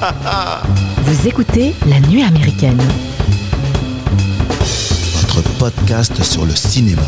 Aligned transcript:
Vous 1.04 1.28
écoutez 1.28 1.74
La 1.86 2.00
Nuit 2.00 2.22
américaine. 2.22 2.80
Votre 5.12 5.42
podcast 5.58 6.22
sur 6.22 6.44
le 6.44 6.54
cinéma. 6.54 7.02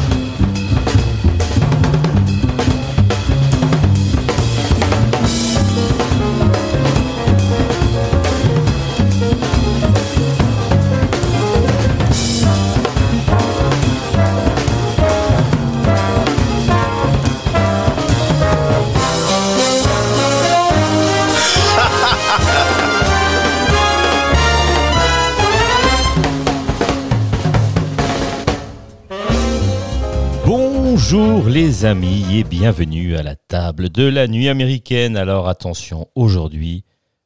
Les 31.52 31.84
amis 31.84 32.38
et 32.38 32.44
bienvenue 32.44 33.14
à 33.14 33.22
la 33.22 33.36
table 33.36 33.90
de 33.90 34.04
la 34.04 34.26
nuit 34.26 34.48
américaine. 34.48 35.18
Alors 35.18 35.48
attention, 35.48 36.08
aujourd'hui, 36.14 36.84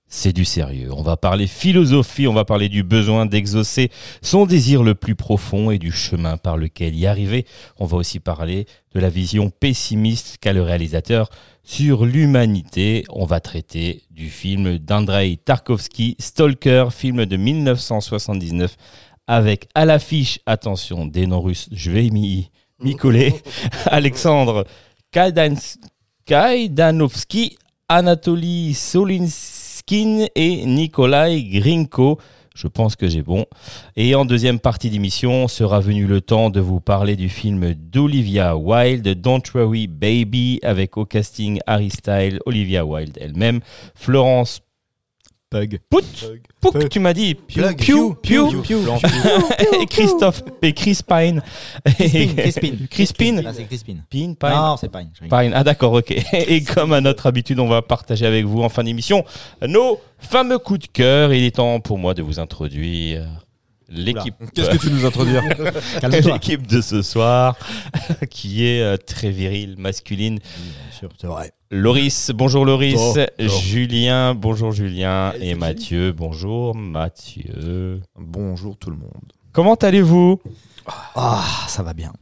c'est 0.09 0.33
du 0.33 0.45
sérieux. 0.45 0.91
On 0.93 1.03
va 1.03 1.17
parler 1.17 1.47
philosophie, 1.47 2.27
on 2.27 2.33
va 2.33 2.45
parler 2.45 2.69
du 2.69 2.83
besoin 2.83 3.25
d'exaucer 3.25 3.89
son 4.23 4.45
désir 4.45 4.83
le 4.83 4.97
plus 4.97 5.15
profond 5.15 5.71
et 5.71 5.79
du 5.79 5.93
chemin 5.93 6.39
par 6.39 6.57
lequel 6.57 6.97
y 6.97 7.07
arriver. 7.07 7.47
On 7.79 7.87
va 7.87 7.99
aussi 7.99 8.19
parler 8.19 8.67
de 8.93 8.99
la 8.99 9.11
vision 9.11 9.51
pessimiste 9.51 10.39
qu'a 10.41 10.53
le 10.53 10.63
réalisateur 10.63 11.29
sur 11.63 12.05
l'humanité. 12.05 13.05
On 13.11 13.27
va 13.27 13.39
traiter 13.39 14.03
du 14.11 14.29
film 14.29 14.79
d'Andrei 14.79 15.37
Tarkovsky, 15.37 16.17
Stalker, 16.19 16.89
film 16.91 17.27
de 17.27 17.37
1979 17.37 18.77
avec 19.29 19.69
à 19.77 19.85
l'affiche, 19.85 20.41
attention, 20.47 21.07
des 21.07 21.29
noms 21.29 21.43
russes, 21.43 21.69
je 21.71 21.93
vais 21.93 22.11
m'y 22.11 22.51
coller, 22.99 23.35
Alexandre 23.87 24.65
Kaidanovski, 26.27 27.57
Anatoly 27.89 28.75
Solinskin 28.75 30.27
et 30.35 30.67
Nikolai 30.67 31.43
Grinko. 31.43 32.19
Je 32.55 32.69
pense 32.69 32.97
que 32.97 33.07
j'ai 33.07 33.23
bon. 33.23 33.45
Et 33.97 34.15
en 34.15 34.25
deuxième 34.25 34.59
partie 34.59 34.89
d'émission, 34.89 35.47
sera 35.47 35.81
venu 35.81 36.07
le 36.07 36.23
temps 36.23 36.49
de 36.49 36.59
vous 36.59 36.81
parler 36.81 37.15
du 37.15 37.29
film 37.29 37.75
d'Olivia 37.75 38.57
Wilde, 38.57 39.21
Don't 39.21 39.43
Worry 39.55 39.87
Baby, 39.87 40.61
avec 40.63 40.97
au 40.97 41.05
casting 41.05 41.61
Harry 41.67 41.91
Styles, 41.91 42.41
Olivia 42.47 42.85
Wilde 42.87 43.19
elle-même, 43.21 43.61
Florence 43.95 44.63
Pug. 45.61 45.81
Pout, 45.89 46.05
Pouk, 46.61 46.89
tu 46.89 47.01
m'as 47.01 47.13
dit, 47.13 47.35
Piu, 47.35 47.63
Plug. 47.63 47.77
Piu, 47.79 48.15
Piu, 48.23 48.63
Piu. 48.63 48.77
et 49.81 49.87
Christophe, 49.87 50.43
et 50.63 50.73
Chris 50.73 50.99
Pine. 51.07 51.43
Crispin, 51.85 52.83
Crispin. 52.91 53.43
Crispin. 53.67 53.95
Pine, 54.11 54.37
Pine. 54.37 54.51
Non, 54.51 54.77
c'est 54.77 54.91
Pine. 54.91 55.11
Pine. 55.21 55.53
Ah 55.55 55.65
d'accord, 55.65 55.93
ok. 55.93 56.11
Et 56.33 56.63
comme 56.63 56.93
à 56.93 57.01
notre 57.01 57.27
habitude, 57.27 57.59
on 57.61 57.69
va 57.69 57.83
partager 57.83 58.27
avec 58.27 58.45
vous 58.45 58.63
en 58.63 58.69
fin 58.69 58.85
d'émission 58.85 59.25
nos 59.67 59.99
fameux 60.19 60.59
coups 60.59 60.81
de 60.81 60.87
cœur. 60.87 61.33
Il 61.33 61.45
est 61.45 61.57
temps 61.57 61.81
pour 61.81 61.99
moi 61.99 62.15
de 62.15 62.23
vous 62.23 62.39
introduire 62.41 63.27
l'équipe. 63.89 64.35
Qu'est-ce 64.55 64.71
que 64.71 64.77
tu 64.77 64.91
nous 64.91 65.05
introduis. 65.05 65.35
L'équipe 66.25 66.67
de 66.67 66.81
ce 66.81 67.03
soir, 67.03 67.57
qui 68.31 68.67
est 68.67 68.83
euh, 68.83 68.97
très 68.97 69.31
virile, 69.31 69.77
masculine. 69.79 70.39
Bien 70.39 70.99
sûr, 70.99 71.09
c'est 71.21 71.27
vrai. 71.27 71.53
Loris, 71.71 72.31
bonjour 72.35 72.65
Loris. 72.65 72.99
Oh, 72.99 73.15
oh. 73.17 73.49
Julien, 73.49 74.35
bonjour 74.35 74.73
Julien. 74.73 75.33
Et 75.41 75.55
Mathieu, 75.55 76.13
bonjour 76.13 76.75
Mathieu. 76.75 78.01
Bonjour 78.19 78.77
tout 78.77 78.91
le 78.91 78.97
monde. 78.97 79.33
Comment 79.53 79.75
allez-vous? 79.75 80.41
Ah, 81.15 81.43
ça 81.67 81.83
va 81.83 81.93
bien. 81.93 82.13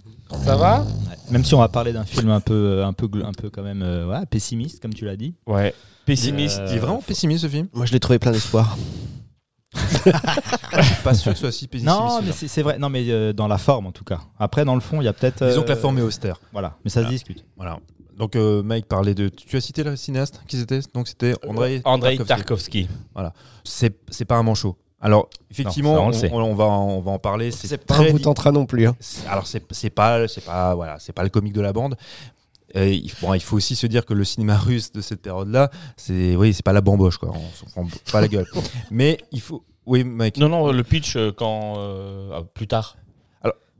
Ça 0.44 0.56
va? 0.56 0.80
Ouais. 0.80 1.16
Même 1.30 1.44
si 1.44 1.54
on 1.54 1.58
va 1.58 1.68
parler 1.68 1.92
d'un 1.92 2.04
film 2.04 2.30
un 2.30 2.40
peu, 2.40 2.82
un 2.84 2.92
peu, 2.92 3.08
un 3.24 3.32
peu 3.32 3.50
quand 3.50 3.62
même 3.62 3.82
euh, 3.82 4.06
ouais, 4.06 4.26
pessimiste, 4.26 4.80
comme 4.80 4.94
tu 4.94 5.04
l'as 5.04 5.16
dit. 5.16 5.34
Ouais. 5.46 5.74
Pessimiste. 6.06 6.60
Euh, 6.60 6.68
Il 6.70 6.76
est 6.76 6.80
vraiment 6.80 7.00
pessimiste 7.00 7.42
ce 7.42 7.48
film? 7.48 7.68
Moi, 7.72 7.86
je 7.86 7.92
l'ai 7.92 8.00
trouvé 8.00 8.18
plein 8.18 8.32
d'espoir. 8.32 8.76
Je 9.74 10.82
suis 10.82 11.02
pas 11.02 11.14
sûr 11.14 11.32
que 11.32 11.38
ce 11.38 11.42
soit 11.42 11.52
si 11.52 11.66
pessimiste. 11.68 11.96
Non, 11.96 12.20
mais 12.22 12.32
c'est 12.32 12.48
c'est 12.48 12.62
vrai. 12.62 12.78
Non, 12.78 12.88
mais 12.88 13.04
euh, 13.10 13.32
dans 13.32 13.48
la 13.48 13.58
forme 13.58 13.86
en 13.86 13.92
tout 13.92 14.04
cas. 14.04 14.20
Après, 14.38 14.64
dans 14.64 14.74
le 14.74 14.80
fond, 14.80 15.00
il 15.00 15.04
y 15.04 15.08
a 15.08 15.12
peut-être. 15.12 15.46
Disons 15.46 15.62
que 15.62 15.68
la 15.68 15.74
euh, 15.74 15.80
forme 15.80 15.98
est 15.98 16.02
austère. 16.02 16.40
Voilà, 16.52 16.76
mais 16.84 16.90
ça 16.90 17.02
se 17.04 17.08
discute. 17.08 17.44
Voilà. 17.56 17.78
Donc 18.16 18.36
euh, 18.36 18.62
Mike 18.62 18.86
parlait 18.86 19.14
de. 19.14 19.28
Tu 19.28 19.56
as 19.56 19.60
cité 19.60 19.82
le 19.82 19.96
cinéaste? 19.96 20.40
Qui 20.46 20.56
c'était? 20.58 20.80
Donc 20.94 21.08
c'était 21.08 21.34
Andrei. 21.48 21.80
Andrei 21.84 22.16
Tarkovsky. 22.16 22.86
Tarkovsky. 22.86 22.88
C'est 23.64 23.96
c'est 24.10 24.24
pas 24.24 24.36
un 24.36 24.42
manchot. 24.42 24.76
Alors 25.00 25.28
effectivement, 25.50 25.94
Non, 25.96 26.12
ça, 26.12 26.28
on 26.32 26.36
on, 26.36 26.40
on- 26.42 26.50
on 26.52 26.54
va 26.54 26.64
en- 26.64 26.88
on 26.90 27.00
va 27.00 27.10
en 27.10 27.18
parler. 27.18 27.50
C'est 27.50 27.66
C'est 27.66 27.84
pas 27.84 27.96
un 27.98 28.10
bout 28.10 28.26
en 28.26 28.32
train 28.34 28.52
non 28.52 28.64
plus. 28.66 28.86
hein. 28.86 28.96
C'est- 29.00 29.26
Alors 29.26 29.46
c'est 29.46 29.62
c'est 29.72 29.90
pas 29.90 30.26
c'est 30.28 30.44
pas 30.44 30.74
voilà 30.74 30.96
c'est 30.98 31.12
pas 31.12 31.22
le 31.24 31.28
comique 31.28 31.52
de 31.52 31.60
la 31.60 31.72
bande. 31.72 31.96
Euh, 32.76 32.88
il, 32.88 33.10
faut- 33.10 33.26
bon, 33.26 33.34
il 33.34 33.40
faut 33.40 33.56
aussi 33.56 33.76
se 33.76 33.86
dire 33.86 34.04
que 34.04 34.14
le 34.14 34.24
cinéma 34.24 34.56
russe 34.56 34.90
de 34.92 35.00
cette 35.00 35.22
période-là, 35.22 35.70
c'est 35.96 36.34
oui 36.36 36.52
c'est 36.52 36.64
pas 36.64 36.72
la 36.72 36.80
bamboche 36.80 37.18
quoi. 37.18 37.30
On 37.34 37.54
s'en 37.54 37.66
prend 37.66 37.86
pas 38.12 38.20
la 38.20 38.28
gueule. 38.28 38.46
Mais 38.90 39.18
il 39.32 39.40
faut 39.40 39.64
oui 39.86 40.02
Mike. 40.04 40.38
Non, 40.38 40.48
non, 40.48 40.72
le 40.72 40.82
pitch 40.82 41.16
euh, 41.16 41.30
quand 41.30 41.74
euh, 41.78 42.30
ah, 42.34 42.42
plus 42.54 42.66
tard. 42.66 42.96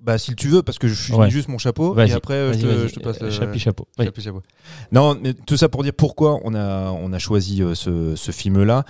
Bah 0.02 0.18
si 0.18 0.34
tu 0.36 0.48
veux 0.48 0.62
parce 0.62 0.78
que 0.78 0.86
je 0.86 0.92
finis 0.94 1.18
Ouais. 1.18 1.30
juste 1.30 1.48
mon 1.48 1.56
chapeau 1.56 1.98
et 1.98 2.12
après 2.12 2.52
je, 2.52 2.58
te, 2.60 2.66
vas-y. 2.66 2.88
je 2.90 2.94
te 2.94 3.00
passe 3.00 3.16
Euh, 3.22 3.24
le 3.24 3.30
chapeau, 3.30 3.58
chapeau. 3.58 3.88
Oui. 3.98 4.04
chapeau, 4.04 4.20
chapeau. 4.20 4.42
Non 4.92 5.18
mais 5.18 5.32
tout 5.32 5.56
ça 5.56 5.70
pour 5.70 5.82
dire 5.82 5.94
pourquoi 5.96 6.40
on 6.44 6.54
a 6.54 6.90
on 6.90 7.10
a 7.14 7.18
choisi 7.18 7.62
ce, 7.74 8.14
ce 8.14 8.30
film-là. 8.30 8.84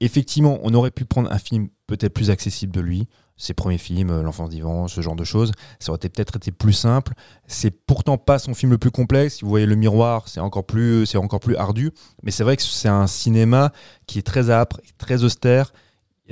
Effectivement, 0.00 0.60
on 0.62 0.74
aurait 0.74 0.90
pu 0.90 1.04
prendre 1.06 1.32
un 1.32 1.38
film 1.38 1.68
peut-être 1.86 2.12
plus 2.12 2.28
accessible 2.30 2.70
de 2.72 2.80
lui. 2.80 3.08
Ses 3.38 3.54
premiers 3.54 3.78
films, 3.78 4.10
euh, 4.10 4.22
L'enfance 4.22 4.50
d'Ivan, 4.50 4.88
ce 4.88 5.00
genre 5.00 5.16
de 5.16 5.24
choses, 5.24 5.52
ça 5.78 5.92
aurait 5.92 5.98
peut-être 5.98 6.36
été 6.36 6.50
plus 6.50 6.72
simple. 6.72 7.14
C'est 7.46 7.70
pourtant 7.70 8.18
pas 8.18 8.38
son 8.38 8.52
film 8.52 8.72
le 8.72 8.78
plus 8.78 8.90
complexe. 8.90 9.36
Si 9.36 9.42
vous 9.44 9.48
voyez 9.48 9.64
Le 9.64 9.76
Miroir, 9.76 10.28
c'est 10.28 10.40
encore 10.40 10.66
plus, 10.66 11.06
c'est 11.06 11.18
encore 11.18 11.40
plus 11.40 11.56
ardu. 11.56 11.92
Mais 12.22 12.32
c'est 12.32 12.42
vrai 12.42 12.56
que 12.56 12.62
c'est 12.62 12.88
un 12.88 13.06
cinéma 13.06 13.72
qui 14.06 14.18
est 14.18 14.22
très 14.22 14.50
âpre, 14.50 14.80
très 14.98 15.22
austère. 15.22 15.72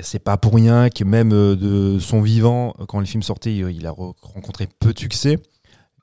C'est 0.03 0.19
pas 0.19 0.37
pour 0.37 0.55
rien 0.55 0.91
que 0.91 1.05
même 1.05 1.33
euh, 1.33 1.57
de 1.57 1.99
son 1.99 2.21
vivant, 2.21 2.75
euh, 2.81 2.85
quand 2.85 3.01
les 3.01 3.07
films 3.07 3.23
sortaient, 3.23 3.63
euh, 3.63 3.73
il 3.73 3.87
a 3.87 3.93
re- 3.93 4.13
rencontré 4.21 4.69
peu 4.79 4.93
de 4.93 4.99
succès. 4.99 5.39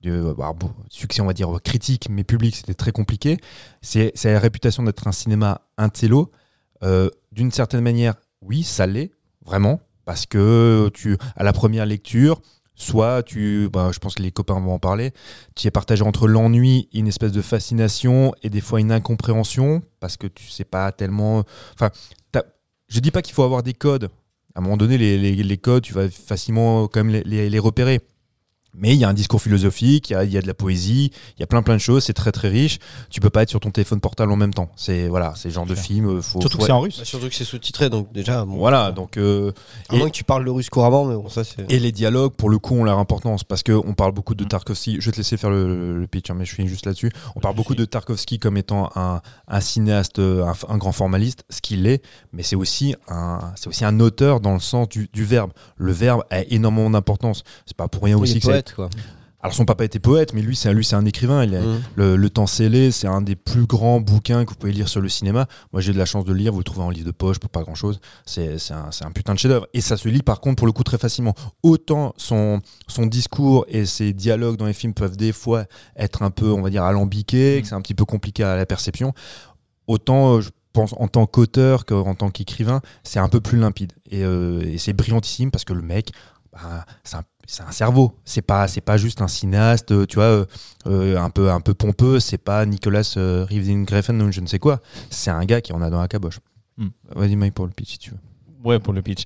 De, 0.02 0.34
bah, 0.36 0.54
succès, 0.90 1.22
on 1.22 1.26
va 1.28 1.34
dire, 1.34 1.50
critique, 1.64 2.08
mais 2.10 2.24
public, 2.24 2.56
c'était 2.56 2.74
très 2.74 2.92
compliqué. 2.92 3.38
C'est 3.82 4.12
la 4.24 4.40
réputation 4.40 4.84
d'être 4.84 5.08
un 5.08 5.12
cinéma 5.12 5.62
intello. 5.78 6.32
D'une 7.32 7.52
certaine 7.52 7.80
manière, 7.80 8.16
oui, 8.42 8.64
ça 8.64 8.86
l'est, 8.86 9.12
vraiment, 9.46 9.80
parce 10.06 10.26
que 10.26 10.90
tu, 10.94 11.18
à 11.36 11.44
la 11.44 11.54
première 11.54 11.86
lecture, 11.86 12.42
soit 12.76 13.24
tu, 13.24 13.70
bah, 13.72 13.92
je 13.94 14.00
pense 14.00 14.16
que 14.16 14.24
les 14.24 14.32
copains 14.32 14.60
vont 14.60 14.74
en 14.74 14.80
parler, 14.80 15.12
tu 15.56 15.68
es 15.68 15.72
partagé 15.72 16.04
entre 16.04 16.28
l'ennui, 16.28 16.90
une 16.94 17.08
espèce 17.08 17.32
de 17.32 17.42
fascination 17.42 18.34
et 18.44 18.50
des 18.50 18.62
fois 18.62 18.80
une 18.80 18.92
incompréhension, 18.92 19.82
parce 20.00 20.18
que 20.18 20.28
tu 20.28 20.50
sais 20.50 20.66
pas 20.66 20.92
tellement. 20.92 21.44
Enfin, 21.74 21.90
je 22.90 23.00
dis 23.00 23.12
pas 23.12 23.22
qu'il 23.22 23.34
faut 23.34 23.44
avoir 23.44 23.64
des 23.64 23.74
codes. 23.74 24.10
À 24.56 24.60
un 24.60 24.62
moment 24.62 24.78
donné, 24.78 24.98
les, 25.00 25.58
codes, 25.58 25.82
tu 25.82 25.94
vas 25.94 26.08
facilement 26.10 26.88
quand 26.88 27.04
même 27.04 27.24
les 27.26 27.60
repérer. 27.60 28.02
Mais 28.76 28.94
il 28.94 29.00
y 29.00 29.04
a 29.04 29.10
un 29.10 29.14
discours 29.14 29.42
philosophique, 29.42 30.10
il 30.10 30.14
y 30.14 30.16
a, 30.16 30.24
il 30.24 30.32
y 30.32 30.38
a 30.38 30.42
de 30.42 30.48
la 30.48 30.54
poésie, 30.56 31.12
il 31.38 31.40
y 31.40 31.44
a 31.44 31.48
plein 31.48 31.62
plein 31.62 31.76
de 31.76 31.80
choses, 31.82 32.04
c'est 32.06 32.14
très 32.14 32.32
très 32.32 32.50
riche. 32.50 32.80
Tu 33.12 33.20
peux 33.22 33.30
pas 33.30 33.44
être 33.44 33.50
sur 33.50 33.60
ton 33.60 33.70
téléphone 33.72 34.00
portable 34.00 34.32
en 34.32 34.36
même 34.36 34.54
temps. 34.54 34.70
C'est 34.76 35.08
voilà, 35.08 35.34
c'est 35.36 35.50
le 35.50 35.54
genre 35.54 35.66
de 35.68 35.76
film. 35.76 36.08
euh, 36.10 36.22
Faut, 36.22 36.42
Surtout 36.42 36.58
faut- 36.58 36.62
que 36.62 36.66
c'est 36.66 36.72
en 36.72 36.80
russe. 36.82 36.98
Bah, 37.00 37.06
surtout 37.06 37.30
que 37.30 37.36
c'est 37.36 37.44
sous-titré, 37.44 37.90
donc 37.90 38.12
déjà. 38.12 38.46
bon, 38.46 38.58
Voilà, 38.58 38.92
donc 38.92 39.18
euh, 39.18 39.52
À 39.90 39.96
moins 39.96 40.08
que 40.08 40.14
tu 40.16 40.24
parles 40.24 40.44
le 40.44 40.52
russe 40.52 40.70
couramment, 40.70 41.06
mais 41.06 41.16
bon, 41.16 41.30
ça 41.30 41.44
c'est. 41.44 41.72
et 41.72 41.78
les 41.80 41.92
dialogues 41.92 42.34
pour 42.34 42.50
le 42.50 42.58
coup 42.58 42.76
ont 42.76 42.84
leur 42.84 42.98
importance 42.98 43.44
parce 43.44 43.62
que 43.64 43.72
on 43.74 43.94
parle 43.94 44.12
beaucoup 44.12 44.34
Mm. 44.34 44.38
de 44.38 44.44
Tarkovsky. 44.46 44.98
Je 45.00 45.06
vais 45.06 45.12
te 45.12 45.18
laisser 45.18 45.38
faire 45.38 45.50
le, 45.52 46.00
le 46.00 46.08
pitch, 46.08 46.30
hein, 46.32 46.36
mais 46.36 46.46
je 46.46 46.56
finis 46.56 46.68
juste 46.68 46.86
là-dessus. 46.88 47.12
On 47.36 47.40
parle 47.40 47.56
beaucoup 47.56 47.76
de 47.76 47.86
Tarkovsky 47.86 48.40
comme 48.40 48.58
étant 48.58 48.90
un, 48.96 49.22
un 49.48 49.62
cinéaste, 49.62 50.18
euh, 50.20 50.44
un, 50.46 50.54
un 50.74 50.78
grand 50.78 50.92
formaliste, 50.94 51.44
ce 51.52 51.62
qu'il 51.62 51.86
est, 51.86 52.02
mais 52.32 52.42
c'est 52.42 52.56
aussi 52.56 52.96
un, 53.08 53.40
c'est 53.56 53.68
aussi 53.68 53.86
un 53.86 54.00
auteur 54.00 54.40
dans 54.40 54.54
le 54.54 54.60
sens 54.60 54.90
du, 54.90 55.10
du 55.14 55.24
verbe. 55.26 55.52
Le 55.78 55.92
verbe 55.92 56.24
a 56.32 56.42
énormément 56.46 56.90
d'importance. 56.90 57.44
C'est 57.68 57.78
pas 57.78 57.88
pour 57.88 58.04
rien 58.04 58.18
aussi 58.18 58.40
que 58.40 58.46
ça- 58.48 58.63
poète, 58.64 58.76
quoi. 58.76 58.90
Alors 59.42 59.54
son 59.54 59.66
papa 59.66 59.84
était 59.84 60.00
poète, 60.00 60.34
mais 60.34 60.42
lui 60.42 60.56
c'est 60.56 60.70
un, 60.70 60.72
lui 60.74 60.86
c'est 60.86 60.96
un 60.96 61.06
écrivain. 61.06 61.44
Il 61.44 61.54
a- 61.54 61.60
Mm. 61.62 61.82
le, 61.98 62.16
le 62.16 62.30
temps 62.30 62.48
scellé, 62.48 62.92
c'est 62.92 63.08
un 63.08 63.22
des 63.22 63.36
plus 63.36 63.66
grands 63.66 64.00
bouquins 64.00 64.46
que 64.46 64.52
vous 64.52 64.56
pouvez 64.56 64.72
lire 64.72 64.88
sur 64.88 65.02
le 65.02 65.10
cinéma. 65.10 65.48
Moi, 65.74 65.82
j'ai 65.82 65.92
de 65.92 65.98
la 65.98 66.06
chance 66.06 66.24
de 66.24 66.32
le 66.32 66.38
lire. 66.38 66.54
Vous 66.54 66.60
le 66.60 66.64
trouvez 66.64 66.82
en 66.86 66.90
livre 66.90 67.08
de 67.08 67.12
poche 67.12 67.40
pour 67.40 67.50
pas 67.50 67.62
grand 67.62 67.76
chose. 67.76 68.00
C'est 68.26 68.58
c'est 68.58 68.74
un, 68.74 68.90
un 69.02 69.12
putain 69.12 69.34
de 69.34 69.40
chef-d'œuvre. 69.40 69.68
Et 69.74 69.82
ça 69.82 69.98
se 69.98 70.08
lit, 70.08 70.22
par 70.24 70.40
contre, 70.40 70.56
pour 70.56 70.66
le 70.68 70.72
coup, 70.72 70.84
très 70.84 70.98
facilement. 70.98 71.34
Autant 71.62 72.14
son, 72.16 72.62
son 72.88 73.06
discours 73.06 73.66
et 73.68 73.86
ses 73.86 74.14
dialogues 74.14 74.56
dans 74.56 74.66
les 74.66 74.72
films 74.72 74.94
peuvent 74.94 75.18
des 75.18 75.34
fois 75.34 75.66
être 75.98 76.22
un 76.24 76.32
peu, 76.32 76.50
on 76.50 76.62
va 76.62 76.70
dire, 76.70 76.84
alambiqués, 76.86 77.60
que 77.62 77.68
c'est 77.68 77.76
un 77.76 77.82
petit 77.82 77.96
peu 77.96 78.06
compliqué 78.06 78.46
à 78.46 78.56
la 78.56 78.66
perception. 78.66 79.12
Autant, 79.88 80.36
euh, 80.38 80.40
je 80.42 80.52
pense, 80.72 80.94
en 80.98 81.10
tant 81.10 81.26
qu'auteur 81.26 81.86
qu'en 81.86 82.16
tant 82.16 82.30
qu'écrivain, 82.30 82.80
c'est 83.04 83.20
un 83.20 83.28
peu 83.28 83.42
plus 83.42 83.60
limpide. 83.60 83.92
Et, 84.10 84.24
euh, 84.24 84.62
et 84.64 84.78
c'est 84.78 84.94
brillantissime 84.94 85.52
parce 85.52 85.66
que 85.66 85.74
le 85.74 85.82
mec, 85.82 86.12
bah, 86.54 86.86
c'est 87.46 87.64
un 87.64 87.72
cerveau. 87.72 88.14
C'est 88.24 88.42
pas, 88.42 88.68
c'est 88.68 88.82
pas 88.82 88.98
juste 88.98 89.22
un 89.22 89.28
cinéaste, 89.28 89.92
euh, 89.92 90.06
tu 90.06 90.16
vois, 90.16 90.26
euh, 90.26 90.46
euh, 90.88 91.18
un 91.18 91.30
peu, 91.30 91.52
un 91.52 91.62
peu 91.62 91.74
pompeux. 91.74 92.20
C'est 92.20 92.38
pas 92.38 92.66
Nicolas 92.66 93.14
euh, 93.18 93.46
Reeves 93.50 93.84
Greffen 93.86 94.22
ou 94.22 94.32
je 94.32 94.42
ne 94.42 94.48
sais 94.48 94.60
quoi. 94.60 94.80
C'est 95.10 95.32
un 95.32 95.44
gars 95.46 95.62
qui 95.62 95.74
en 95.74 95.82
a 95.82 95.90
dans 95.90 96.02
la 96.02 96.08
caboche. 96.08 96.40
Vas-y, 97.16 97.36
Mike, 97.36 97.54
pour 97.54 97.66
le 97.66 97.72
pitch, 97.72 97.92
si 97.92 97.98
tu 97.98 98.12
veux. 98.12 98.18
Ouais, 98.64 98.80
pour 98.80 98.94
le 98.94 99.02
pitch. 99.02 99.24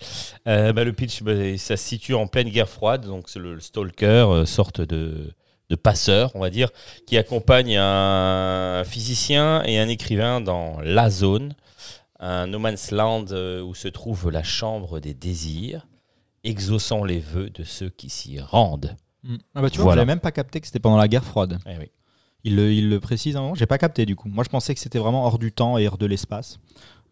Euh, 0.47 0.74
bah, 0.74 0.83
le 0.83 0.94
pitch, 0.94 1.21
bah, 1.21 1.33
ça 1.57 1.77
se 1.77 1.83
situe 1.83 2.13
en 2.13 2.27
pleine 2.27 2.50
guerre 2.50 2.69
froide. 2.69 3.06
Donc, 3.06 3.30
c'est 3.30 3.39
le, 3.39 3.59
stalker, 3.59 4.44
sorte 4.45 4.81
de, 4.81 5.33
de 5.69 5.75
passeur, 5.75 6.31
on 6.33 6.39
va 6.39 6.50
dire, 6.50 6.69
qui 7.06 7.18
accompagne 7.18 7.77
un 7.77 8.83
physicien 8.83 9.63
et 9.63 9.80
un 9.80 9.88
écrivain 9.88 10.41
dans 10.41 10.80
la 10.81 11.09
zone, 11.09 11.53
un 12.19 12.47
no 12.47 12.57
man's 12.57 12.91
land 12.91 13.25
où 13.63 13.75
se 13.75 13.88
trouve 13.88 14.31
la 14.31 14.44
chambre 14.44 15.00
des 15.00 15.13
désirs, 15.13 15.85
exaucant 16.47 17.03
les 17.03 17.19
vœux 17.19 17.49
de 17.49 17.63
ceux 17.63 17.89
qui 17.89 18.09
s'y 18.09 18.39
rendent. 18.39 18.95
Ah 19.55 19.61
bah 19.61 19.69
tu 19.69 19.77
vois, 19.77 19.85
Voilà. 19.85 20.01
j'avais 20.01 20.11
même 20.11 20.19
pas 20.19 20.31
capté 20.31 20.61
que 20.61 20.67
c'était 20.67 20.79
pendant 20.79 20.97
la 20.97 21.07
guerre 21.07 21.23
froide. 21.25 21.57
Eh 21.65 21.77
oui. 21.79 21.91
Il 22.44 22.55
le, 22.55 22.71
il 22.71 22.89
le 22.89 22.99
précise 22.99 23.35
un 23.35 23.41
moment, 23.41 23.55
j'ai 23.55 23.65
pas 23.65 23.77
capté 23.77 24.05
du 24.05 24.15
coup. 24.15 24.29
Moi 24.29 24.44
je 24.45 24.49
pensais 24.49 24.73
que 24.73 24.79
c'était 24.79 24.99
vraiment 24.99 25.25
hors 25.25 25.38
du 25.39 25.51
temps 25.51 25.77
et 25.77 25.88
hors 25.88 25.97
de 25.97 26.05
l'espace. 26.05 26.59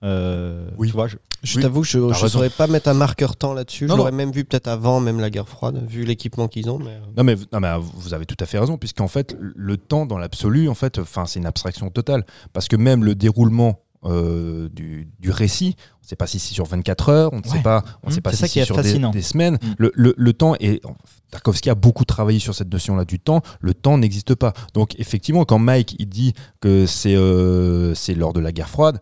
Euh, 0.04 0.70
Oui. 0.78 0.88
Tu 0.90 0.94
vois, 0.94 1.08
je- 1.08 1.18
Je 1.44 1.58
Oui, 1.58 1.62
t'avoue, 1.62 1.84
je 1.84 2.00
ne 2.00 2.14
saurais 2.14 2.50
pas 2.50 2.66
mettre 2.68 2.90
un 2.90 2.94
marqueur 2.96 3.36
temps 3.36 3.54
là-dessus. 3.54 3.86
L'aurais 3.88 4.12
même 4.12 4.32
vu 4.32 4.46
peut-être 4.46 4.68
avant 4.68 5.00
même 5.00 5.20
la 5.20 5.30
guerre 5.30 5.48
froide, 5.48 5.84
vu 5.88 6.04
l'équipement 6.04 6.48
qu'ils 6.48 6.70
ont. 6.70 6.80
Mais... 6.80 6.92
euh, 6.92 7.00
Non 7.18 7.24
mais, 7.24 7.36
non 7.54 7.60
mais 7.60 7.68
euh, 7.68 7.78
vous 7.80 8.14
avez 8.14 8.26
tout 8.26 8.38
à 8.40 8.46
fait 8.46 8.58
raison 8.60 8.78
puisqu'en 8.78 9.08
fait 9.08 9.36
le 9.40 9.78
temps 9.78 10.06
dans 10.06 10.18
l'absolu 10.18 10.70
en 10.70 10.74
fait 10.76 10.98
enfin 11.00 11.26
c'est 11.26 11.40
une 11.40 11.46
abstraction 11.46 11.90
totale 11.90 12.26
parce 12.54 12.68
que 12.68 12.76
même 12.76 13.04
le 13.04 13.14
déroulement 13.16 13.80
euh, 14.06 14.70
du, 14.70 15.08
du 15.20 15.32
récit 15.32 15.76
on 15.78 16.06
ne 16.06 16.08
sait 16.10 16.16
pas 16.16 16.28
si 16.28 16.38
c'est 16.40 16.54
sur 16.54 16.66
24 16.66 17.10
heures 17.10 17.34
on 17.34 17.40
ne 17.40 17.44
sait 17.44 17.62
pas 17.62 17.84
on 18.04 18.10
Mmh, 18.10 18.14
sait 18.14 18.22
pas 18.22 18.32
si 18.32 18.48
c'est 18.48 18.60
est 18.60 18.66
sur 18.66 18.76
des, 19.12 19.22
semaines 19.24 19.56
Mmh. 19.62 19.68
le, 19.80 19.92
le- 19.96 20.14
le 20.18 20.34
temps 20.34 20.56
est 20.60 20.82
Tarkovsky 21.32 21.70
a 21.70 21.76
beaucoup 21.76 22.06
travaillé 22.06 22.40
sur 22.40 22.54
cette 22.54 22.72
notion 22.72 22.96
là 22.96 23.06
du 23.06 23.20
temps 23.20 23.42
le 23.62 23.74
temps 23.74 23.98
n'existe 23.98 24.36
pas 24.36 24.54
donc 24.74 24.94
effectivement 25.00 25.44
quand 25.46 25.58
Mike 25.60 25.96
il 26.00 26.08
dit 26.08 26.34
que 26.62 26.86
c'est 26.86 27.16
euh, 27.16 27.94
lors 28.16 28.34
de 28.34 28.40
la 28.40 28.52
guerre 28.52 28.70
froide 28.70 29.00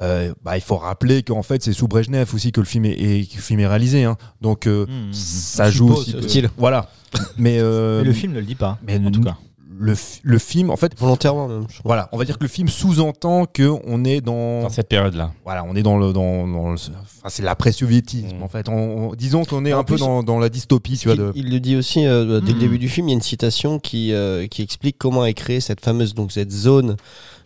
euh, 0.00 0.32
bah, 0.42 0.56
il 0.56 0.62
faut 0.62 0.78
rappeler 0.78 1.22
qu'en 1.22 1.42
fait 1.42 1.62
c'est 1.62 1.74
sous 1.74 1.86
Brejnev 1.86 2.34
aussi 2.34 2.50
que 2.50 2.60
le 2.60 2.66
film 2.66 2.86
est, 2.86 2.92
est- 2.92 3.30
que 3.30 3.36
le 3.36 3.42
film 3.42 3.60
est 3.60 3.66
réalisé 3.66 4.04
hein. 4.04 4.16
donc 4.40 4.66
euh, 4.66 4.86
Mmh, 4.86 5.08
mmh, 5.10 5.12
ça 5.12 5.70
joue 5.70 5.92
aussi 5.92 6.12
que- 6.42 6.48
voilà 6.56 6.88
mais, 7.36 7.58
euh, 7.60 7.98
Mais 8.00 8.06
le 8.06 8.12
film 8.14 8.32
ne 8.32 8.40
le 8.40 8.46
dit 8.46 8.54
pas. 8.54 8.78
mais 8.82 8.96
en 8.98 9.10
tout 9.10 9.20
cas. 9.20 9.36
Le, 9.78 9.94
fi- 9.94 10.20
le 10.22 10.38
film, 10.38 10.70
en 10.70 10.76
fait, 10.76 10.92
Volontairement 10.98 11.48
même. 11.48 11.66
voilà, 11.84 12.08
on 12.12 12.18
va 12.18 12.24
dire 12.24 12.38
que 12.38 12.44
le 12.44 12.48
film 12.48 12.68
sous-entend 12.68 13.46
que 13.46 13.70
on 13.86 14.04
est 14.04 14.20
dans, 14.20 14.62
Dans 14.62 14.68
cette 14.68 14.88
période-là. 14.88 15.32
voilà, 15.44 15.64
on 15.64 15.74
est 15.74 15.82
dans 15.82 15.98
le, 15.98 16.12
dans, 16.12 16.46
dans 16.46 16.70
le- 16.72 16.76
enfin, 16.78 17.28
c'est 17.28 17.42
l'après-soviétisme 17.42 18.38
Mm. 18.38 18.42
en 18.42 18.48
fait. 18.48 18.68
On- 18.68 19.10
on- 19.10 19.14
disons 19.14 19.44
qu'on 19.44 19.64
est 19.64 19.72
En 19.72 19.80
un 19.80 19.84
peu 19.84 19.96
dans, 19.96 20.22
dans 20.22 20.38
la 20.38 20.48
dystopie, 20.48 20.98
tu 20.98 21.08
vois. 21.08 21.14
Il, 21.14 21.20
De... 21.20 21.32
il 21.34 21.50
le 21.50 21.60
dit 21.60 21.76
aussi 21.76 22.04
euh, 22.06 22.40
dès 22.40 22.48
le 22.48 22.54
Mhm. 22.54 22.60
début 22.60 22.78
du 22.78 22.88
film. 22.88 23.08
Il 23.08 23.12
y 23.12 23.14
a 23.14 23.16
une 23.16 23.22
citation 23.22 23.78
qui, 23.78 24.12
euh, 24.12 24.46
qui 24.46 24.62
explique 24.62 24.96
comment 24.98 25.24
est 25.24 25.34
créée 25.34 25.60
cette 25.60 25.80
fameuse 25.84 26.14
donc 26.14 26.32
cette 26.32 26.52
zone, 26.52 26.96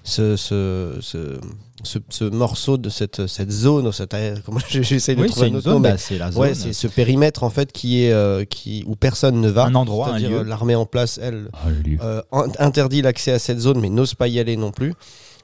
ce, 0.06 0.36
ce, 0.36 0.92
ce, 1.00 1.38
ce, 1.82 1.98
ce 2.08 2.24
morceau 2.24 2.76
de 2.78 2.88
cette, 2.88 3.26
cette 3.26 3.50
zone. 3.50 3.90
Cette, 3.92 4.14
comment 4.46 4.60
j'essaie 4.70 5.14
de 5.16 5.22
Oui, 5.22 5.28
trouver 5.28 5.46
un 5.46 5.50
une 5.50 5.56
autre 5.56 5.70
zone, 5.70 5.82
bah, 5.82 5.98
c'est 5.98 6.16
la 6.16 6.30
zone. 6.30 6.40
Ouais, 6.42 6.54
c'est 6.54 6.72
ce 6.72 6.86
périmètre 6.86 7.42
en 7.42 7.50
fait 7.50 7.72
qui 7.72 8.04
est 8.04 8.12
euh, 8.12 8.44
qui 8.44 8.84
où 8.86 8.94
personne 8.96 9.40
ne 9.40 9.48
va. 9.48 9.64
un 9.64 9.74
endroit, 9.74 10.06
un 10.06 10.10
C'est-à-dire 10.12 10.30
lieu. 10.30 10.36
euh, 10.38 10.44
l'armée 10.44 10.74
en 10.76 10.86
place, 10.86 11.18
elle, 11.22 11.48
lui. 11.84 11.98
euh, 12.02 12.22
in- 12.32 12.46
interdit 12.60 13.02
l'accès 13.02 13.32
à 13.32 13.38
cette 13.38 13.58
zone, 13.58 13.80
mais 13.80 13.88
n'ose 13.90 14.14
pas 14.14 14.28
y 14.28 14.38
aller 14.38 14.56
non 14.56 14.70
plus. 14.70 14.94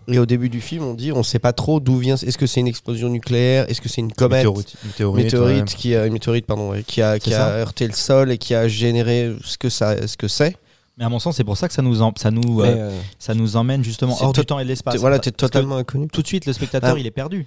Et 0.08 0.18
au 0.18 0.26
début 0.26 0.48
du 0.48 0.60
film, 0.60 0.82
on 0.84 0.94
dit, 0.94 1.12
on 1.12 1.22
sait 1.22 1.38
pas 1.38 1.52
trop 1.52 1.78
d'où 1.78 1.96
vient. 1.96 2.16
Est-ce 2.16 2.36
que 2.36 2.46
c'est 2.48 2.58
une 2.58 2.66
explosion 2.66 3.08
nucléaire 3.08 3.70
Est-ce 3.70 3.80
que 3.80 3.88
c'est 3.88 4.00
une 4.00 4.12
comète 4.12 4.38
Météorite, 4.38 4.74
météorite, 4.84 5.24
météorite 5.26 5.58
ouais. 5.70 5.76
qui 5.76 5.94
a 5.94 6.08
météorite 6.10 6.44
pardon 6.46 6.72
qui 6.84 7.00
a 7.02 7.20
qui 7.20 7.32
a 7.34 7.48
heurté 7.58 7.86
le 7.86 7.92
sol 7.94 8.32
et 8.32 8.38
qui 8.38 8.52
a 8.54 8.66
généré 8.66 9.32
ce 9.44 9.56
que 9.58 9.68
ça 9.68 10.06
ce 10.08 10.16
que 10.16 10.26
c'est. 10.26 10.56
Mais 10.98 11.04
à 11.04 11.08
mon 11.08 11.18
sens, 11.18 11.36
c'est 11.36 11.44
pour 11.44 11.56
ça 11.56 11.68
que 11.68 11.74
ça 11.74 11.80
nous, 11.82 12.02
en- 12.02 12.12
ça 12.16 12.30
nous, 12.30 12.60
Mais, 12.62 12.68
euh, 12.68 12.90
euh, 12.90 13.00
ça 13.18 13.34
nous 13.34 13.56
emmène 13.56 13.82
justement 13.82 14.16
hors 14.20 14.32
du 14.32 14.44
temps 14.44 14.58
et 14.58 14.64
de 14.64 14.68
l'espace. 14.68 14.96
voilà, 14.96 15.18
t'es 15.18 15.30
que 15.30 15.36
totalement 15.36 15.76
inconnu. 15.76 16.06
Tout 16.08 16.20
de 16.22 16.26
suite, 16.26 16.44
le 16.46 16.52
spectateur, 16.52 16.94
Ah. 16.96 16.98
il 16.98 17.06
est 17.06 17.10
perdu. 17.10 17.46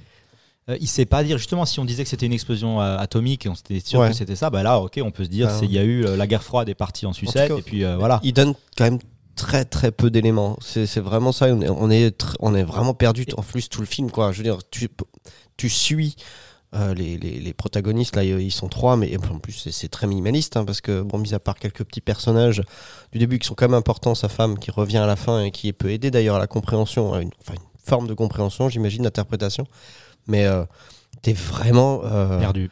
Euh, 0.68 0.78
il 0.82 0.88
sait 0.88 1.06
pas 1.06 1.24
dire 1.24 1.38
justement 1.38 1.64
si 1.66 1.80
on 1.80 1.86
disait 1.86 2.02
que 2.04 2.10
c'était 2.10 2.26
une 2.26 2.34
explosion 2.34 2.82
euh, 2.82 2.98
atomique 2.98 3.46
et 3.46 3.50
on 3.50 3.54
était 3.54 3.80
sûr 3.80 4.00
Ouais. 4.00 4.08
que 4.10 4.16
c'était 4.16 4.36
ça 4.36 4.50
bah 4.50 4.64
là 4.64 4.80
ok 4.80 5.00
on 5.04 5.12
peut 5.12 5.24
se 5.24 5.30
dire 5.30 5.48
Ah. 5.52 5.60
il 5.62 5.72
y 5.72 5.78
a 5.78 5.84
eu 5.84 6.02
la 6.18 6.26
guerre 6.26 6.42
froide 6.42 6.68
est 6.70 6.74
partie 6.74 7.06
en 7.06 7.14
sucette 7.14 7.50
cas, 7.50 7.58
et 7.58 7.62
puis 7.62 7.84
voilà 7.84 8.20
Il 8.24 8.34
donne 8.34 8.56
quand 8.76 8.86
même 8.86 8.98
très 9.36 9.64
très 9.64 9.92
peu 9.92 10.10
d'éléments. 10.10 10.58
C'est 10.62 11.00
vraiment 11.02 11.32
ça. 11.32 11.46
On 11.54 11.62
est 11.62 11.70
on 11.70 11.92
est, 11.92 12.20
tr- 12.20 12.34
on 12.40 12.56
est 12.56 12.64
vraiment 12.64 12.96
perdu 12.96 13.28
en 13.38 13.44
plus 13.44 13.70
tout 13.70 13.82
le 13.82 13.86
film 13.86 14.10
quoi. 14.10 14.32
Je 14.32 14.38
veux 14.38 14.44
dire, 14.44 14.58
tu 14.72 14.90
tu 15.56 15.70
suis. 15.70 16.16
Euh, 16.76 16.94
les, 16.94 17.18
les, 17.18 17.40
les 17.40 17.54
protagonistes, 17.54 18.16
là, 18.16 18.24
ils 18.24 18.52
sont 18.52 18.68
trois, 18.68 18.98
mais 18.98 19.16
en 19.18 19.40
plus, 19.40 19.70
c'est- 19.72 19.88
très 19.90 20.08
minimaliste, 20.08 20.58
hein, 20.58 20.66
parce 20.66 20.82
que, 20.82 21.02
bon, 21.02 21.18
mis 21.18 21.34
à 21.34 21.40
part 21.40 21.56
quelques 21.56 21.84
petits 21.84 22.02
personnages 22.02 22.62
du 23.12 23.20
début 23.20 23.40
qui 23.40 23.48
sont 23.48 23.56
quand 23.56 23.68
même 23.68 23.74
importants, 23.78 24.16
sa 24.16 24.30
femme 24.30 24.60
qui 24.60 24.72
revient 24.72 24.98
à 24.98 25.06
la 25.08 25.16
fin 25.16 25.44
et 25.44 25.52
qui 25.52 25.72
peut 25.74 25.90
aider 25.92 26.12
d'ailleurs 26.12 26.36
à 26.36 26.40
la 26.40 26.48
compréhension, 26.48 27.14
à 27.14 27.22
une, 27.22 27.32
enfin, 27.42 27.54
une 27.54 27.86
forme 27.86 28.08
de 28.08 28.14
compréhension, 28.14 28.68
j'imagine, 28.70 29.04
d'interprétation. 29.04 29.66
Mais 30.28 30.46
euh, 30.46 30.66
t'es 31.22 31.34
vraiment. 31.34 32.02
euh, 32.04 32.40
perdu 32.40 32.70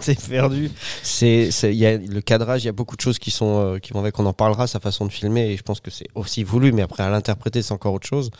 c'est 0.00 0.18
perdu. 0.28 0.70
C'est, 1.02 1.50
y 1.74 1.86
a 1.86 1.96
le 1.98 2.20
cadrage, 2.20 2.62
il 2.62 2.66
y 2.66 2.70
a 2.70 2.72
beaucoup 2.72 2.96
de 2.96 3.00
choses 3.00 3.18
qui 3.18 3.30
sont, 3.30 3.74
euh, 3.74 3.78
qui 3.78 3.92
vont 3.92 4.00
avec. 4.00 4.18
On 4.18 4.26
en 4.26 4.32
parlera, 4.32 4.66
sa 4.66 4.80
façon 4.80 5.04
de 5.06 5.12
filmer, 5.12 5.50
et 5.50 5.56
je 5.56 5.62
pense 5.62 5.80
que 5.80 5.90
c'est 5.90 6.06
aussi 6.14 6.42
voulu, 6.44 6.72
mais 6.72 6.82
après 6.82 7.02
à 7.02 7.10
l'interpréter, 7.10 7.62
c'est 7.62 7.72
encore 7.72 7.92
autre 7.94 8.06
chose. 8.06 8.30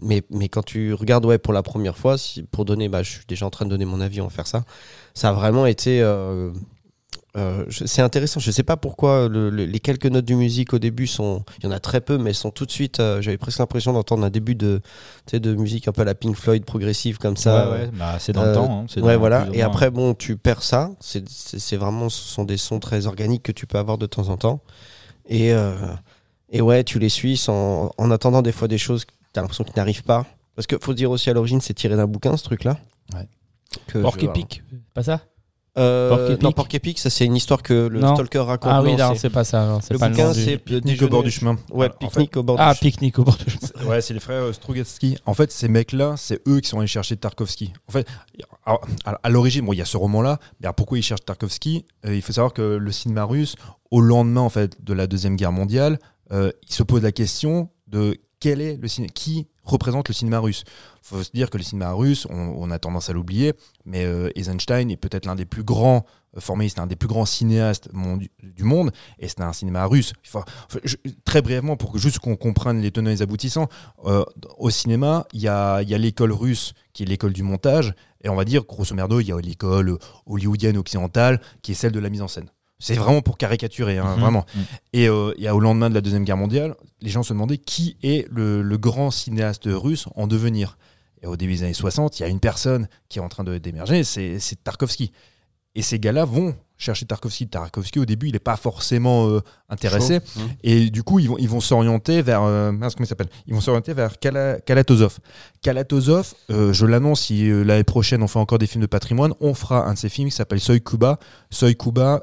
Mais, 0.00 0.22
mais 0.30 0.48
quand 0.48 0.62
tu 0.64 0.92
regardes, 0.94 1.24
ouais, 1.26 1.38
pour 1.38 1.52
la 1.52 1.62
première 1.62 1.96
fois, 1.96 2.18
si, 2.18 2.42
pour 2.42 2.64
donner, 2.64 2.88
bah, 2.88 3.02
je 3.02 3.10
suis 3.10 3.24
déjà 3.28 3.46
en 3.46 3.50
train 3.50 3.64
de 3.64 3.70
donner 3.70 3.84
mon 3.84 4.00
avis, 4.00 4.20
on 4.20 4.24
va 4.24 4.30
faire 4.30 4.46
ça. 4.46 4.64
Ça 5.14 5.28
a 5.28 5.32
vraiment 5.32 5.66
été. 5.66 6.00
euh, 6.02 6.50
euh, 7.36 7.64
c'est 7.70 8.02
intéressant. 8.02 8.38
Je 8.38 8.50
sais 8.52 8.62
pas 8.62 8.76
pourquoi 8.76 9.28
le- 9.28 9.50
le- 9.50 9.64
les 9.64 9.80
quelques 9.80 10.06
notes 10.06 10.24
de 10.24 10.34
musique 10.34 10.72
au 10.72 10.78
début 10.78 11.06
sont. 11.08 11.44
Il 11.58 11.64
y 11.64 11.68
en 11.68 11.72
a 11.72 11.80
très 11.80 12.00
peu, 12.00 12.16
mais 12.16 12.30
elles 12.30 12.36
sont 12.36 12.50
tout 12.52 12.64
de 12.66 12.70
suite. 12.70 13.00
euh, 13.00 13.20
J'avais 13.22 13.38
presque 13.38 13.58
l'impression 13.58 13.92
d'entendre 13.92 14.24
un 14.24 14.30
début 14.30 14.54
de, 14.54 14.80
de 15.32 15.54
musique 15.54 15.88
un 15.88 15.92
peu 15.92 16.02
à 16.02 16.04
la 16.04 16.14
Pink 16.14 16.36
Floyd 16.36 16.64
progressive 16.64 17.18
comme 17.18 17.36
ça. 17.36 17.70
ouais, 17.72 17.78
ouais, 17.82 17.90
bah, 17.92 18.16
c'est 18.20 18.32
dans 18.32 18.42
le 18.44 18.52
temps 18.54 18.70
hein, 18.82 18.86
Ouais, 19.06 19.16
voilà. 19.16 19.40
Et 19.56 19.62
après, 19.62 19.90
bon, 19.90 20.14
tu 20.14 20.36
perds 20.36 20.62
ça. 20.62 20.90
C'est 21.00 21.76
vraiment, 21.76 22.08
ce 22.08 22.22
sont 22.22 22.44
des 22.44 22.56
sons 22.56 22.78
très 22.78 23.06
organiques 23.06 23.42
que 23.42 23.52
tu 23.52 23.66
peux 23.66 23.78
avoir 23.78 23.98
de 23.98 24.06
temps 24.06 24.28
en 24.28 24.36
temps. 24.36 24.60
Et, 25.28 25.52
et 26.50 26.60
ouais, 26.60 26.84
tu 26.84 26.98
les 27.00 27.08
suis 27.08 27.36
sans, 27.36 27.90
en 27.98 28.10
attendant 28.12 28.42
des 28.42 28.52
fois 28.52 28.68
des 28.68 28.78
choses 28.78 29.04
que 29.34 29.38
tu 29.38 29.38
as 29.40 29.42
l'impression 29.42 29.64
qu'ils 29.64 29.76
n'arrivent 29.76 30.04
pas. 30.04 30.24
Parce 30.56 30.66
qu'il 30.66 30.78
faut 30.80 30.94
dire 30.94 31.10
aussi 31.10 31.28
à 31.30 31.32
l'origine, 31.32 31.60
c'est 31.60 31.74
tiré 31.74 31.96
d'un 31.96 32.06
bouquin, 32.06 32.36
ce 32.36 32.44
truc-là. 32.44 32.78
Ouais. 33.14 33.28
Que 33.88 33.98
Porc 33.98 34.16
je- 34.20 34.26
épique, 34.26 34.62
pas 34.94 35.02
ça? 35.02 35.20
Euh, 35.76 36.28
Porc 36.28 36.42
Non, 36.44 36.52
Porc 36.52 36.68
épique, 36.72 37.00
ça 37.00 37.10
c'est 37.10 37.24
une 37.24 37.34
histoire 37.34 37.60
que 37.60 37.88
le 37.88 37.98
Non. 37.98 38.14
stalker 38.14 38.38
raconte. 38.38 38.70
Ah 38.72 38.80
oui, 38.80 38.94
Non, 38.94 39.16
c'est- 39.16 39.28
pas 39.28 39.42
ça. 39.42 39.66
non, 39.66 39.80
C'est 39.80 39.94
le 39.94 39.98
pas 39.98 40.08
le 40.08 40.14
bouquin, 40.14 40.30
du- 40.30 40.40
c'est 40.44 40.58
Pique-nique 40.58 41.02
au 41.02 41.08
bord 41.08 41.24
du 41.24 41.32
chemin. 41.32 41.56
Ouais, 41.72 41.86
Alors, 41.86 41.96
en 41.96 42.06
pique-nique 42.06 42.36
au 42.36 42.44
bord 42.44 42.56
Ah, 42.60 42.72
du 42.72 42.78
chemin. 42.78 42.90
pique-nique 42.90 43.18
au 43.18 43.24
bord 43.24 43.36
du 43.36 43.50
chemin. 43.50 43.90
Ouais, 43.90 44.00
c'est 44.00 44.14
les 44.14 44.20
frères 44.20 44.44
euh, 44.44 44.52
Strugatsky. 44.52 45.18
En 45.26 45.34
fait, 45.34 45.50
ces 45.50 45.66
mecs-là, 45.66 46.14
c'est 46.16 46.40
eux 46.46 46.60
qui 46.60 46.68
sont 46.68 46.78
allés 46.78 46.86
chercher 46.86 47.16
Tarkovsky. 47.16 47.72
En 47.88 47.92
fait, 47.92 48.06
à, 48.64 48.76
à- 49.04 49.18
à 49.20 49.28
l'origine, 49.30 49.64
bon, 49.64 49.72
il 49.72 49.78
y 49.80 49.82
a 49.82 49.84
ce 49.84 49.96
roman-là, 49.96 50.38
mais 50.60 50.66
alors 50.66 50.76
pourquoi 50.76 50.96
ils 50.98 51.02
cherchent 51.02 51.24
Tarkovsky? 51.24 51.84
Euh, 52.06 52.14
Il 52.14 52.22
faut 52.22 52.32
savoir 52.32 52.52
que 52.52 52.62
le 52.76 52.92
cinéma 52.92 53.24
russe, 53.24 53.56
au 53.90 54.00
lendemain 54.00 54.42
en 54.42 54.50
fait 54.50 54.84
de 54.84 54.92
la 54.94 55.08
deuxième 55.08 55.34
guerre 55.34 55.50
mondiale, 55.52 55.98
euh, 56.30 56.52
il 56.68 56.72
se 56.72 56.84
pose 56.84 57.02
la 57.02 57.10
question 57.10 57.70
de 57.88 58.16
qui 59.14 59.46
représente 59.62 60.08
le 60.08 60.14
cinéma 60.14 60.38
russe. 60.38 60.64
Il 61.02 61.08
faut 61.08 61.22
se 61.22 61.30
dire 61.32 61.50
que 61.50 61.56
le 61.56 61.64
cinéma 61.64 61.92
russe, 61.92 62.26
on, 62.30 62.70
a 62.70 62.78
tendance 62.78 63.08
à 63.10 63.12
l'oublier, 63.12 63.54
mais 63.84 64.04
euh, 64.04 64.30
Eisenstein 64.34 64.90
est 64.90 64.96
peut-être 64.96 65.26
l'un 65.26 65.34
des 65.34 65.46
plus 65.46 65.64
grands 65.64 66.04
euh, 66.36 66.40
formés, 66.40 66.68
c'est 66.68 66.80
un 66.80 66.86
des 66.86 66.96
plus 66.96 67.08
grands 67.08 67.24
cinéastes 67.24 67.88
du, 68.42 68.64
monde, 68.64 68.90
et 69.18 69.28
c'est 69.28 69.40
un 69.40 69.52
cinéma 69.52 69.86
russe. 69.86 70.12
Très 71.24 71.42
brièvement, 71.42 71.76
pour 71.76 71.96
juste 71.98 72.18
qu'on 72.18 72.36
comprenne 72.36 72.80
les 72.80 72.90
tenants 72.90 73.10
et 73.10 73.14
les 73.14 73.22
aboutissants, 73.22 73.68
euh, 74.04 74.24
au 74.58 74.70
cinéma, 74.70 75.26
il 75.32 75.40
y 75.40 75.48
a, 75.48 75.82
il 75.82 75.88
y 75.88 75.94
a 75.94 75.98
l'école 75.98 76.32
russe 76.32 76.74
qui 76.92 77.02
est 77.02 77.06
l'école 77.06 77.32
du 77.32 77.42
montage, 77.42 77.94
et 78.22 78.28
on 78.28 78.36
va 78.36 78.44
dire, 78.44 78.64
grosso 78.64 78.94
merdo, 78.94 79.20
il 79.20 79.28
y 79.28 79.32
a 79.32 79.40
l'école 79.40 79.98
hollywoodienne 80.26 80.76
occidentale 80.76 81.40
qui 81.62 81.72
est 81.72 81.74
celle 81.74 81.92
de 81.92 82.00
la 82.00 82.10
mise 82.10 82.22
en 82.22 82.28
scène. 82.28 82.50
C'est 82.84 82.94
vraiment 82.94 83.22
pour 83.22 83.38
caricaturer, 83.38 83.98
hein, 83.98 84.14
Mhm. 84.14 84.20
vraiment. 84.20 84.46
Mhm. 84.54 84.62
Et, 84.92 85.08
euh, 85.08 85.32
et 85.38 85.48
au 85.50 85.58
lendemain 85.60 85.88
de 85.88 85.94
la 85.94 86.00
Deuxième 86.02 86.24
Guerre 86.24 86.36
mondiale, 86.36 86.74
les 87.00 87.10
gens 87.10 87.22
se 87.22 87.32
demandaient 87.32 87.56
qui 87.58 87.96
est 88.02 88.26
le, 88.30 88.60
le 88.62 88.78
grand 88.78 89.10
cinéaste 89.10 89.64
russe 89.66 90.06
en 90.16 90.26
devenir. 90.26 90.76
Et 91.22 91.26
au 91.26 91.36
début 91.36 91.54
des 91.54 91.62
années 91.62 91.72
60, 91.72 92.18
il 92.18 92.22
y 92.22 92.26
a 92.26 92.28
une 92.28 92.40
personne 92.40 92.86
qui 93.08 93.18
est 93.18 93.22
en 93.22 93.28
train 93.30 93.44
de- 93.44 93.56
d'émerger, 93.56 94.04
c'est 94.04 94.38
Tarkovsky. 94.62 95.12
Et 95.74 95.80
ces 95.82 95.98
gars-là 95.98 96.24
vont 96.26 96.54
chercher 96.76 97.06
Tarkovsky. 97.06 97.46
Tarkovsky, 97.48 97.98
au 98.00 98.04
début, 98.04 98.28
il 98.28 98.32
n'est 98.32 98.38
pas 98.38 98.56
forcément 98.56 99.28
euh, 99.28 99.40
intéressé. 99.68 100.20
Chaud. 100.20 100.40
Mhm. 100.40 100.48
Et 100.62 100.90
du 100.90 101.02
coup, 101.02 101.18
ils 101.18 101.28
vont, 101.28 101.36
ils 101.38 101.48
vont 101.48 101.60
s'orienter 101.60 102.20
vers. 102.22 102.42
euh, 102.42 102.72
comment 102.72 102.88
il 103.00 103.06
s'appelle? 103.06 103.28
Ils 103.46 103.54
vont 103.54 103.60
s'orienter 103.60 103.94
vers 103.94 104.18
Kala- 104.18 104.60
Kalatozov. 104.60 105.18
Kalatozov, 105.62 106.34
euh, 106.50 106.72
je 106.72 106.86
l'annonce, 106.86 107.22
si 107.22 107.48
euh, 107.50 107.62
l'année 107.64 107.84
prochaine 107.84 108.22
on 108.22 108.28
fait 108.28 108.38
encore 108.38 108.58
des 108.58 108.66
films 108.66 108.82
de 108.82 108.86
patrimoine, 108.86 109.32
on 109.40 109.54
fera 109.54 109.86
un 109.86 109.94
de 109.94 109.98
ces 109.98 110.08
films 110.08 110.28
qui 110.28 110.34
s'appelle 110.36 110.60
Soy 110.60 110.80
Kuba. 110.82 111.18
Soy 111.50 111.76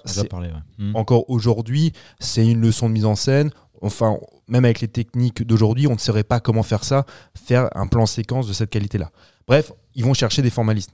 c'est 0.05 0.27
parler, 0.27 0.49
ouais. 0.49 0.53
Hmm. 0.85 0.95
encore 0.95 1.29
aujourd'hui, 1.29 1.93
c'est 2.19 2.45
une 2.45 2.61
leçon 2.61 2.87
de 2.89 2.93
mise 2.93 3.05
en 3.05 3.15
scène. 3.15 3.51
Enfin, 3.81 4.17
même 4.47 4.65
avec 4.65 4.81
les 4.81 4.87
techniques 4.87 5.41
d'aujourd'hui, 5.43 5.87
on 5.87 5.93
ne 5.93 5.97
saurait 5.99 6.23
pas 6.23 6.39
comment 6.39 6.61
faire 6.61 6.83
ça, 6.83 7.05
faire 7.35 7.67
un 7.73 7.87
plan 7.87 8.05
séquence 8.05 8.47
de 8.47 8.53
cette 8.53 8.69
qualité-là. 8.69 9.09
Bref, 9.47 9.71
ils 9.95 10.05
vont 10.05 10.13
chercher 10.13 10.43
des 10.43 10.51
formalistes. 10.51 10.91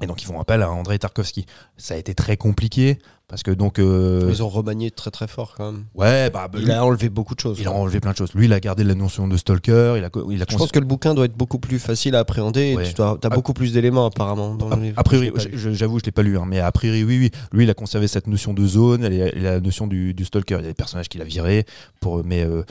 Et 0.00 0.06
donc 0.06 0.22
ils 0.22 0.24
font 0.26 0.40
appel 0.40 0.62
à 0.62 0.70
Andrei 0.70 0.98
Tarkovsky. 0.98 1.46
Ça 1.76 1.94
a 1.94 1.96
été 1.96 2.14
très 2.14 2.36
compliqué 2.36 2.98
parce 3.28 3.42
que 3.42 3.50
donc 3.50 3.78
euh, 3.78 4.26
Ils 4.30 4.42
ont 4.42 4.48
remanié 4.48 4.90
très 4.90 5.10
très 5.10 5.28
fort 5.28 5.54
quand 5.56 5.70
même. 5.70 5.84
ouais 5.94 6.28
bah 6.30 6.48
Il 6.54 6.64
lui, 6.64 6.72
a 6.72 6.84
enlevé 6.84 7.08
beaucoup 7.08 7.34
de 7.34 7.40
choses. 7.40 7.58
il 7.60 7.68
a 7.68 7.72
enlevé 7.72 8.00
plein 8.00 8.10
de 8.12 8.16
choses. 8.16 8.32
Lui 8.34 8.46
il 8.46 8.52
a 8.52 8.58
gardé 8.58 8.84
la 8.84 8.94
notion 8.94 9.28
de 9.28 9.36
stalker. 9.36 9.94
Il 9.98 10.04
a 10.04 10.10
co- 10.10 10.30
il 10.30 10.42
a 10.42 10.46
Je 10.48 10.56
pense 10.56 10.72
que 10.72 10.78
le 10.78 10.86
bouquin 10.86 11.14
doit 11.14 11.26
être 11.26 11.36
beaucoup 11.36 11.58
plus 11.58 11.78
facile 11.78 12.16
à 12.16 12.20
appréhender. 12.20 12.74
Ouais. 12.74 12.92
Tu 12.92 13.00
as 13.02 13.16
Ah. 13.22 13.28
beaucoup 13.28 13.52
plus 13.52 13.72
d'éléments 13.74 14.06
apparemment 14.06 14.54
dans 14.54 14.70
A, 14.72 14.76
le 14.76 14.82
livre. 14.82 14.98
a 14.98 15.02
priori, 15.04 15.30
j'avoue, 15.54 15.98
je 16.00 16.04
l'ai 16.06 16.12
pas 16.12 16.22
lu, 16.22 16.36
hein, 16.36 16.44
mais 16.48 16.58
a 16.58 16.72
priori, 16.72 17.04
oui, 17.04 17.18
oui. 17.18 17.30
Lui, 17.52 17.64
il 17.64 17.70
a 17.70 17.74
conservé 17.74 18.08
cette 18.08 18.26
notion 18.26 18.54
de 18.54 18.66
zone 18.66 19.04
et 19.04 19.30
la 19.40 19.60
notion 19.60 19.86
du, 19.86 20.14
du 20.14 20.24
stalker. 20.24 20.56
Il 20.58 20.62
y 20.62 20.64
a 20.64 20.68
des 20.68 20.74
personnages 20.74 21.08
qu'il 21.08 21.20
a 21.20 21.24
virés, 21.24 21.64
pour, 22.00 22.24
mais 22.24 22.42
euh, 22.44 22.64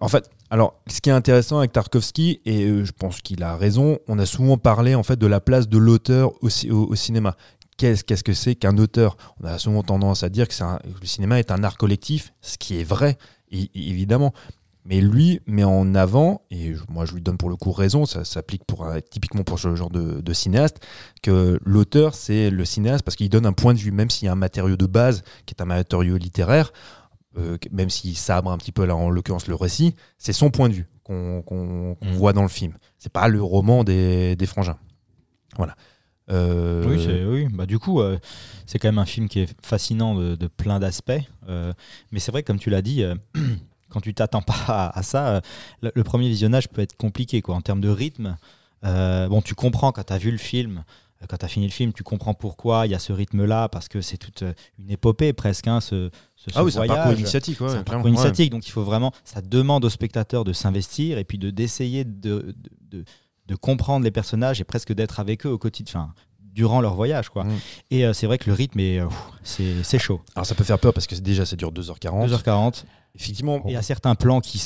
en 0.00 0.08
fait, 0.08 0.28
alors, 0.50 0.80
ce 0.86 1.00
qui 1.00 1.10
est 1.10 1.12
intéressant 1.12 1.58
avec 1.58 1.72
Tarkovsky, 1.72 2.40
et 2.44 2.64
euh, 2.64 2.84
je 2.84 2.92
pense 2.92 3.20
qu'il 3.20 3.42
a 3.42 3.56
raison, 3.56 3.98
on 4.08 4.18
a 4.18 4.26
souvent 4.26 4.58
parlé 4.58 4.94
en 4.94 5.02
fait 5.02 5.16
de 5.18 5.26
la 5.26 5.40
place 5.40 5.68
de 5.68 5.78
l'auteur 5.78 6.32
au, 6.42 6.48
ci- 6.48 6.70
au- 6.70 6.86
au 6.86 6.94
cinéma. 6.94 7.36
Qu'est-ce 7.76 8.24
que 8.24 8.32
c'est 8.32 8.54
qu'un 8.54 8.78
auteur? 8.78 9.16
On 9.42 9.44
a 9.46 9.58
souvent 9.58 9.82
tendance 9.82 10.22
à 10.22 10.30
dire 10.30 10.48
que 10.48 10.54
le 11.00 11.06
cinéma 11.06 11.38
est 11.38 11.50
un 11.50 11.62
art 11.62 11.76
collectif, 11.76 12.32
ce 12.40 12.56
qui 12.56 12.80
est 12.80 12.84
vrai, 12.84 13.18
évidemment. 13.50 14.32
Mais 14.86 15.00
lui 15.00 15.40
met 15.46 15.64
en 15.64 15.94
avant, 15.96 16.42
et 16.52 16.72
moi 16.88 17.04
je 17.06 17.12
lui 17.14 17.20
donne 17.20 17.36
pour 17.36 17.50
le 17.50 17.56
coup 17.56 17.72
raison, 17.72 18.06
ça 18.06 18.24
s'applique 18.24 18.62
typiquement 19.10 19.42
pour 19.42 19.58
ce 19.58 19.74
genre 19.74 19.90
de 19.90 20.32
cinéaste, 20.32 20.76
que 21.22 21.58
l'auteur 21.64 22.14
c'est 22.14 22.50
le 22.50 22.64
cinéaste 22.64 23.04
parce 23.04 23.16
qu'il 23.16 23.28
donne 23.28 23.46
un 23.46 23.52
point 23.52 23.74
de 23.74 23.78
vue, 23.80 23.90
même 23.90 24.10
s'il 24.10 24.26
y 24.26 24.28
a 24.28 24.32
un 24.32 24.36
matériau 24.36 24.76
de 24.76 24.86
base 24.86 25.22
qui 25.44 25.54
est 25.54 25.60
un 25.60 25.64
matériau 25.66 26.16
littéraire, 26.16 26.72
euh, 27.38 27.58
même 27.70 27.90
s'il 27.90 28.16
sabre 28.16 28.50
un 28.50 28.58
petit 28.58 28.72
peu 28.72 28.84
là 28.84 28.96
en 28.96 29.10
l'occurrence 29.10 29.46
le 29.46 29.54
récit, 29.54 29.94
c'est 30.18 30.32
son 30.32 30.50
point 30.50 30.68
de 30.68 30.74
vue 30.74 30.88
qu'on 31.04 31.96
Mm. 32.02 32.12
voit 32.14 32.32
dans 32.32 32.42
le 32.42 32.48
film. 32.48 32.72
C'est 32.98 33.12
pas 33.12 33.28
le 33.28 33.42
roman 33.42 33.84
des, 33.84 34.34
des 34.36 34.46
frangins. 34.46 34.78
Voilà. 35.56 35.76
Euh, 36.30 37.28
Oui. 37.28 37.46
Bah, 37.52 37.66
du 37.66 37.78
coup, 37.78 38.00
euh, 38.00 38.18
c'est 38.66 38.78
quand 38.80 38.88
même 38.88 38.98
un 38.98 39.06
film 39.06 39.28
qui 39.28 39.40
est 39.40 39.54
fascinant 39.64 40.14
de, 40.16 40.34
de 40.34 40.46
plein 40.48 40.80
d'aspects. 40.80 41.12
mais 41.46 42.18
c'est 42.18 42.32
vrai, 42.32 42.42
comme 42.42 42.58
tu 42.58 42.70
l'as 42.70 42.82
dit, 42.82 43.04
quand 43.90 44.00
tu 44.00 44.12
t'attends 44.14 44.42
pas 44.42 44.64
à, 44.66 44.98
à 44.98 45.02
ça, 45.02 45.40
le, 45.82 45.92
le 45.94 46.02
premier 46.04 46.28
visionnage 46.28 46.68
peut 46.68 46.82
être 46.82 46.96
compliqué 46.96 47.42
quoi, 47.42 47.54
en 47.54 47.60
termes 47.60 47.80
de 47.80 47.88
rythme. 47.88 48.36
Bon, 48.82 49.42
tu 49.42 49.54
comprends 49.54 49.92
quand 49.92 50.04
tu 50.04 50.12
as 50.12 50.18
vu 50.18 50.30
le 50.32 50.38
film, 50.38 50.84
quand 51.28 51.36
tu 51.38 51.44
as 51.44 51.48
fini 51.48 51.66
le 51.66 51.72
film, 51.72 51.92
tu 51.92 52.02
comprends 52.02 52.34
pourquoi 52.34 52.86
il 52.86 52.92
y 52.92 52.94
a 52.94 52.98
ce 52.98 53.12
rythme-là, 53.12 53.68
parce 53.68 53.88
que 53.88 54.00
c'est 54.00 54.16
toute 54.18 54.42
euh, 54.42 54.52
une 54.78 54.90
épopée 54.90 55.32
presque, 55.32 55.66
hein, 55.68 55.80
ce, 55.80 56.10
ce, 56.36 56.50
ah 56.54 56.62
oui, 56.64 56.70
c'est 56.72 56.78
un 56.80 56.86
parcours 56.86 57.12
initiatique. 57.14 57.60
ouais, 57.60 57.70
un 57.70 57.82
parcours 57.82 58.08
initiatique, 58.08 58.50
donc 58.50 58.66
il 58.66 58.70
faut 58.70 58.82
vraiment, 58.84 59.12
ça 59.24 59.40
demande 59.40 59.84
au 59.84 59.90
spectateur 59.90 60.44
de 60.44 60.52
s'investir 60.52 61.18
et 61.18 61.24
puis 61.24 61.38
de 61.38 61.50
d'essayer 61.50 62.04
de, 62.04 62.54
de, 62.90 62.98
de- 62.98 63.04
de 63.46 63.54
comprendre 63.54 64.04
les 64.04 64.10
personnages 64.10 64.60
et 64.60 64.64
presque 64.64 64.92
d'être 64.92 65.20
avec 65.20 65.46
eux 65.46 65.50
au 65.50 65.58
quotidien, 65.58 66.00
enfin, 66.00 66.14
durant 66.40 66.80
leur 66.80 66.94
voyage, 66.94 67.28
quoi. 67.28 67.44
Mm. 67.44 67.52
Et 67.92 68.04
euh, 68.06 68.12
c'est 68.12 68.26
vrai 68.26 68.38
que 68.38 68.46
le 68.50 68.54
rythme 68.54 68.80
est, 68.80 68.98
euh, 68.98 69.06
c'est 69.42 69.98
chaud. 69.98 70.20
Alors 70.34 70.46
ça 70.46 70.54
peut 70.54 70.64
faire 70.64 70.78
peur 70.78 70.92
parce 70.92 71.06
que 71.06 71.14
déjà 71.14 71.46
ça 71.46 71.54
dure 71.54 71.70
2h40. 71.72 72.28
2h40. 72.28 72.84
Effectivement. 73.14 73.58
Et 73.58 73.68
il 73.68 73.72
y 73.72 73.76
a 73.76 73.82
certains 73.82 74.14
plans 74.14 74.40
qui, 74.40 74.60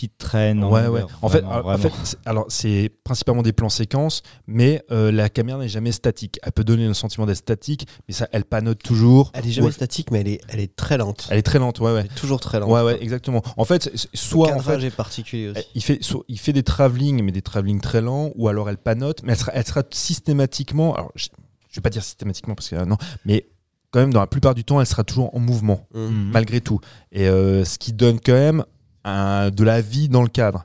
qui 0.00 0.08
traînent. 0.08 0.64
Ouais, 0.64 0.86
ouais. 0.86 1.00
longueur, 1.02 1.18
En 1.22 1.28
fait, 1.28 1.44
en 1.44 1.76
fait, 1.78 1.92
c'est- 2.04 2.16
alors 2.24 2.46
c'est 2.48 2.90
principalement 3.04 3.42
des 3.42 3.52
plans 3.52 3.68
séquences, 3.68 4.22
mais 4.46 4.82
euh, 4.90 5.12
la 5.12 5.28
caméra 5.28 5.58
n'est 5.58 5.68
jamais 5.68 5.92
statique. 5.92 6.38
Elle 6.42 6.52
peut 6.52 6.64
donner 6.64 6.86
le 6.86 6.94
sentiment 6.94 7.26
d'être 7.26 7.36
statique, 7.36 7.86
mais 8.08 8.14
ça, 8.14 8.26
elle 8.32 8.44
panote 8.44 8.82
toujours. 8.82 9.30
Elle 9.34 9.46
est 9.46 9.50
jamais 9.50 9.66
Ouais. 9.66 9.72
statique, 9.72 10.10
mais 10.10 10.20
elle 10.20 10.28
est, 10.28 10.40
elle 10.48 10.60
est 10.60 10.74
très 10.74 10.96
lente. 10.96 11.28
Elle 11.30 11.38
est 11.38 11.42
très 11.42 11.58
lente, 11.58 11.80
ouais, 11.80 11.92
ouais. 11.92 12.00
Elle 12.00 12.06
est 12.06 12.14
toujours 12.14 12.40
très 12.40 12.58
lente. 12.60 12.70
Ouais, 12.70 12.82
ouais, 12.82 13.02
exactement. 13.02 13.42
En 13.58 13.64
fait, 13.64 13.90
Le 13.92 13.98
soit 14.14 14.54
en 14.54 14.60
fait, 14.60 14.82
est 14.82 14.90
particulier 14.90 15.48
aussi. 15.50 15.64
il 15.74 15.82
fait, 15.82 15.98
soit- 16.02 16.24
il 16.28 16.38
fait 16.38 16.52
des 16.54 16.62
travelling, 16.62 17.22
mais 17.22 17.32
des 17.32 17.42
travelling 17.42 17.80
très 17.80 18.00
lents, 18.00 18.30
ou 18.36 18.48
alors 18.48 18.70
elle 18.70 18.78
panote, 18.78 19.22
mais 19.22 19.32
elle 19.32 19.38
sera, 19.38 19.52
elle 19.54 19.66
sera 19.66 19.82
systématiquement. 19.90 20.94
Alors, 20.94 21.12
je, 21.14 21.28
je 21.70 21.76
vais 21.76 21.82
pas 21.82 21.90
dire 21.90 22.02
systématiquement 22.02 22.54
parce 22.54 22.68
que 22.70 22.76
euh, 22.76 22.84
non, 22.84 22.96
mais 23.24 23.46
quand 23.90 24.00
même, 24.00 24.12
dans 24.12 24.20
la 24.20 24.26
plupart 24.26 24.54
du 24.54 24.64
temps, 24.64 24.80
elle 24.80 24.86
sera 24.86 25.02
toujours 25.04 25.34
en 25.34 25.40
mouvement 25.40 25.86
Mm. 25.94 25.98
Mhm. 26.00 26.30
malgré 26.32 26.60
tout. 26.60 26.80
Et 27.12 27.28
euh, 27.28 27.64
ce 27.64 27.78
qui 27.78 27.92
donne 27.92 28.20
quand 28.20 28.32
même 28.32 28.64
un- 29.04 29.50
de 29.50 29.64
la 29.64 29.80
vie 29.80 30.08
dans 30.08 30.22
le 30.22 30.28
cadre. 30.28 30.64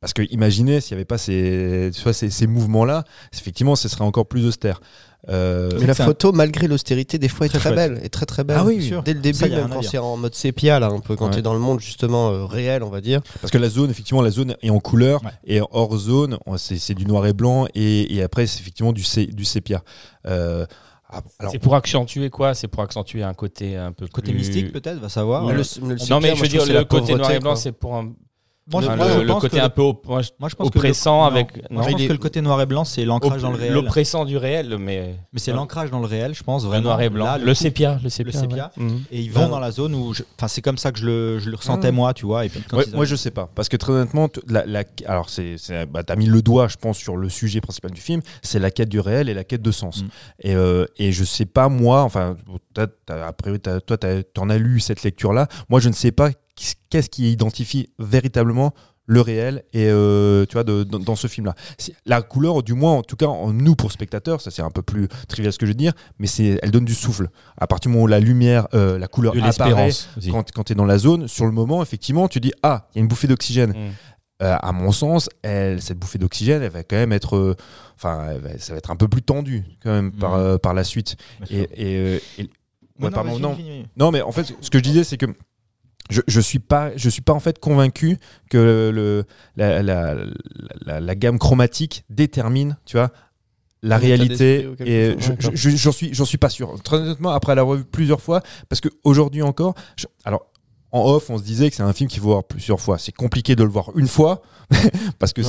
Parce 0.00 0.12
que 0.12 0.22
imaginez 0.30 0.80
s'il 0.80 0.94
n'y 0.94 0.98
avait 1.00 1.04
pas 1.06 1.18
ces, 1.18 1.90
tu 1.94 2.02
vois, 2.02 2.12
ces, 2.12 2.30
ces 2.30 2.46
mouvements-là, 2.46 3.04
effectivement, 3.32 3.74
ce 3.76 3.88
serait 3.88 4.04
encore 4.04 4.26
plus 4.26 4.46
austère. 4.46 4.80
Euh, 5.28 5.70
Mais 5.80 5.86
la 5.86 5.92
un- 5.92 5.94
photo, 6.04 6.30
malgré 6.30 6.68
l'austérité, 6.68 7.18
des 7.18 7.28
fois 7.28 7.46
est 7.46 7.48
Très 7.48 7.72
belle. 7.74 7.98
Est 8.04 8.10
très 8.10 8.26
très 8.26 8.44
belle. 8.44 8.58
Ah 8.60 8.64
oui, 8.64 8.80
sûr. 8.80 9.02
Dès 9.02 9.14
le 9.14 9.18
début, 9.20 9.36
Ça, 9.38 9.48
même 9.48 9.68
quand 9.68 9.82
c'est 9.82 9.98
en 9.98 10.16
mode 10.16 10.36
sépia, 10.36 10.78
là, 10.78 10.86
un 10.86 11.00
peu, 11.00 11.16
quand 11.16 11.26
Ouais. 11.26 11.32
tu 11.32 11.38
es 11.38 11.42
dans 11.42 11.54
le 11.54 11.58
monde 11.58 11.80
justement 11.80 12.30
euh, 12.30 12.44
réel, 12.44 12.84
on 12.84 12.90
va 12.90 13.00
dire. 13.00 13.20
parce 13.40 13.50
que 13.50 13.58
la 13.58 13.68
zone, 13.68 13.90
effectivement, 13.90 14.22
la 14.22 14.30
zone 14.30 14.54
est 14.62 14.70
en 14.70 14.78
couleur 14.78 15.24
Ouais. 15.24 15.30
et 15.46 15.60
hors 15.72 15.96
zone, 15.96 16.38
on- 16.46 16.56
c'est 16.58 16.78
c'est 16.78 16.94
du 16.94 17.06
noir 17.06 17.26
et 17.26 17.32
blanc 17.32 17.66
et, 17.74 18.14
et 18.14 18.22
après, 18.22 18.46
c'est 18.46 18.60
effectivement 18.60 18.92
du, 18.92 19.02
sé- 19.02 19.26
du 19.26 19.44
sépia. 19.44 19.82
Euh, 20.26 20.64
ah, 21.10 21.22
C'est 21.50 21.58
pour 21.58 21.74
accentuer 21.74 22.30
quoi? 22.30 22.54
C'est 22.54 22.68
pour 22.68 22.82
accentuer 22.82 23.22
un 23.22 23.34
côté 23.34 23.76
un 23.76 23.92
peu 23.92 24.06
Côté 24.08 24.32
plus- 24.32 24.38
mystique, 24.38 24.72
peut-être, 24.72 24.98
va 24.98 25.08
savoir. 25.08 25.44
Mais 25.44 25.52
le- 25.54 25.58
le 25.88 26.10
Non 26.10 26.20
mais 26.20 26.34
je 26.34 26.42
veux 26.42 26.48
dire 26.48 26.66
le 26.66 26.84
côté 26.84 27.14
noir 27.14 27.30
et 27.30 27.38
blanc 27.38 27.56
c'est 27.56 27.72
pour 27.72 27.94
un 27.96 28.12
moi, 28.72 28.82
je, 28.82 28.86
enfin, 28.88 28.96
moi, 28.96 29.06
le, 29.06 29.12
je 29.14 29.18
le 29.20 29.26
pense 29.28 29.40
côté 29.42 29.56
que 29.58 29.62
un 29.62 29.64
le- 29.64 29.70
peu 29.70 29.82
op- 29.82 30.06
moi, 30.06 30.22
je- 30.22 30.30
moi, 30.40 30.48
je 30.48 30.54
pense 30.56 30.68
que 30.70 30.74
le- 30.74 30.78
oppressant 30.80 31.18
non. 31.20 31.24
avec 31.24 31.56
Moi, 31.56 31.62
non, 31.70 31.82
je 31.82 31.90
pense 31.92 32.00
il 32.00 32.04
est- 32.04 32.08
que 32.08 32.12
le 32.12 32.18
côté 32.18 32.40
noir 32.40 32.60
et 32.60 32.66
blanc, 32.66 32.84
c'est 32.84 33.04
l'ancrage 33.04 33.42
dans 33.42 33.50
le 33.50 33.56
réel. 33.56 33.72
l'oppressant 33.74 34.24
du 34.24 34.36
réel 34.36 34.76
mais 34.78 35.14
Mais 35.32 35.38
c'est 35.38 35.52
l'ancrage 35.52 35.90
dans 35.90 36.00
le 36.00 36.06
réel, 36.06 36.34
je 36.34 36.42
pense, 36.42 36.62
le 36.64 36.68
vraiment. 36.68 36.82
noir 36.84 37.00
et 37.02 37.08
blanc 37.08 37.24
Là, 37.26 37.38
le, 37.38 37.46
coup- 37.46 37.54
sépia 37.54 37.98
le 38.02 38.08
sépia, 38.08 38.32
sépia. 38.40 38.70
ouais. 38.76 38.82
Mhm. 38.84 39.02
Et 39.12 39.20
ils 39.20 39.30
vont 39.30 39.48
dans 39.48 39.60
la 39.60 39.70
zone 39.70 39.94
où. 39.94 40.12
je- 40.14 40.22
Enfin, 40.36 40.48
c'est 40.48 40.62
comme 40.62 40.78
ça 40.78 40.90
que 40.92 40.98
je 40.98 41.06
le, 41.06 41.38
je 41.38 41.48
le 41.50 41.56
ressentais, 41.56 41.88
Ah. 41.88 41.92
moi, 41.92 42.12
tu 42.12 42.26
vois. 42.26 42.44
Et 42.44 42.48
puis 42.48 42.60
quand 42.68 42.76
Ouais, 42.78 42.84
ils 42.88 42.94
moi 42.96 43.04
je 43.04 43.14
sais 43.16 43.30
pas 43.30 43.48
parce 43.54 43.68
que 43.68 43.76
très 43.76 43.92
honnêtement 43.92 44.28
la, 44.48 44.66
la- 44.66 44.82
alors 45.06 45.28
c'est 45.30 45.56
bah, 45.90 46.02
t'as 46.02 46.16
mis 46.16 46.26
le 46.26 46.42
doigt 46.42 46.68
je 46.68 46.76
pense 46.76 46.98
sur 46.98 47.16
le 47.16 47.28
sujet 47.28 47.60
principal 47.60 47.90
du 47.92 48.00
film 48.00 48.20
c'est 48.42 48.58
la 48.58 48.70
quête 48.70 48.88
du 48.88 48.98
réel 49.00 49.28
et 49.28 49.34
la 49.34 49.44
quête 49.44 49.62
de 49.62 49.70
sens 49.70 50.02
Mm. 50.02 50.06
et, 50.40 50.54
euh, 50.56 50.86
et 50.96 51.12
je 51.12 51.24
sais 51.24 51.46
pas 51.46 51.68
moi 51.68 52.02
enfin 52.02 52.36
t'as- 52.74 52.86
t'as- 53.06 53.26
a 53.26 53.32
priori 53.32 53.60
t'as- 53.60 53.80
toi 53.80 53.96
t'en 53.96 54.50
as 54.50 54.58
lu 54.58 54.80
cette 54.80 55.02
lecture 55.02 55.32
là 55.32 55.46
moi 55.68 55.80
je 55.80 55.88
ne 55.88 55.94
sais 55.94 56.12
pas 56.12 56.30
qu'est-ce 56.90 57.10
qui 57.10 57.30
identifie 57.32 57.88
véritablement 57.98 58.72
le 59.08 59.20
réel 59.20 59.62
et 59.72 59.86
euh, 59.88 60.44
tu 60.46 60.54
vois 60.54 60.64
de- 60.64 60.82
dans, 60.82 60.98
dans 60.98 61.14
ce 61.14 61.28
film 61.28 61.46
là 61.46 61.54
la 62.06 62.22
couleur 62.22 62.64
du 62.64 62.72
moins 62.74 62.92
en 62.94 63.02
tout 63.02 63.14
cas 63.14 63.26
en 63.26 63.52
nous 63.52 63.76
pour 63.76 63.92
spectateurs 63.92 64.40
ça 64.40 64.50
c'est 64.50 64.62
un 64.62 64.70
peu 64.72 64.82
plus 64.82 65.06
trivial 65.28 65.52
ce 65.52 65.58
que 65.58 65.66
je 65.66 65.70
veux 65.70 65.76
dire 65.76 65.92
mais 66.18 66.26
c'est 66.26 66.58
elle 66.60 66.72
donne 66.72 66.84
du 66.84 66.94
souffle 66.94 67.28
à 67.56 67.68
partir 67.68 67.88
du 67.88 67.92
moment 67.94 68.04
où 68.04 68.08
la 68.08 68.18
lumière 68.18 68.66
euh, 68.74 68.98
la 68.98 69.06
couleur 69.06 69.32
apparaît 69.44 69.88
aussi. 70.16 70.30
quand, 70.32 70.50
quand 70.52 70.64
tu 70.64 70.72
es 70.72 70.74
dans 70.74 70.84
la 70.86 70.98
zone, 70.98 71.28
sur 71.28 71.44
le 71.46 71.52
moment, 71.52 71.82
effectivement, 71.82 72.26
tu 72.26 72.40
dis 72.40 72.52
Ah, 72.64 72.88
il 72.94 72.98
y 72.98 72.98
a 72.98 73.02
une 73.02 73.08
bouffée 73.08 73.28
d'oxygène. 73.28 73.70
Mhm. 73.70 73.92
Euh, 74.42 74.56
à 74.60 74.72
mon 74.72 74.90
sens, 74.92 75.30
elle, 75.42 75.80
cette 75.80 75.98
bouffée 75.98 76.18
d'oxygène, 76.18 76.62
elle 76.62 76.70
va 76.72 76.82
quand 76.82 76.96
même 76.96 77.12
être. 77.12 77.56
Enfin, 77.94 78.34
ça 78.58 78.72
va 78.74 78.78
être 78.78 78.90
un 78.90 78.96
peu 78.96 79.08
plus 79.08 79.22
tendu, 79.22 79.64
quand 79.82 79.90
même, 79.90 80.12
par, 80.12 80.34
euh, 80.34 80.58
par 80.58 80.74
la 80.74 80.84
suite. 80.84 81.16
Bien 81.48 81.60
Et, 81.60 81.62
sûr. 81.62 81.68
et, 81.76 82.42
et- 82.42 82.50
Ouais, 82.98 83.04
ouais, 83.04 83.10
non, 83.10 83.10
pardon. 83.10 83.56
Non, 83.96 84.10
mais 84.10 84.20
en 84.22 84.32
fait, 84.32 84.52
ce 84.60 84.68
que 84.70 84.78
je 84.78 84.82
disais, 84.82 85.04
c'est 85.04 85.16
que 85.16 85.26
je, 86.10 86.20
je 86.26 86.40
suis 86.40 86.58
pas, 86.58 86.90
je 86.96 87.08
suis 87.08 87.22
pas 87.22 87.32
en 87.32 87.40
fait 87.40 87.58
convaincu 87.58 88.18
que 88.50 88.90
le, 88.94 89.24
la, 89.56 89.82
la, 89.82 90.14
la- 90.84 91.00
la 91.00 91.14
gamme 91.14 91.38
chromatique 91.38 92.04
détermine, 92.10 92.76
tu 92.86 92.96
vois, 92.96 93.10
la 93.82 93.98
réalité. 93.98 94.68
Et 94.80 95.12
chose. 95.20 95.36
je- 95.38 95.70
je- 95.70 95.76
j'en 95.76 95.92
suis, 95.92 96.14
j'en 96.14 96.24
suis 96.24 96.38
pas 96.38 96.48
sûr. 96.48 96.80
Très 96.82 96.96
honnêtement, 96.96 97.30
après 97.30 97.54
l'avoir 97.54 97.76
vu 97.76 97.84
plusieurs 97.84 98.20
fois, 98.20 98.40
parce 98.68 98.80
que 98.80 98.88
aujourd'hui 99.04 99.42
encore, 99.42 99.74
je- 99.96 100.06
alors. 100.24 100.46
En 100.96 101.10
off, 101.10 101.30
on 101.30 101.38
se 101.38 101.42
disait 101.42 101.68
que 101.70 101.76
c'est 101.76 101.82
un 101.82 101.92
film 101.92 102.08
qu'il 102.08 102.20
faut 102.20 102.28
voir 102.28 102.44
plusieurs 102.44 102.80
fois. 102.80 102.98
C'est 102.98 103.12
compliqué 103.12 103.54
de 103.56 103.62
le 103.62 103.68
voir 103.68 103.90
une 103.96 104.08
fois, 104.08 104.42
parce 105.18 105.32
que 105.32 105.42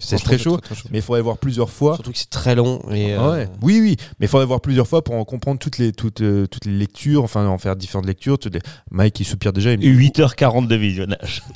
c'est 0.00 0.18
très 0.18 0.38
chaud, 0.38 0.58
mais 0.90 0.98
il 0.98 1.02
faudrait 1.02 1.20
le 1.20 1.24
voir 1.24 1.38
plusieurs 1.38 1.70
fois. 1.70 1.94
Surtout 1.94 2.12
que 2.12 2.18
c'est 2.18 2.30
très 2.30 2.54
long. 2.54 2.80
Et, 2.90 3.12
Ah 3.14 3.20
euh, 3.22 3.32
ouais. 3.36 3.48
Oui, 3.62 3.80
oui, 3.82 3.96
mais 4.18 4.26
il 4.26 4.28
faudrait 4.28 4.46
voir 4.46 4.60
plusieurs 4.60 4.86
fois 4.88 5.02
pour 5.04 5.14
en 5.14 5.24
comprendre 5.24 5.58
toutes 5.58 5.78
les, 5.78 5.92
toutes, 5.92 6.20
euh, 6.22 6.46
toutes 6.46 6.64
les 6.64 6.72
lectures, 6.72 7.22
enfin 7.22 7.46
en 7.46 7.58
faire 7.58 7.76
différentes 7.76 8.06
lectures. 8.06 8.38
Toutes 8.38 8.54
les... 8.54 8.60
Mike, 8.90 9.20
il 9.20 9.24
soupire 9.24 9.52
déjà. 9.52 9.72
Il 9.72 9.78
me 9.78 9.82
dit, 9.82 10.08
8h40 10.10 10.66
de 10.66 10.76
visionnage. 10.76 11.42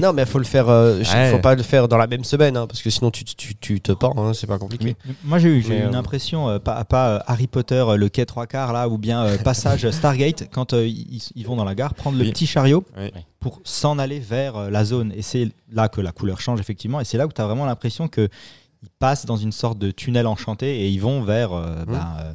Non, 0.00 0.12
mais 0.12 0.22
il 0.22 0.28
faut 0.28 0.38
le 0.38 0.44
faire. 0.44 0.68
euh, 0.68 1.02
Ouais. 1.14 1.30
faut 1.30 1.38
pas 1.38 1.54
le 1.54 1.62
faire 1.62 1.88
dans 1.88 1.96
la 1.96 2.06
même 2.06 2.24
semaine, 2.24 2.56
hein, 2.56 2.66
parce 2.66 2.82
que 2.82 2.90
sinon 2.90 3.10
tu, 3.10 3.24
tu, 3.24 3.54
tu 3.56 3.80
te 3.80 3.92
pends. 3.92 4.14
hein, 4.18 4.32
c'est 4.34 4.46
pas 4.46 4.58
compliqué. 4.58 4.96
Mais 5.06 5.14
Moi 5.24 5.38
j'ai 5.38 5.48
eu, 5.48 5.60
une 5.62 5.72
euh, 5.72 5.98
impression, 5.98 6.48
euh, 6.48 6.58
pas, 6.58 6.84
pas 6.84 7.08
euh, 7.08 7.18
Harry 7.26 7.46
Potter, 7.46 7.76
euh, 7.88 7.96
le 7.96 8.08
quai 8.08 8.26
trois 8.26 8.46
quarts 8.46 8.72
là, 8.72 8.88
ou 8.88 8.98
bien 8.98 9.22
euh, 9.24 9.38
passage 9.38 9.88
Stargate, 9.90 10.48
quand 10.52 10.72
euh, 10.74 10.86
ils, 10.86 11.22
ils 11.34 11.46
vont 11.46 11.56
dans 11.56 11.64
la 11.64 11.74
gare 11.74 11.94
prendre 11.94 12.18
le 12.18 12.24
Oui. 12.24 12.30
petit 12.32 12.46
chariot 12.46 12.83
Oui. 12.96 13.10
pour 13.40 13.60
s'en 13.64 13.98
aller 13.98 14.20
vers 14.20 14.56
euh, 14.56 14.70
la 14.70 14.84
zone. 14.84 15.12
Et 15.14 15.22
c'est 15.22 15.50
là 15.70 15.88
que 15.88 16.00
la 16.00 16.12
couleur 16.12 16.40
change 16.40 16.60
effectivement, 16.60 17.00
et 17.00 17.04
c'est 17.04 17.18
là 17.18 17.26
où 17.26 17.32
tu 17.32 17.40
as 17.40 17.46
vraiment 17.46 17.66
l'impression 17.66 18.08
que 18.08 18.28
ils 18.82 18.90
passent 18.98 19.24
dans 19.24 19.38
une 19.38 19.52
sorte 19.52 19.78
de 19.78 19.90
tunnel 19.90 20.26
enchanté 20.26 20.80
et 20.82 20.88
ils 20.90 21.00
vont 21.00 21.22
vers. 21.22 21.52
euh, 21.52 21.84
ben, 21.86 22.06
euh, 22.20 22.34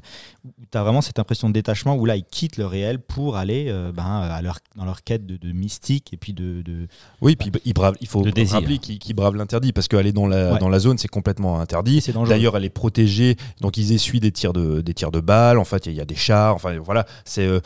où 0.59 0.59
tu 0.72 0.78
as 0.78 0.84
vraiment 0.84 1.02
cette 1.02 1.20
impression 1.20 1.48
de 1.50 1.54
détachement 1.54 1.96
où 1.96 2.06
là 2.06 2.16
ils 2.16 2.24
quittent 2.24 2.58
le 2.58 2.66
réel 2.66 3.00
pour 3.00 3.38
aller 3.38 3.66
euh, 3.70 3.92
ben, 3.92 4.04
à 4.06 4.42
leur, 4.42 4.60
dans 4.76 4.86
leur 4.86 5.04
quête 5.04 5.26
de, 5.26 5.38
de 5.38 5.52
mystique 5.52 6.14
et 6.14 6.18
puis 6.18 6.34
de. 6.34 6.62
de- 6.62 6.88
Oui, 7.22 7.36
puis 7.36 7.52
il, 7.66 7.74
brave, 7.74 7.96
il 8.02 8.08
faut 8.08 8.22
rappeler 8.22 8.78
qu'il 8.78 9.00
qu'il 9.00 9.16
brave 9.16 9.36
l'interdit 9.36 9.74
parce 9.74 9.88
qu'aller 9.88 10.12
dans 10.12 10.28
la, 10.28 10.54
Ouais. 10.54 10.60
dans 10.60 10.70
la 10.70 10.80
zone, 10.80 10.98
c'est 10.98 11.08
complètement 11.08 11.60
interdit. 11.60 12.02
C'est 12.02 12.14
dangereux. 12.14 12.30
D'ailleurs, 12.30 12.56
elle 12.58 12.66
est 12.66 12.70
protégée, 12.70 13.36
donc 13.62 13.78
ils 13.78 13.92
essuient 13.94 14.20
des 14.20 14.32
tirs 14.32 14.54
de, 14.54 14.82
des 14.82 14.94
tirs 14.94 15.12
de 15.12 15.20
balles. 15.20 15.58
En 15.58 15.66
fait, 15.66 15.86
il 15.86 15.94
y, 15.94 16.02
a 16.02 16.06
des 16.06 16.16
chars. 16.16 16.56
Enfin, 16.56 16.78
voilà, 16.80 17.06
c'est 17.26 17.46
euh, 17.46 17.60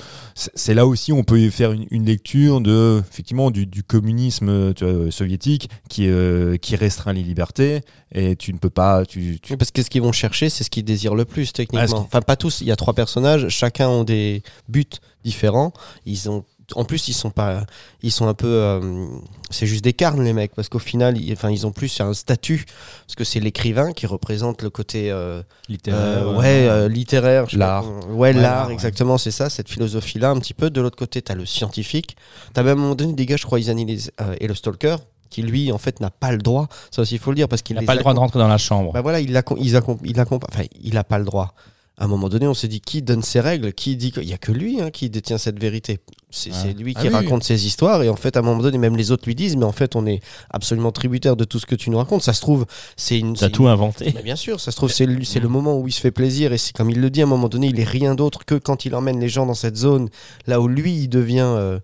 là 0.69 0.85
aussi 0.87 1.11
où 1.11 1.17
on 1.17 1.23
peut 1.23 1.49
faire 1.49 1.71
une, 1.71 1.85
une 1.91 2.05
lecture 2.05 2.61
de 2.61 3.01
effectivement 3.11 3.51
du, 3.51 3.65
du 3.65 3.83
communisme 3.83 4.49
euh, 4.49 4.73
tu 4.73 4.85
vois, 4.85 5.11
soviétique 5.11 5.69
qui 5.89 6.07
euh, 6.07 6.57
qui 6.57 6.75
restreint 6.75 7.13
les 7.13 7.23
libertés 7.23 7.81
et 8.15 8.35
tu 8.35 8.53
ne 8.53 8.57
peux 8.59 8.69
pas. 8.69 9.05
Tu, 9.05 9.39
Parce 9.57 9.71
que 9.71 9.81
ce 9.81 9.89
qu'ils 9.89 10.01
vont 10.01 10.11
chercher, 10.11 10.49
c'est 10.49 10.63
ce 10.63 10.69
qu'ils 10.69 10.83
désirent 10.85 11.15
le 11.15 11.25
plus 11.25 11.47
ce 11.47 11.53
techniquement. 11.53 11.97
Enfin, 11.99 12.21
pas 12.21 12.35
tous. 12.35 12.61
Il 12.61 12.67
y 12.67 12.71
a 12.71 12.75
trois 12.75 12.92
personnages, 12.93 13.47
chacun 13.49 13.87
ont 13.89 14.03
des 14.03 14.43
buts 14.69 14.85
différents. 15.23 15.73
Ils 16.05 16.29
ont, 16.29 16.43
en 16.75 16.85
plus, 16.85 17.07
ils 17.09 17.13
sont 17.13 17.29
pas, 17.29 17.65
ils 18.01 18.11
sont 18.11 18.27
un 18.27 18.33
peu, 18.33 18.47
euh, 18.47 19.05
c'est 19.49 19.67
juste 19.67 19.83
des 19.83 19.93
carnes 19.93 20.23
les 20.23 20.33
mecs, 20.33 20.55
parce 20.55 20.69
qu'au 20.69 20.79
final, 20.79 21.17
ils, 21.17 21.33
enfin, 21.33 21.51
ils 21.51 21.67
ont 21.67 21.71
plus 21.71 21.99
un 22.01 22.13
statut, 22.13 22.65
parce 23.05 23.15
que 23.15 23.23
c'est 23.23 23.39
l'écrivain 23.39 23.91
qui 23.91 24.07
représente 24.07 24.61
le 24.61 24.69
côté, 24.69 25.11
euh, 25.11 25.43
Littéraire. 25.69 26.27
euh, 26.27 26.37
ouais, 26.37 26.67
euh, 26.69 26.87
littéraire, 26.87 27.45
L'art. 27.53 27.85
Ouais, 28.07 28.13
Ouais, 28.15 28.33
l'art, 28.33 28.67
ouais. 28.67 28.73
exactement, 28.73 29.17
c'est 29.17 29.31
ça, 29.31 29.49
cette 29.49 29.69
philosophie-là, 29.69 30.29
un 30.31 30.39
petit 30.39 30.53
peu. 30.53 30.69
De 30.69 30.79
l'autre 30.81 30.97
côté, 30.97 31.21
t'as 31.21 31.35
le 31.35 31.45
scientifique. 31.45 32.15
T'as 32.53 32.63
même 32.63 32.77
à 32.77 32.79
un 32.79 32.83
moment 32.83 32.95
donné 32.95 33.13
des 33.13 33.25
gars, 33.25 33.37
je 33.37 33.45
crois, 33.45 33.59
ils 33.59 33.69
et 33.69 34.47
le 34.47 34.55
stalker, 34.55 34.95
qui 35.29 35.41
lui, 35.41 35.71
en 35.71 35.77
fait, 35.77 35.99
n'a 35.99 36.11
pas 36.11 36.31
le 36.31 36.37
droit. 36.37 36.67
Ça 36.91 37.01
aussi, 37.01 37.15
il 37.15 37.19
faut 37.19 37.31
le 37.31 37.35
dire, 37.35 37.47
parce 37.49 37.61
qu'il 37.61 37.75
Il 37.75 37.79
n'a 37.81 37.85
pas 37.85 37.95
le 37.95 37.99
droit 38.01 38.13
de 38.13 38.19
rentrer 38.19 38.39
dans 38.39 38.47
la 38.47 38.57
chambre. 38.57 38.93
bah 38.93 39.01
voilà, 39.01 39.19
il 39.19 39.35
a, 39.35 39.41
il 39.59 39.75
a, 39.75 39.81
il 40.03 40.19
a, 40.19 40.25
enfin, 40.31 40.63
il 40.81 40.97
a 40.97 41.03
pas 41.03 41.17
le 41.17 41.25
droit. 41.25 41.53
À 41.97 42.05
un 42.05 42.07
moment 42.07 42.27
donné, 42.27 42.47
on 42.47 42.55
s'est 42.55 42.67
dit 42.67 42.81
qui 42.81 43.03
donne 43.03 43.21
ses 43.21 43.39
règles, 43.39 43.71
qui 43.71 43.95
dit 43.95 44.11
qu'il 44.11 44.23
y 44.27 44.33
a 44.33 44.37
que 44.39 44.51
lui 44.51 44.81
hein, 44.81 44.89
qui 44.89 45.11
détient 45.11 45.37
cette 45.37 45.59
vérité. 45.59 45.99
C'est 46.31 46.49
Ouais. 46.51 46.73
lui 46.73 46.93
Ah 46.97 47.01
qui 47.01 47.07
oui. 47.09 47.13
raconte 47.13 47.43
ses 47.43 47.67
histoires 47.67 48.01
et 48.01 48.09
en 48.09 48.15
fait, 48.15 48.35
à 48.35 48.39
un 48.39 48.41
moment 48.41 48.63
donné, 48.63 48.79
même 48.79 48.95
les 48.97 49.11
autres 49.11 49.25
lui 49.27 49.35
disent, 49.35 49.55
mais 49.55 49.65
en 49.65 49.71
fait, 49.71 49.95
on 49.95 50.07
est 50.07 50.19
absolument 50.49 50.91
tributaire 50.91 51.35
de 51.35 51.43
tout 51.43 51.59
ce 51.59 51.67
que 51.67 51.75
tu 51.75 51.91
nous 51.91 51.97
racontes. 51.99 52.23
Ça 52.23 52.33
se 52.33 52.41
trouve, 52.41 52.65
c'est 52.97 53.19
une. 53.19 53.35
T'as 53.35 53.49
tout 53.49 53.67
inventé. 53.67 54.11
mais 54.15 54.23
bien 54.23 54.35
sûr, 54.35 54.59
ça 54.59 54.71
se 54.71 54.75
trouve, 54.77 54.89
c'est 54.91 55.05
le, 55.05 55.17
le 55.19 55.47
moment 55.47 55.77
où 55.79 55.87
il 55.87 55.91
se 55.91 56.01
fait 56.01 56.09
plaisir 56.11 56.51
et 56.51 56.57
c'est 56.57 56.75
comme 56.75 56.89
il 56.89 56.99
le 56.99 57.11
dit 57.11 57.21
à 57.21 57.25
un 57.25 57.27
moment 57.27 57.47
donné, 57.49 57.67
il 57.67 57.79
est 57.79 57.83
rien 57.83 58.15
d'autre 58.15 58.43
que 58.43 58.55
quand 58.55 58.85
il 58.85 58.95
emmène 58.95 59.19
les 59.19 59.29
gens 59.29 59.45
dans 59.45 59.53
cette 59.53 59.77
zone, 59.77 60.09
là 60.47 60.59
où 60.59 60.67
lui, 60.67 60.93
il 61.03 61.07
devient 61.09 61.41
euh, 61.45 61.77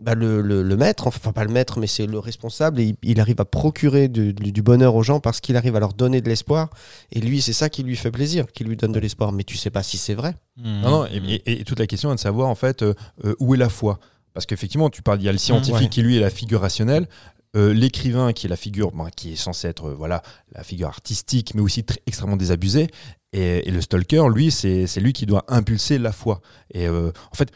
bah, 0.00 0.14
le, 0.14 0.40
le- 0.42 0.62
le 0.62 0.76
maître, 0.76 1.06
enfin 1.06 1.32
pas 1.32 1.44
le 1.44 1.50
maître, 1.52 1.78
mais 1.78 1.86
c'est 1.86 2.06
le 2.06 2.18
responsable 2.18 2.80
et 2.80 2.84
il, 2.84 2.96
il 3.02 3.20
arrive 3.20 3.40
à 3.40 3.44
procurer 3.44 4.08
du, 4.08 4.32
du- 4.32 4.52
du 4.52 4.62
bonheur 4.62 4.94
aux 4.94 5.02
gens 5.02 5.20
parce 5.20 5.40
qu'il 5.40 5.56
arrive 5.56 5.76
à 5.76 5.80
leur 5.80 5.92
donner 5.94 6.20
de 6.20 6.28
l'espoir. 6.28 6.70
Et 7.12 7.20
lui, 7.20 7.40
c'est 7.42 7.52
ça 7.52 7.68
qui 7.68 7.82
lui 7.82 7.96
fait 7.96 8.10
plaisir, 8.10 8.46
qui 8.52 8.64
lui 8.64 8.76
donne 8.76 8.92
de 8.92 8.98
l'espoir. 9.00 9.32
Mais 9.32 9.44
tu 9.44 9.56
sais 9.56 9.70
pas 9.70 9.82
si 9.82 9.98
c'est 9.98 10.14
vrai. 10.14 10.34
Hmm. 10.56 10.80
Non, 10.82 10.90
non, 10.90 11.06
et, 11.06 11.40
et- 11.46 11.60
et 11.60 11.64
toute 11.64 11.78
la 11.78 11.86
question 11.86 12.10
est 12.12 12.16
de 12.16 12.20
savoir 12.20 12.48
en 12.48 12.54
fait 12.54 12.82
euh, 12.82 12.94
euh, 13.24 13.34
où 13.40 13.54
est 13.54 13.58
la 13.58 13.68
foi? 13.68 13.98
Parce 14.34 14.46
qu'effectivement, 14.46 14.88
tu 14.90 15.02
parles, 15.02 15.20
il 15.20 15.24
y 15.24 15.28
a 15.28 15.32
le 15.32 15.38
scientifique 15.38 15.80
ouais. 15.82 15.88
qui 15.88 16.02
lui 16.02 16.16
est 16.16 16.20
la 16.20 16.30
figure 16.30 16.62
rationnelle, 16.62 17.06
euh, 17.54 17.74
l'écrivain 17.74 18.32
qui 18.32 18.46
est 18.46 18.48
la 18.48 18.56
figure, 18.56 18.90
ben, 18.92 19.08
qui 19.14 19.32
est 19.34 19.36
censé 19.36 19.68
être 19.68 19.88
euh, 19.90 19.94
voilà 19.94 20.22
la 20.54 20.64
figure 20.64 20.88
artistique, 20.88 21.54
mais 21.54 21.60
aussi 21.60 21.84
très- 21.84 22.00
extrêmement 22.06 22.36
désabusée, 22.38 22.88
et, 23.34 23.68
et 23.68 23.70
le 23.70 23.80
stalker, 23.82 24.24
lui, 24.34 24.50
c'est 24.50 24.86
c'est 24.86 25.00
lui 25.00 25.12
qui 25.12 25.26
doit 25.26 25.44
impulser 25.48 25.98
la 25.98 26.12
foi. 26.12 26.40
Et 26.72 26.88
euh, 26.88 27.10
en 27.30 27.34
fait. 27.34 27.50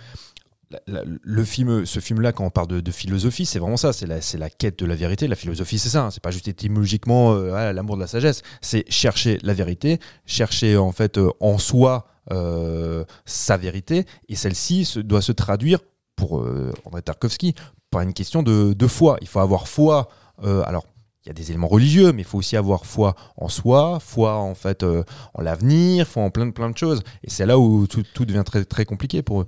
Le 0.88 1.44
film, 1.44 1.86
ce 1.86 2.00
film-là, 2.00 2.32
quand 2.32 2.44
on 2.44 2.50
parle 2.50 2.66
de, 2.68 2.90
philosophie, 2.90 3.46
c'est 3.46 3.58
vraiment 3.58 3.76
ça. 3.76 3.92
C'est 3.92 4.06
la, 4.06 4.20
c'est 4.20 4.38
la 4.38 4.50
quête 4.50 4.78
de 4.78 4.86
la 4.86 4.94
vérité. 4.94 5.28
La 5.28 5.36
philosophie, 5.36 5.78
c'est 5.78 5.88
ça. 5.88 6.04
hein. 6.04 6.10
C'est 6.10 6.22
pas 6.22 6.30
juste 6.30 6.48
étymologiquement 6.48 7.34
euh, 7.34 7.72
l'amour 7.72 7.96
de 7.96 8.00
la 8.00 8.06
sagesse. 8.06 8.42
C'est 8.60 8.84
chercher 8.90 9.38
la 9.42 9.54
vérité, 9.54 10.00
chercher 10.24 10.76
en 10.76 10.92
fait 10.92 11.18
euh, 11.18 11.30
en 11.40 11.58
soi 11.58 12.08
euh, 12.32 13.04
sa 13.24 13.56
vérité, 13.56 14.04
et 14.28 14.34
celle-ci 14.34 15.00
doit 15.04 15.22
se 15.22 15.32
traduire 15.32 15.78
pour 16.16 16.46
André 16.86 17.02
Tarkovsky 17.02 17.54
par 17.90 18.00
une 18.00 18.14
question 18.14 18.42
de, 18.42 18.72
de 18.72 18.86
foi. 18.86 19.18
Il 19.20 19.28
faut 19.28 19.40
avoir 19.40 19.68
foi. 19.68 20.08
alors, 20.42 20.86
il 21.26 21.30
y 21.30 21.30
a 21.30 21.34
des 21.34 21.50
éléments 21.50 21.66
religieux, 21.66 22.12
mais 22.12 22.22
il 22.22 22.24
faut 22.24 22.38
aussi 22.38 22.56
avoir 22.56 22.86
foi 22.86 23.16
en 23.36 23.48
soi, 23.48 23.98
foi 24.00 24.36
en 24.36 24.54
fait 24.54 24.84
euh, 24.84 25.02
en 25.34 25.42
l'avenir, 25.42 26.06
foi 26.06 26.22
en 26.22 26.30
plein 26.30 26.46
de 26.46 26.52
plein 26.52 26.70
de 26.70 26.78
choses. 26.78 27.02
Et 27.24 27.30
c'est 27.30 27.46
là 27.46 27.58
où 27.58 27.88
tout, 27.88 28.04
tout 28.14 28.24
devient 28.24 28.44
très 28.46 28.64
très 28.64 28.84
compliqué 28.84 29.22
pour 29.22 29.40
eux. 29.40 29.46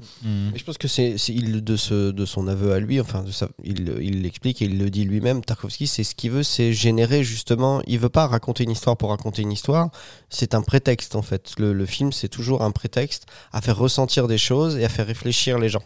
Et 0.54 0.58
je 0.58 0.64
pense 0.64 0.76
que 0.76 0.88
c'est 0.88 1.14
il 1.28 1.62
de 1.62 1.76
ce 1.76 2.10
de 2.10 2.24
son 2.26 2.48
aveu 2.48 2.72
à 2.72 2.80
lui, 2.80 3.00
enfin 3.00 3.22
de 3.22 3.30
sa- 3.30 3.48
il 3.62 3.94
il 4.02 4.22
l'explique 4.22 4.60
et 4.60 4.64
il 4.64 4.76
le 4.78 4.90
dit 4.90 5.04
lui-même. 5.04 5.44
Tarkovsky, 5.44 5.86
c'est 5.86 6.02
ce 6.02 6.16
qu'il 6.16 6.32
veut, 6.32 6.42
c'est 6.42 6.72
générer 6.72 7.22
justement. 7.22 7.80
Il 7.86 8.00
veut 8.00 8.08
pas 8.08 8.26
raconter 8.26 8.64
une 8.64 8.72
histoire 8.72 8.96
pour 8.96 9.10
raconter 9.10 9.42
une 9.42 9.52
histoire. 9.52 9.90
C'est 10.30 10.54
un 10.54 10.62
prétexte 10.62 11.14
en 11.14 11.22
fait. 11.22 11.52
Le, 11.58 11.72
le 11.72 11.86
film, 11.86 12.10
c'est 12.10 12.28
toujours 12.28 12.62
un 12.62 12.72
prétexte 12.72 13.26
à 13.52 13.60
faire 13.60 13.78
ressentir 13.78 14.26
des 14.26 14.38
choses 14.38 14.76
et 14.76 14.84
à 14.84 14.88
faire 14.88 15.06
réfléchir 15.06 15.58
les 15.60 15.68
gens. 15.68 15.82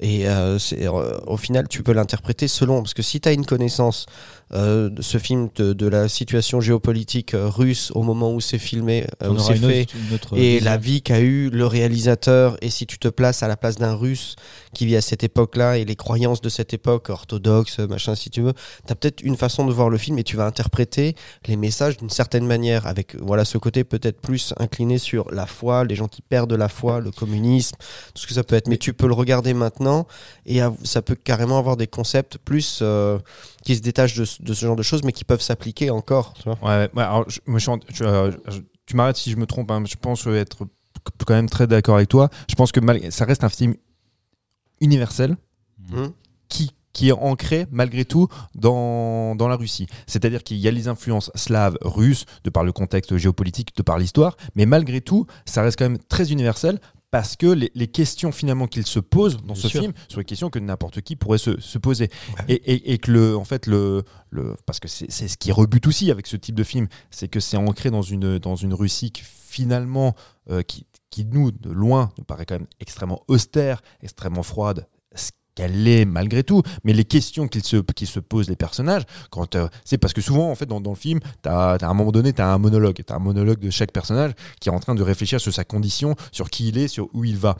Et 0.00 0.28
euh, 0.28 0.58
euh, 0.72 1.20
au 1.26 1.36
final, 1.36 1.68
tu 1.68 1.82
peux 1.82 1.92
l'interpréter 1.92 2.48
selon. 2.48 2.82
Parce 2.82 2.94
que 2.94 3.02
si 3.02 3.20
tu 3.20 3.28
as 3.28 3.32
une 3.32 3.46
connaissance 3.46 4.06
euh, 4.54 4.90
de 4.90 5.00
ce 5.00 5.16
film, 5.16 5.48
de, 5.54 5.72
de 5.72 5.86
la 5.86 6.08
situation 6.08 6.60
géopolitique 6.60 7.32
euh, 7.32 7.48
russe 7.48 7.90
au 7.94 8.02
moment 8.02 8.34
où 8.34 8.40
c'est 8.42 8.58
filmé, 8.58 9.06
euh, 9.22 9.30
où 9.30 9.38
c'est 9.38 9.56
fait, 9.56 9.86
autre 10.12 10.36
et 10.36 10.56
vision. 10.56 10.64
la 10.70 10.76
vie 10.76 11.00
qu'a 11.00 11.20
eu 11.20 11.48
le 11.48 11.66
réalisateur, 11.66 12.58
et 12.60 12.68
si 12.68 12.86
tu 12.86 12.98
te 12.98 13.08
places 13.08 13.42
à 13.42 13.48
la 13.48 13.56
place 13.56 13.76
d'un 13.76 13.94
russe 13.94 14.36
qui 14.74 14.84
vit 14.84 14.96
à 14.96 15.00
cette 15.00 15.24
époque-là, 15.24 15.78
et 15.78 15.86
les 15.86 15.96
croyances 15.96 16.42
de 16.42 16.50
cette 16.50 16.74
époque, 16.74 17.08
orthodoxe, 17.08 17.78
machin, 17.78 18.14
si 18.14 18.28
tu 18.28 18.42
veux, 18.42 18.52
tu 18.86 18.92
as 18.92 18.94
peut-être 18.94 19.22
une 19.22 19.38
façon 19.38 19.64
de 19.64 19.72
voir 19.72 19.88
le 19.88 19.96
film 19.96 20.18
et 20.18 20.22
tu 20.22 20.36
vas 20.36 20.44
interpréter 20.44 21.16
les 21.46 21.56
messages 21.56 21.96
d'une 21.96 22.10
certaine 22.10 22.44
manière, 22.44 22.86
avec 22.86 23.16
voilà 23.22 23.46
ce 23.46 23.56
côté 23.56 23.84
peut-être 23.84 24.20
plus 24.20 24.52
incliné 24.58 24.98
sur 24.98 25.30
la 25.30 25.46
foi, 25.46 25.84
les 25.84 25.94
gens 25.94 26.08
qui 26.08 26.20
perdent 26.20 26.52
la 26.52 26.68
foi, 26.68 27.00
le 27.00 27.10
communisme, 27.10 27.76
tout 28.14 28.20
ce 28.20 28.26
que 28.26 28.34
ça 28.34 28.44
peut 28.44 28.56
être. 28.56 28.68
Mais 28.68 28.76
tu 28.76 28.92
peux 28.92 29.06
le 29.06 29.14
regarder 29.14 29.54
maintenant, 29.54 29.81
et 30.46 30.60
ça 30.84 31.02
peut 31.02 31.14
carrément 31.14 31.58
avoir 31.58 31.76
des 31.76 31.86
concepts 31.86 32.38
plus 32.38 32.80
euh, 32.82 33.18
qui 33.64 33.76
se 33.76 33.80
détachent 33.82 34.16
de, 34.16 34.24
ce- 34.24 34.42
de 34.42 34.54
ce 34.54 34.64
genre 34.66 34.76
de 34.76 34.82
choses, 34.82 35.02
mais 35.04 35.12
qui 35.12 35.24
peuvent 35.24 35.42
s'appliquer 35.42 35.90
encore. 35.90 36.34
Tu 36.34 36.42
vois 36.44 36.58
Ouais, 36.62 36.90
ouais, 36.94 37.02
alors, 37.02 37.28
je- 37.28 37.40
moi, 37.46 37.58
je 37.58 37.70
je- 37.92 38.04
euh, 38.04 38.30
je- 38.48 38.60
tu 38.86 38.96
m'arrêtes 38.96 39.16
si 39.16 39.30
je 39.30 39.36
me 39.36 39.46
trompe, 39.46 39.70
hein, 39.70 39.82
je 39.86 39.96
pense 39.96 40.26
être 40.26 40.66
quand 41.26 41.34
même 41.34 41.48
très 41.48 41.66
d'accord 41.66 41.96
avec 41.96 42.08
toi. 42.08 42.28
Je 42.48 42.54
pense 42.54 42.72
que 42.72 42.80
mal- 42.80 43.10
ça 43.12 43.24
reste 43.24 43.44
un 43.44 43.48
film 43.48 43.74
universel 44.80 45.36
Hmm 45.90 46.08
qui, 46.48 46.70
qui 46.92 47.08
est 47.08 47.12
ancré 47.12 47.66
malgré 47.70 48.04
tout 48.04 48.28
dans, 48.54 49.34
dans 49.34 49.48
la 49.48 49.56
Russie. 49.56 49.86
C'est-à-dire 50.06 50.44
qu'il 50.44 50.58
y 50.58 50.68
a 50.68 50.70
les 50.70 50.86
influences 50.86 51.30
slaves, 51.34 51.78
russes, 51.80 52.26
de 52.44 52.50
par 52.50 52.62
le 52.62 52.72
contexte 52.72 53.16
géopolitique, 53.16 53.74
de 53.76 53.82
par 53.82 53.96
l'histoire, 53.98 54.36
mais 54.54 54.66
malgré 54.66 55.00
tout, 55.00 55.26
ça 55.46 55.62
reste 55.62 55.78
quand 55.78 55.88
même 55.88 55.98
très 55.98 56.30
universel 56.30 56.78
parce 57.12 57.36
que 57.36 57.46
les, 57.46 57.70
les 57.74 57.86
questions 57.86 58.32
finalement 58.32 58.66
qu'il 58.66 58.84
se 58.86 58.98
pose 58.98 59.36
dans 59.36 59.52
Bien 59.52 59.62
ce 59.62 59.68
sûr. 59.68 59.80
film 59.82 59.92
sont 60.08 60.18
des 60.18 60.24
questions 60.24 60.50
que 60.50 60.58
n'importe 60.58 61.02
qui 61.02 61.14
pourrait 61.14 61.38
se, 61.38 61.60
se 61.60 61.78
poser. 61.78 62.08
Et, 62.48 62.54
et- 62.54 62.92
et 62.94 62.98
que 62.98 63.12
le, 63.12 63.36
en 63.36 63.44
fait, 63.44 63.66
le, 63.68 64.02
le, 64.30 64.56
parce 64.66 64.80
que 64.80 64.88
c'est 64.88 65.10
ce 65.28 65.36
qui 65.36 65.52
rebute 65.52 65.86
aussi 65.86 66.10
avec 66.10 66.26
ce 66.26 66.36
type 66.36 66.54
de 66.56 66.64
film, 66.64 66.88
c'est 67.10 67.28
que 67.28 67.38
c'est 67.38 67.56
ancré 67.58 67.90
dans 67.90 68.02
une, 68.02 68.38
dans 68.38 68.56
une 68.56 68.72
Russie 68.74 69.12
qui 69.12 69.22
finalement, 69.24 70.14
euh, 70.50 70.62
qui, 70.62 70.86
qui 71.10 71.26
nous, 71.26 71.50
de 71.52 71.70
loin, 71.70 72.10
nous 72.16 72.24
paraît 72.24 72.46
quand 72.46 72.54
même 72.54 72.66
extrêmement 72.80 73.22
austère, 73.28 73.82
extrêmement 74.00 74.42
froide, 74.42 74.88
qu'elle 75.54 75.86
est 75.86 76.04
malgré 76.04 76.42
tout, 76.42 76.62
mais 76.84 76.92
les 76.92 77.04
questions 77.04 77.48
qu'ils 77.48 77.64
se, 77.64 78.18
posent 78.20 78.48
les 78.48 78.56
personnages, 78.56 79.02
quand 79.30 79.54
euh, 79.54 79.68
c'est 79.84 79.98
parce 79.98 80.12
que 80.12 80.20
souvent 80.20 80.50
en 80.50 80.54
fait 80.54 80.66
dans, 80.66 80.80
dans 80.80 80.90
le 80.90 80.96
film, 80.96 81.20
t'as, 81.42 81.76
à 81.76 81.86
un 81.86 81.94
moment 81.94 82.12
donné, 82.12 82.32
tu 82.32 82.40
as 82.40 82.48
un 82.48 82.58
monologue, 82.58 83.02
tu 83.06 83.12
as 83.12 83.16
un 83.16 83.20
monologue 83.20 83.58
de 83.58 83.70
chaque 83.70 83.92
personnage 83.92 84.32
qui 84.60 84.68
est 84.68 84.72
en 84.72 84.80
train 84.80 84.94
de 84.94 85.02
réfléchir 85.02 85.40
sur 85.40 85.52
sa 85.52 85.64
condition, 85.64 86.14
sur 86.30 86.50
qui 86.50 86.68
il 86.68 86.78
est, 86.78 86.88
sur 86.88 87.08
où 87.12 87.24
il 87.24 87.36
va. 87.36 87.56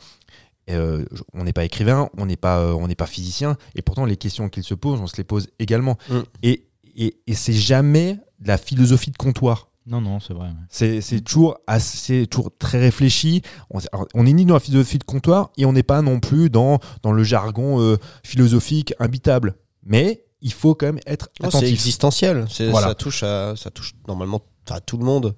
Euh, 0.69 1.05
on 1.33 1.43
n'est 1.43 1.53
pas 1.53 1.65
écrivain, 1.65 2.09
on 2.17 2.25
n'est 2.25 2.37
pas, 2.37 2.59
euh, 2.59 2.71
on 2.71 2.87
n'est 2.87 2.95
pas 2.95 3.05
physicien, 3.05 3.57
et 3.75 3.81
pourtant 3.81 4.05
les 4.05 4.15
questions 4.17 4.49
qu'il 4.49 4.63
se 4.63 4.73
pose, 4.73 4.99
on 5.01 5.07
se 5.07 5.17
les 5.17 5.25
pose 5.25 5.49
également. 5.59 5.97
Mm. 6.09 6.19
Et, 6.41 6.67
et, 6.95 7.17
et 7.27 7.33
c'est 7.33 7.53
jamais 7.53 8.17
de 8.39 8.47
la 8.47 8.57
philosophie 8.57 9.11
de 9.11 9.17
comptoir. 9.17 9.67
Non, 9.85 9.99
non, 10.01 10.19
c'est 10.19 10.33
vrai. 10.33 10.47
ouais. 10.47 10.53
C'est 10.69 11.01
c'est 11.01 11.19
toujours, 11.21 11.57
assez, 11.67 12.25
toujours 12.27 12.51
très 12.57 12.79
réfléchi. 12.79 13.41
On, 13.69 13.79
alors, 13.91 14.07
on 14.13 14.25
est 14.25 14.33
ni 14.33 14.45
dans 14.45 14.53
la 14.53 14.59
philosophie 14.59 14.97
de 14.99 15.03
comptoir 15.03 15.51
et 15.57 15.65
on 15.65 15.73
n'est 15.73 15.83
pas 15.83 16.01
non 16.01 16.19
plus 16.19 16.49
dans, 16.49 16.79
dans 17.01 17.11
le 17.11 17.23
jargon 17.23 17.81
euh, 17.81 17.97
philosophique 18.23 18.93
imbitable. 18.99 19.55
Mais 19.85 20.23
il 20.41 20.53
faut 20.53 20.75
quand 20.75 20.85
même 20.87 20.99
être 21.05 21.29
c'est 21.39 21.47
attentif. 21.47 21.69
existentiel. 21.71 22.45
C'est- 22.49 22.69
Voilà. 22.69 22.87
Ça 22.87 22.95
touche 22.95 23.23
à, 23.23 23.55
ça 23.57 23.69
touche 23.71 23.93
normalement 24.07 24.41
à 24.69 24.79
tout 24.79 24.97
le 24.97 25.03
monde. 25.05 25.35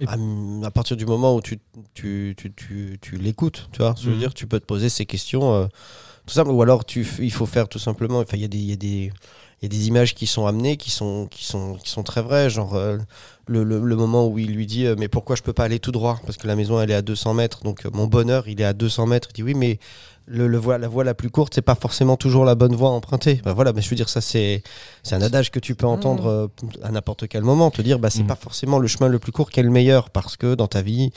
Et- 0.00 0.06
À, 0.06 0.16
à 0.66 0.70
partir 0.70 0.96
du 0.96 1.04
moment 1.04 1.36
où 1.36 1.42
tu, 1.42 1.60
tu, 1.94 2.34
tu, 2.36 2.52
tu, 2.54 2.98
tu 3.00 3.16
l'écoutes, 3.16 3.68
tu 3.72 3.78
vois, 3.78 3.94
je 4.00 4.06
veux 4.08 4.14
Mhm. 4.14 4.18
dire, 4.20 4.34
tu 4.34 4.46
peux 4.46 4.58
te 4.60 4.64
poser 4.66 4.88
ces 4.88 5.04
questions. 5.06 5.52
euh, 5.54 5.66
tout 6.24 6.34
ça, 6.34 6.44
ou 6.44 6.62
alors 6.62 6.84
tu, 6.84 7.04
il 7.18 7.32
faut 7.32 7.46
faire 7.46 7.68
tout 7.68 7.80
simplement. 7.80 8.20
Enfin, 8.20 8.36
il 8.36 8.42
y 8.42 8.44
a 8.44 8.48
des, 8.48 8.58
il 8.58 8.70
y 8.70 8.72
a 8.72 8.76
des, 8.76 8.86
il 9.06 9.12
y 9.62 9.66
a 9.66 9.68
des 9.68 9.88
images 9.88 10.14
qui 10.14 10.26
sont 10.26 10.46
amenées, 10.46 10.76
qui 10.76 10.90
sont, 10.90 11.26
qui 11.30 11.44
sont, 11.44 11.74
qui 11.74 11.90
sont 11.90 12.02
très 12.02 12.22
vraies. 12.22 12.50
Genre 12.50 12.74
euh, 12.74 12.98
le, 13.46 13.64
le, 13.64 13.80
le 13.80 13.96
moment 13.96 14.26
où 14.26 14.38
il 14.38 14.52
lui 14.54 14.66
dit, 14.66 14.86
euh, 14.86 14.94
mais 14.98 15.08
pourquoi 15.08 15.36
je 15.36 15.42
peux 15.42 15.52
pas 15.52 15.64
aller 15.64 15.78
tout 15.78 15.92
droit? 15.92 16.20
Parce 16.26 16.36
que 16.38 16.46
la 16.46 16.56
maison 16.56 16.80
elle 16.80 16.90
est 16.90 16.94
à 16.94 17.02
200 17.02 17.34
mètres, 17.34 17.62
donc 17.64 17.86
euh, 17.86 17.90
mon 17.92 18.06
bonheur 18.06 18.48
il 18.48 18.60
est 18.60 18.64
à 18.64 18.72
200 18.72 19.06
mètres. 19.06 19.28
Il 19.30 19.34
dit 19.34 19.42
oui, 19.42 19.54
mais 19.54 19.78
le, 20.26 20.46
le 20.46 20.56
voie, 20.56 20.78
la 20.78 20.86
voie 20.86 21.02
la 21.02 21.14
plus 21.14 21.30
courte, 21.30 21.52
c'est 21.54 21.62
pas 21.62 21.74
forcément 21.74 22.16
toujours 22.16 22.44
la 22.44 22.54
bonne 22.54 22.76
voie 22.76 22.90
empruntée. 22.90 23.40
Bah 23.44 23.52
voilà, 23.54 23.72
mais 23.72 23.82
je 23.82 23.90
veux 23.90 23.96
dire, 23.96 24.08
ça 24.08 24.20
c'est 24.20 24.62
c'est 25.02 25.16
un 25.16 25.22
adage 25.22 25.50
que 25.50 25.58
tu 25.58 25.74
peux 25.74 25.86
entendre 25.86 26.26
euh, 26.26 26.46
à 26.82 26.90
n'importe 26.92 27.26
quel 27.28 27.42
moment, 27.42 27.70
te 27.72 27.82
dire 27.82 27.98
bah 27.98 28.08
c'est 28.10 28.22
Mm. 28.22 28.28
pas 28.28 28.36
forcément 28.36 28.78
le 28.78 28.86
chemin 28.86 29.08
le 29.08 29.18
plus 29.18 29.32
court 29.32 29.50
qui 29.50 29.58
est 29.60 29.64
le 29.64 29.70
meilleur 29.70 30.10
parce 30.10 30.36
que 30.36 30.54
dans 30.54 30.68
ta 30.68 30.80
vie, 30.82 31.10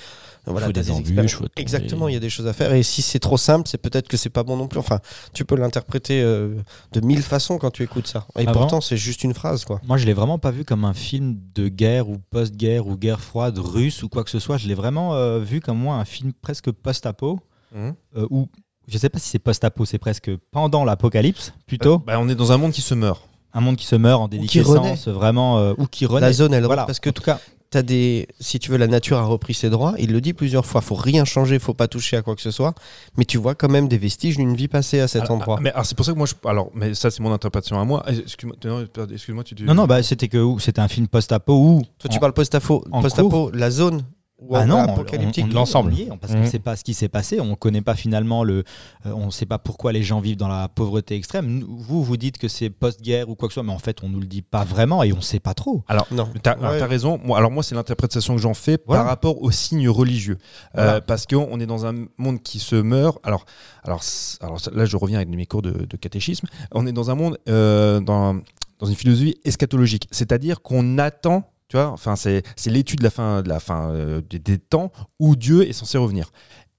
euh, 0.47 0.51
voilà, 0.51 0.67
faut 0.67 0.73
t'as 0.73 0.81
des 0.83 0.91
embûches, 0.91 1.35
faut. 1.35 1.45
Exactement, 1.55 2.07
il 2.07 2.13
y 2.13 2.17
a 2.17 2.19
des 2.19 2.29
choses 2.29 2.47
à 2.47 2.53
faire 2.53 2.73
et 2.73 2.83
si 2.83 3.01
c'est 3.01 3.19
trop 3.19 3.37
simple, 3.37 3.67
c'est 3.67 3.77
peut-être 3.77 4.07
que 4.07 4.17
c'est 4.17 4.29
pas 4.29 4.43
bon 4.43 4.57
non 4.57 4.67
plus. 4.67 4.79
Enfin, 4.79 4.99
tu 5.33 5.45
peux 5.45 5.55
l'interpréter 5.55 6.21
euh, 6.21 6.55
de 6.91 7.01
mille 7.01 7.21
façons 7.21 7.57
quand 7.57 7.71
tu 7.71 7.83
écoutes 7.83 8.07
ça. 8.07 8.25
Et 8.37 8.45
Ah, 8.47 8.51
pourtant, 8.51 8.81
c'est 8.81 8.97
juste 8.97 9.23
une 9.23 9.33
phrase 9.33 9.65
quoi. 9.65 9.81
Moi, 9.85 9.97
je 9.97 10.05
l'ai 10.05 10.13
vraiment 10.13 10.37
pas 10.39 10.51
vu 10.51 10.65
comme 10.65 10.85
un 10.85 10.93
film 10.93 11.37
de 11.53 11.67
guerre 11.67 12.09
ou 12.09 12.17
post-guerre 12.29 12.87
ou 12.87 12.97
guerre 12.97 13.19
froide 13.21 13.57
russe 13.59 14.03
ou 14.03 14.09
quoi 14.09 14.23
que 14.23 14.29
ce 14.29 14.39
soit. 14.39 14.57
Je 14.57 14.67
l'ai 14.67 14.75
vraiment 14.75 15.13
euh, 15.15 15.39
vu 15.39 15.61
comme 15.61 15.77
moi 15.79 15.95
un 15.95 16.05
film 16.05 16.31
presque 16.41 16.71
post-apo 16.71 17.39
Mhm. 17.73 17.93
euh, 18.17 18.27
où 18.29 18.47
je 18.87 18.97
sais 18.97 19.09
pas 19.09 19.17
si 19.19 19.27
c'est 19.29 19.39
post-apo, 19.39 19.83
c'est 19.85 19.97
presque 19.97 20.29
pendant 20.51 20.85
l'apocalypse 20.85 21.53
plutôt. 21.65 21.97
Bah, 21.99 22.19
on 22.19 22.29
est 22.29 22.35
dans 22.35 22.51
un 22.51 22.57
monde 22.57 22.71
qui 22.71 22.81
se 22.81 22.93
meurt. 22.93 23.21
Un 23.53 23.61
monde 23.61 23.77
qui 23.77 23.85
se 23.85 23.95
meurt 23.95 24.21
en 24.21 24.27
qui 24.27 24.37
déliquescence, 24.37 25.07
vraiment 25.07 25.59
euh, 25.59 25.73
ou 25.77 25.87
qui 25.87 26.05
renaît. 26.05 26.27
La 26.27 26.33
zone, 26.33 26.53
elle 26.53 26.65
Voilà. 26.65 26.83
parce 26.85 26.99
que 26.99 27.09
en 27.09 27.13
tout 27.13 27.23
cas, 27.23 27.39
des, 27.83 28.27
si 28.39 28.59
tu 28.59 28.71
veux, 28.71 28.77
la 28.77 28.87
nature 28.87 29.17
a 29.17 29.23
repris 29.23 29.53
ses 29.53 29.69
droits. 29.69 29.93
Il 29.97 30.11
le 30.11 30.21
dit 30.21 30.33
plusieurs 30.33 30.65
fois. 30.65 30.81
Faut 30.81 30.95
rien 30.95 31.25
changer, 31.25 31.59
faut 31.59 31.73
pas 31.73 31.87
toucher 31.87 32.17
à 32.17 32.21
quoi 32.21 32.35
que 32.35 32.41
ce 32.41 32.51
soit. 32.51 32.73
Mais 33.17 33.25
tu 33.25 33.37
vois 33.37 33.55
quand 33.55 33.69
même 33.69 33.87
des 33.87 33.97
vestiges 33.97 34.37
d'une 34.37 34.55
vie 34.55 34.67
passée 34.67 34.99
à 34.99 35.07
cet 35.07 35.23
Alors, 35.23 35.33
endroit. 35.37 35.55
ah, 35.59 35.61
Mais 35.63 35.71
alors, 35.71 35.85
c'est 35.85 35.95
pour 35.95 36.05
ça 36.05 36.11
que 36.13 36.17
moi, 36.17 36.27
je, 36.27 36.33
alors, 36.49 36.69
mais 36.75 36.93
ça, 36.93 37.11
c'est 37.11 37.21
mon 37.21 37.31
interprétation 37.33 37.79
à 37.79 37.85
moi. 37.85 38.03
Eh, 38.09 38.19
Excuse-moi, 38.19 39.43
tu. 39.43 39.55
tu- 39.55 39.63
Non, 39.63 39.73
non, 39.75 39.85
bah, 39.85 40.01
c'était 40.03 40.27
que 40.27 40.37
où 40.37 40.59
c'était 40.59 40.81
un 40.81 40.87
film 40.87 41.07
post-apo 41.07 41.53
où. 41.53 41.81
Toi, 41.99 42.09
tu 42.09 42.17
en- 42.17 42.19
parles 42.19 42.33
post-apo, 42.33 42.83
en 42.91 43.01
post-apo, 43.01 43.51
la 43.53 43.71
zone. 43.71 44.03
Ou 44.37 44.55
Ah 44.55 44.65
non, 44.65 44.77
apocalyptique. 44.79 45.45
on- 45.47 45.51
on- 45.51 45.53
l'ensemble. 45.53 45.93
Parce 46.19 46.33
qu'on 46.33 46.41
ne 46.41 46.45
sait 46.45 46.59
pas 46.59 46.75
ce 46.75 46.83
qui 46.83 46.93
s'est 46.93 47.07
passé, 47.07 47.39
on 47.39 47.45
ne 47.45 47.55
connaît 47.55 47.81
pas 47.81 47.95
finalement 47.95 48.43
le. 48.43 48.63
euh, 49.05 49.11
on 49.13 49.27
ne 49.27 49.31
sait 49.31 49.45
pas 49.45 49.59
pourquoi 49.59 49.93
les 49.93 50.03
gens 50.03 50.19
vivent 50.19 50.35
dans 50.35 50.49
la 50.49 50.67
pauvreté 50.67 51.15
extrême. 51.15 51.63
Vous, 51.67 52.03
vous 52.03 52.17
dites 52.17 52.37
que 52.37 52.47
c'est 52.49 52.69
post-guerre 52.69 53.29
ou 53.29 53.35
quoi 53.35 53.47
que 53.47 53.53
ce 53.53 53.61
soit, 53.61 53.63
mais 53.63 53.71
en 53.71 53.79
fait, 53.79 54.03
on 54.03 54.09
nous 54.09 54.19
le 54.19 54.25
dit 54.27 54.41
pas 54.41 54.65
vraiment 54.65 55.03
et 55.03 55.13
on 55.13 55.17
ne 55.17 55.21
sait 55.21 55.39
pas 55.39 55.53
trop. 55.53 55.83
Alors, 55.87 56.05
Non. 56.11 56.29
T'as 56.43 56.57
Ouais. 56.57 56.79
t'as 56.79 56.85
raison. 56.87 57.19
Moi, 57.23 57.37
alors 57.37 57.49
moi, 57.51 57.63
c'est 57.63 57.75
l'interprétation 57.75 58.35
que 58.35 58.41
j'en 58.41 58.53
fais 58.53 58.77
Voilà. 58.85 59.03
par 59.03 59.09
rapport 59.09 59.41
aux 59.41 59.51
signes 59.51 59.87
religieux, 59.89 60.37
Euh, 60.77 60.99
parce 60.99 61.25
qu'on 61.25 61.59
est 61.61 61.65
dans 61.65 61.85
un 61.85 62.05
monde 62.17 62.41
qui 62.43 62.59
se 62.59 62.75
meurt. 62.75 63.17
Alors, 63.23 63.45
alors, 63.83 64.01
alors 64.41 64.59
là, 64.73 64.85
je 64.85 64.97
reviens 64.97 65.17
avec 65.19 65.29
mes 65.29 65.45
cours 65.45 65.61
de, 65.61 65.71
de 65.85 65.97
catéchisme. 65.97 66.47
On 66.73 66.85
est 66.85 66.91
dans 66.91 67.09
un 67.09 67.15
monde 67.15 67.37
euh, 67.47 67.99
dans, 68.01 68.35
dans 68.79 68.85
une 68.87 68.95
philosophie 68.95 69.35
eschatologique, 69.45 70.07
c'est-à-dire 70.11 70.61
qu'on 70.61 70.97
attend. 70.97 71.49
Tu 71.67 71.77
vois, 71.77 71.87
enfin, 71.87 72.15
c'est 72.15 72.43
l'étude 72.67 72.99
de 72.99 73.03
la 73.03 73.09
fin, 73.09 73.41
de 73.41 73.49
la 73.49 73.59
fin 73.59 73.89
euh, 73.91 74.21
des, 74.29 74.39
des 74.39 74.57
temps 74.59 74.91
où 75.19 75.35
Dieu 75.35 75.67
est 75.67 75.73
censé 75.73 75.97
revenir. 75.97 76.31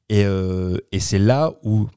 Et, 0.09 0.25
euh, 0.25 0.77
et 0.93 1.01
c'est 1.01 1.19
là 1.19 1.53
où, 1.65 1.89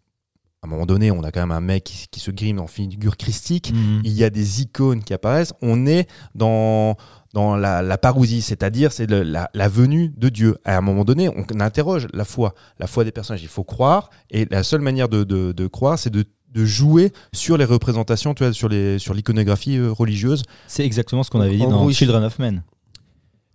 à 0.63 0.67
un 0.67 0.69
moment 0.69 0.88
donné, 0.88 1.12
on 1.12 1.23
a 1.23 1.32
quand 1.32 1.39
même 1.41 1.52
un 1.52 1.62
mec 1.62 1.84
qui, 1.84 2.08
qui 2.10 2.19
se 2.19 2.32
grime 2.32 2.60
en 2.60 2.65
figure 2.67 3.15
christique 3.15 3.71
il 4.04 4.12
y 4.12 4.23
a 4.23 4.32
des 4.32 4.62
icônes 4.63 5.04
qui 5.04 5.13
apparaissent, 5.13 5.54
on 5.62 5.86
est 5.86 6.08
dans, 6.34 6.97
dans 7.34 7.56
la, 7.56 7.84
la 7.84 7.97
parousie, 7.99 8.41
c'est-à-dire 8.41 8.91
c'est 8.91 9.10
la, 9.10 9.49
la 9.54 9.67
venue 9.69 10.12
de 10.17 10.30
Dieu. 10.30 10.58
À 10.65 10.75
un 10.75 10.82
moment 10.82 11.06
donné, 11.06 11.30
on 11.30 11.45
interroge 11.62 12.08
la 12.12 12.25
foi, 12.25 12.56
la 12.80 12.88
foi 12.88 13.04
des 13.04 13.12
personnages. 13.12 13.43
Il 13.43 13.47
faut 13.49 13.63
croire, 13.63 14.10
et 14.32 14.45
la 14.49 14.63
seule 14.63 14.82
manière 14.82 15.10
de, 15.10 15.23
de- 15.23 15.52
de 15.52 15.67
croire, 15.67 15.99
c'est 15.99 16.10
de, 16.10 16.25
de 16.52 16.65
jouer 16.65 17.13
sur 17.34 17.56
les 17.56 17.65
représentations, 17.65 18.34
tu 18.34 18.43
vois, 18.43 18.52
sur 18.52 18.67
les 18.67 18.97
sur 18.97 19.13
l'iconographie 19.13 19.78
euh, 19.78 19.91
religieuse. 19.91 20.41
C'est 20.67 20.84
exactement 20.84 21.21
ce 21.21 21.30
qu'on 21.30 21.41
avait 21.41 21.56
dit 21.58 21.63
En 21.63 21.69
dans 21.69 21.89
Children 21.91 22.23
of 22.23 22.39
Men. 22.39 22.63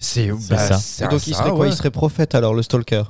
C'est 0.05 0.31
ça. 0.41 0.75
c'est 0.79 1.05
Et 1.05 1.09
donc, 1.09 1.27
il 1.27 1.35
ça, 1.35 1.41
serait 1.41 1.51
quoi? 1.51 1.59
Ouais. 1.61 1.69
Il 1.69 1.75
serait 1.75 1.91
prophète 1.91 2.35
alors, 2.35 2.55
le 2.55 2.63
stalker? 2.63 3.03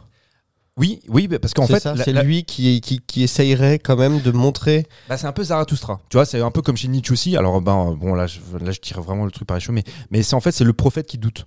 Oui, 0.76 1.00
oui, 1.08 1.28
bah, 1.28 1.38
parce 1.38 1.54
qu'en 1.54 1.66
fait, 1.68 1.78
ça, 1.78 1.94
c'est 1.96 2.12
la- 2.12 2.24
lui 2.24 2.44
qui, 2.44 2.80
qui, 2.80 2.98
qui 3.00 3.22
essayerait 3.22 3.78
quand 3.78 3.96
même 3.96 4.20
de 4.20 4.30
montrer. 4.32 4.86
Bah, 5.08 5.16
c'est 5.16 5.26
un 5.28 5.32
peu 5.32 5.44
Zarathustra. 5.44 6.00
Tu 6.08 6.16
vois, 6.16 6.24
c'est 6.24 6.40
un 6.40 6.50
peu 6.50 6.62
comme 6.62 6.76
chez 6.76 6.88
Nietzsche 6.88 7.12
aussi. 7.12 7.36
Alors, 7.36 7.60
ben, 7.60 7.94
bon, 7.94 8.14
là, 8.14 8.26
je, 8.26 8.40
là, 8.60 8.72
je 8.72 8.80
tire 8.80 9.00
vraiment 9.00 9.24
le 9.24 9.30
truc 9.30 9.46
par 9.46 9.56
les 9.56 9.60
cheveux, 9.60 9.74
mais, 9.74 9.84
mais 10.10 10.22
c'est 10.24 10.34
en 10.34 10.40
fait, 10.40 10.50
c'est 10.50 10.64
le 10.64 10.72
prophète 10.72 11.06
qui 11.06 11.16
doute. 11.18 11.46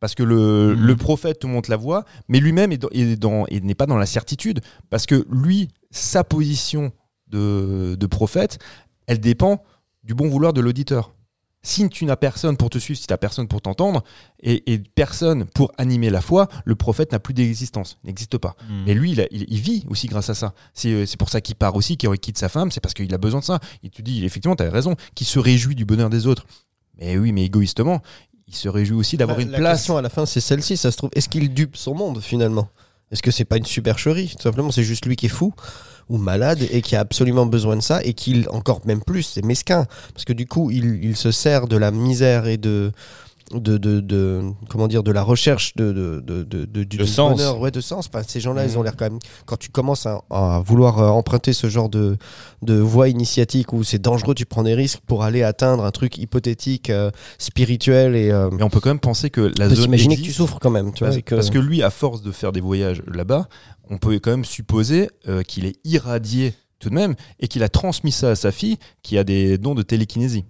Parce 0.00 0.14
que 0.14 0.22
le, 0.22 0.74
Mhm. 0.76 0.80
le 0.86 0.96
prophète 0.96 1.40
te 1.40 1.46
montre 1.46 1.68
la 1.68 1.76
voie, 1.76 2.04
mais 2.28 2.38
lui-même 2.40 2.72
est 2.72 2.78
dans- 2.78 2.88
est 2.92 3.16
dans- 3.16 3.46
est- 3.48 3.62
n'est 3.62 3.74
pas 3.74 3.86
dans 3.86 3.96
la 3.98 4.06
certitude. 4.06 4.60
Parce 4.90 5.04
que 5.06 5.26
lui, 5.30 5.68
sa 5.90 6.24
position 6.24 6.92
de, 7.26 7.96
de 7.98 8.06
prophète, 8.06 8.58
elle 9.06 9.18
dépend 9.20 9.62
du 10.04 10.14
bon 10.14 10.28
vouloir 10.28 10.52
de 10.54 10.60
l'auditeur. 10.62 11.12
Si 11.68 11.86
tu 11.90 12.06
n'as 12.06 12.16
personne 12.16 12.56
pour 12.56 12.70
te 12.70 12.78
suivre, 12.78 12.98
si 12.98 13.06
tu 13.06 13.12
n'as 13.12 13.18
personne 13.18 13.46
pour 13.46 13.60
t'entendre, 13.60 14.02
et, 14.42 14.72
et 14.72 14.78
personne 14.78 15.44
pour 15.44 15.70
animer 15.76 16.08
la 16.08 16.22
foi, 16.22 16.48
le 16.64 16.74
prophète 16.76 17.12
n'a 17.12 17.18
plus 17.18 17.34
d'existence, 17.34 17.98
n'existe 18.04 18.38
pas. 18.38 18.56
Mais 18.86 18.94
lui, 18.94 19.12
il, 19.12 19.20
a- 19.20 19.26
il- 19.30 19.44
il 19.48 19.60
vit 19.60 19.84
aussi 19.88 20.06
grâce 20.06 20.30
à 20.30 20.34
ça. 20.34 20.54
C'est 20.72 20.92
euh, 20.92 21.04
pour 21.18 21.28
ça 21.28 21.42
qu'il 21.42 21.56
part 21.56 21.76
aussi, 21.76 21.98
qu'il 21.98 22.10
quitte 22.18 22.38
sa 22.38 22.48
femme, 22.48 22.70
c'est 22.70 22.80
parce 22.80 22.94
qu'il 22.94 23.12
a 23.12 23.18
besoin 23.18 23.40
de 23.40 23.44
ça. 23.44 23.58
Il 23.82 23.90
te 23.90 24.00
dit, 24.00 24.24
effectivement, 24.24 24.56
tu 24.56 24.62
as 24.62 24.70
raison, 24.70 24.94
qu'il 25.14 25.26
se 25.26 25.38
réjouit 25.38 25.74
du 25.74 25.84
bonheur 25.84 26.08
des 26.08 26.26
autres. 26.26 26.46
Mais 26.98 27.18
oui, 27.18 27.32
mais 27.32 27.44
égoïstement, 27.44 28.00
il 28.46 28.54
se 28.54 28.70
réjouit 28.70 28.96
aussi 28.96 29.18
d'avoir 29.18 29.36
La- 29.36 29.44
une 29.44 29.50
la 29.50 29.58
place. 29.58 29.78
question 29.80 29.98
à 29.98 30.02
la 30.02 30.08
fin, 30.08 30.24
c'est 30.24 30.40
celle-ci, 30.40 30.78
ça 30.78 30.90
se 30.90 30.96
trouve. 30.96 31.10
Est-ce 31.14 31.28
qu'il 31.28 31.52
dupe 31.52 31.76
son 31.76 31.94
monde 31.94 32.22
finalement? 32.22 32.68
Est-ce 33.10 33.22
que 33.22 33.30
c'est 33.30 33.44
pas 33.44 33.56
une 33.56 33.64
supercherie? 33.64 34.34
Tout 34.36 34.42
simplement, 34.42 34.70
c'est 34.70 34.82
juste 34.82 35.06
lui 35.06 35.16
qui 35.16 35.26
est 35.26 35.30
fou 35.30 35.54
ou 36.08 36.16
malade 36.16 36.66
et 36.70 36.80
qui 36.82 36.96
a 36.96 37.00
absolument 37.00 37.46
besoin 37.46 37.76
de 37.76 37.82
ça 37.82 38.02
et 38.02 38.14
qu'il, 38.14 38.48
encore 38.50 38.80
même 38.86 39.02
plus, 39.02 39.22
c'est 39.22 39.44
mesquin. 39.44 39.86
Parce 40.14 40.24
que 40.24 40.32
du 40.32 40.46
coup, 40.46 40.70
il, 40.70 41.04
il 41.04 41.16
se 41.16 41.30
sert 41.30 41.68
de 41.68 41.76
la 41.76 41.90
misère 41.90 42.46
et 42.46 42.56
de. 42.56 42.92
De, 43.54 43.78
de, 43.78 44.00
de- 44.00 44.42
comment 44.68 44.88
dire 44.88 45.02
de 45.02 45.10
la 45.10 45.22
recherche 45.22 45.74
de 45.74 45.90
de, 45.92 46.20
de, 46.20 46.42
de, 46.42 46.64
de- 46.66 46.84
du 46.84 46.98
De 46.98 47.04
sens. 47.06 47.32
bonheur 47.38 47.58
ouais 47.60 47.70
de 47.70 47.80
sens 47.80 48.06
Enfin, 48.12 48.22
ces 48.26 48.40
gens-là 48.40 48.66
ils 48.66 48.72
Mhm. 48.72 48.76
ont 48.76 48.82
l'air 48.82 48.94
quand 48.94 49.06
même 49.06 49.18
quand 49.46 49.56
tu 49.56 49.70
commences 49.70 50.04
à, 50.04 50.20
à 50.28 50.60
vouloir 50.60 50.98
euh, 50.98 51.08
emprunter 51.08 51.54
ce 51.54 51.66
genre 51.70 51.88
de 51.88 52.18
de 52.60 52.74
voie 52.74 53.08
initiatique 53.08 53.72
où 53.72 53.84
c'est 53.84 53.98
dangereux 54.02 54.34
tu 54.34 54.44
prends 54.44 54.64
des 54.64 54.74
risques 54.74 55.00
pour 55.06 55.22
aller 55.24 55.42
atteindre 55.42 55.82
un 55.86 55.90
truc 55.92 56.18
hypothétique 56.18 56.90
euh, 56.90 57.10
spirituel 57.38 58.14
et 58.16 58.30
euh, 58.30 58.50
Mais 58.52 58.62
on 58.62 58.68
peut 58.68 58.80
quand 58.80 58.90
même 58.90 59.00
penser 59.00 59.30
que 59.30 59.50
la 59.58 59.68
zone. 59.70 59.76
s'imaginer 59.84 60.16
que 60.16 60.20
tu 60.20 60.24
existe. 60.26 60.36
souffres 60.36 60.58
quand 60.60 60.70
même, 60.70 60.92
tu. 60.92 61.04
Parce, 61.04 61.16
que- 61.22 61.34
parce 61.34 61.48
que 61.48 61.58
lui, 61.58 61.82
à 61.82 61.88
force 61.90 62.20
de 62.20 62.32
faire 62.32 62.52
des 62.52 62.60
voyages 62.60 63.02
là-bas, 63.06 63.48
on 63.88 63.96
peut 63.96 64.12
quand 64.18 64.30
même 64.32 64.44
supposer 64.44 65.08
euh, 65.26 65.42
qu'il 65.42 65.64
est 65.64 65.76
irradié 65.84 66.52
tout 66.80 66.90
de 66.90 66.94
même 66.94 67.14
et 67.40 67.48
qu'il 67.48 67.62
a 67.62 67.70
transmis 67.70 68.12
ça 68.12 68.30
à 68.30 68.34
sa 68.36 68.52
fille 68.52 68.76
qui 69.02 69.16
a 69.16 69.24
des 69.24 69.56
dons 69.56 69.74
de 69.74 69.82
télékinésie. 69.82 70.44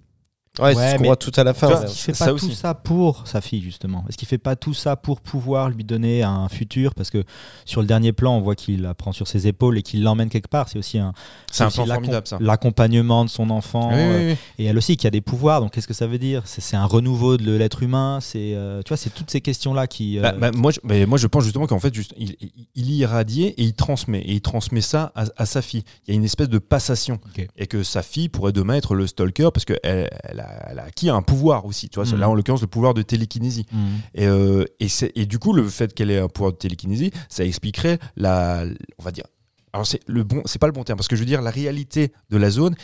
Ouais, 0.59 0.73
c'est 0.73 0.79
Ouais, 0.79 0.87
ce 0.91 0.95
qu'on 0.95 1.01
mais- 1.01 1.07
voit 1.07 1.15
tout 1.15 1.31
à 1.35 1.43
la 1.43 1.53
fin. 1.53 1.67
Vois, 1.67 1.83
qu'il 1.85 1.97
fait 1.97 2.13
Ça 2.13 2.25
pas 2.25 2.33
aussi. 2.33 2.47
tout 2.47 2.53
ça 2.53 2.73
pour 2.73 3.27
sa 3.27 3.41
fille 3.41 3.61
justement 3.61 4.03
Est-ce 4.09 4.17
qu'il 4.17 4.27
fait 4.27 4.37
pas 4.37 4.55
tout 4.55 4.73
ça 4.73 4.95
pour 4.95 5.21
pouvoir 5.21 5.69
lui 5.69 5.83
donner 5.83 6.23
un 6.23 6.49
futur? 6.49 6.93
Parce 6.95 7.09
que 7.09 7.23
sur 7.65 7.81
le 7.81 7.87
dernier 7.87 8.11
plan, 8.13 8.35
on 8.35 8.41
voit 8.41 8.55
qu'il 8.55 8.81
la 8.81 8.93
prend 8.93 9.11
sur 9.11 9.27
ses 9.27 9.47
épaules 9.47 9.77
et 9.77 9.83
qu'il 9.83 10.03
l'emmène 10.03 10.29
quelque 10.29 10.47
part. 10.49 10.67
C'est 10.69 10.79
aussi 10.79 10.97
un, 10.99 11.13
C'est 11.51 11.63
un 11.63 11.67
aussi 11.67 11.77
plan 11.83 11.93
formidable, 11.93 12.27
ça. 12.27 12.37
L'accompagnement 12.41 13.25
de 13.25 13.29
son 13.29 13.49
enfant. 13.49 13.89
Oui, 13.89 13.95
euh, 13.97 14.29
oui. 14.31 14.37
Et 14.57 14.65
elle 14.65 14.77
aussi 14.77 14.97
qui 14.97 15.07
a 15.07 15.11
des 15.11 15.21
pouvoirs. 15.21 15.61
Donc 15.61 15.71
qu'est-ce 15.73 15.87
que 15.87 15.93
ça 15.93 16.07
veut 16.07 16.17
dire? 16.19 16.41
C'est 16.45 16.61
c'est 16.61 16.75
un 16.77 16.85
renouveau 16.85 17.37
de 17.37 17.51
l'être 17.55 17.83
humain. 17.83 18.19
C'est 18.21 18.53
euh, 18.55 18.81
tu 18.83 18.89
vois, 18.89 18.97
c'est 18.97 19.09
toutes 19.13 19.31
ces 19.31 19.41
questions 19.41 19.73
là 19.73 19.87
qui. 19.87 20.17
euh, 20.19 20.21
Bah, 20.21 20.31
bah, 20.33 20.51
moi, 20.55 20.71
je, 20.71 20.79
mais 20.83 21.05
moi, 21.05 21.17
je 21.17 21.27
pense 21.27 21.43
justement 21.43 21.67
qu'en 21.67 21.79
fait, 21.79 21.93
juste, 21.93 22.13
il, 22.17 22.35
il, 22.41 22.51
il 22.75 22.89
y 22.91 22.97
irradié 22.97 23.47
et 23.59 23.63
il 23.63 23.73
transmet. 23.73 24.19
Et 24.19 24.33
il 24.33 24.41
transmet 24.41 24.81
ça 24.81 25.11
à, 25.15 25.25
à 25.37 25.45
sa 25.45 25.61
fille. 25.61 25.83
Il 26.07 26.11
y 26.11 26.13
a 26.13 26.15
une 26.15 26.25
espèce 26.25 26.49
de 26.49 26.59
passation. 26.59 27.19
Et 27.57 27.67
que 27.67 27.83
sa 27.83 28.01
fille 28.03 28.29
pourrait 28.29 28.51
demain 28.51 28.75
être 28.75 28.95
le 28.95 29.07
stalker 29.07 29.49
parce 29.53 29.65
qu'elle 29.65 29.79
elle 29.83 30.39
a, 30.39 30.48
elle 30.69 30.79
a 30.79 30.83
acquis 30.85 31.09
un 31.09 31.21
pouvoir 31.21 31.65
aussi. 31.65 31.89
Tu 31.89 31.99
vois, 31.99 32.05
Mhm. 32.09 32.19
Là, 32.19 32.29
en 32.29 32.33
l'occurrence, 32.35 32.61
le 32.61 32.67
pouvoir 32.67 32.93
de 32.93 33.01
télékinésie. 33.01 33.65
hmm. 33.71 33.77
Et, 34.15 34.27
euh, 34.27 34.65
et, 34.79 34.87
et 35.15 35.25
du 35.25 35.39
coup, 35.39 35.53
le 35.53 35.67
fait 35.67 35.93
qu'elle 35.93 36.11
ait 36.11 36.19
un 36.19 36.27
pouvoir 36.27 36.51
de 36.53 36.57
télékinésie, 36.57 37.11
ça 37.29 37.43
expliquerait 37.45 37.99
la, 38.15 38.63
on 38.97 39.03
va 39.03 39.11
dire. 39.11 39.25
Alors 39.73 39.85
c'est 39.85 39.99
le 40.07 40.23
bon, 40.23 40.41
c'est 40.45 40.59
pas 40.59 40.65
le 40.67 40.73
bon 40.73 40.83
terme 40.83 40.97
parce 40.97 41.07
que 41.07 41.15
je 41.15 41.21
veux 41.21 41.25
dire 41.27 41.41
la 41.41 41.51
réalité 41.51 42.11
de 42.31 42.37
la 42.37 42.49
zone 42.49 42.75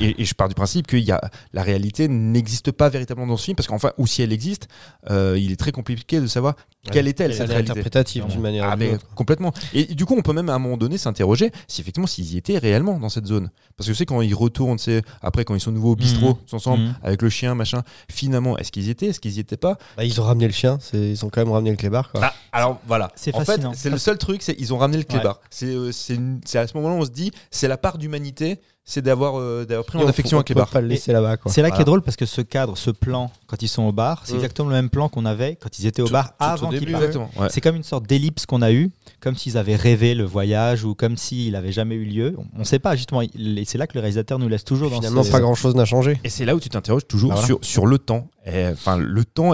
et, 0.00 0.04
et- 0.06 0.22
et 0.22 0.24
je 0.24 0.34
pars 0.34 0.48
du 0.48 0.54
principe 0.54 0.86
que 0.86 0.96
y 0.96 1.10
a, 1.12 1.20
la 1.52 1.62
réalité 1.62 2.08
n'existe 2.08 2.72
pas 2.72 2.88
véritablement 2.88 3.26
dans 3.26 3.36
ce 3.36 3.44
film 3.44 3.56
parce 3.56 3.66
qu'enfin 3.68 3.92
ou 3.98 4.06
si 4.06 4.22
elle 4.22 4.32
existe, 4.32 4.68
euh, 5.10 5.36
il 5.38 5.52
est 5.52 5.56
très 5.56 5.72
compliqué 5.72 6.20
de 6.20 6.26
savoir 6.26 6.54
quelle 6.90 7.08
est-elle 7.08 7.32
Elle 7.32 7.36
cette 7.36 7.46
est 7.48 7.52
réalité. 7.52 7.70
interprétative 7.72 8.26
d'une 8.26 8.40
manière 8.40 8.64
Ah, 8.64 8.74
ou 8.74 8.78
d'une 8.78 8.88
mais 8.88 8.94
autre. 8.94 9.06
complètement. 9.14 9.52
Et 9.74 9.84
du 9.84 10.06
coup, 10.06 10.14
on 10.16 10.22
peut 10.22 10.32
même 10.32 10.48
à 10.48 10.54
un 10.54 10.58
moment 10.58 10.78
donné 10.78 10.96
s'interroger 10.96 11.50
si 11.68 11.82
effectivement 11.82 12.06
s'ils 12.06 12.32
y 12.32 12.38
étaient 12.38 12.56
réellement 12.56 12.98
dans 12.98 13.10
cette 13.10 13.26
zone. 13.26 13.50
Parce 13.76 13.86
que 13.88 13.92
c'est 13.94 14.06
quand 14.06 14.22
ils 14.22 14.34
retournent, 14.34 14.78
c'est 14.78 15.02
après 15.20 15.44
quand 15.44 15.54
ils 15.54 15.60
sont 15.60 15.72
nouveau 15.72 15.92
au 15.92 15.96
bistrot, 15.96 16.38
tous 16.46 16.56
ensemble, 16.56 16.84
Mhm. 16.84 16.94
avec 17.02 17.20
le 17.22 17.28
chien, 17.28 17.54
machin. 17.54 17.82
Finalement, 18.10 18.56
est-ce 18.56 18.72
qu'ils 18.72 18.86
y 18.86 18.90
étaient, 18.90 19.06
est-ce 19.06 19.20
qu'ils 19.20 19.32
y 19.36 19.40
étaient 19.40 19.56
pas? 19.58 19.76
Bah, 19.98 20.04
ils 20.04 20.18
ont 20.20 20.24
ramené 20.24 20.46
le 20.46 20.52
chien, 20.54 20.78
ils 20.94 21.22
ont 21.24 21.28
quand 21.28 21.42
même 21.42 21.52
ramené 21.52 21.70
le 21.70 21.76
clébard. 21.76 22.10
Quoi. 22.12 22.22
Ah, 22.24 22.34
alors 22.52 22.80
voilà. 22.86 23.12
C'est 23.14 23.34
en 23.34 23.40
fait, 23.40 23.44
fascinant. 23.44 23.72
c'est 23.74 23.90
le 23.90 23.98
seul 23.98 24.16
truc, 24.16 24.40
c'est 24.42 24.56
ils 24.58 24.72
ont 24.72 24.78
ramené 24.78 24.96
le 24.98 25.04
clébard. 25.04 25.40
C'est 25.50 25.66
euh, 25.66 25.92
c'est 25.92 26.14
une- 26.14 26.29
c'est 26.44 26.58
à 26.58 26.66
ce 26.66 26.76
moment-là 26.76 26.94
on 26.94 27.04
se 27.04 27.10
dit, 27.10 27.32
c'est 27.50 27.68
la 27.68 27.78
part 27.78 27.98
d'humanité, 27.98 28.60
c'est 28.90 29.02
d'avoir 29.02 29.38
euh, 29.38 29.64
d'avoir 29.64 29.86
pris 29.86 29.98
en 29.98 30.02
on- 30.02 30.08
affection 30.08 30.36
on 30.36 30.40
un 30.40 30.42
peut 30.42 30.52
clébard. 30.54 30.68
pas 30.68 30.80
le 30.80 30.88
laisser 30.88 31.12
là-bas. 31.12 31.36
quoi. 31.36 31.50
C'est 31.52 31.62
là 31.62 31.68
qui 31.68 31.72
Voilà. 31.72 31.82
est 31.82 31.84
drôle 31.86 32.02
parce 32.02 32.16
que 32.16 32.26
ce 32.26 32.40
cadre, 32.40 32.76
ce 32.76 32.90
plan, 32.90 33.30
quand 33.46 33.62
ils 33.62 33.68
sont 33.68 33.84
au 33.84 33.92
bar, 33.92 34.22
c'est 34.24 34.32
Mm. 34.34 34.36
exactement 34.36 34.68
le 34.68 34.74
même 34.74 34.90
plan 34.90 35.08
qu'on 35.08 35.24
avait 35.24 35.56
quand 35.56 35.78
ils 35.78 35.86
étaient 35.86 36.02
au 36.02 36.06
Tout- 36.06 36.12
bar 36.12 36.28
tout 36.30 36.34
avant 36.44 36.68
qu'ils 36.70 36.90
partent. 36.92 37.16
Ouais. 37.16 37.48
C'est 37.50 37.60
comme 37.60 37.76
une 37.76 37.82
sorte 37.82 38.06
d'ellipse 38.06 38.46
qu'on 38.46 38.62
a 38.62 38.72
eue, 38.72 38.90
comme 39.20 39.36
s'ils 39.36 39.56
avaient 39.56 39.76
rêvé 39.76 40.14
le 40.14 40.24
voyage 40.24 40.84
ou 40.84 40.94
comme 40.94 41.16
s'il 41.16 41.52
n'avait 41.52 41.72
jamais 41.72 41.94
eu 41.94 42.04
lieu. 42.04 42.36
On 42.56 42.60
ne 42.60 42.64
sait 42.64 42.78
pas, 42.78 42.96
justement. 42.96 43.22
Et 43.22 43.64
c'est 43.64 43.78
là 43.78 43.86
que 43.86 43.94
le 43.94 44.00
réalisateur 44.00 44.38
nous 44.38 44.48
laisse 44.48 44.64
toujours 44.64 44.90
dans 44.90 44.96
Finalement, 44.96 45.22
ce- 45.22 45.30
pas 45.30 45.40
grand-chose 45.40 45.74
n'a 45.74 45.84
changé. 45.84 46.18
Et 46.24 46.28
c'est 46.28 46.44
là 46.44 46.54
où 46.54 46.60
tu 46.60 46.68
t'interroges 46.68 47.06
toujours 47.06 47.30
Bah 47.30 47.34
voilà. 47.36 47.46
sur, 47.46 47.58
sur 47.64 47.86
le 47.86 47.98
temps. 47.98 48.28
Et, 48.46 48.66
Enfin, 48.72 48.96
le 48.96 49.24
temps, 49.24 49.52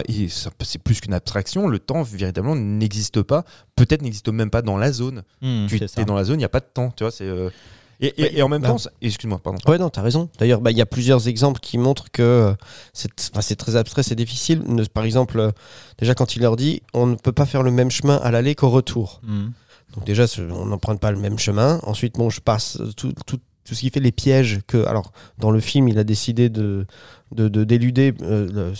c'est 0.63 0.83
plus 0.83 1.01
qu'une 1.01 1.13
abstraction. 1.15 1.67
Le 1.67 1.79
temps, 1.79 2.03
véritablement, 2.03 2.55
n'existe 2.57 3.21
pas. 3.23 3.45
Peut-être 3.75 4.01
n'existe 4.03 4.29
même 4.29 4.49
pas 4.51 4.63
dans 4.63 4.77
la 4.79 4.93
zone. 4.93 5.23
Hmm, 5.43 5.67
tu 5.67 5.79
ça. 5.87 6.01
es 6.01 6.05
dans 6.05 6.15
la 6.15 6.25
zone, 6.25 6.37
il 6.37 6.39
n'y 6.39 6.45
a 6.45 6.49
pas 6.49 6.61
de 6.61 6.67
temps. 6.73 6.93
Tu 6.97 7.05
vois, 7.05 7.11
c'est. 7.11 7.25
euh, 7.25 7.51
Et, 8.01 8.39
et- 8.39 8.43
en 8.43 8.49
même 8.49 8.63
bah- 8.63 8.69
temps, 8.69 8.77
excuse-moi, 9.01 9.39
pardon. 9.39 9.59
Ouais, 9.67 9.79
non, 9.79 9.89
t'as 9.89 10.03
raison. 10.03 10.29
D'ailleurs, 10.39 10.61
bah, 10.61 10.71
il 10.71 10.77
y 10.77 10.83
a 10.83 10.87
plusieurs 10.87 11.29
exemples 11.29 11.61
qui 11.61 11.79
montrent 11.79 12.11
que 12.11 12.23
euh, 12.23 12.55
c'est 12.93 13.11
enfin, 13.35 13.55
très 13.55 13.77
abstrait, 13.77 14.03
c'est 14.03 14.15
difficile. 14.15 14.63
Ne- 14.67 14.85
Par 14.85 15.05
exemple, 15.05 15.39
euh, 15.39 15.51
déjà 15.99 16.15
quand 16.15 16.37
il 16.37 16.43
leur 16.43 16.57
dit 16.57 16.83
on 16.93 17.07
ne 17.07 17.15
peut 17.15 17.33
pas 17.33 17.47
faire 17.47 17.63
le 17.63 17.71
même 17.71 17.91
chemin 17.91 18.17
à 18.17 18.31
l'aller 18.31 18.55
qu'au 18.55 18.71
retour. 18.71 19.21
Hmm. 19.23 19.49
Donc 19.95 20.05
déjà, 20.05 20.27
on 20.51 20.67
n'emprunte 20.67 21.01
pas 21.01 21.11
le 21.11 21.19
même 21.19 21.39
chemin. 21.39 21.81
Ensuite, 21.85 22.17
bon, 22.17 22.29
je 22.29 22.41
passe 22.41 22.79
tout, 22.97 23.15
tout, 23.25 23.39
tout 23.65 23.75
ce 23.75 23.81
qui 23.81 23.91
fait 23.91 24.01
les 24.01 24.13
pièges 24.13 24.61
que... 24.67 24.85
Alors, 24.87 25.13
dans 25.39 25.51
le 25.51 25.61
film, 25.61 25.89
il 25.89 25.99
a 25.99 26.05
décidé 26.05 26.51
de, 26.51 26.87
de 27.35 27.49
de- 27.49 27.65
d'éluder 27.65 28.15
euh, 28.23 28.49
le- 28.53 28.73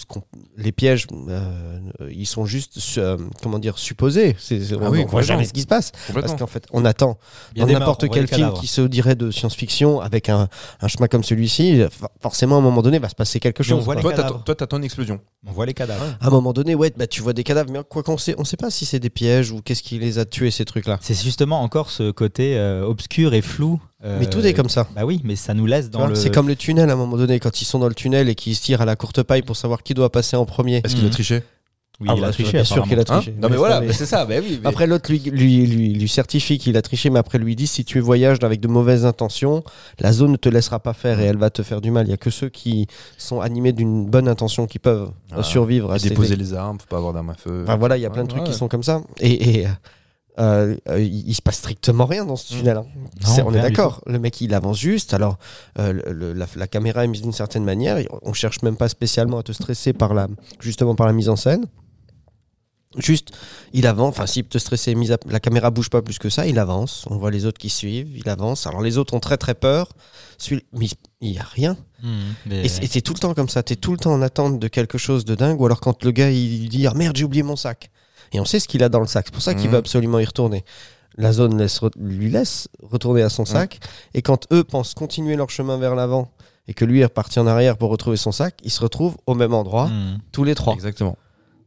les 0.57 0.73
pièges. 0.73 1.07
euh, 1.29 1.79
ils 2.11 2.27
sont 2.27 2.45
juste, 2.47 2.79
euh, 2.99 3.17
comment 3.43 3.59
dire, 3.59 3.79
supposés. 3.79 4.37
C'est, 4.39 4.61
c'est- 4.63 4.75
Ah 4.81 4.85
on 4.85 4.91
oui, 4.91 5.05
ne 5.05 5.09
voit 5.11 5.23
jamais 5.23 5.45
ce 5.45 5.53
qui 5.53 5.63
se 5.63 5.67
passe. 5.67 5.93
Parce 6.15 6.35
qu'en 6.35 6.47
fait, 6.47 6.67
on 6.73 6.85
attend 6.85 7.19
Il 7.55 7.59
y 7.59 7.63
a 7.63 7.67
dans 7.67 7.73
n'importe 7.73 8.09
quel 8.09 8.29
film 8.29 8.53
qui 8.55 8.67
se 8.67 8.81
dirait 8.83 9.15
de 9.17 9.31
science-fiction 9.31 10.01
avec 10.01 10.29
un, 10.29 10.49
un 10.81 10.89
chemin 10.89 11.09
comme 11.09 11.25
celui-ci, 11.25 11.83
for- 11.91 12.11
forcément 12.21 12.57
à 12.57 12.59
un 12.59 12.63
moment 12.63 12.83
donné, 12.83 12.97
il 12.99 13.03
va 13.03 13.09
se 13.09 13.15
passer 13.15 13.41
quelque 13.41 13.63
Mais 13.63 13.73
on 13.73 13.77
chose. 13.77 13.85
voit 13.85 13.95
les 13.97 14.01
Toi, 14.03 14.13
t'attends- 14.13 14.77
une 14.79 14.85
explosion. 14.85 15.21
On 15.49 15.53
voit 15.53 15.67
les 15.67 15.75
cadavres. 15.75 16.05
À 16.21 16.27
un 16.27 16.31
moment 16.31 16.53
donné, 16.53 16.75
ouais, 16.75 16.93
bah, 16.97 17.07
tu 17.07 17.23
vois 17.23 17.33
des 17.33 17.45
cadavres, 17.45 17.71
mais 17.73 17.81
quoi 17.89 18.03
qu'on 18.03 18.19
sait, 18.19 18.35
on 18.39 18.45
sait 18.45 18.57
pas 18.57 18.71
si 18.71 18.85
c'est 18.85 18.99
des 19.01 19.11
pièges 19.11 19.51
ou 19.53 19.61
qu'est-ce 19.63 19.83
qui 19.83 19.99
les 19.99 20.19
a 20.19 20.25
tués 20.25 20.51
ces 20.51 20.65
trucs-là. 20.65 20.99
C'est 21.01 21.21
justement 21.21 21.63
encore 21.63 21.91
ce 21.91 22.11
côté 22.11 22.57
euh, 22.57 22.85
obscur 22.87 23.33
et 23.35 23.43
flou. 23.43 23.81
euh, 24.05 24.19
Mais 24.21 24.27
tout 24.29 24.45
est 24.45 24.53
comme 24.55 24.69
ça. 24.69 24.87
Bah 24.95 25.05
oui, 25.05 25.21
mais 25.25 25.35
ça 25.37 25.55
nous 25.55 25.67
laisse 25.67 25.89
dans 25.91 26.07
le. 26.07 26.15
C'est 26.15 26.31
comme 26.35 26.49
le 26.49 26.57
tunnel 26.57 26.91
à 26.91 26.93
un 26.93 26.97
moment 26.97 27.17
donné, 27.17 27.41
quand 27.41 27.61
ils 27.61 27.65
sont 27.65 27.79
dans 27.79 27.89
le 27.89 27.95
tunnel 27.95 28.29
et 28.29 28.35
qu'ils 28.37 28.55
se 28.55 28.63
tirent 28.63 28.81
à 28.83 28.85
la 28.85 28.95
courte 28.95 29.23
paille 29.25 29.43
pour 29.43 29.57
savoir 29.57 29.83
qui 29.83 29.95
doit 29.95 30.13
passer 30.13 30.37
en 30.37 30.45
premier. 30.47 30.81
Est-ce 30.85 30.95
qu'il 30.95 31.05
a 31.05 31.09
Mhm. 31.09 31.11
triché 31.13 31.43
Oui, 31.99 32.09
Ah, 32.11 32.15
il 32.15 32.23
a 32.25 32.27
bah, 32.27 32.33
triché. 32.35 32.53
bien 32.53 32.63
sûr 32.65 32.87
qu'il 32.87 32.99
a 33.01 33.05
triché. 33.05 33.31
Non 33.33 33.49
mais 33.49 33.49
Mais 33.53 33.57
voilà, 33.57 33.81
mais 33.81 33.93
c'est 33.95 34.05
ça, 34.05 34.27
bah 34.27 34.35
oui. 34.43 34.61
mais- 34.63 34.69
Après, 34.69 34.87
l'autre 34.87 35.11
lui, 35.11 35.19
lui, 35.19 35.67
lui, 35.67 35.95
lui 35.95 36.09
certifie 36.09 36.59
qu'il 36.59 36.77
a 36.77 36.83
triché, 36.83 37.09
mais 37.09 37.19
après 37.19 37.39
lui 37.39 37.57
dit 37.57 37.67
si 37.67 37.87
tu 37.87 38.01
voyages 38.01 38.37
avec 38.43 38.61
de 38.61 38.69
mauvaises 38.69 39.07
intentions, 39.07 39.65
la 39.99 40.13
zone 40.13 40.33
ne 40.33 40.37
te 40.37 40.51
laissera 40.51 40.79
pas 40.79 40.93
faire 40.93 41.21
et 41.21 41.25
elle 41.25 41.39
va 41.39 41.49
te 41.49 41.63
faire 41.63 41.81
du 41.81 41.91
mal. 41.91 42.07
Il 42.07 42.11
y 42.11 42.13
a 42.13 42.19
que 42.19 42.29
ceux 42.29 42.51
qui 42.51 42.87
sont 43.17 43.41
animés 43.41 43.73
d'une 43.73 44.05
bonne 44.05 44.29
intention 44.29 44.67
qui 44.67 44.79
peuvent 44.79 45.09
euh, 45.33 45.37
Ah. 45.39 45.43
survivre 45.43 45.91
à 45.91 45.99
déposer 45.99 46.37
les 46.37 46.53
armes, 46.53 46.79
faut 46.79 46.87
pas 46.87 46.99
avoir 46.99 47.15
d'armes 47.15 47.31
à 47.31 47.35
feu. 47.35 47.63
Enfin, 47.63 47.77
voilà, 47.77 47.97
il 47.97 48.03
y 48.03 48.07
a 48.07 48.11
plein 48.11 48.25
de 48.25 48.31
Ouais, 48.31 48.41
trucs 48.41 48.53
qui 48.53 48.59
sont 48.59 48.69
comme 48.69 48.83
ça. 48.83 49.01
Et, 49.21 49.61
et, 49.61 49.67
euh, 50.39 50.77
euh, 50.89 51.01
il, 51.01 51.29
il 51.29 51.35
se 51.35 51.43
passe 51.43 51.57
strictement 51.57 52.05
rien 52.07 52.25
dans 52.25 52.37
ce 52.37 52.53
tunnel. 52.55 52.77
hein. 52.79 52.87
Non, 53.25 53.47
on 53.47 53.51
est 53.55 53.59
d'accord. 53.63 54.03
Le 54.07 54.19
mec, 54.19 54.41
il 54.41 54.53
avance 54.55 54.79
juste. 54.79 55.15
Alors, 55.15 55.39
euh, 55.79 55.93
le- 56.13 56.33
la, 56.33 56.47
la 56.57 56.67
caméra 56.67 57.05
est 57.05 57.09
mise 57.09 57.23
d'une 57.23 57.33
certaine 57.33 57.65
manière. 57.65 57.99
On 58.23 58.33
cherche 58.33 58.63
même 58.63 58.77
pas 58.77 58.89
spécialement 58.89 59.39
à 59.39 59.43
te 59.43 59.53
stresser 59.53 59.93
par 59.93 60.13
la, 60.15 60.29
justement 60.61 60.95
par 60.95 61.07
la 61.07 61.13
mise 61.13 61.29
en 61.29 61.37
scène. 61.37 61.67
Juste, 62.99 63.33
il 63.75 63.87
avance. 63.87 64.19
Enfin, 64.19 64.25
peut 64.43 64.49
te 64.49 64.59
stresser, 64.59 64.95
mise 64.95 65.13
à- 65.13 65.19
la 65.29 65.39
caméra 65.41 65.71
bouge 65.71 65.91
pas 65.91 66.01
plus 66.01 66.19
que 66.19 66.31
ça. 66.31 66.47
Il 66.47 66.59
avance. 66.59 67.05
On 67.11 67.17
voit 67.19 67.31
les 67.31 67.45
autres 67.45 67.59
qui 67.59 67.69
suivent. 67.69 68.17
Il 68.17 68.27
avance. 68.31 68.67
Alors, 68.67 68.81
les 68.81 68.97
autres 68.97 69.13
ont 69.13 69.21
très 69.21 69.37
très 69.37 69.55
peur. 69.55 69.91
Mais 70.73 70.87
il 71.21 71.31
y 71.33 71.39
a 71.39 71.43
rien. 71.43 71.77
Mhm, 72.03 72.11
mais- 72.47 72.65
Et 72.65 72.69
c'est 72.69 72.85
et 72.85 72.87
c'est 72.87 73.01
tout 73.03 73.13
le 73.13 73.19
temps 73.19 73.35
comme 73.35 73.49
ça. 73.51 73.63
T'es 73.63 73.77
tout 73.77 73.93
le 73.93 73.99
temps 73.99 74.13
en 74.13 74.23
attente 74.23 74.59
de 74.59 74.69
quelque 74.69 74.97
chose 74.99 75.25
de 75.27 75.35
dingue. 75.35 75.61
Ou 75.61 75.67
alors 75.67 75.81
quand 75.81 76.05
le 76.05 76.11
gars 76.11 76.31
il 76.31 76.69
dit 76.71 76.87
ah 76.87 76.95
merde 76.95 77.17
j'ai 77.17 77.25
oublié 77.25 77.43
mon 77.43 77.57
sac. 77.57 77.91
Et 78.33 78.41
on 78.41 78.45
sait 78.45 78.61
ce 78.61 78.69
qu'il 78.69 78.83
a 78.83 78.89
dans 78.89 79.01
le 79.01 79.07
sac. 79.07 79.27
C'est 79.27 79.33
pour 79.35 79.43
ça 79.43 79.55
qu'il 79.55 79.67
Mhm. 79.67 79.73
veut 79.73 79.79
absolument 79.79 80.19
y 80.19 80.25
retourner. 80.25 80.65
La 81.17 81.33
zone 81.33 81.57
laisse 81.59 81.81
re- 81.81 81.91
lui 81.99 82.29
laisse 82.31 82.69
retourner 82.83 83.23
à 83.23 83.29
son 83.31 83.45
sac. 83.45 83.79
Et 84.15 84.23
quand 84.23 84.47
eux 84.53 84.65
pensent 84.65 84.93
continuer 84.95 85.37
leur 85.37 85.49
chemin 85.51 85.79
vers 85.79 85.95
l'avant 85.95 86.31
et 86.69 86.75
que 86.75 86.85
lui 86.85 87.01
est 87.01 87.05
reparti 87.05 87.39
en 87.41 87.47
arrière 87.47 87.77
pour 87.79 87.91
retrouver 87.91 88.17
son 88.19 88.33
sac, 88.33 88.57
ils 88.65 88.71
se 88.71 88.81
retrouvent 88.83 89.17
au 89.27 89.35
même 89.35 89.55
endroit 89.55 89.89
Mhm. 89.89 90.19
tous 90.33 90.45
les 90.45 90.55
trois, 90.55 90.75
Exactement. 90.75 91.17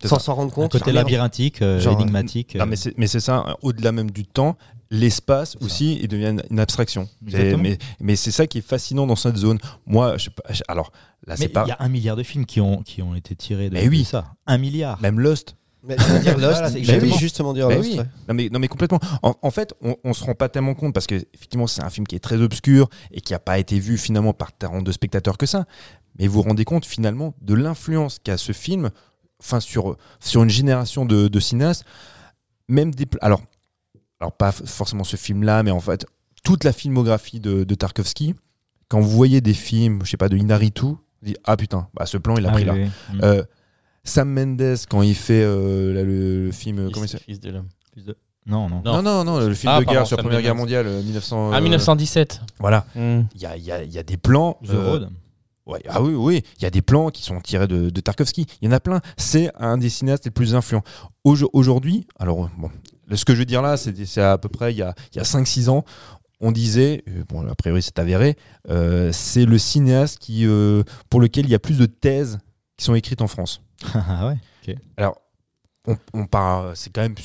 Sans 0.06 0.20
s'en 0.20 0.36
rendre 0.36 0.52
Un 0.52 0.56
compte. 0.56 0.72
côté 0.74 0.86
Ah, 0.88 0.94
merde. 0.94 1.08
labyrinthique, 1.08 1.62
euh, 1.62 1.80
Genre, 1.80 2.00
énigmatique. 2.00 2.56
Non, 2.56 2.64
euh, 2.64 2.68
mais 2.68 2.76
c'est 2.78 2.98
mais 2.98 3.08
c'est 3.08 3.20
ça, 3.20 3.58
au-delà 3.62 3.92
même 3.92 4.12
du 4.12 4.24
temps, 4.26 4.56
l'espace 4.92 5.52
ça. 5.60 5.66
aussi, 5.66 6.00
il 6.02 6.08
devient 6.08 6.36
une- 6.50 6.60
abstraction. 6.60 7.10
Mais, 7.22 7.78
mais 8.00 8.16
c'est 8.16 8.32
ça 8.32 8.48
qui 8.48 8.60
est 8.60 8.62
fascinant 8.62 9.06
dans 9.08 9.16
cette 9.18 9.36
zone. 9.38 9.58
Moi, 9.86 10.18
je 10.18 10.26
sais 10.26 10.30
pas, 10.30 10.44
alors 10.68 10.92
là, 11.28 11.36
c'est 11.36 11.50
pas. 11.50 11.64
il 11.66 11.70
y 11.70 11.72
a 11.74 11.78
un 11.80 11.90
milliard 11.90 12.16
de 12.16 12.24
films 12.24 12.46
qui 12.46 12.62
ont, 12.62 12.82
qui 12.82 13.02
ont 13.02 13.14
été 13.16 13.36
tirés 13.36 13.70
de, 13.70 13.74
Mais 13.74 13.88
oui. 13.90 14.02
de 14.02 14.06
ça. 14.08 14.34
Un 14.48 14.58
milliard. 14.58 15.02
Même 15.02 15.20
Lost. 15.20 15.56
Mais 15.84 15.96
je 15.98 16.04
veux 16.04 16.20
dire 16.20 16.38
Lost. 16.38 16.52
Voilà, 16.54 16.68
c'est 16.68 16.74
bah 16.74 16.80
exactement. 16.80 17.12
oui, 17.14 17.20
justement 17.20 17.54
dire 17.54 17.68
Bah 17.70 17.76
Lost. 17.76 17.90
oui. 17.90 17.98
ouais. 18.00 18.06
Non 18.28 18.34
mais, 18.34 18.50
non 18.50 18.60
mais 18.60 18.68
complètement. 18.68 19.00
En, 19.24 19.34
en 19.42 19.52
fait, 19.52 19.74
on, 19.82 19.96
on 20.04 20.14
se 20.14 20.24
rend 20.24 20.36
pas 20.36 20.50
tellement 20.50 20.74
compte 20.76 20.94
parce 20.94 21.08
que 21.08 21.16
effectivement 21.34 21.68
c'est 21.68 21.84
un 21.84 21.90
film 21.90 22.06
qui 22.06 22.16
est 22.16 22.20
très 22.20 22.42
obscur 22.42 22.90
et 23.12 23.22
qui 23.22 23.34
a 23.34 23.40
pas 23.40 23.60
été 23.60 23.80
vu 23.80 23.98
finalement 23.98 24.34
par 24.34 24.52
tant 24.52 24.82
de 24.82 24.92
spectateurs 24.92 25.38
que 25.38 25.46
ça. 25.46 25.66
Mais 26.18 26.28
vous 26.28 26.34
vous 26.34 26.42
rendez 26.42 26.66
compte 26.66 26.86
finalement 26.86 27.34
de 27.42 27.54
l'influence 27.54 28.20
qu'a 28.22 28.38
ce 28.38 28.52
film, 28.52 28.90
enfin 29.42 29.60
sur 29.62 29.96
sur 30.20 30.44
une 30.44 30.50
génération 30.50 31.06
de, 31.06 31.28
de 31.30 31.40
cinéastes, 31.40 31.86
même 32.68 32.94
des 32.94 33.06
alors 33.22 33.42
alors 34.20 34.34
pas 34.34 34.52
forcément 34.52 35.06
ce 35.06 35.16
film-là, 35.16 35.64
mais 35.64 35.72
en 35.72 35.80
fait 35.80 36.06
toute 36.44 36.64
la 36.66 36.74
filmographie 36.74 37.40
de, 37.40 37.64
de 37.64 37.76
Tarkovsky. 37.76 38.36
Quand 38.90 39.00
vous 39.02 39.10
voyez 39.10 39.40
des 39.40 39.54
films, 39.54 40.00
je 40.04 40.10
sais 40.10 40.18
pas 40.18 40.30
de 40.30 40.36
Inaritu, 40.38 40.86
vous 40.86 40.98
dites 41.22 41.38
ah 41.46 41.56
putain, 41.56 41.88
bah 41.94 42.06
ce 42.06 42.18
plan 42.18 42.36
il 42.38 42.46
a 42.46 42.50
Ah 42.50 42.54
pris 42.54 42.64
oui, 42.64 42.68
là. 42.68 42.74
oui. 42.74 43.20
Euh, 43.24 43.44
Sam 44.10 44.30
Mendes 44.34 44.76
quand 44.90 45.02
il 45.02 45.16
fait 45.16 45.44
euh, 45.44 45.94
là, 45.94 46.04
le, 46.04 46.46
le 46.46 46.52
film 46.52 46.86
Fils- 46.86 46.94
comment 46.94 47.06
il 47.06 47.10
s'appelle 47.10 47.26
Fils 47.26 47.40
de 47.40 47.52
l'homme. 47.52 47.68
Non, 48.46 48.68
non. 48.68 48.82
Non. 48.84 49.02
non, 49.02 49.04
non, 49.04 49.24
non, 49.24 49.40
le 49.48 49.54
film 49.54 49.72
Ah, 49.76 49.80
de 49.80 49.86
guerre 49.86 50.08
sur 50.08 50.18
la 50.18 50.24
Première 50.24 50.42
Guerre 50.42 50.56
mondiale, 50.56 50.88
euh, 50.88 51.02
1900. 51.04 51.52
Ah, 51.54 51.58
euh, 51.58 51.62
1917. 51.62 52.42
Voilà. 52.60 52.86
Hmm. 52.96 53.22
Il 53.36 53.42
y 53.42 53.46
a, 53.46 53.56
il 53.56 53.64
y 53.64 53.72
a- 53.72 53.84
il 53.84 53.92
y 53.94 54.00
a 54.00 54.04
des 54.04 54.18
plans. 54.18 54.58
The 54.66 54.70
euh, 54.72 54.90
Road. 54.90 55.10
ouais, 55.68 55.82
ah 55.88 56.02
oui, 56.02 56.14
oui. 56.16 56.42
Il 56.58 56.64
y 56.64 56.66
a 56.66 56.72
des 56.72 56.82
plans 56.82 57.10
qui 57.10 57.22
sont 57.22 57.40
tirés 57.42 57.68
de, 57.68 57.90
de 57.92 58.02
Tarkovsky. 58.02 58.48
Il 58.62 58.66
y 58.66 58.68
en 58.70 58.72
a 58.72 58.80
plein. 58.80 59.02
C'est 59.18 59.52
un 59.60 59.78
des 59.78 59.90
cinéastes 59.90 60.26
les 60.26 60.32
plus 60.32 60.56
influents. 60.56 60.84
Aujo- 61.24 61.50
Aujourd'hui, 61.54 62.08
alors, 62.18 62.46
euh, 62.46 62.50
bon, 62.58 62.72
ce 63.14 63.24
que 63.24 63.34
je 63.36 63.40
veux 63.40 63.46
dire 63.46 63.62
là, 63.62 63.78
c'est 63.78 64.06
c'est 64.06 64.22
à 64.22 64.38
peu 64.40 64.50
près 64.50 64.74
il 64.74 64.78
y 64.78 64.82
a, 64.82 64.96
il 65.14 65.18
y 65.18 65.20
a 65.20 65.24
5-6 65.26 65.70
ans. 65.70 65.84
On 66.42 66.52
disait, 66.52 67.04
euh, 67.10 67.24
bon, 67.28 67.46
a 67.48 67.54
priori 67.54 67.82
c'est 67.84 68.00
avéré, 68.00 68.36
euh, 68.70 69.12
c'est 69.12 69.46
le 69.46 69.58
cinéaste 69.60 70.18
qui, 70.20 70.46
euh, 70.48 70.84
pour 71.10 71.20
lequel 71.20 71.46
il 71.46 71.52
y 71.52 71.56
a 71.56 71.60
plus 71.60 71.78
de 71.78 71.86
thèses 71.86 72.40
qui 72.80 72.86
sont 72.86 72.96
écrites 72.96 73.22
en 73.22 73.28
France. 73.28 73.62
Ah 73.94 74.28
ouais. 74.28 74.76
Alors, 74.98 75.16
on, 75.88 75.96
on 76.14 76.26
part, 76.28 76.76
c'est 76.76 76.92
quand 76.94 77.02
même, 77.02 77.16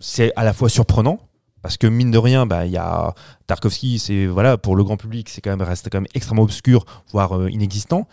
c'est 0.00 0.32
à 0.36 0.42
la 0.44 0.52
fois 0.52 0.68
surprenant 0.68 1.18
parce 1.62 1.76
que 1.76 1.86
mine 1.86 2.10
de 2.10 2.18
rien, 2.18 2.46
bah 2.46 2.66
il 2.66 2.72
y 2.72 2.76
a 2.76 3.14
Tarkovsky, 3.46 3.98
c'est 3.98 4.26
voilà 4.26 4.56
pour 4.58 4.74
le 4.76 4.84
grand 4.84 4.96
public, 4.96 5.28
c'est 5.28 5.40
quand 5.40 5.50
même 5.50 5.62
reste 5.62 5.88
quand 5.90 5.98
même 6.00 6.06
extrêmement 6.14 6.42
obscur, 6.44 6.84
voire 7.12 7.36
euh, 7.36 7.50
inexistant. 7.50 8.06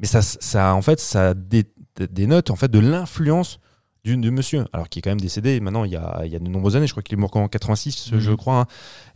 Mais 0.00 0.06
ça, 0.06 0.20
ça 0.22 0.74
en 0.74 0.82
fait, 0.82 1.00
ça 1.00 1.34
dé- 1.34 1.64
dénote 2.10 2.50
en 2.50 2.56
fait 2.56 2.70
de 2.70 2.78
l'influence 2.80 3.58
du, 4.04 4.16
du 4.16 4.30
monsieur, 4.30 4.66
alors 4.72 4.88
qui 4.88 4.98
est 4.98 5.02
quand 5.02 5.10
même 5.10 5.20
décédé 5.20 5.58
maintenant 5.60 5.84
il 5.84 5.92
y 5.92 5.96
a, 5.96 6.22
il 6.24 6.32
y 6.32 6.36
a 6.36 6.38
de 6.40 6.48
nombreuses 6.48 6.76
années. 6.76 6.86
Je 6.88 6.92
crois 6.92 7.02
qu'il 7.02 7.14
est 7.16 7.20
mort 7.20 7.34
en 7.36 7.48
86, 7.48 8.12
Mhm. 8.12 8.18
je 8.20 8.32
crois. 8.32 8.60
hein. 8.60 8.66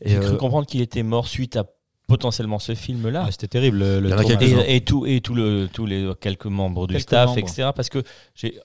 J'ai 0.05 0.19
cru 0.21 0.35
euh, 0.35 0.37
comprendre 0.37 0.67
qu'il 0.67 0.81
était 0.81 1.03
mort 1.03 1.27
suite 1.29 1.57
à 1.57 1.65
potentiellement 2.07 2.59
ce 2.59 2.75
film-là. 2.75 3.25
Ah, 3.27 3.31
C'était 3.31 3.49
terrible. 3.49 3.79
Le, 3.79 4.01
le. 4.01 4.11
Et, 4.69 4.77
et 4.77 4.81
tout, 4.83 5.07
et 5.07 5.21
tout 5.21 5.35
le, 5.35 5.69
tous 5.73 5.87
les 5.87 6.11
quelques 6.21 6.47
membres 6.47 6.87
du 6.87 6.95
Quelques 6.95 7.03
staff, 7.03 7.27
membres. 7.29 7.39
etc. 7.39 7.71
Parce 7.75 7.89
que 7.89 8.03
j'ai 8.35 8.61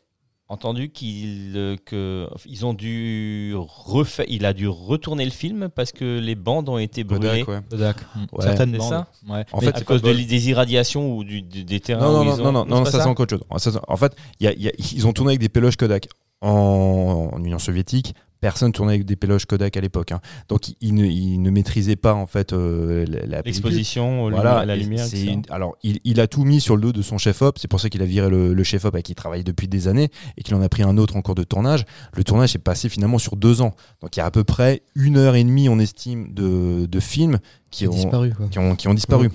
entendu 0.47 0.89
qu'ils 0.91 1.77
que 1.85 2.27
ils 2.45 2.65
ont 2.65 2.73
dû 2.73 3.53
refaire, 3.55 4.25
il 4.27 4.45
a 4.45 4.51
dû 4.53 4.67
retourner 4.67 5.23
le 5.23 5.31
film 5.31 5.69
parce 5.73 5.91
que 5.93 6.19
les 6.19 6.35
bandes 6.35 6.67
ont 6.67 6.77
été 6.77 7.03
brûlées 7.05 7.45
Kodak, 7.45 7.97
ouais. 7.97 8.03
Mhm. 8.15 8.27
Ouais. 8.33 8.43
Certaines 8.43 8.71
C'est 8.73 8.77
bandes. 8.77 8.89
ça 8.89 9.07
Ouais. 9.29 9.45
En 9.53 9.59
Mais 9.59 9.65
fait, 9.67 9.75
à 9.75 9.77
c'est 9.79 9.85
cause 9.85 10.01
de, 10.01 10.11
des 10.13 10.49
irradiations 10.49 11.15
ou 11.15 11.23
du, 11.23 11.41
des 11.41 11.79
terrains. 11.79 12.01
Non, 12.05 12.21
où 12.21 12.23
non, 12.25 12.35
ils 12.35 12.43
non, 12.43 12.49
ont- 12.49 12.51
non, 12.51 12.51
non, 12.51 12.63
c'est 12.65 12.69
non, 12.69 12.83
pas 12.83 12.91
ça 12.91 13.03
c'est 13.03 13.09
encore 13.09 13.23
autre 13.23 13.37
chose. 13.37 13.45
Ça, 13.61 13.71
c'est- 13.71 13.79
En 13.87 13.95
fait, 13.97 14.13
y 14.41 14.47
a- 14.47 14.53
y 14.53 14.67
a- 14.67 14.73
ils 14.93 15.07
ont 15.07 15.13
tourné 15.13 15.31
avec 15.31 15.39
des 15.39 15.49
péloches 15.49 15.77
Kodak 15.77 16.09
en, 16.41 17.29
en 17.33 17.43
Union 17.43 17.59
soviétique. 17.59 18.15
Personne 18.39 18.71
tournait 18.71 18.93
avec 18.93 19.05
des 19.05 19.15
péloches 19.15 19.45
Kodak 19.45 19.77
à 19.77 19.81
l'époque. 19.81 20.11
hein. 20.11 20.19
Donc 20.49 20.61
ils 20.81 20.95
ne, 20.95 21.05
ils 21.05 21.39
ne 21.39 21.51
maîtrisaient 21.51 21.95
pas 21.95 22.15
en 22.15 22.25
fait 22.25 22.53
euh, 22.53 23.05
la, 23.07 23.19
la 23.19 23.43
pellicule. 23.43 23.43
l'exposition, 23.45 24.31
Voilà, 24.31 24.65
la 24.65 24.75
lumière. 24.75 25.05
une- 25.13 25.43
alors 25.51 25.75
il, 25.83 25.99
il 26.05 26.19
a 26.19 26.25
tout 26.25 26.43
mis 26.43 26.59
sur 26.59 26.75
le 26.75 26.81
dos 26.81 26.91
de 26.91 27.03
son 27.03 27.19
chef-op, 27.19 27.59
c'est 27.59 27.67
pour 27.67 27.79
ça 27.79 27.87
qu'il 27.91 28.01
a 28.01 28.05
viré 28.05 28.31
le, 28.31 28.55
le 28.55 28.63
chef-op 28.63 28.95
avec 28.95 29.05
qui 29.05 29.11
il 29.11 29.15
travaille 29.15 29.43
depuis 29.43 29.67
des 29.67 29.87
années 29.87 30.09
et 30.37 30.41
qu'il 30.41 30.55
en 30.55 30.61
a 30.63 30.69
pris 30.69 30.81
un 30.81 30.97
autre 30.97 31.17
en 31.17 31.21
cours 31.21 31.35
de 31.35 31.43
tournage. 31.43 31.85
Le 32.15 32.23
tournage 32.23 32.55
est 32.55 32.59
passé 32.59 32.89
finalement 32.89 33.19
sur 33.19 33.35
deux 33.35 33.61
ans. 33.61 33.75
Donc 34.01 34.15
il 34.15 34.21
y 34.21 34.23
a 34.23 34.25
à 34.25 34.31
peu 34.31 34.43
près 34.43 34.81
une 34.95 35.17
heure 35.17 35.35
et 35.35 35.43
demie, 35.43 35.69
on 35.69 35.77
estime, 35.77 36.33
de, 36.33 36.87
de 36.87 36.99
films 36.99 37.37
qui 37.69 37.83
Il 37.83 37.89
ont, 37.89 37.93
disparu. 37.93 38.33
qui 38.49 38.57
ont, 38.57 38.75
qui 38.75 38.87
ont 38.87 38.95
disparu. 38.95 39.29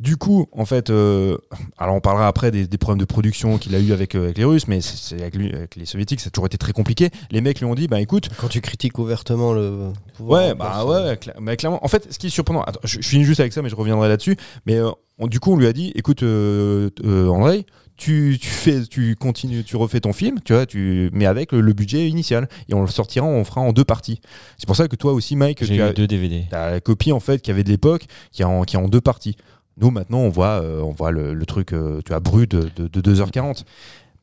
Du 0.00 0.16
coup, 0.16 0.48
en 0.52 0.64
fait, 0.64 0.90
euh, 0.90 1.38
alors 1.78 1.94
on 1.94 2.00
parlera 2.00 2.26
après 2.26 2.50
des, 2.50 2.66
des 2.66 2.78
problèmes 2.78 2.98
de 2.98 3.04
production 3.04 3.58
qu'il 3.58 3.74
a 3.76 3.78
eu 3.78 3.92
avec, 3.92 4.14
euh, 4.16 4.24
avec 4.24 4.38
les 4.38 4.44
Russes, 4.44 4.66
mais 4.66 4.80
c'est- 4.80 5.20
avec, 5.20 5.36
lui- 5.36 5.54
avec 5.54 5.76
les 5.76 5.86
Soviétiques, 5.86 6.20
ça 6.20 6.28
a 6.28 6.30
toujours 6.30 6.46
été 6.46 6.58
très 6.58 6.72
compliqué. 6.72 7.10
Les 7.30 7.40
mecs 7.40 7.60
lui 7.60 7.66
ont 7.66 7.74
dit, 7.76 7.86
bah 7.86 8.00
écoute, 8.00 8.28
Quand 8.38 8.48
tu 8.48 8.60
critiques 8.60 8.98
ouvertement 8.98 9.52
le 9.52 9.92
pouvoir 10.16 10.42
Ouais, 10.48 10.54
bah 10.54 10.70
place, 10.72 10.84
ouais, 10.84 11.14
cla- 11.14 11.40
mais 11.40 11.56
clairement. 11.56 11.84
En 11.84 11.88
fait, 11.88 12.12
ce 12.12 12.18
qui 12.18 12.26
est 12.26 12.30
surprenant, 12.30 12.62
attends, 12.62 12.80
je, 12.82 13.00
je 13.00 13.08
finis 13.08 13.24
juste 13.24 13.38
avec 13.40 13.52
ça, 13.52 13.62
mais 13.62 13.68
je 13.68 13.76
reviendrai 13.76 14.08
là-dessus. 14.08 14.36
Mais 14.66 14.74
euh, 14.76 14.90
on- 15.18 15.28
du 15.28 15.38
coup, 15.38 15.52
on 15.52 15.56
lui 15.56 15.66
a 15.68 15.72
dit, 15.72 15.92
écoute, 15.94 16.24
euh, 16.24 16.90
euh, 17.04 17.28
André, 17.28 17.64
tu, 17.96 18.36
tu 18.40 18.48
fais, 18.48 18.82
tu 18.84 19.14
continues, 19.14 19.62
tu 19.62 19.76
refais 19.76 20.00
ton 20.00 20.12
film, 20.12 20.40
tu 20.44 20.52
vois, 20.54 20.66
tu, 20.66 21.08
mais 21.12 21.26
avec 21.26 21.52
le, 21.52 21.60
le 21.60 21.72
budget 21.72 22.08
initial, 22.08 22.48
et 22.68 22.74
on 22.74 22.80
le 22.80 22.88
sortira, 22.88 23.24
on 23.24 23.44
fera 23.44 23.60
en 23.60 23.72
deux 23.72 23.84
parties. 23.84 24.20
C'est 24.58 24.66
pour 24.66 24.74
ça 24.74 24.88
que 24.88 24.96
toi 24.96 25.12
aussi, 25.12 25.36
Mike, 25.36 25.64
J'ai 25.64 25.76
tu 25.76 25.80
as, 25.82 25.90
eu 25.92 25.94
deux 25.94 26.08
DVD. 26.08 26.46
la 26.50 26.80
copie 26.80 27.12
en 27.12 27.20
fait 27.20 27.38
qu'il 27.40 27.52
y 27.52 27.54
avait 27.54 27.62
de 27.62 27.68
l'époque, 27.70 28.06
qui 28.32 28.42
est 28.42 28.44
en, 28.44 28.64
qui 28.64 28.74
est 28.74 28.80
en 28.80 28.88
deux 28.88 29.00
parties. 29.00 29.36
Nous 29.76 29.90
maintenant, 29.90 30.18
on 30.18 30.28
voit, 30.28 30.62
euh, 30.62 30.80
on 30.80 30.92
voit 30.92 31.10
le, 31.10 31.44
truc, 31.46 31.72
euh, 31.72 32.00
tu 32.04 32.12
as 32.12 32.20
brut 32.20 32.50
de, 32.50 32.70
de, 32.76 32.88
de 32.88 33.14
2h40. 33.14 33.64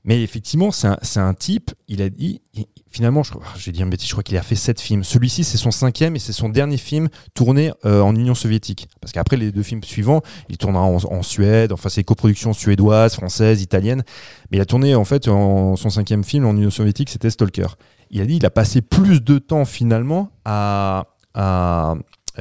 Mais 0.04 0.24
effectivement, 0.24 0.72
c'est 0.72 0.88
un, 0.88 0.98
un 1.18 1.34
type, 1.36 1.72
il 1.88 2.02
a 2.02 2.10
dit, 2.10 2.42
finalement, 2.90 3.22
je, 3.22 3.34
je 3.56 3.66
vais 3.66 3.72
dire 3.72 3.86
une 3.86 3.94
je 4.00 4.12
crois 4.12 4.24
qu'il 4.24 4.36
a 4.38 4.42
fait 4.42 4.56
sept 4.56 4.82
films. 4.82 5.04
Celui-ci, 5.04 5.44
c'est 5.44 5.58
son 5.58 5.70
cinquième 5.70 6.16
et 6.16 6.20
c'est 6.20 6.34
son 6.34 6.50
dernier 6.50 6.78
film 6.78 7.08
tourné 7.36 7.72
euh, 7.86 8.02
en 8.02 8.16
Union 8.16 8.34
soviétique. 8.34 8.88
Parce 9.00 9.12
qu'après 9.14 9.38
les 9.38 9.52
deux 9.52 9.62
films 9.62 9.84
suivants, 9.84 10.22
il 10.50 10.58
tournera 10.58 10.84
en, 10.84 11.22
Suède, 11.22 11.72
enfin 11.72 11.90
c'est 11.90 12.04
coproduction 12.04 12.52
suédoise, 12.52 13.14
française, 13.14 13.62
italienne. 13.62 14.04
Mais 14.50 14.58
il 14.58 14.62
a 14.62 14.66
tourné 14.66 14.96
en 14.96 15.06
fait 15.06 15.26
son 15.26 15.76
cinquième 15.76 16.24
film 16.24 16.48
en 16.48 16.52
Union 16.54 16.72
soviétique, 16.72 17.10
c'était 17.12 17.30
Stalker. 17.30 17.68
Il 18.10 18.22
a 18.22 18.26
dit, 18.26 18.38
il 18.38 18.46
a 18.46 18.50
passé 18.50 18.82
plus 18.82 19.22
de 19.22 19.38
temps 19.38 19.66
finalement 19.66 20.32
à 20.46 21.06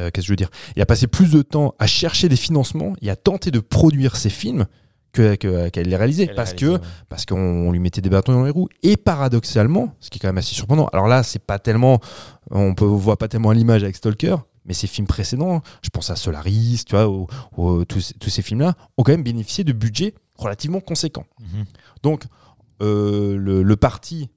euh, 0.00 0.10
qu'est-ce 0.12 0.24
que 0.24 0.28
je 0.28 0.32
veux 0.32 0.36
dire? 0.36 0.50
Il 0.76 0.82
a 0.82 0.86
passé 0.86 1.06
plus 1.06 1.30
de 1.30 1.42
temps 1.42 1.74
à 1.78 1.86
chercher 1.86 2.28
des 2.28 2.36
financements 2.36 2.94
et 3.02 3.10
à 3.10 3.16
tenter 3.16 3.50
de 3.50 3.60
produire 3.60 4.16
ses 4.16 4.30
films 4.30 4.66
que- 5.12 5.34
que- 5.34 5.68
qu'elle 5.70 5.88
les 5.88 5.96
réalisait. 5.96 6.28
Parce 6.34 6.54
que 6.54 6.66
réalisé, 6.66 6.82
ouais. 6.84 7.04
parce 7.08 7.26
qu'on 7.26 7.70
lui 7.72 7.78
mettait 7.80 8.00
des 8.00 8.10
bâtons 8.10 8.32
dans 8.32 8.44
les 8.44 8.50
roues. 8.50 8.68
Et 8.82 8.96
paradoxalement, 8.96 9.94
ce 10.00 10.08
qui 10.10 10.18
est 10.18 10.20
quand 10.20 10.28
même 10.28 10.38
assez 10.38 10.54
surprenant, 10.54 10.86
alors 10.92 11.08
là, 11.08 11.22
c'est 11.22 11.42
pas 11.44 11.58
tellement, 11.58 12.00
on 12.50 12.74
peut 12.74 12.84
on 12.84 12.96
voit 12.96 13.16
pas 13.16 13.28
tellement 13.28 13.52
l'image 13.52 13.82
avec 13.82 13.96
Stalker, 13.96 14.36
mais 14.64 14.74
ces 14.74 14.86
films 14.86 15.06
précédents, 15.06 15.62
je 15.82 15.88
pense 15.90 16.10
à 16.10 16.16
Solaris, 16.16 16.84
tu 16.86 16.94
vois, 16.96 17.08
tous, 17.88 18.12
tous 18.20 18.30
ces 18.30 18.42
films-là, 18.42 18.74
ont 18.98 19.02
quand 19.02 19.12
même 19.12 19.24
bénéficié 19.24 19.64
de 19.64 19.72
budgets 19.72 20.14
relativement 20.36 20.80
conséquents. 20.80 21.24
Mhm. 21.40 21.64
Donc, 22.02 22.24
euh, 22.82 23.36
le, 23.36 23.62
le 23.62 23.76
parti 23.76 24.30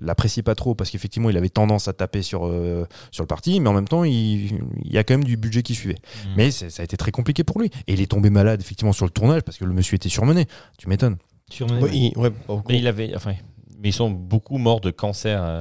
l'appréciait 0.00 0.42
pas 0.42 0.54
trop 0.54 0.74
parce 0.74 0.90
qu'effectivement 0.90 1.30
il 1.30 1.36
avait 1.36 1.48
tendance 1.48 1.88
à 1.88 1.92
taper 1.92 2.22
sur, 2.22 2.46
euh, 2.46 2.86
sur 3.10 3.22
le 3.22 3.28
parti 3.28 3.60
mais 3.60 3.68
en 3.68 3.72
même 3.72 3.88
temps 3.88 4.04
il, 4.04 4.46
il 4.84 4.92
y 4.92 4.98
a 4.98 5.04
quand 5.04 5.14
même 5.14 5.24
du 5.24 5.36
budget 5.36 5.62
qui 5.62 5.74
suivait. 5.74 5.96
Mhm. 6.26 6.32
mais 6.36 6.50
ça 6.50 6.66
a 6.78 6.84
été 6.84 6.96
très 6.96 7.10
compliqué 7.12 7.44
pour 7.44 7.60
lui. 7.60 7.70
Et 7.86 7.94
il 7.94 8.00
est 8.00 8.10
tombé 8.10 8.30
malade 8.30 8.60
effectivement 8.60 8.92
sur 8.92 9.04
le 9.04 9.10
tournage 9.10 9.42
parce 9.42 9.58
que 9.58 9.64
le 9.64 9.72
monsieur 9.72 9.96
était 9.96 10.08
surmené. 10.08 10.46
Tu 10.78 10.88
m'étonnes. 10.88 11.16
Surmené, 11.50 11.82
Oui, 11.82 12.12
ouais, 12.16 12.30
beaucoup. 12.46 12.64
Mais 12.68 12.78
il 12.78 12.86
avait, 12.88 13.14
enfin, 13.14 13.34
mais 13.82 13.90
ils 13.90 13.92
sont 13.92 14.10
beaucoup 14.10 14.58
morts 14.58 14.80
de 14.80 14.90
cancer. 14.90 15.42
euh, 15.42 15.60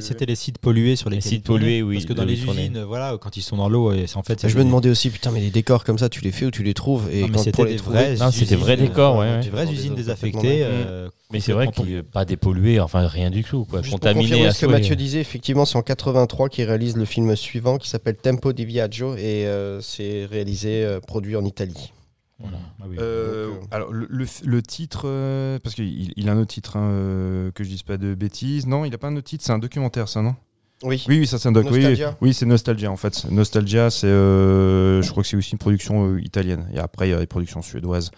c'était 0.00 0.26
les 0.26 0.34
sites 0.36 0.58
pollués 0.58 0.96
sur 0.96 1.10
Les 1.10 1.16
lesquels 1.16 1.32
sites 1.32 1.44
pollués, 1.44 1.82
oui, 1.82 1.96
Parce 1.96 2.06
que 2.06 2.12
dans 2.12 2.24
les 2.24 2.42
usines, 2.42 2.82
voilà, 2.82 3.16
quand 3.20 3.36
ils 3.36 3.42
sont 3.42 3.56
dans 3.56 3.68
l'eau, 3.68 3.92
c'est 4.06 4.16
en 4.16 4.22
fait. 4.22 4.46
je 4.48 4.56
me 4.58 4.64
demandais 4.64 4.88
aussi, 4.90 5.10
putain, 5.10 5.30
mais 5.30 5.40
les 5.40 5.50
décors 5.50 5.84
comme 5.84 5.98
ça, 5.98 6.08
tu 6.08 6.20
les 6.20 6.32
fais 6.32 6.46
ou 6.46 6.50
tu 6.50 6.62
les 6.62 6.74
trouves 6.74 7.08
Et 7.10 7.26
Non, 7.28 7.38
c'était 7.38 7.52
pour 7.52 7.64
les 7.64 7.72
des 7.72 7.76
trouver, 7.78 7.96
vrais 7.98 8.16
Non, 8.16 8.30
c'était 8.30 8.56
vrais 8.56 8.74
euh, 8.74 8.76
décors, 8.76 9.16
ouais. 9.18 9.40
Des 9.40 9.50
vraies 9.50 9.70
usines 9.70 9.94
désaffectées. 9.94 10.60
euh, 10.62 11.08
Mais 11.32 11.40
c'est 11.40 11.52
vrai 11.52 11.68
qu'il 11.68 12.02
pas 12.04 12.24
dépollué, 12.24 12.78
enfin 12.80 13.06
rien 13.06 13.30
du 13.30 13.42
tout, 13.42 13.64
quoi. 13.64 13.82
Contaminé 13.82 14.50
ce 14.52 14.66
que. 14.66 14.70
Mathieu 14.70 14.94
disait, 14.96 15.20
effectivement, 15.20 15.64
c'est 15.64 15.76
en 15.76 15.82
83 15.82 16.48
qu'il 16.48 16.64
réalise 16.64 16.96
le 16.96 17.04
film 17.04 17.34
suivant 17.36 17.78
qui 17.78 17.88
s'appelle 17.88 18.16
Tempo 18.16 18.52
di 18.52 18.64
Viaggio 18.64 19.14
et 19.16 19.46
euh, 19.46 19.80
c'est 19.80 20.26
réalisé, 20.30 20.84
euh, 20.84 21.00
produit 21.00 21.36
en 21.36 21.44
Italie. 21.44 21.92
Voilà. 22.38 22.58
Ah 22.80 22.84
oui. 22.88 22.96
Euh, 23.00 23.46
Donc, 23.48 23.62
euh, 23.62 23.66
alors 23.70 23.92
le, 23.92 24.06
le- 24.10 24.26
le 24.44 24.62
titre 24.62 25.02
euh, 25.06 25.58
parce 25.62 25.74
qu'il 25.74 26.12
il 26.16 26.28
a 26.28 26.32
un 26.32 26.38
autre 26.38 26.52
titre 26.52 26.76
hein, 26.76 27.50
que 27.54 27.64
je 27.64 27.68
dise 27.68 27.82
pas 27.82 27.96
de 27.96 28.14
bêtises. 28.14 28.66
Non 28.66 28.84
il 28.84 28.94
a 28.94 28.98
pas 28.98 29.08
un 29.08 29.16
autre 29.16 29.26
titre 29.28 29.42
c'est 29.44 29.52
un 29.52 29.58
documentaire 29.58 30.08
ça 30.08 30.20
non? 30.22 30.34
Oui. 30.82 31.02
oui 31.08 31.20
oui 31.20 31.26
ça 31.26 31.38
c'est 31.38 31.48
un 31.48 31.52
doc 31.52 31.64
oui, 31.70 31.78
Nostalgia. 31.78 32.16
oui 32.20 32.34
c'est 32.34 32.44
Nostalgia 32.44 32.90
en 32.90 32.96
fait. 32.98 33.24
Nostalgia 33.30 33.88
c'est 33.88 34.06
euh, 34.06 35.00
je 35.00 35.10
crois 35.10 35.22
que 35.22 35.28
c'est 35.30 35.36
aussi 35.38 35.52
une 35.52 35.58
production 35.58 36.10
euh, 36.12 36.20
italienne. 36.20 36.68
Et 36.74 36.78
après 36.78 37.08
il 37.08 37.12
y 37.12 37.14
a 37.14 37.18
des 37.18 37.26
productions 37.26 37.62
suédoises. 37.62 38.10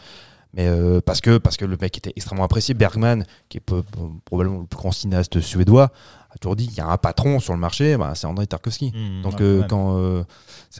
Mais 0.54 0.66
euh, 0.66 1.00
parce 1.00 1.20
que 1.20 1.38
parce 1.38 1.56
que 1.56 1.64
le 1.66 1.76
mec 1.80 1.96
était 1.96 2.12
extrêmement 2.16 2.42
apprécié. 2.44 2.74
Bergman 2.74 3.24
qui 3.48 3.58
est 3.58 3.60
peu- 3.60 3.84
probablement 4.24 4.60
le 4.60 4.66
plus 4.66 4.78
grand 4.78 4.90
cinéaste 4.90 5.40
suédois 5.40 5.92
a 6.30 6.38
toujours 6.38 6.56
dit 6.56 6.64
il 6.64 6.74
y 6.76 6.80
a 6.80 6.88
un 6.88 6.96
patron 6.96 7.38
sur 7.38 7.52
le 7.52 7.60
marché 7.60 7.96
bah, 7.96 8.14
c'est 8.16 8.26
André 8.26 8.48
Tarkovsky. 8.48 8.90
Mhm, 8.92 9.22
donc 9.22 9.34
ouais, 9.34 9.42
euh, 9.42 9.62
quand 9.62 9.96
euh, 9.98 10.24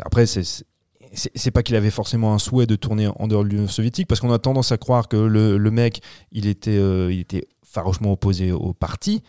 après 0.05 0.27
c'est 0.27 0.42
c'est- 1.14 1.51
pas 1.51 1.62
qu'il 1.62 1.77
avait 1.77 1.90
forcément 1.90 2.35
un 2.35 2.38
souhait 2.38 2.66
de 2.66 2.77
tourner 2.77 3.09
en 3.18 3.27
dehors 3.29 3.44
de 3.44 3.49
l'Union 3.49 3.68
soviétique 3.68 4.07
parce 4.09 4.21
qu'on 4.21 4.33
a 4.33 4.38
tendance 4.38 4.73
à 4.73 4.77
croire 4.79 5.09
que 5.09 5.16
le, 5.16 5.57
le 5.59 5.71
mec 5.71 6.01
il 6.33 6.47
était 6.47 6.77
euh, 6.79 7.12
il 7.12 7.21
était 7.21 7.44
farouchement 7.64 8.12
opposé 8.12 8.53
au 8.53 8.73
parti 8.73 9.23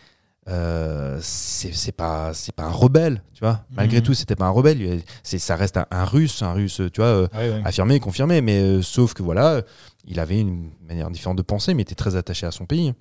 euh, 0.48 1.18
c'est 1.22 1.92
pas 1.92 2.32
c'est 2.34 2.54
pas 2.54 2.64
un 2.64 2.70
rebelle 2.70 3.22
tu 3.34 3.40
vois 3.44 3.64
malgré 3.70 3.98
Mhm. 3.98 4.02
tout 4.04 4.14
c'était 4.14 4.34
pas 4.36 4.46
un 4.46 4.50
rebelle 4.50 5.00
c'est 5.22 5.38
ça 5.38 5.54
reste 5.54 5.76
un, 5.76 5.86
un 5.90 6.04
russe 6.04 6.42
un 6.42 6.52
russe 6.52 6.80
tu 6.92 7.00
vois 7.00 7.06
euh, 7.10 7.28
Ouais, 7.34 7.50
ouais. 7.50 7.62
affirmé 7.64 8.00
confirmé 8.00 8.40
mais 8.40 8.58
euh, 8.60 8.82
sauf 8.82 9.12
que 9.14 9.22
voilà 9.22 9.62
il 10.06 10.18
avait 10.18 10.40
une 10.40 10.70
manière 10.86 11.10
différente 11.10 11.36
de 11.36 11.42
penser 11.42 11.74
mais 11.74 11.82
était 11.82 11.94
très 11.94 12.16
attaché 12.16 12.46
à 12.46 12.50
son 12.50 12.64
pays 12.66 12.94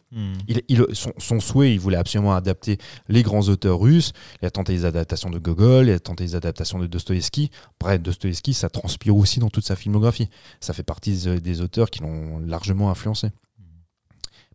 il, 0.48 0.62
il- 0.68 0.86
son, 0.94 1.14
son 1.18 1.40
souhait, 1.40 1.74
il 1.74 1.80
voulait 1.80 1.98
absolument 1.98 2.34
adapter 2.34 2.78
les 3.08 3.24
grands 3.24 3.48
auteurs 3.48 3.80
russes. 3.80 4.12
Il 4.42 4.46
a 4.46 4.52
tenté 4.52 4.74
les 4.74 4.86
adaptations 4.86 5.30
de 5.30 5.40
Gogol, 5.40 5.88
il 5.88 5.94
a 5.94 6.00
tenté 6.00 6.24
les 6.24 6.36
adaptations 6.36 6.80
de 6.80 6.88
Dostoïevski. 6.88 7.52
Bref, 7.80 8.02
Dostoïevski, 8.02 8.54
ça 8.54 8.70
transpire 8.70 9.16
aussi 9.16 9.40
dans 9.40 9.50
toute 9.50 9.66
sa 9.66 9.76
filmographie. 9.76 10.30
Ça 10.60 10.74
fait 10.74 10.84
partie 10.84 11.12
des, 11.42 11.62
auteurs 11.62 11.90
qui 11.90 12.02
l'ont 12.02 12.40
largement 12.40 12.90
influencé. 12.90 13.30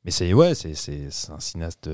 Mais 0.05 0.11
c'est 0.11 0.33
ouais, 0.35 0.55
c'est 0.55 0.75
un 1.31 1.41
cinéaste. 1.41 1.89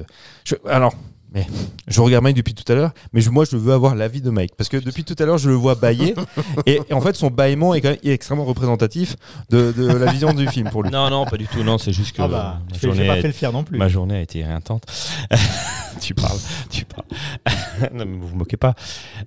je- 0.45 0.57
alors, 0.67 0.95
mais 1.33 1.47
je 1.87 2.01
regarde 2.01 2.25
Mike 2.25 2.37
depuis 2.37 2.55
tout 2.55 2.71
à 2.73 2.75
l'heure, 2.75 2.91
mais 3.13 3.21
je- 3.21 3.31
moi 3.31 3.45
je 3.51 3.57
veux 3.57 3.73
avoir 3.73 3.95
l'avis 3.95 4.21
de 4.21 4.31
Mike 4.31 4.53
parce 4.57 4.69
que 4.69 4.77
depuis 4.77 5.05
tout 5.05 5.15
à 5.19 5.25
l'heure 5.25 5.39
je 5.39 5.49
le 5.49 5.55
vois 5.55 5.75
bailler 5.77 6.15
et, 6.67 6.81
et 6.89 6.93
en 6.93 7.01
fait 7.01 7.15
son 7.17 7.29
bâillement 7.31 7.75
est, 7.75 7.81
quand 7.81 7.91
même- 7.91 7.99
est 8.03 8.11
extrêmement 8.13 8.45
représentatif 8.45 9.17
de, 9.51 9.73
de 9.73 9.87
la 9.87 10.11
vision 10.11 10.33
du 10.33 10.47
film 10.49 10.69
pour 10.71 10.83
lui. 10.83 10.91
Non, 10.91 11.09
non, 11.11 11.25
pas 11.27 11.37
du 11.37 11.47
tout. 11.47 11.63
Non, 11.63 11.79
c'est 11.79 11.93
juste 11.93 12.17
que 12.17 12.23
Ah 12.23 12.29
bah, 12.29 12.59
ma, 12.69 12.75
je 12.75 12.79
fais- 12.79 12.81
j'ai 12.81 12.93
journée 12.95 13.07
pas 13.07 13.13
a, 13.15 13.21
fait 13.21 13.27
le 13.29 13.33
faire 13.33 13.53
non 13.53 13.65
plus. 13.65 13.79
ma 13.79 13.89
journée 13.89 14.17
a 14.17 14.21
été 14.23 14.45
réintente. 14.45 14.85
tu 16.01 16.15
parles, 16.15 16.39
tu 16.71 16.85
parles. 16.85 17.91
non, 17.95 18.05
mais 18.07 18.17
vous 18.19 18.29
vous 18.29 18.37
moquez 18.37 18.57
pas. 18.57 18.75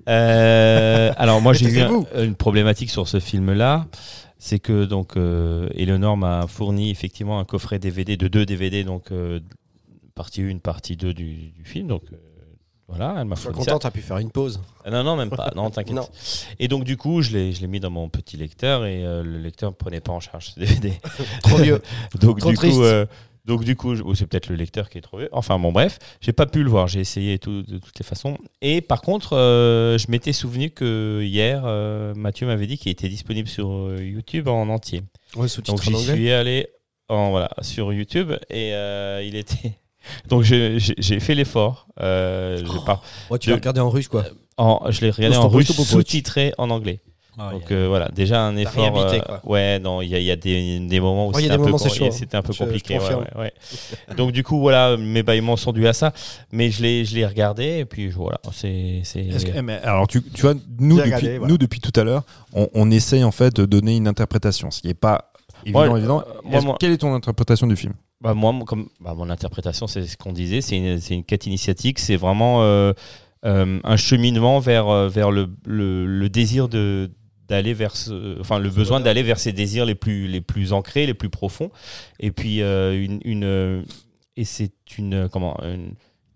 Euh, 0.10 1.12
alors 1.18 1.42
moi 1.42 1.54
j'ai 1.54 1.70
eu 1.70 1.80
un- 1.82 2.04
une 2.24 2.36
problématique 2.36 2.90
sur 2.90 3.08
ce 3.08 3.20
film-là. 3.20 3.88
C'est 4.40 4.60
que 4.60 4.84
donc 4.84 5.16
euh, 5.16 5.70
Eleanor 5.74 6.18
m'a 6.18 6.48
fourni 6.48 6.92
effectivement 6.92 7.40
un 7.40 7.46
coffret 7.46 7.80
DVD 7.80 8.18
de 8.18 8.28
deux 8.28 8.46
DVD, 8.46 8.84
donc 8.84 9.12
euh, 9.12 9.40
partie 10.16 10.42
1, 10.42 10.58
partie 10.60 10.96
2 10.96 11.14
du, 11.14 11.52
du 11.52 11.64
film. 11.66 11.88
Donc 11.88 12.04
euh, 12.12 12.18
voilà, 12.88 13.16
elle 13.20 13.26
m'a 13.26 13.36
ça. 13.36 13.52
content, 13.52 13.80
t'as 13.80 13.92
pu 13.92 14.02
faire 14.02 14.18
une 14.18 14.30
pause. 14.32 14.62
Ah 14.86 14.92
Non, 14.92 15.04
non, 15.04 15.16
même 15.16 15.30
pas. 15.30 15.52
Non, 15.56 15.70
t'inquiète. 15.72 15.98
Et 16.60 16.68
donc, 16.68 16.84
du 16.84 16.98
coup, 16.98 17.22
je 17.22 17.32
l'ai, 17.32 17.52
je 17.54 17.62
l'ai 17.62 17.68
mis 17.68 17.80
dans 17.80 17.90
mon 17.90 18.10
petit 18.10 18.38
lecteur 18.38 18.86
et 18.86 19.04
euh, 19.06 19.24
le 19.24 19.40
lecteur 19.40 19.72
ne 19.72 19.76
prenait 19.76 20.02
pas 20.02 20.12
en 20.12 20.20
charge 20.20 20.50
ce 20.50 20.60
DVD. 20.60 20.94
Trop 21.44 21.58
vieux. 21.58 21.82
donc, 22.20 22.40
Trop 22.40 22.50
du 22.50 22.56
triste. 22.56 22.76
coup, 22.78 22.84
euh, 22.84 23.06
donc, 23.46 23.64
du 23.64 23.76
coup, 23.76 23.94
ou 23.94 24.16
c'est 24.16 24.26
peut-être 24.28 24.48
le 24.48 24.56
lecteur 24.56 24.90
qui 24.90 24.98
est 24.98 25.02
trop 25.02 25.18
vieux. 25.18 25.30
Enfin, 25.34 25.60
bon, 25.60 25.72
bref, 25.74 26.00
j'ai 26.22 26.32
pas 26.32 26.46
pu 26.46 26.64
le 26.64 26.70
voir. 26.70 26.88
J'ai 26.88 27.00
essayé 27.02 27.40
tout, 27.40 27.64
de 27.64 27.78
toutes 27.78 27.98
les 28.00 28.06
façons. 28.06 28.38
Et 28.62 28.80
par 28.82 29.02
contre, 29.02 29.36
euh, 29.36 29.98
je 29.98 30.10
m'étais 30.10 30.32
souvenu 30.32 30.70
que 30.70 31.22
hier, 31.24 31.64
euh, 31.66 32.14
Mathieu 32.16 32.48
m'avait 32.48 32.68
dit 32.68 32.78
qu'il 32.78 32.92
était 32.92 33.10
disponible 33.10 33.50
sur 33.50 33.70
euh, 33.72 33.98
YouTube 34.02 34.48
en 34.48 34.70
entier. 34.70 35.02
Ouais, 35.36 35.48
Donc, 35.66 35.82
j'y 35.82 35.96
suis 35.96 36.32
allé 36.32 36.68
en, 37.10 37.32
voilà, 37.32 37.50
sur 37.62 37.92
YouTube 37.92 38.32
et 38.50 38.74
euh, 38.74 39.22
il 39.26 39.36
était. 39.36 39.78
Donc, 40.28 40.44
j'ai 40.44 40.80
fait 41.20 41.36
l'effort. 41.36 41.88
Euh, 42.02 42.62
pas- 42.86 43.02
Ouais, 43.30 43.40
tu 43.40 43.50
l'as 43.50 43.56
regardé 43.56 43.80
en 43.80 43.90
russe, 43.90 44.08
quoi. 44.08 44.24
en- 44.58 44.82
je 44.90 45.02
l'ai 45.02 45.12
regardé 45.12 45.38
en 45.38 45.48
russe 45.50 45.72
sous-titré 45.72 46.54
en 46.58 46.70
anglais. 46.70 47.00
Ah, 47.36 47.50
Donc 47.52 47.72
a- 47.72 47.74
euh, 47.74 47.88
voilà, 47.88 48.10
déjà 48.10 48.42
un 48.46 48.56
effort. 48.58 48.84
réhabilité, 48.84 49.20
euh, 49.28 49.38
ouais, 49.46 49.80
non, 49.80 50.04
il 50.04 50.10
y 50.10 50.14
a, 50.14 50.20
il 50.20 50.24
y 50.26 50.30
a 50.30 50.36
des, 50.36 50.78
des 50.80 51.00
moments 51.00 51.30
où 51.30 51.34
c'était 51.34 51.52
un, 51.52 51.58
peu 51.58 51.64
hein. 51.64 51.74
un 51.74 52.42
Je- 52.54 52.54
je 52.54 52.64
compliqué. 52.64 52.94
ouais, 52.94 53.00
confirme. 53.00 53.26
ouais, 53.36 53.42
ouais. 54.10 54.16
Donc 54.16 54.32
du 54.34 54.44
coup, 54.44 54.60
voilà, 54.60 54.98
mes 54.98 55.24
bâillements 55.24 55.56
sont 55.58 55.72
dus 55.74 55.88
à 55.88 55.94
ça. 55.94 56.14
Mais 56.52 56.70
je 56.70 56.84
l'ai, 56.84 57.06
je 57.06 57.16
l'ai 57.16 57.26
regardé 57.26 57.80
et 57.80 57.86
puis 57.86 58.10
voilà, 58.12 58.40
c'est, 58.52 59.02
eh, 59.04 59.72
alors 59.84 60.06
tu, 60.08 60.22
tu 60.22 60.42
vois, 60.44 60.54
nous 60.80 60.98
depuis, 60.98 61.06
regardé, 61.10 61.38
voilà. 61.40 61.52
nous 61.52 61.58
depuis 61.58 61.80
tout 61.80 62.00
à 62.00 62.04
l'heure, 62.04 62.22
on, 62.54 62.70
on 62.76 62.92
essaye 62.92 63.24
en 63.24 63.32
fait 63.32 63.52
de 63.56 63.66
donner 63.66 63.96
une 63.98 64.08
interprétation, 64.08 64.70
ce 64.70 64.82
qui 64.82 64.88
n'est 64.90 64.94
pas 64.94 65.32
évident. 65.66 65.92
Ouais, 65.92 65.98
évident. 65.98 66.20
euh, 66.22 66.32
moi, 66.44 66.58
Est-ce- 66.58 66.66
moi- 66.68 66.78
Quelle 66.80 66.92
est 66.92 66.98
ton 66.98 67.16
interprétation 67.16 67.66
du 67.66 67.76
film? 67.76 67.94
Bah, 68.24 68.34
moi, 68.34 68.54
mon- 68.54 68.66
comme 68.66 68.88
bah, 69.02 69.14
mon 69.16 69.30
interprétation, 69.30 69.86
c'est 69.88 70.06
ce 70.08 70.18
qu'on 70.18 70.32
disait, 70.34 70.62
c'est 70.62 70.78
une, 70.78 71.00
une 71.10 71.24
quête 71.26 71.46
initiatique, 71.46 72.00
c'est 72.00 72.16
vraiment 72.16 72.64
euh, 72.64 72.94
euh, 73.46 73.80
un 73.84 73.98
cheminement 73.98 74.60
vers, 74.60 74.88
euh, 74.88 75.10
vers 75.10 75.30
le, 75.32 75.50
le, 75.66 76.06
le 76.06 76.30
désir 76.30 76.70
de 76.70 77.12
d'aller 77.50 77.74
vers 77.74 77.98
ce- 77.98 78.40
enfin 78.40 78.58
le 78.60 78.70
besoin 78.70 79.02
d'aller 79.02 79.22
vers 79.22 79.38
ses 79.38 79.52
désirs 79.52 79.86
les 79.86 79.96
plus 79.96 80.28
les 80.30 80.40
plus 80.40 80.72
ancrés 80.72 81.06
les 81.06 81.14
plus 81.14 81.30
profonds. 81.30 81.70
Et 82.22 82.32
puis 82.32 82.62
une, 82.62 83.20
une 83.26 83.84
et 84.38 84.46
c'est 84.46 84.72
une 84.98 85.28
comment 85.30 85.58
une, 85.62 85.94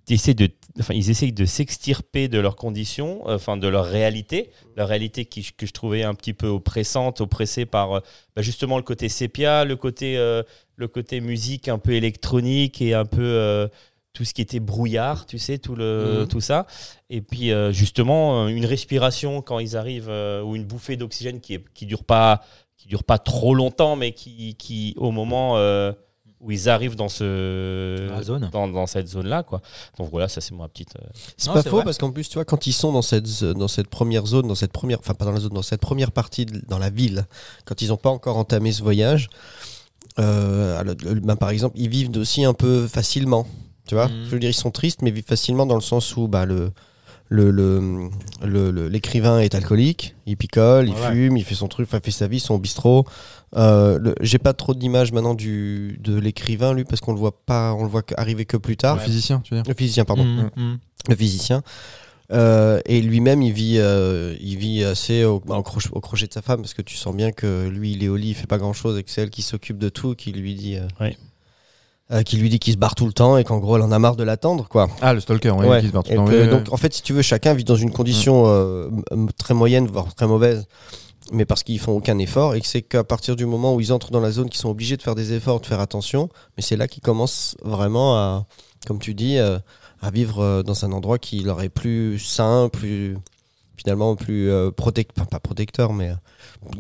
de 0.09 0.49
enfin 0.79 0.93
ils 0.93 1.09
essayent 1.09 1.33
de 1.33 1.45
s'extirper 1.45 2.27
de 2.27 2.39
leurs 2.39 2.55
conditions 2.57 3.21
euh, 3.27 3.35
enfin 3.35 3.57
de 3.57 3.67
leur 3.67 3.85
réalité 3.85 4.51
leur 4.75 4.87
réalité 4.87 5.25
qui, 5.25 5.49
que 5.57 5.65
je 5.65 5.73
trouvais 5.73 6.03
un 6.03 6.13
petit 6.13 6.33
peu 6.33 6.47
oppressante 6.47 7.19
oppressée 7.21 7.65
par 7.65 7.93
euh, 7.93 7.99
bah, 8.35 8.41
justement 8.41 8.77
le 8.77 8.83
côté 8.83 9.09
sépia 9.09 9.65
le 9.65 9.75
côté 9.75 10.17
euh, 10.17 10.43
le 10.77 10.87
côté 10.87 11.19
musique 11.21 11.67
un 11.67 11.79
peu 11.79 11.91
électronique 11.91 12.81
et 12.81 12.93
un 12.93 13.05
peu 13.05 13.21
euh, 13.21 13.67
tout 14.13 14.23
ce 14.25 14.33
qui 14.33 14.41
était 14.41 14.59
brouillard, 14.59 15.25
tu 15.25 15.37
sais, 15.37 15.57
tout, 15.57 15.75
le, 15.75 16.21
Mhm. 16.21 16.27
tout 16.27 16.41
ça. 16.41 16.65
Et 17.09 17.21
puis 17.21 17.51
euh, 17.51 17.71
justement, 17.71 18.45
euh, 18.45 18.47
une 18.47 18.65
respiration 18.65 19.41
quand 19.41 19.59
ils 19.59 19.75
arrivent, 19.75 20.09
euh, 20.09 20.41
ou 20.41 20.55
une 20.55 20.65
bouffée 20.65 20.95
d'oxygène 20.97 21.39
qui 21.41 21.53
ne 21.53 21.57
qui 21.73 21.85
dure, 21.85 22.03
pas, 22.03 22.41
qui 22.77 22.87
dure 22.87 23.03
pas 23.03 23.17
trop 23.19 23.53
longtemps, 23.53 23.95
mais 23.95 24.13
qui, 24.13 24.55
qui 24.55 24.93
au 24.97 25.11
moment 25.11 25.57
euh, 25.57 25.91
où 26.39 26.51
ils 26.51 26.69
arrivent 26.69 26.95
dans, 26.95 27.09
ce, 27.09 28.07
la 28.09 28.21
zone. 28.21 28.49
dans, 28.51 28.67
dans 28.67 28.85
cette 28.85 29.07
zone-là. 29.07 29.41
quoi. 29.41 29.59
Donc 29.97 30.09
voilà, 30.11 30.27
ça 30.27 30.41
c'est 30.41 30.53
ma 30.53 30.67
petite... 30.67 30.95
euh, 30.95 31.07
C'est 31.37 31.51
pas 31.51 31.63
faux 31.63 31.77
vrai. 31.77 31.83
parce 31.83 31.97
qu'en 31.97 32.11
plus, 32.11 32.29
tu 32.29 32.35
vois, 32.35 32.45
quand 32.45 32.67
ils 32.67 32.73
sont 32.73 32.91
dans 32.91 33.01
cette, 33.01 33.43
dans 33.43 33.67
cette 33.67 33.87
première 33.87 34.27
zone, 34.27 34.47
dans 34.47 34.53
cette 34.53 34.71
première, 34.71 34.99
enfin 34.99 35.15
pas 35.15 35.25
dans 35.25 35.31
la 35.31 35.39
zone, 35.39 35.53
dans 35.53 35.63
cette 35.63 35.81
première 35.81 36.11
partie, 36.11 36.45
de- 36.45 36.61
dans 36.67 36.77
la 36.77 36.91
ville, 36.91 37.25
quand 37.65 37.81
ils 37.81 37.87
n'ont 37.89 37.97
pas 37.97 38.11
encore 38.11 38.37
entamé 38.37 38.71
ce 38.71 38.83
voyage, 38.83 39.29
euh, 40.19 40.83
ben, 41.23 41.35
par 41.35 41.49
exemple, 41.49 41.75
ils 41.77 41.89
vivent 41.89 42.15
aussi 42.17 42.43
un 42.45 42.53
peu 42.53 42.87
facilement. 42.87 43.47
Tu 43.87 43.95
vois, 43.95 44.07
Mhm. 44.07 44.25
je 44.25 44.29
veux 44.31 44.39
dire, 44.39 44.49
ils 44.49 44.53
sont 44.53 44.71
tristes, 44.71 45.01
mais 45.01 45.11
vivent 45.11 45.23
facilement 45.25 45.65
dans 45.65 45.75
le 45.75 45.81
sens 45.81 46.15
où 46.17 46.27
bah, 46.27 46.45
le 46.45 46.71
le- 47.29 47.51
le- 47.51 48.09
le- 48.45 48.71
le- 48.71 48.87
l'écrivain 48.87 49.39
est 49.41 49.53
alcoolique, 49.53 50.15
il 50.25 50.37
picole, 50.37 50.87
il 50.87 50.93
Ouais, 50.93 51.11
fume, 51.11 51.35
il 51.35 51.43
fait 51.43 51.55
son 51.55 51.67
truc, 51.67 51.89
il 51.91 51.99
fait 51.99 52.09
sa 52.11 52.25
vie, 52.27 52.39
son 52.39 52.57
bistrot. 52.57 53.05
Euh, 53.57 54.13
J'ai 54.21 54.37
pas 54.37 54.53
trop 54.53 54.73
d'images 54.73 55.11
maintenant 55.11 55.33
du, 55.33 55.99
de 56.01 56.17
l'écrivain, 56.17 56.73
lui, 56.73 56.85
parce 56.85 57.01
qu'on 57.01 57.11
le 57.11 57.19
voit 57.19 57.37
pas, 57.45 57.73
on 57.73 57.83
le 57.83 57.89
voit 57.89 58.03
arriver 58.15 58.45
que 58.45 58.55
plus 58.55 58.77
tard. 58.77 58.95
Le 58.95 59.01
physicien, 59.01 59.41
tu 59.43 59.53
veux 59.55 59.61
dire? 59.61 59.69
Le 59.69 59.75
physicien, 59.77 60.05
pardon 60.05 60.23
Mhm, 60.23 60.49
mhm. 60.55 60.77
le 61.09 61.15
physicien. 61.17 61.63
Euh, 62.33 62.81
et 62.85 63.01
lui-même, 63.01 63.41
il 63.41 63.53
vit, 63.53 63.77
euh, 63.77 64.35
il 64.41 64.57
vit 64.57 64.83
assez 64.83 65.23
au, 65.23 65.35
au, 65.47 65.63
crochet, 65.63 65.89
au 65.93 66.01
crochet 66.01 66.27
de 66.27 66.33
sa 66.33 66.41
femme 66.41 66.61
parce 66.61 66.73
que 66.73 66.81
tu 66.81 66.95
sens 66.97 67.15
bien 67.15 67.31
que 67.31 67.67
lui, 67.67 67.93
il 67.93 68.03
est 68.03 68.09
au 68.09 68.17
lit, 68.17 68.29
il 68.29 68.35
fait 68.35 68.47
pas 68.47 68.57
grand-chose 68.57 68.97
et 68.97 69.03
que 69.03 69.09
c'est 69.11 69.21
elle 69.21 69.29
qui 69.29 69.41
s'occupe 69.41 69.77
de 69.77 69.87
tout, 69.89 70.13
qui 70.15 70.33
lui 70.33 70.53
dit, 70.55 70.77
euh, 72.11 72.23
qui 72.23 72.37
lui 72.37 72.49
dit 72.49 72.59
qu'il 72.59 72.73
se 72.73 72.77
barre 72.77 72.95
tout 72.95 73.05
le 73.05 73.13
temps 73.13 73.37
et 73.37 73.43
qu'en 73.43 73.59
gros, 73.59 73.77
elle 73.77 73.81
en 73.83 73.91
a 73.91 73.99
marre 73.99 74.15
de 74.17 74.23
l'attendre, 74.23 74.67
quoi. 74.67 74.87
Ah, 75.01 75.13
le 75.13 75.19
stalker, 75.21 75.51
oui, 75.51 75.65
Ouais. 75.67 75.81
qui 75.81 75.87
se 75.87 75.91
barre 75.93 76.03
tout 76.03 76.11
le 76.11 76.17
temps. 76.17 76.25
que, 76.25 76.49
donc, 76.51 76.71
en 76.73 76.77
fait, 76.77 76.93
si 76.93 77.01
tu 77.01 77.13
veux, 77.13 77.21
chacun 77.21 77.53
vit 77.53 77.63
dans 77.63 77.75
une 77.75 77.91
condition 77.91 78.43
euh, 78.47 78.89
m- 79.11 79.29
très 79.37 79.53
moyenne, 79.53 79.87
voire 79.87 80.13
très 80.13 80.27
mauvaise, 80.27 80.67
mais 81.31 81.45
parce 81.45 81.63
qu'ils 81.63 81.79
font 81.79 81.93
aucun 81.93 82.17
effort, 82.19 82.55
et 82.55 82.61
que 82.61 82.67
c'est 82.67 82.81
qu'à 82.81 83.03
partir 83.03 83.35
du 83.37 83.45
moment 83.45 83.73
où 83.75 83.79
ils 83.81 83.91
entrent 83.93 84.11
dans 84.11 84.21
la 84.21 84.31
zone, 84.31 84.49
qu'ils 84.49 84.59
sont 84.61 84.69
obligés 84.69 84.95
de 84.97 85.01
faire 85.01 85.15
des 85.15 85.31
efforts, 85.33 85.59
de 85.61 85.65
faire 85.65 85.79
attention, 85.81 86.29
mais 86.57 86.63
c'est 86.63 86.75
là 86.77 86.87
qu'ils 86.87 87.03
commencent 87.03 87.55
vraiment 87.63 88.15
à, 88.17 88.45
comme 88.85 88.99
tu 88.99 89.13
dis, 89.13 89.37
à 90.01 90.11
vivre 90.11 90.39
euh, 90.39 90.63
dans 90.63 90.85
un 90.85 90.91
endroit 90.91 91.17
qui 91.19 91.39
leur 91.39 91.61
est 91.61 91.69
plus 91.69 92.19
sain, 92.19 92.69
plus 92.71 93.17
finalement 93.77 94.15
plus 94.15 94.49
euh, 94.49 94.71
protect, 94.71 95.11
enfin, 95.17 95.25
pas 95.25 95.39
protecteur, 95.39 95.93
mais 95.93 96.09
euh, 96.09 96.15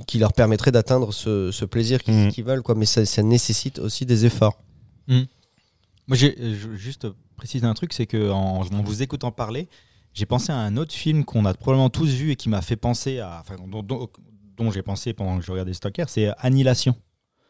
qui 0.07 0.17
leur 0.19 0.33
permettrait 0.33 0.71
d'atteindre 0.71 1.13
ce, 1.13 1.51
ce 1.51 1.63
plaisir 1.65 2.03
qu'ils 2.03 2.13
Mhm. 2.15 2.31
qu'ils 2.31 2.43
veulent, 2.43 2.63
quoi. 2.63 2.75
Mais 2.75 2.85
ça, 2.85 3.05
ça 3.05 3.21
nécessite 3.23 3.79
aussi 3.79 4.05
des 4.05 4.25
efforts. 4.25 4.59
Moi, 5.07 6.15
j'ai 6.15 6.35
juste 6.75 7.07
préciser 7.35 7.65
un 7.65 7.73
truc, 7.73 7.93
c'est 7.93 8.05
que 8.07 8.31
en, 8.31 8.61
en 8.61 8.83
vous 8.83 9.01
écoutant 9.03 9.31
parler, 9.31 9.67
j'ai 10.13 10.25
pensé 10.25 10.51
à 10.51 10.57
un 10.57 10.77
autre 10.77 10.93
film 10.93 11.25
qu'on 11.25 11.45
a 11.45 11.53
probablement 11.53 11.89
tous 11.89 12.09
vu 12.09 12.31
et 12.31 12.35
qui 12.35 12.49
m'a 12.49 12.61
fait 12.61 12.77
penser 12.77 13.19
à, 13.19 13.39
enfin, 13.41 13.55
dont, 13.67 13.83
dont- 13.83 14.09
dont 14.57 14.71
j'ai 14.71 14.81
pensé 14.81 15.13
pendant 15.13 15.37
que 15.37 15.45
je 15.45 15.51
regardais 15.51 15.73
Stalker, 15.73 16.05
c'est 16.07 16.29
Annihilation. 16.39 16.95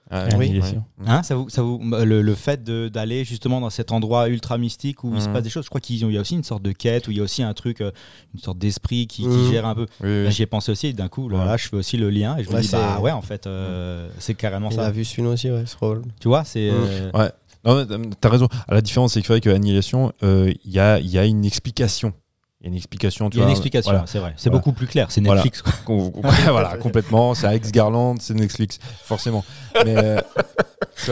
Ah, 0.10 0.26
Oui. 0.38 0.60
ouais. 0.62 0.62
Hein, 1.06 1.22
ça 1.24 1.36
vous, 1.36 1.50
ça 1.50 1.62
vous, 1.62 1.80
le, 1.84 2.22
le 2.22 2.36
fait 2.36 2.64
de- 2.64 2.88
d'aller 2.88 3.26
justement 3.26 3.60
dans 3.60 3.70
cet 3.70 3.92
endroit 3.92 4.30
ultra 4.30 4.58
mystique 4.58 5.04
où 5.04 5.14
il 5.14 5.22
se 5.22 5.28
Mhm. 5.28 5.34
passe 5.34 5.44
des 5.44 5.50
choses, 5.50 5.66
je 5.66 5.70
crois 5.70 5.82
qu'il 5.82 5.98
y 5.98 6.18
a 6.18 6.22
aussi 6.22 6.36
une 6.36 6.44
sorte 6.44 6.64
de 6.64 6.72
quête, 6.72 7.08
où 7.08 7.12
il 7.12 7.18
y 7.18 7.20
a 7.20 7.24
aussi 7.24 7.44
un 7.44 7.54
truc, 7.54 7.82
euh, 7.82 7.92
une 8.34 8.40
sorte 8.40 8.58
d'esprit 8.58 9.06
qui, 9.08 9.24
qui 9.24 9.52
gère 9.52 9.66
un 9.66 9.76
peu. 9.76 9.86
Oui, 10.02 10.08
oui. 10.10 10.24
Là, 10.24 10.30
J'y 10.30 10.44
ai 10.44 10.46
pensé 10.46 10.72
aussi, 10.72 10.88
et 10.88 10.94
d'un 10.94 11.10
coup, 11.10 11.28
là, 11.30 11.40
Ouais. 11.40 11.46
là, 11.46 11.58
je 11.58 11.68
fais 11.68 11.76
aussi 11.76 11.98
le 11.98 12.10
lien 12.10 12.38
et 12.38 12.44
je 12.44 12.50
me 12.50 12.56
Ouais, 12.56 12.62
dis, 12.62 12.68
c'est- 12.68 12.78
bah 12.78 13.00
ouais, 13.02 13.12
en 13.12 13.22
fait, 13.22 13.48
euh, 13.48 14.10
c'est 14.20 14.34
carrément 14.34 14.70
Il 14.70 14.76
ça. 14.76 14.86
a 14.86 14.92
vu 14.92 15.04
celui-là 15.04 15.30
aussi, 15.30 15.52
ouais, 15.52 15.66
ce 15.66 15.76
rôle. 15.78 16.04
Tu 16.22 16.28
vois, 16.30 16.44
c'est. 16.46 16.72
Mhm. 16.72 17.12
euh, 17.16 17.30
Non, 17.66 17.86
mais 17.86 18.10
t'as- 18.22 18.30
raison. 18.30 18.48
À 18.70 18.76
la 18.76 18.82
différence, 18.82 19.14
c'est 19.14 19.20
que 19.22 19.28
c'est 19.28 19.34
vrai 19.34 19.42
que 19.42 19.50
Annihilation, 19.50 20.14
euh, 20.24 20.54
il 20.64 20.72
y, 20.72 20.80
a, 20.80 21.00
il 21.00 21.10
y 21.10 21.18
a 21.18 21.26
une 21.26 21.44
explication. 21.44 22.14
Il 22.62 22.64
y 22.64 22.68
a 22.68 22.70
une 22.72 22.76
explication. 22.78 23.30
Tu 23.30 23.38
Il 23.38 23.40
y 23.40 23.42
a 23.42 23.44
une 23.44 23.50
vois, 23.50 23.58
explication, 23.58 23.92
voilà. 23.92 24.08
c'est 24.08 24.18
vrai. 24.18 24.34
C'est 24.36 24.50
Voilà. 24.50 24.58
beaucoup 24.60 24.72
plus 24.74 24.88
clair. 24.88 25.08
C'est. 25.12 25.22
Netflix. 25.22 25.64
voilà, 25.86 26.76
complètement. 26.82 27.36
C'est 27.36 27.46
Alex 27.46 27.72
Garland, 27.72 28.16
c'est 28.20 28.34
Netflix, 28.34 28.80
forcément. 29.04 29.46
Mais 29.86 29.96
euh, 29.96 30.20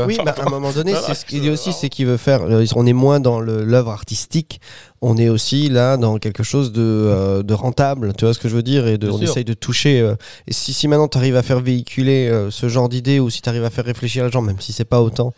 Oui, 0.07 0.17
mais 0.25 0.31
à 0.31 0.35
un 0.41 0.49
moment 0.49 0.71
donné, 0.71 0.93
c'est 1.05 1.13
ce 1.13 1.23
qu'il 1.23 1.41
dit 1.41 1.51
aussi, 1.51 1.71
c'est 1.71 1.89
qu'il 1.89 2.07
veut 2.07 2.17
faire. 2.17 2.41
euh, 2.41 2.65
On 2.75 2.87
est 2.87 2.93
moins 2.93 3.19
dans 3.19 3.39
l'œuvre 3.39 3.91
artistique, 3.91 4.59
on 5.01 5.17
est 5.17 5.29
aussi 5.29 5.69
là 5.69 5.97
dans 5.97 6.17
quelque 6.17 6.41
chose 6.41 6.71
de, 6.71 6.81
euh, 6.81 7.43
de 7.43 7.53
rentable, 7.53 8.13
tu 8.17 8.25
vois 8.25 8.33
ce 8.33 8.39
que 8.39 8.49
je 8.49 8.55
veux 8.55 8.63
dire, 8.63 8.87
et 8.87 8.97
de, 8.97 9.07
on 9.09 9.17
sûr. 9.19 9.29
essaye 9.29 9.45
de 9.45 9.53
toucher. 9.53 10.01
euh, 10.01 10.15
et 10.47 10.53
si, 10.53 10.73
si 10.73 10.87
maintenant 10.87 11.07
tu 11.07 11.19
arrives 11.19 11.35
à 11.35 11.43
faire 11.43 11.59
véhiculer 11.59 12.27
euh, 12.27 12.49
ce 12.49 12.69
genre 12.69 12.89
d'idée, 12.89 13.19
ou 13.19 13.29
si 13.29 13.43
tu 13.43 13.49
arrives 13.49 13.65
à 13.65 13.69
faire 13.69 13.85
réfléchir 13.85 14.25
les 14.25 14.31
gens, 14.31 14.41
même 14.41 14.59
si 14.59 14.73
c'est 14.73 14.83
pas 14.85 15.01
autant. 15.01 15.31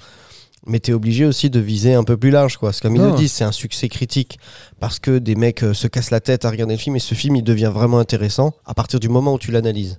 Mais 0.68 0.80
t'es 0.80 0.92
obligé 0.94 1.26
aussi 1.26 1.50
de 1.50 1.60
viser 1.60 1.94
un 1.94 2.04
peu 2.04 2.18
plus 2.18 2.30
large, 2.30 2.58
quoi. 2.58 2.70
Parce 2.70 2.80
que 2.82 2.88
comme 2.88 2.96
ils 2.98 3.02
Non. 3.02 3.12
le 3.12 3.18
disent, 3.18 3.32
c'est 3.32 3.44
un 3.46 3.52
succès 3.52 3.88
critique. 3.90 4.38
Parce 4.80 5.00
que 5.00 5.18
des 5.18 5.36
mecs 5.36 5.64
euh, 5.64 5.74
se 5.74 5.88
cassent 5.88 6.12
la 6.12 6.20
tête 6.20 6.44
à 6.46 6.50
regarder 6.50 6.74
le 6.76 6.80
film, 6.80 6.96
et 6.96 7.00
ce 7.00 7.16
film, 7.16 7.36
il 7.38 7.44
devient 7.44 7.72
vraiment 7.74 8.00
intéressant 8.00 8.54
à 8.66 8.74
partir 8.74 9.00
du 9.00 9.08
moment 9.10 9.34
où 9.34 9.40
tu 9.40 9.52
l'analyses. 9.52 9.98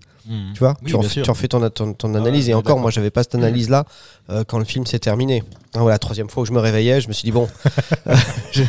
Tu 0.53 0.59
vois, 0.59 0.75
Oui, 0.83 0.91
tu, 0.91 0.95
en 0.95 1.01
tu 1.01 1.31
en 1.31 1.33
fais 1.33 1.49
ton, 1.49 1.67
ton, 1.71 1.95
ton 1.95 2.15
Ah 2.15 2.19
analyse. 2.19 2.51
et 2.51 2.55
encore, 2.55 2.79
moi, 2.79 2.91
j'avais 2.91 3.11
pas 3.11 3.23
cette 3.23 3.35
analyse-là 3.37 3.87
euh, 4.29 4.45
quand 4.47 4.59
le 4.59 4.67
film 4.67 4.85
s'est 4.85 4.99
terminé. 4.99 5.43
Ah, 5.75 5.79
voilà, 5.81 5.97
troisième 5.99 6.29
fois 6.29 6.43
où 6.43 6.47
je 6.47 6.53
me 6.53 6.59
réveillais, 6.61 7.01
je 7.01 7.09
me 7.09 7.15
suis 7.15 7.25
dit, 7.25 7.33
bon, 7.33 7.49
je- 8.53 8.63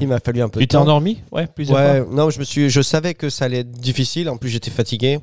il 0.00 0.08
m'a 0.08 0.20
fallu 0.20 0.40
un 0.40 0.48
peu 0.48 0.58
Tu 0.60 0.64
de 0.66 0.70
t'es 0.70 0.76
endormi? 0.76 1.20
Ouais, 1.30 1.46
plusieurs 1.54 1.76
fois. 1.78 1.86
Ouais, 2.00 2.04
non, 2.10 2.30
je, 2.30 2.38
me 2.38 2.44
suis, 2.44 2.70
je 2.70 2.80
savais 2.80 3.12
que 3.12 3.28
ça 3.28 3.44
allait 3.44 3.58
être 3.58 3.72
difficile. 3.72 4.30
En 4.30 4.38
plus, 4.38 4.48
j'étais 4.48 4.70
fatigué. 4.70 5.20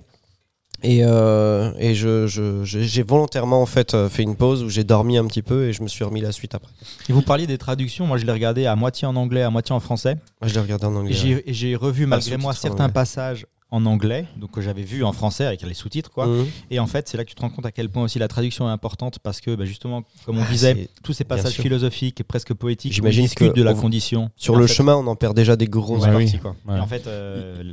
Et, 0.82 1.02
euh, 1.04 1.72
et 1.78 1.94
je, 1.94 2.26
je- 2.28 2.64
je- 2.64 2.80
j'ai 2.80 3.04
volontairement 3.04 3.62
en 3.62 3.66
fait 3.66 3.94
euh, 3.94 4.08
fait 4.08 4.24
une 4.24 4.36
pause 4.36 4.64
où 4.64 4.70
j'ai 4.70 4.84
dormi 4.86 5.18
un 5.18 5.26
petit 5.26 5.42
peu 5.42 5.66
et 5.68 5.74
je 5.74 5.84
me 5.84 5.88
suis 5.88 6.04
remis 6.06 6.22
la 6.22 6.32
suite 6.32 6.56
après. 6.56 6.72
Et 7.10 7.14
vous 7.14 7.22
parliez 7.22 7.48
des 7.48 7.58
traductions. 7.58 8.08
Moi, 8.08 8.18
je 8.18 8.26
l'ai 8.26 8.32
regardé 8.32 8.66
à 8.66 8.76
moitié 8.78 9.06
en 9.08 9.16
anglais, 9.18 9.42
à 9.42 9.50
moitié 9.50 9.76
en 9.76 9.80
français. 9.82 10.16
Moi, 10.42 10.48
je 10.48 10.54
l'ai 10.54 10.62
regardé 10.62 10.86
en 10.86 10.94
Et 10.94 10.98
anglais. 10.98 11.12
ouais. 11.12 11.18
j'ai 11.18 11.50
et 11.50 11.54
j'ai 11.54 11.76
revu 11.76 12.06
malgré 12.06 12.38
moi 12.38 12.54
certains 12.54 12.88
passages 12.90 13.46
en 13.72 13.86
anglais, 13.86 14.26
donc 14.38 14.52
que 14.52 14.62
j'avais 14.62 14.82
vu 14.82 15.04
en 15.04 15.12
français 15.14 15.46
avec 15.46 15.62
les 15.62 15.74
sous-titres, 15.76 16.10
quoi. 16.10 16.26
Mhm. 16.26 16.46
Et 16.72 16.80
en 16.80 16.88
fait, 16.88 17.08
c'est 17.08 17.18
là 17.18 17.24
que 17.24 17.30
tu 17.30 17.36
te 17.36 17.42
rends 17.42 17.50
compte 17.52 17.66
à 17.68 17.72
quel 17.72 17.88
point 17.90 18.04
aussi 18.04 18.18
la 18.18 18.28
traduction 18.28 18.68
est 18.68 18.72
importante 18.72 19.20
parce 19.20 19.42
que, 19.42 19.54
bah, 19.56 19.66
justement, 19.66 20.04
comme 20.26 20.40
on 20.40 20.44
Ah, 20.44 20.52
disait, 20.52 20.90
tous 21.04 21.14
ces 21.14 21.24
passages 21.24 21.54
philosophiques, 21.54 22.24
presque 22.24 22.54
poétiques, 22.54 22.94
J'imagine 22.94 23.24
discutent 23.26 23.54
que 23.54 23.58
de 23.60 23.64
la 23.64 23.74
on- 23.74 23.80
condition. 23.80 24.32
Sur 24.36 24.56
le 24.56 24.66
fait- 24.68 24.74
chemin, 24.74 24.96
on 24.96 25.06
en 25.08 25.16
perd 25.16 25.36
déjà 25.36 25.56
des 25.56 25.68
grosses 25.68 26.04
Ouais, 26.04 26.16
oui. 26.16 26.24
parties. 26.26 26.40
Quoi. 26.40 26.56
Ouais. 26.68 26.78
Et 26.78 26.80
en 26.82 26.88
fait, 26.88 27.06
euh. 27.08 27.64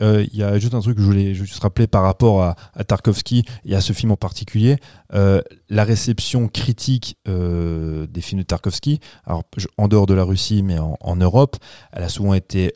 Euh, 0.00 0.24
Il 0.32 0.38
y 0.38 0.42
a 0.42 0.58
juste 0.58 0.74
un 0.74 0.80
truc 0.80 0.96
que 0.96 1.02
je 1.02 1.06
voulais 1.06 1.34
juste 1.34 1.58
rappeler 1.60 1.86
par 1.86 2.02
rapport 2.02 2.42
à, 2.42 2.56
à 2.74 2.84
Tarkovsky 2.84 3.44
et 3.64 3.74
à 3.74 3.80
ce 3.80 3.92
film 3.92 4.12
en 4.12 4.16
particulier. 4.16 4.76
Euh, 5.14 5.40
la 5.68 5.84
réception 5.84 6.48
critique 6.48 7.16
euh, 7.28 8.06
des 8.06 8.20
films 8.20 8.40
de 8.42 8.46
Tarkovsky, 8.46 9.00
alors 9.24 9.44
je- 9.56 9.66
en 9.78 9.88
dehors 9.88 10.06
de 10.06 10.14
la 10.14 10.24
Russie, 10.24 10.62
mais 10.62 10.78
en, 10.78 10.96
en 11.00 11.16
Europe, 11.16 11.56
elle 11.92 12.02
a 12.02 12.08
souvent 12.08 12.34
été 12.34 12.72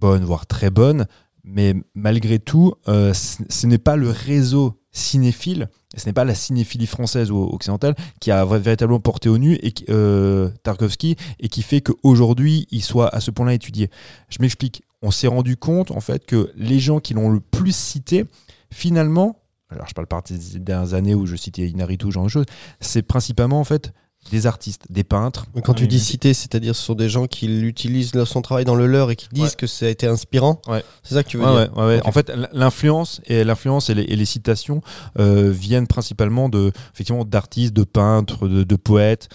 bonne, 0.00 0.24
voire 0.24 0.46
très 0.46 0.70
bonne. 0.70 1.06
Mais 1.44 1.74
malgré 1.94 2.38
tout, 2.38 2.74
euh, 2.88 3.14
ce 3.14 3.66
n'est 3.66 3.78
pas 3.78 3.96
le 3.96 4.10
réseau 4.10 4.78
cinéphile, 4.90 5.68
ce 5.96 6.06
n'est 6.06 6.12
pas 6.12 6.24
la 6.24 6.34
cinéphilie 6.34 6.86
française 6.86 7.30
ou 7.30 7.38
occidentale 7.38 7.94
qui 8.20 8.30
a 8.30 8.44
véritablement 8.44 9.00
porté 9.00 9.28
au 9.28 9.38
nu 9.38 9.54
et 9.54 9.72
euh, 9.88 10.50
Tarkovsky 10.62 11.16
et 11.40 11.48
qui 11.48 11.62
fait 11.62 11.80
qu'aujourd'hui 11.80 12.66
il 12.70 12.82
soit 12.82 13.14
à 13.14 13.20
ce 13.20 13.30
point-là 13.30 13.54
étudié. 13.54 13.90
Je 14.28 14.38
m'explique. 14.40 14.82
On 15.00 15.10
s'est 15.10 15.28
rendu 15.28 15.56
compte 15.56 15.90
en 15.90 16.00
fait 16.00 16.26
que 16.26 16.52
les 16.56 16.80
gens 16.80 16.98
qui 17.00 17.14
l'ont 17.14 17.30
le 17.30 17.40
plus 17.40 17.74
cité, 17.74 18.26
finalement, 18.72 19.36
alors 19.70 19.86
je 19.86 19.94
parle 19.94 20.08
par 20.08 20.22
des 20.22 20.58
dernières 20.58 20.94
années 20.94 21.14
où 21.14 21.24
je 21.26 21.36
citais 21.36 21.68
Inaritu, 21.68 22.10
genre 22.10 22.24
de 22.24 22.28
choses, 22.28 22.46
c'est 22.80 23.02
principalement 23.02 23.60
en 23.60 23.64
fait 23.64 23.92
des 24.30 24.46
artistes, 24.46 24.82
des 24.90 25.04
peintres. 25.04 25.46
Mais 25.54 25.62
Quand 25.62 25.72
tu 25.72 25.86
dis 25.88 25.98
citer, 25.98 26.34
c'est-à-dire 26.34 26.76
ce 26.76 26.82
sont 26.82 26.94
des 26.94 27.08
gens 27.08 27.26
qui 27.26 27.48
l'utilisent 27.48 28.14
leur- 28.14 28.28
son 28.28 28.42
travail 28.42 28.66
dans 28.66 28.74
le 28.74 28.86
leur 28.86 29.10
et 29.10 29.16
qui 29.16 29.26
disent 29.32 29.44
Ouais. 29.44 29.50
que 29.56 29.66
ça 29.66 29.86
a 29.86 29.88
été 29.88 30.06
inspirant. 30.06 30.60
Ouais. 30.68 30.84
C'est 31.02 31.14
ça 31.14 31.22
que 31.22 31.28
tu 31.30 31.38
veux 31.38 31.44
Ouais, 31.46 31.64
dire. 31.64 31.72
ouais, 31.76 31.82
ouais, 31.82 31.88
ouais. 31.94 31.98
Ok. 32.00 32.08
En 32.08 32.12
fait, 32.12 32.30
l'influence 32.52 33.22
et 33.26 33.42
l'influence 33.42 33.88
et 33.88 33.94
les, 33.94 34.02
et 34.02 34.16
les 34.16 34.24
citations 34.26 34.82
euh, 35.18 35.50
viennent 35.50 35.86
principalement 35.86 36.50
de 36.50 36.72
effectivement 36.92 37.24
d'artistes, 37.24 37.72
de 37.72 37.84
peintres, 37.84 38.48
de, 38.48 38.64
de 38.64 38.76
poètes, 38.76 39.28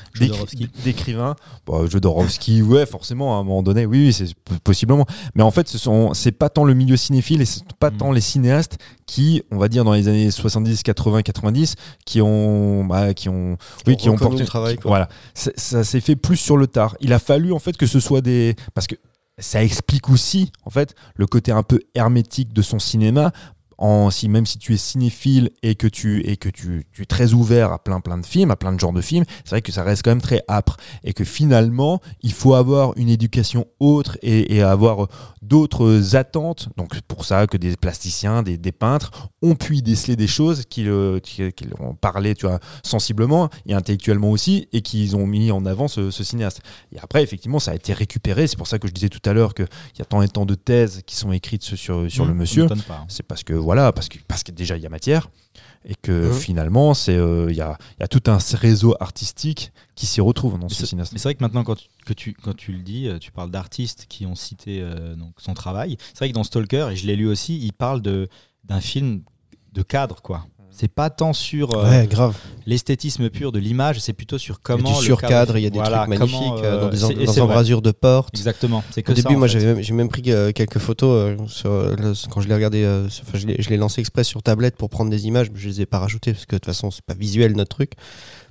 d'écrivains. 0.84 1.36
Bon, 1.66 1.88
Jodorowsky, 1.88 2.62
ouais, 2.62 2.86
forcément, 2.86 3.38
à 3.38 3.40
un 3.42 3.44
moment 3.44 3.64
donné, 3.64 3.86
oui, 3.86 4.06
oui, 4.08 4.14
c'est 4.14 4.34
possiblement. 4.64 5.06
Mais 5.36 5.44
en 5.44 5.52
fait, 5.52 5.68
ce 5.68 5.78
sont, 5.78 6.14
c'est 6.14 6.32
pas 6.32 6.50
tant 6.50 6.66
le 6.66 6.74
milieu 6.74 6.98
cinéphile 6.98 7.42
et 7.42 7.46
c'est 7.46 7.64
pas 7.80 7.90
Mm. 7.90 7.98
tant 7.98 8.12
les 8.12 8.22
cinéastes 8.22 8.78
qui, 9.06 9.44
on 9.52 9.58
va 9.58 9.68
dire, 9.68 9.84
dans 9.84 9.94
les 9.94 10.08
années 10.08 10.32
70, 10.32 10.84
80, 10.84 11.22
90, 11.22 11.76
qui 12.06 12.22
ont, 12.22 12.86
bah, 12.86 13.14
qui 13.14 13.30
ont, 13.30 13.58
oui, 13.88 13.98
qui 13.98 14.10
ont 14.10 14.18
porté 14.18 14.40
le 14.40 14.46
travail. 14.46 14.78
Voilà, 14.84 15.10
ça 15.34 15.84
s'est 15.84 16.02
fait 16.02 16.16
plus 16.16 16.38
sur 16.38 16.58
le 16.58 16.68
tard. 16.68 16.96
Il 17.00 17.14
a 17.14 17.20
fallu 17.20 17.54
en 17.54 17.60
fait 17.60 17.78
que 17.78 17.86
ce 17.86 18.00
soit 18.00 18.22
des, 18.22 18.56
parce 18.74 18.88
que 18.88 18.96
ça 19.40 19.64
explique 19.64 20.10
aussi 20.10 20.52
en 20.64 20.70
fait 20.70 20.96
le 21.16 21.26
côté 21.26 21.52
un 21.52 21.64
peu 21.64 21.80
hermétique 21.96 22.54
de 22.54 22.62
son 22.62 22.80
cinéma. 22.80 23.32
En, 23.86 24.10
si, 24.12 24.30
même 24.30 24.46
si 24.46 24.58
tu 24.60 24.74
es 24.74 24.78
cinéphile 24.78 25.50
et 25.62 25.76
que 25.76 25.88
tu 25.88 26.22
et 26.26 26.38
que 26.38 26.48
tu, 26.48 26.86
tu 26.94 27.02
es 27.02 27.06
très 27.06 27.34
ouvert 27.34 27.74
à 27.74 27.80
plein 27.84 28.00
plein 28.00 28.18
de 28.18 28.26
films, 28.26 28.50
à 28.52 28.56
plein 28.56 28.72
de 28.72 28.80
genres 28.80 28.94
de 28.94 29.02
films, 29.02 29.26
c'est 29.44 29.50
vrai 29.56 29.62
que 29.62 29.74
ça 29.74 29.84
reste 29.84 30.04
quand 30.04 30.12
même 30.12 30.22
très 30.22 30.42
âpre 30.48 30.78
et 31.04 31.12
que 31.14 31.26
finalement 31.26 32.00
il 32.22 32.32
faut 32.32 32.54
avoir 32.54 32.94
une 32.98 33.10
éducation 33.10 33.66
autre 33.82 34.18
et, 34.22 34.56
et 34.56 34.62
avoir 34.62 35.08
d'autres 35.42 36.16
attentes. 36.16 36.70
Donc 36.78 37.00
pour 37.02 37.26
ça 37.26 37.46
que 37.48 37.58
des 37.58 37.76
plasticiens, 37.76 38.42
des, 38.44 38.58
des 38.58 38.72
peintres 38.72 39.12
ont 39.42 39.56
pu 39.56 39.78
y 39.78 39.82
déceler 39.82 40.16
des 40.16 40.28
choses 40.28 40.64
qui, 40.70 40.84
le- 40.84 41.20
qui, 41.22 41.52
qui 41.52 41.66
ont 41.80 41.94
parlé, 41.96 42.36
tu 42.36 42.46
vois, 42.48 42.60
sensiblement 42.86 43.50
et 43.66 43.74
intellectuellement 43.74 44.32
aussi, 44.32 44.68
et 44.72 44.82
qu'ils 44.82 45.16
ont 45.18 45.28
mis 45.28 45.52
en 45.52 45.66
avant 45.66 45.90
ce, 45.90 46.10
ce 46.12 46.24
cinéaste. 46.24 46.62
Et 46.94 47.00
après, 47.00 47.22
effectivement, 47.24 47.60
ça 47.60 47.72
a 47.72 47.76
été 47.76 47.92
récupéré. 47.92 48.48
C'est 48.48 48.58
pour 48.58 48.68
ça 48.68 48.80
que 48.80 48.88
je 48.88 48.94
disais 48.94 49.10
tout 49.10 49.28
à 49.30 49.34
l'heure 49.34 49.54
qu'il 49.54 49.68
y 50.00 50.02
a 50.02 50.06
tant 50.06 50.22
et 50.22 50.30
tant 50.30 50.46
de 50.46 50.56
thèses 50.56 51.02
qui 51.06 51.16
sont 51.18 51.34
écrites 51.34 51.64
sur, 51.64 51.78
sur, 51.78 52.24
Mmh, 52.26 52.28
le 52.30 52.34
monsieur. 52.34 52.68
pas. 52.68 53.06
C'est 53.10 53.24
parce 53.24 53.44
que 53.44 53.54
voilà, 53.54 53.73
parce 53.92 54.10
que 54.10 54.18
parce 54.28 54.44
que 54.44 54.52
déjà 54.52 54.78
il 54.78 54.84
y 54.84 54.86
a 54.86 54.90
matière 54.90 55.30
et 55.86 55.96
que 55.96 56.28
Mhm. 56.30 56.34
finalement 56.34 56.94
c'est 56.94 57.16
euh, 57.18 57.48
il 57.50 57.56
y, 57.58 57.62
a, 57.62 57.78
y 58.00 58.04
a 58.04 58.08
tout 58.08 58.22
un 58.28 58.38
réseau 58.58 58.96
artistique 59.00 59.72
qui 59.96 60.06
s'y 60.06 60.22
retrouve 60.22 60.58
dans 60.60 60.70
ce 60.70 60.86
cinéaste. 60.86 61.12
Mais 61.14 61.20
c'est 61.20 61.28
vrai 61.30 61.36
que 61.36 61.44
maintenant, 61.44 61.64
quand 61.64 61.76
tu, 61.76 61.88
que 62.06 62.14
tu, 62.14 62.34
quand 62.34 62.56
tu 62.56 62.72
le 62.72 62.80
dis, 62.80 63.08
euh, 63.08 63.20
tu 63.20 63.32
parles 63.32 63.52
d'artistes 63.52 64.06
qui 64.08 64.26
ont 64.26 64.36
cité 64.36 64.80
euh, 64.82 65.16
donc 65.16 65.34
son 65.38 65.54
travail. 65.54 65.98
C'est 66.14 66.20
vrai 66.20 66.30
que 66.30 66.34
dans 66.34 66.44
Stalker, 66.44 66.90
et 66.92 66.96
je 66.96 67.06
l'ai 67.08 67.16
lu 67.16 67.28
aussi, 67.28 67.60
il 67.60 67.74
parle 67.74 68.02
de- 68.02 68.28
d'un 68.64 68.80
film 68.82 69.24
de 69.74 69.82
cadre, 69.82 70.22
quoi. 70.22 70.46
C'est 70.76 70.88
pas 70.88 71.10
tant 71.12 71.34
sur 71.34 71.78
euh, 71.78 71.88
Ouais, 71.88 72.08
grave. 72.08 72.36
l'esthétisme 72.66 73.30
pur 73.30 73.52
de 73.52 73.60
l'image, 73.60 74.00
c'est 74.00 74.12
plutôt 74.14 74.40
sur 74.40 74.56
Il 74.56 74.58
y 74.58 74.62
comment. 74.64 74.96
a 74.96 75.00
du 75.00 75.06
surcadre, 75.06 75.56
il 75.58 75.64
y 75.64 75.68
a 75.68 75.70
des 75.70 75.78
voilà, 75.78 76.00
trucs 76.00 76.10
magnifiques 76.10 76.40
comment, 76.40 76.58
euh, 76.64 76.82
dans 76.82 76.90
des, 76.90 77.04
euh, 77.04 77.06
en- 77.06 77.10
dans 77.26 77.32
vrai. 77.32 77.42
embrasures 77.42 77.82
de 77.84 77.92
portes. 77.92 78.36
Exactement. 78.36 78.84
C'est 78.90 79.04
que 79.04 79.12
Au 79.12 79.16
début, 79.16 79.36
moi, 79.36 79.48
même- 79.54 79.82
j'ai 79.82 79.94
même 79.94 80.10
pris 80.10 80.24
quelques 80.24 80.80
photos 80.80 81.38
sur, 81.48 81.70
le- 81.72 82.14
quand 82.30 82.42
je 82.42 82.48
l'ai 82.48 82.56
regardé. 82.56 82.86
enfin, 83.08 83.38
je 83.38 83.70
l'ai 83.70 83.78
lancé 83.78 84.02
exprès 84.02 84.24
sur 84.24 84.42
tablette 84.42 84.76
pour 84.76 84.90
prendre 84.90 85.12
des 85.12 85.28
images, 85.28 85.52
mais 85.54 85.60
je 85.60 85.68
les 85.70 85.82
ai 85.82 85.86
pas 85.86 86.00
rajoutées 86.00 86.34
parce 86.34 86.46
que 86.48 86.56
de 86.56 86.60
toute 86.60 86.66
façon, 86.66 86.90
c'est 86.90 87.06
pas 87.06 87.14
visuel 87.14 87.56
notre 87.56 87.76
truc. 87.76 87.92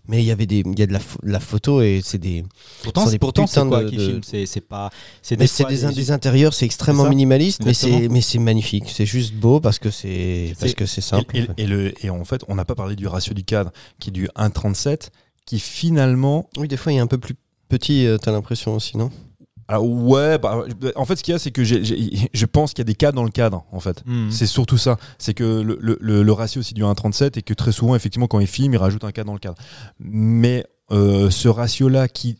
Mais 0.08 0.22
il 0.22 0.26
y 0.26 0.30
avait 0.30 0.46
des, 0.46 0.62
il 0.66 0.78
y 0.78 0.82
a 0.82 0.86
de 0.86 0.92
la, 0.92 0.98
de 0.98 1.30
la 1.30 1.40
photo 1.40 1.80
et 1.82 2.00
c'est 2.04 2.18
des, 2.18 2.44
Pourtant, 2.82 3.06
c'est 3.06 3.18
pourtant 3.18 3.46
c'est 3.46 3.64
quoi 3.66 3.84
de- 3.84 3.90
qui 3.90 3.96
filme? 3.96 4.46
C'est 4.46 4.60
pas. 4.60 4.90
C'est 5.22 5.36
des 5.36 5.46
c'est 5.46 5.64
des, 5.66 6.10
intérieurs, 6.10 6.54
c'est 6.54 6.64
extrêmement 6.66 7.08
minimaliste, 7.08 7.62
mais 7.64 7.74
c'est, 7.74 8.08
mais 8.08 8.20
c'est 8.20 8.38
magnifique. 8.38 8.84
C'est 8.88 9.06
juste 9.06 9.34
beau 9.34 9.60
parce 9.60 9.78
que 9.78 9.90
c'est, 9.90 10.54
parce 10.58 10.74
que 10.74 10.86
c'est 10.86 11.00
simple. 11.00 11.36
Et, 11.36 11.40
et- 11.40 11.62
et 11.64 11.66
le, 11.66 11.94
et 12.04 12.10
en 12.10 12.24
fait, 12.24 12.42
on 12.48 12.54
n'a 12.56 12.64
pas 12.64 12.74
parlé 12.74 12.96
du 12.96 13.06
ratio 13.06 13.32
du 13.34 13.44
cadre 13.44 13.70
qui 14.00 14.10
est 14.10 14.12
du 14.12 14.26
1,37, 14.36 15.10
qui 15.46 15.58
finalement. 15.58 16.48
Oui, 16.56 16.68
des 16.68 16.76
fois, 16.76 16.92
il 16.92 16.96
est 16.96 17.00
un 17.00 17.06
peu 17.06 17.18
plus 17.18 17.34
petit, 17.68 18.06
euh, 18.06 18.18
t'as 18.18 18.32
l'impression 18.32 18.74
aussi, 18.74 18.96
non? 18.96 19.10
Alors, 19.68 19.84
ouais, 19.86 20.38
bah, 20.38 20.64
en 20.96 21.04
fait, 21.04 21.16
ce 21.16 21.22
qu'il 21.22 21.32
y 21.32 21.34
a, 21.34 21.38
c'est 21.38 21.50
que 21.52 21.62
je 21.64 22.46
pense 22.46 22.72
qu'il 22.72 22.80
y 22.80 22.86
a 22.86 22.90
des 22.90 22.94
cadres 22.94 23.16
dans 23.16 23.24
le 23.24 23.30
cadre, 23.30 23.64
en 23.72 23.80
fait. 23.80 24.02
Mhm. 24.06 24.30
C'est 24.30 24.46
surtout 24.46 24.78
ça. 24.78 24.96
C'est 25.18 25.34
que 25.34 25.62
le, 25.62 25.78
le- 26.00 26.32
ratio, 26.32 26.62
c'est 26.62 26.74
du 26.74 26.82
1,37 26.82 27.38
et 27.38 27.42
que 27.42 27.54
très 27.54 27.72
souvent, 27.72 27.94
effectivement, 27.94 28.26
quand 28.26 28.40
ils 28.40 28.46
filment, 28.46 28.74
ils 28.74 28.78
rajoutent 28.78 29.04
un 29.04 29.12
cadre 29.12 29.26
dans 29.28 29.32
le 29.34 29.38
cadre. 29.38 29.56
Mais 30.00 30.64
euh, 30.90 31.30
ce 31.30 31.48
ratio-là 31.48 32.08
qui. 32.08 32.38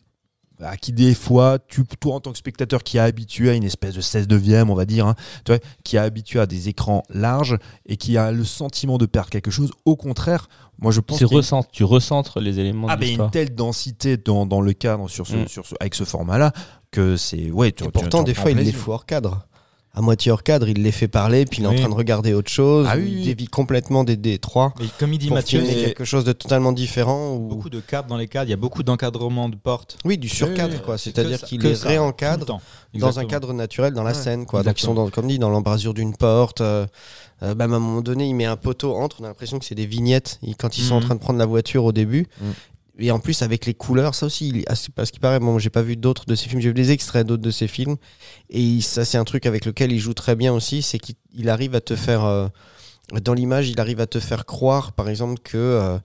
bah, 0.59 0.77
qui 0.77 0.93
des 0.93 1.13
fois, 1.15 1.57
tu, 1.67 1.83
toi 1.99 2.15
en 2.15 2.19
tant 2.19 2.31
que 2.31 2.37
spectateur 2.37 2.83
qui 2.83 2.97
est 2.97 2.99
habitué 2.99 3.49
à 3.49 3.53
une 3.53 3.63
espèce 3.63 3.95
de 3.95 4.01
16 4.01 4.27
neuvième, 4.29 4.69
on 4.69 4.75
va 4.75 4.85
dire, 4.85 5.07
hein, 5.07 5.15
tu 5.45 5.51
vois, 5.51 5.59
qui 5.83 5.95
est 5.95 5.99
habitué 5.99 6.39
à 6.39 6.45
des 6.45 6.69
écrans 6.69 7.03
larges 7.09 7.57
et 7.85 7.97
qui 7.97 8.17
a 8.17 8.31
le 8.31 8.43
sentiment 8.43 8.97
de 8.97 9.05
perdre 9.05 9.29
quelque 9.29 9.49
chose, 9.51 9.71
au 9.85 9.95
contraire, 9.95 10.47
moi 10.79 10.91
je 10.91 10.99
pense 11.01 11.17
Tu, 11.17 11.23
une- 11.25 11.35
recentres, 11.35 11.69
tu 11.71 11.83
recentres 11.83 12.39
les 12.39 12.59
éléments 12.59 12.87
ah 12.89 12.95
de 12.95 13.01
ben 13.01 13.09
une 13.23 13.29
telle 13.31 13.55
densité 13.55 14.17
dans, 14.17 14.45
dans 14.45 14.61
le 14.61 14.73
cadre 14.73 15.09
sur 15.09 15.25
ce, 15.25 15.35
Mm. 15.37 15.47
sur 15.47 15.65
ce, 15.65 15.73
avec 15.79 15.95
ce 15.95 16.03
format-là 16.03 16.51
que 16.93 17.17
c'est 17.17 17.51
ouais. 17.51 17.71
Tu, 17.73 17.83
Et 17.83 17.89
pourtant, 17.89 18.19
tu 18.23 18.31
des 18.31 18.33
fois, 18.33 18.51
il 18.51 18.57
les 18.57 18.71
fout 18.71 18.93
hors 18.93 19.05
cadre. 19.05 19.45
À 19.95 20.01
moitié 20.01 20.31
hors 20.31 20.41
cadre, 20.41 20.67
il 20.67 20.81
les 20.81 20.91
fait 20.91 21.07
parler, 21.07 21.45
puis 21.45 21.61
il 21.61 21.65
est 21.65 21.67
Oui. 21.67 21.75
en 21.75 21.79
train 21.81 21.89
de 21.89 21.93
regarder 21.93 22.33
autre 22.33 22.49
chose. 22.49 22.87
Ah 22.89 22.95
ou 22.97 22.99
oui, 23.01 23.09
il 23.11 23.17
oui. 23.19 23.23
dévie 23.25 23.45
complètement 23.45 24.03
des, 24.03 24.17
des 24.17 24.39
trois. 24.39 24.73
Mais 24.79 24.87
comme 24.97 25.13
il 25.13 25.19
dit 25.19 25.29
Mathieu, 25.29 25.61
quelque 25.61 26.03
chose 26.03 26.23
de 26.25 26.31
totalement 26.33 26.71
différent. 26.71 27.35
Ou... 27.35 27.47
beaucoup 27.47 27.69
de 27.69 27.79
cadres 27.79 28.07
dans 28.07 28.17
les 28.17 28.27
cadres. 28.27 28.47
Il 28.47 28.49
y 28.49 28.55
a 28.55 28.57
beaucoup 28.57 28.81
d'encadrement 28.81 29.49
de 29.49 29.55
portes. 29.55 29.97
Oui, 30.03 30.17
du 30.17 30.29
surcadre, 30.29 30.81
quoi. 30.81 30.97
C'est 30.97 31.13
C'est-à-dire 31.15 31.39
qu'il 31.43 31.61
les 31.61 31.75
réencadre 31.75 32.45
dans 32.47 32.55
un 32.55 32.59
Exactement. 33.09 33.27
cadre 33.27 33.53
naturel 33.53 33.93
dans 33.93 34.01
la 34.01 34.13
Ouais. 34.13 34.17
scène, 34.17 34.47
quoi. 34.47 34.63
Donc 34.63 34.79
ils 34.79 34.81
sont, 34.81 34.93
Exactement. 34.93 35.05
dans, 35.05 35.11
comme 35.11 35.27
dit, 35.27 35.37
dans 35.37 35.49
l'embrasure 35.51 35.93
d'une 35.93 36.15
porte. 36.15 36.61
euh, 36.61 36.87
euh, 37.43 37.53
bah, 37.53 37.65
à 37.65 37.67
un 37.67 37.71
moment 37.79 38.01
donné, 38.01 38.25
il 38.25 38.33
met 38.33 38.45
un 38.45 38.55
poteau 38.55 38.95
entre. 38.95 39.17
On 39.21 39.25
a 39.25 39.27
l'impression 39.27 39.59
que 39.59 39.65
c'est 39.65 39.75
des 39.75 39.85
vignettes 39.85 40.39
il- 40.41 40.55
quand 40.55 40.75
ils 40.79 40.83
sont 40.83 40.95
en 40.95 40.99
Mhm. 41.01 41.05
train 41.05 41.15
de 41.15 41.19
prendre 41.19 41.37
la 41.39 41.45
voiture 41.45 41.83
au 41.85 41.91
début. 41.91 42.25
Mhm. 42.41 42.53
Et 42.99 43.09
en 43.11 43.19
plus, 43.19 43.41
avec 43.41 43.65
les 43.65 43.73
couleurs, 43.73 44.13
ça 44.13 44.27
aussi, 44.27 44.63
parce 44.95 45.09
qu'il 45.11 45.19
paraît, 45.19 45.39
bon, 45.39 45.57
j'ai 45.57 45.71
pas 45.71 45.81
vu 45.81 45.95
d'autres 45.97 46.25
de 46.25 46.35
ses 46.35 46.47
films, 46.47 46.61
j'ai 46.61 46.69
vu 46.69 46.73
des 46.75 46.91
extraits 46.91 47.25
d'autres 47.25 47.41
de 47.41 47.49
ses 47.51 47.67
films. 47.67 47.95
Et 48.51 48.81
ça, 48.81 49.03
c'est 49.03 49.17
un 49.17 49.23
truc 49.23 49.45
avec 49.47 49.65
lequel 49.65 49.91
il 49.91 49.99
joue 49.99 50.13
très 50.13 50.35
bien 50.35 50.53
aussi, 50.53 50.81
c'est 50.83 50.99
qu'il 50.99 51.15
il 51.33 51.49
arrive 51.49 51.73
à 51.73 51.81
te 51.81 51.95
faire, 51.95 52.23
euh, 52.23 52.47
dans 53.23 53.33
l'image, 53.33 53.69
il 53.69 53.79
arrive 53.79 53.99
à 53.99 54.05
te 54.07 54.19
faire 54.19 54.45
croire, 54.45 54.91
par 54.91 55.09
exemple, 55.09 55.39
que, 55.43 55.57
euh, 55.57 55.97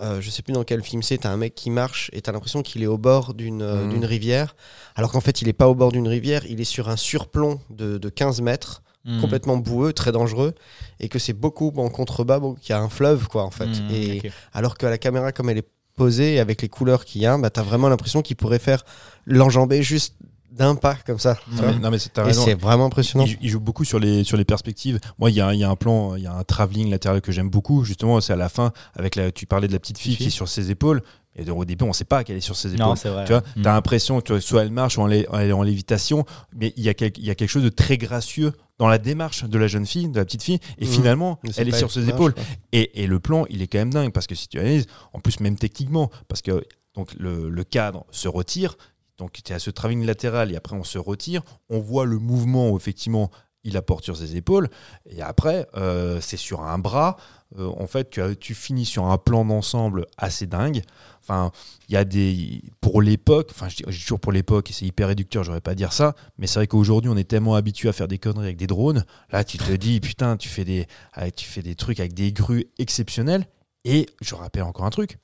euh, 0.00 0.20
je 0.20 0.28
sais 0.28 0.42
plus 0.42 0.52
dans 0.52 0.64
quel 0.64 0.82
film 0.82 1.02
c'est, 1.04 1.18
t'as 1.18 1.30
un 1.30 1.36
mec 1.36 1.54
qui 1.54 1.70
marche 1.70 2.10
et 2.12 2.20
t'as 2.20 2.32
l'impression 2.32 2.62
qu'il 2.62 2.82
est 2.82 2.86
au 2.88 2.98
bord 2.98 3.32
d'une 3.34 3.62
euh, 3.62 3.84
Mhm. 3.84 3.90
d'une 3.90 4.04
rivière, 4.04 4.56
alors 4.96 5.12
qu'en 5.12 5.20
fait, 5.20 5.40
il 5.40 5.46
est 5.48 5.52
pas 5.52 5.68
au 5.68 5.76
bord 5.76 5.92
d'une 5.92 6.08
rivière, 6.08 6.44
il 6.48 6.60
est 6.60 6.64
sur 6.64 6.88
un 6.88 6.96
surplomb 6.96 7.60
de, 7.70 7.96
de 7.98 8.08
15 8.08 8.40
mètres, 8.40 8.82
Mhm. 9.04 9.20
complètement 9.20 9.56
boueux, 9.56 9.92
très 9.92 10.10
dangereux, 10.10 10.54
et 10.98 11.08
que 11.08 11.20
c'est 11.20 11.32
beaucoup 11.34 11.72
en 11.76 11.90
contrebas, 11.90 12.40
bon, 12.40 12.54
qu'il 12.54 12.70
y 12.70 12.72
a 12.72 12.80
un 12.80 12.88
fleuve, 12.88 13.28
quoi, 13.28 13.44
en 13.44 13.50
fait. 13.52 13.68
Mhm, 13.68 13.84
Et, 13.90 14.22
alors 14.52 14.76
que 14.78 14.86
la 14.86 14.98
caméra, 14.98 15.30
comme 15.30 15.48
elle 15.50 15.58
est 15.58 15.68
posée, 15.96 16.40
avec 16.40 16.62
les 16.62 16.68
couleurs 16.68 17.04
qu'il 17.04 17.22
y 17.22 17.26
a, 17.26 17.36
bah, 17.38 17.50
t'as 17.50 17.62
vraiment 17.62 17.88
l'impression 17.88 18.22
qu'il 18.22 18.36
pourrait 18.36 18.58
faire 18.58 18.84
l'enjamber 19.26 19.82
juste 19.82 20.16
d'un 20.50 20.76
pas, 20.76 20.96
comme 21.06 21.18
ça. 21.18 21.36
tu 21.48 21.56
Non, 21.56 21.62
mais, 21.66 21.78
non, 21.78 21.90
mais 21.90 21.98
c'est- 21.98 22.54
vraiment 22.54 22.86
impressionnant. 22.86 23.24
Il, 23.26 23.36
il 23.40 23.48
joue 23.48 23.58
beaucoup 23.60 23.84
sur 23.84 23.98
les, 23.98 24.22
sur 24.22 24.36
les 24.36 24.44
perspectives. 24.44 25.00
Moi, 25.18 25.30
il 25.30 25.36
y 25.36 25.40
a, 25.40 25.48
un- 25.48 25.52
il 25.52 25.58
y 25.58 25.64
a 25.64 25.70
un 25.70 25.74
plan, 25.74 26.14
il 26.14 26.22
y 26.22 26.26
a 26.28 26.32
un 26.32 26.44
travelling 26.44 26.90
latéral 26.90 27.20
que 27.20 27.32
j'aime 27.32 27.50
beaucoup. 27.50 27.82
Justement, 27.84 28.20
c'est 28.20 28.32
à 28.32 28.36
la 28.36 28.48
fin, 28.48 28.72
avec 28.94 29.16
la, 29.16 29.32
tu 29.32 29.46
parlais 29.46 29.66
de 29.66 29.72
la 29.72 29.80
petite 29.80 29.98
fille 29.98 30.16
qui 30.16 30.26
est 30.26 30.30
sur 30.30 30.48
ses 30.48 30.70
épaules. 30.70 31.02
Et 31.36 31.44
donc, 31.44 31.58
au 31.58 31.64
début, 31.64 31.82
on 31.82 31.88
ne 31.88 31.92
sait 31.92 32.04
pas 32.04 32.22
qu'elle 32.22 32.36
est 32.36 32.40
sur 32.40 32.54
ses 32.54 32.72
épaules. 32.74 32.86
Non, 32.86 32.94
c'est 32.94 33.08
vrai. 33.08 33.24
Tu 33.24 33.32
vois, 33.32 33.42
Mhm. 33.56 33.62
t'as 33.64 33.72
l'impression 33.72 34.20
que 34.20 34.34
tu 34.34 34.40
soit 34.40 34.62
elle 34.62 34.70
marche, 34.70 34.94
soit 34.94 35.12
elle 35.12 35.26
est, 35.48 35.52
en 35.52 35.62
lévitation, 35.64 36.24
mais 36.54 36.72
il 36.76 36.84
y, 36.84 36.88
a 36.88 36.94
quel- 36.94 37.18
y 37.18 37.30
a 37.30 37.34
quelque 37.34 37.48
chose 37.50 37.64
de 37.64 37.68
très 37.70 37.98
gracieux 37.98 38.52
dans 38.78 38.88
la 38.88 38.98
démarche 38.98 39.44
de 39.44 39.58
la 39.58 39.66
jeune 39.68 39.86
fille, 39.86 40.08
de 40.08 40.18
la 40.18 40.24
petite 40.24 40.42
fille, 40.42 40.58
et 40.78 40.84
Mhm. 40.86 40.90
finalement, 40.90 41.38
Mais 41.44 41.50
elle 41.56 41.68
est 41.68 41.78
sur 41.78 41.90
ses 41.92 42.08
épaules. 42.08 42.34
Et, 42.72 43.02
et 43.02 43.06
le 43.06 43.20
plan, 43.20 43.44
il 43.48 43.62
est 43.62 43.66
quand 43.68 43.78
même 43.78 43.92
dingue, 43.92 44.12
parce 44.12 44.26
que 44.26 44.34
si 44.34 44.48
tu 44.48 44.58
analyses, 44.58 44.86
en 45.12 45.20
plus, 45.20 45.38
même 45.40 45.56
techniquement, 45.56 46.10
parce 46.28 46.42
que 46.42 46.64
donc, 46.94 47.12
le, 47.18 47.48
le 47.50 47.64
cadre 47.64 48.04
se 48.10 48.28
retire, 48.28 48.76
donc 49.18 49.32
tu 49.44 49.52
as 49.52 49.58
ce 49.60 49.70
travelling 49.70 50.04
latéral, 50.04 50.50
et 50.52 50.56
après 50.56 50.74
on 50.76 50.82
se 50.84 50.98
retire, 50.98 51.42
on 51.70 51.78
voit 51.78 52.04
le 52.04 52.18
mouvement 52.18 52.70
où 52.70 52.76
effectivement 52.76 53.30
il 53.66 53.76
apporte 53.76 54.04
sur 54.04 54.16
ses 54.16 54.36
épaules, 54.36 54.68
et 55.08 55.22
après, 55.22 55.66
euh, 55.76 56.20
c'est 56.20 56.36
sur 56.36 56.62
un 56.62 56.78
bras. 56.78 57.16
Euh, 57.58 57.70
en 57.78 57.86
fait, 57.86 58.10
tu, 58.10 58.20
as- 58.20 58.34
tu 58.34 58.54
finis 58.54 58.84
sur 58.84 59.06
un 59.06 59.16
plan 59.18 59.44
d'ensemble 59.44 60.06
assez 60.18 60.46
dingue. 60.46 60.82
Enfin, 61.26 61.52
il 61.88 61.94
y 61.94 61.96
a 61.96 62.04
des. 62.04 62.60
Pour 62.82 63.00
l'époque, 63.00 63.48
enfin, 63.50 63.68
je 63.70 63.76
dis, 63.76 63.82
toujours 63.82 64.20
pour 64.20 64.30
l'époque, 64.30 64.68
et 64.68 64.72
c'est 64.74 64.84
hyper 64.84 65.08
réducteur, 65.08 65.42
j'aurais 65.42 65.62
pas 65.62 65.74
dire 65.74 65.94
ça, 65.94 66.14
mais 66.36 66.46
c'est 66.46 66.58
vrai 66.58 66.66
qu'aujourd'hui, 66.66 67.10
on 67.10 67.16
est 67.16 67.24
tellement 67.24 67.54
habitué 67.54 67.88
à 67.88 67.94
faire 67.94 68.08
des 68.08 68.18
conneries 68.18 68.44
avec 68.44 68.58
des 68.58 68.66
drones. 68.66 69.04
Là, 69.32 69.42
tu 69.42 69.56
te 69.56 69.72
dis, 69.72 70.00
putain, 70.00 70.36
tu 70.36 70.50
fais 70.50 70.64
des, 70.64 70.86
ah, 71.14 71.30
tu 71.30 71.46
fais 71.46 71.62
des 71.62 71.74
trucs 71.76 71.98
avec 71.98 72.12
des 72.12 72.30
grues 72.32 72.66
exceptionnelles. 72.78 73.46
Et 73.86 74.06
je 74.20 74.34
rappelle 74.34 74.62
encore 74.64 74.84
un 74.84 74.90
truc, 74.90 75.16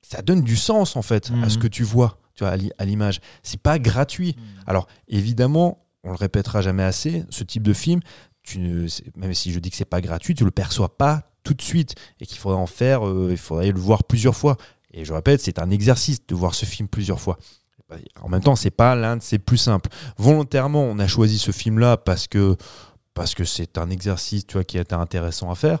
ça 0.00 0.22
donne 0.22 0.42
du 0.42 0.56
sens, 0.56 0.94
en 0.96 1.02
fait, 1.02 1.30
à 1.30 1.34
Mhm. 1.36 1.50
ce 1.50 1.58
que 1.58 1.66
tu 1.66 1.82
vois, 1.82 2.20
tu 2.34 2.44
vois, 2.44 2.52
à 2.52 2.56
l'i- 2.56 2.72
à 2.78 2.84
l'image. 2.84 3.20
C'est 3.42 3.60
pas 3.60 3.78
gratuit. 3.80 4.36
Alors, 4.66 4.86
évidemment, 5.08 5.84
on 6.04 6.10
le 6.10 6.16
répétera 6.16 6.62
jamais 6.62 6.84
assez, 6.84 7.24
ce 7.30 7.42
type 7.42 7.64
de 7.64 7.72
film, 7.72 8.00
tu 8.44 8.60
ne, 8.60 8.86
c'est- 8.86 9.16
même 9.16 9.34
si 9.34 9.52
je 9.52 9.58
dis 9.58 9.70
que 9.70 9.76
c'est 9.76 9.84
pas 9.84 10.00
gratuit, 10.00 10.36
tu 10.36 10.44
le 10.44 10.52
perçois 10.52 10.96
pas 10.96 11.32
tout 11.42 11.54
de 11.54 11.62
suite 11.62 11.94
et 12.20 12.26
qu'il 12.26 12.38
faudrait 12.38 12.58
en 12.58 12.66
faire, 12.66 13.06
euh, 13.06 13.28
il 13.30 13.36
faudrait 13.36 13.70
le 13.72 13.78
voir 13.78 14.04
plusieurs 14.04 14.34
fois. 14.36 14.56
Et 14.96 15.04
je 15.04 15.12
répète, 15.12 15.40
c'est 15.40 15.58
un 15.60 15.70
exercice 15.70 16.26
de 16.26 16.34
voir 16.34 16.54
ce 16.54 16.64
film 16.64 16.88
plusieurs 16.88 17.20
fois. 17.20 17.38
En 18.20 18.28
même 18.28 18.40
temps, 18.42 18.56
c'est 18.56 18.70
pas 18.70 18.94
l'un 18.96 19.16
de 19.18 19.22
ses 19.22 19.38
plus 19.38 19.58
simples. 19.58 19.90
Volontairement, 20.18 20.82
on 20.82 20.98
a 20.98 21.06
choisi 21.06 21.38
ce 21.38 21.52
film-là 21.52 21.96
parce 21.96 22.26
que 22.26 22.56
parce 23.14 23.34
que 23.34 23.44
c'est 23.44 23.78
un 23.78 23.88
exercice, 23.90 24.46
tu 24.46 24.54
vois, 24.54 24.64
qui 24.64 24.76
était 24.76 24.94
intéressant 24.94 25.50
à 25.50 25.54
faire. 25.54 25.78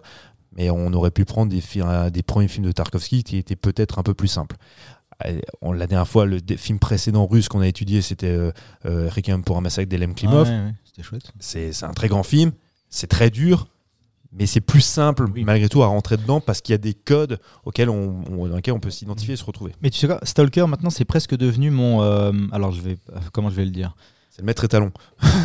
Mais 0.52 0.70
on 0.70 0.92
aurait 0.94 1.10
pu 1.10 1.24
prendre 1.24 1.50
des, 1.52 1.62
des 2.10 2.22
premiers 2.22 2.48
films 2.48 2.64
de 2.66 2.72
Tarkovsky 2.72 3.24
qui 3.24 3.36
étaient 3.36 3.56
peut-être 3.56 3.98
un 3.98 4.02
peu 4.02 4.14
plus 4.14 4.28
simples. 4.28 4.56
Euh, 5.26 5.40
on- 5.60 5.72
La 5.72 5.86
dernière 5.86 6.06
fois, 6.08 6.24
le 6.26 6.38
film 6.56 6.78
précédent 6.78 7.26
russe 7.26 7.48
qu'on 7.48 7.60
a 7.60 7.66
étudié, 7.66 8.00
c'était 8.02 8.28
euh, 8.28 8.52
euh, 8.86 9.08
Requiem 9.14 9.42
pour 9.42 9.56
un 9.56 9.60
massacre 9.60 9.88
d'Elem 9.88 10.14
Klimov. 10.14 10.48
Ouais, 10.48 10.54
ouais, 10.54 10.72
C'était 10.84 11.02
chouette. 11.02 11.32
C'est 11.40 11.72
un 11.82 11.92
très 11.92 12.08
grand 12.08 12.22
film, 12.22 12.52
c'est 12.88 13.06
très 13.08 13.30
dur, 13.30 13.66
mais 14.38 14.46
c'est 14.46 14.60
plus 14.60 14.80
simple 14.80 15.26
Oui. 15.34 15.44
malgré 15.44 15.68
tout 15.68 15.82
à 15.82 15.86
rentrer 15.86 16.16
dedans 16.16 16.40
parce 16.40 16.60
qu'il 16.60 16.72
y 16.72 16.74
a 16.74 16.78
des 16.78 16.94
codes 16.94 17.38
auxquels 17.64 17.90
on, 17.90 18.22
on- 18.30 18.46
dans 18.48 18.56
lesquels 18.56 18.74
on 18.74 18.80
peut 18.80 18.90
s'identifier 18.90 19.34
et 19.34 19.36
se 19.36 19.44
retrouver. 19.44 19.72
Mais 19.82 19.90
tu 19.90 19.98
sais 19.98 20.06
quoi, 20.06 20.18
Stalker 20.22 20.66
maintenant 20.66 20.90
c'est 20.90 21.04
presque 21.04 21.36
devenu 21.36 21.70
mon. 21.70 22.02
euh, 22.02 22.32
alors 22.52 22.72
je 22.72 22.80
vais, 22.82 22.96
euh, 23.14 23.18
comment 23.32 23.50
je 23.50 23.56
vais 23.56 23.64
le 23.64 23.70
dire? 23.70 23.94
C'est 24.30 24.42
le 24.42 24.46
maître 24.46 24.64
étalon. 24.64 24.92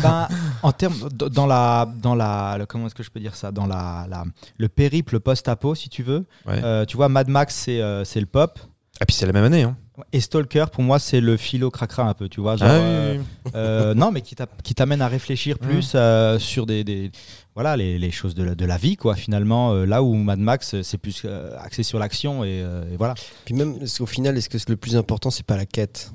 Ben, 0.02 0.28
En 0.62 0.70
termes 0.72 1.08
dans 1.08 1.46
la 1.46 1.88
dans 2.02 2.14
la 2.14 2.56
le- 2.58 2.66
comment 2.66 2.86
est-ce 2.86 2.94
que 2.94 3.02
je 3.02 3.10
peux 3.10 3.20
dire 3.20 3.34
ça? 3.36 3.50
Dans 3.50 3.66
la, 3.66 4.06
la- 4.10 4.24
le 4.58 4.68
périple 4.68 5.18
post-apo 5.18 5.74
si 5.74 5.88
tu 5.88 6.02
veux. 6.02 6.26
Ouais. 6.46 6.60
Euh, 6.62 6.84
tu 6.84 6.98
vois 6.98 7.08
Mad 7.08 7.28
Max 7.28 7.54
c'est 7.54 7.80
euh, 7.80 8.04
le 8.14 8.26
pop 8.26 8.58
Ah, 9.00 9.06
puis 9.06 9.16
c'est 9.16 9.24
la 9.26 9.32
même 9.32 9.44
année. 9.44 9.62
Hein. 9.62 9.76
et 10.12 10.20
Stalker 10.20 10.66
pour 10.72 10.82
moi 10.82 10.98
c'est 10.98 11.20
le 11.20 11.36
philo 11.38 11.70
cracra 11.70 12.02
un 12.08 12.12
peu 12.14 12.28
tu 12.28 12.40
vois. 12.42 12.56
genre, 12.56 12.68
Ah, 12.70 13.12
oui, 13.14 13.20
euh, 13.54 13.94
non 13.94 14.10
mais 14.10 14.20
qui 14.20 14.34
t'a- 14.34 14.46
qui 14.62 14.74
t'amène 14.74 15.00
à 15.00 15.08
réfléchir 15.08 15.58
plus 15.68 15.92
euh, 15.94 16.38
sur 16.38 16.66
des, 16.66 16.84
des- 16.84 17.10
voilà 17.54 17.76
les, 17.76 17.98
les 17.98 18.10
choses 18.10 18.34
de 18.34 18.42
la, 18.42 18.54
de 18.54 18.64
la 18.64 18.76
vie 18.78 18.96
quoi 18.96 19.14
finalement 19.14 19.72
euh, 19.72 19.84
là 19.84 20.02
où 20.02 20.14
Mad 20.14 20.38
Max 20.38 20.74
euh, 20.74 20.82
c'est 20.82 20.96
plus 20.98 21.22
euh, 21.24 21.54
axé 21.58 21.82
sur 21.82 21.98
l'action 21.98 22.44
et, 22.44 22.62
euh, 22.62 22.84
et 22.92 22.96
voilà. 22.96 23.14
Puis 23.44 23.54
même, 23.54 23.78
qu'au 23.98 24.06
final, 24.06 24.36
est-ce 24.38 24.48
que 24.48 24.58
le 24.70 24.76
plus 24.76 24.96
important, 24.96 25.30
c'est 25.30 25.44
pas 25.46 25.56
la 25.56 25.66
quête 25.66 26.12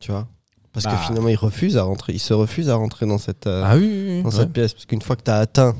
Tu 0.00 0.10
vois? 0.10 0.26
Parce 0.72 0.84
Bah. 0.86 0.92
que 0.96 1.06
finalement, 1.06 1.28
il 1.28 1.36
refuse 1.36 1.76
à 1.76 1.82
rentrer, 1.82 2.12
il 2.12 2.18
se 2.20 2.32
refuse 2.34 2.68
à 2.70 2.74
rentrer 2.76 3.04
dans 3.06 3.18
cette, 3.18 3.46
Ah 3.46 3.76
oui, 3.76 3.82
oui, 3.86 4.04
oui. 4.16 4.22
dans 4.22 4.30
Ouais. 4.30 4.36
cette 4.36 4.52
pièce. 4.52 4.72
Parce 4.72 4.86
qu'une 4.86 5.02
fois 5.02 5.16
que 5.16 5.22
tu 5.22 5.30
as 5.30 5.38
atteint 5.38 5.74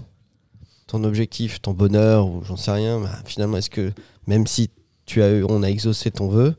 ton 0.88 1.04
objectif, 1.04 1.61
ton 1.62 1.72
bonheur, 1.72 2.26
ou 2.26 2.42
j'en 2.44 2.56
sais 2.56 2.72
rien, 2.72 2.98
bah, 3.00 3.11
finalement, 3.24 3.56
est-ce 3.56 3.70
que 3.70 3.92
même 4.26 4.46
si 4.48 4.70
tu 5.06 5.22
as 5.22 5.28
on 5.48 5.62
a 5.62 5.68
exaucé 5.68 6.11
ton 6.11 6.28
vœu, 6.28 6.56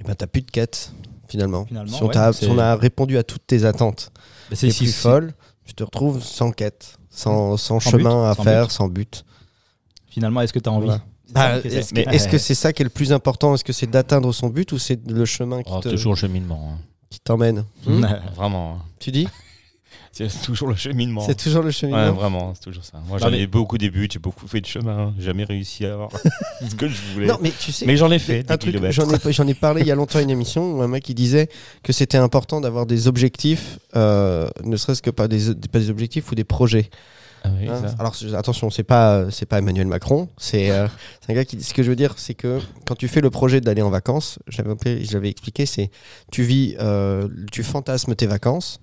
eh 0.00 0.02
ben, 0.02 0.14
t'as 0.16 0.26
plus 0.26 0.42
de 0.42 0.50
quête, 0.50 0.92
finalement. 1.28 1.64
Finalement, 1.66 1.92
si, 1.96 2.02
on 2.02 2.06
ouais, 2.08 2.32
si 2.32 2.46
a 2.58 2.74
répondu 2.76 3.16
à 3.18 3.22
toutes 3.22 3.46
tes 3.46 3.64
attentes, 3.64 4.10
Mais 4.50 4.56
c'est 4.56 4.68
plus 4.76 4.92
folle, 4.92 5.32
tu 5.64 5.74
te 5.74 5.82
retrouves 5.84 6.22
sans 6.22 6.50
quête, 6.50 6.98
sans, 7.10 7.56
sans 7.56 7.80
Sans 7.80 7.90
chemin 7.90 8.24
but, 8.24 8.30
à 8.30 8.34
sans 8.34 8.42
faire, 8.42 8.62
but. 8.66 8.72
sans 8.72 8.88
but. 8.88 9.24
Finalement 10.08 10.40
est-ce 10.42 10.52
que 10.52 10.58
tu 10.58 10.68
as 10.68 10.72
envie 10.72 10.86
Voilà. 10.86 11.02
Bah, 11.30 11.56
est-ce 11.64 11.92
que- 12.26 12.32
que 12.32 12.38
c'est 12.38 12.54
ça 12.54 12.72
qui 12.72 12.82
est 12.82 12.84
le 12.84 12.90
plus 12.90 13.12
important? 13.12 13.54
Est-ce 13.54 13.64
que 13.64 13.72
c'est 13.72 13.86
d'atteindre 13.88 14.30
son 14.32 14.48
but 14.48 14.70
ou 14.72 14.78
c'est 14.78 15.00
le 15.08 15.24
chemin 15.24 15.62
qui 15.62 15.72
Oh, 15.74 15.80
te- 15.80 15.88
toujours 15.88 16.12
le 16.12 16.18
cheminement. 16.18 16.72
hein. 16.74 16.78
qui 17.10 17.18
t'emmène? 17.20 17.64
Hmm 17.86 18.04
Vraiment. 18.36 18.74
hein. 18.74 18.82
Tu 19.00 19.10
dis? 19.12 19.28
C'est 20.14 20.42
toujours 20.42 20.68
le 20.68 20.76
cheminement. 20.76 21.20
C'est 21.20 21.34
toujours 21.34 21.62
le 21.62 21.68
Ouais, 21.68 21.72
cheminement. 21.72 22.12
vraiment, 22.12 22.52
c'est 22.54 22.62
toujours 22.62 22.84
ça. 22.84 23.02
Moi, 23.08 23.18
j'en 23.18 23.30
mais- 23.30 23.40
ai 23.40 23.46
beaucoup 23.46 23.78
des 23.78 23.90
buts, 23.90 24.08
j'ai 24.12 24.18
beaucoup 24.18 24.46
fait 24.46 24.60
de 24.60 24.66
chemin, 24.66 25.12
jamais 25.18 25.44
réussi 25.44 25.84
à 25.84 25.94
avoir 25.94 26.10
ce 26.68 26.74
que 26.74 26.88
je 26.88 26.96
voulais. 27.12 27.26
Non, 27.26 27.38
mais 27.42 27.50
tu 27.58 27.72
sais, 27.72 27.84
mais 27.86 27.96
j'en 27.96 28.10
ai 28.10 28.18
fait. 28.18 28.50
un 28.50 28.56
truc, 28.56 28.76
j'en 28.90 29.10
ai, 29.10 29.32
j'en 29.32 29.46
ai 29.48 29.54
parlé 29.54 29.80
il 29.82 29.86
y 29.86 29.90
a 29.92 29.94
longtemps 29.94 30.18
à 30.18 30.22
une 30.22 30.30
émission 30.30 30.72
où 30.74 30.82
un 30.82 30.88
mec 30.88 31.08
il 31.08 31.14
disait 31.14 31.48
que 31.82 31.92
c'était 31.92 32.16
important 32.18 32.60
d'avoir 32.60 32.86
des 32.86 33.08
objectifs, 33.08 33.78
euh, 33.96 34.48
ne 34.62 34.76
serait-ce 34.76 35.02
que 35.02 35.10
pas 35.10 35.26
des, 35.28 35.54
pas 35.70 35.78
des 35.80 35.90
objectifs 35.90 36.30
ou 36.30 36.34
des 36.34 36.44
projets. 36.44 36.90
Ah 37.46 37.50
oui, 37.60 37.68
Hein, 37.68 37.82
alors 37.98 38.14
attention, 38.38 38.70
c'est 38.70 38.84
pas 38.84 39.30
c'est 39.30 39.44
pas 39.44 39.58
Emmanuel 39.58 39.86
Macron, 39.86 40.30
c'est 40.38 40.70
euh, 40.70 40.86
un 41.28 41.34
gars 41.34 41.44
qui. 41.44 41.60
Ce 41.62 41.74
que 41.74 41.82
je 41.82 41.90
veux 41.90 41.96
dire, 41.96 42.14
c'est 42.16 42.32
que 42.32 42.58
quand 42.86 42.94
tu 42.94 43.06
fais 43.06 43.20
le 43.20 43.28
projet 43.28 43.60
d'aller 43.60 43.82
en 43.82 43.90
vacances, 43.90 44.38
j'avais 44.48 45.04
je 45.04 45.12
l'avais 45.12 45.28
expliqué, 45.28 45.66
c'est 45.66 45.90
tu 46.32 46.42
vis, 46.42 46.74
euh, 46.80 47.28
tu 47.52 47.62
fantasmes 47.62 48.14
tes 48.14 48.26
vacances. 48.26 48.80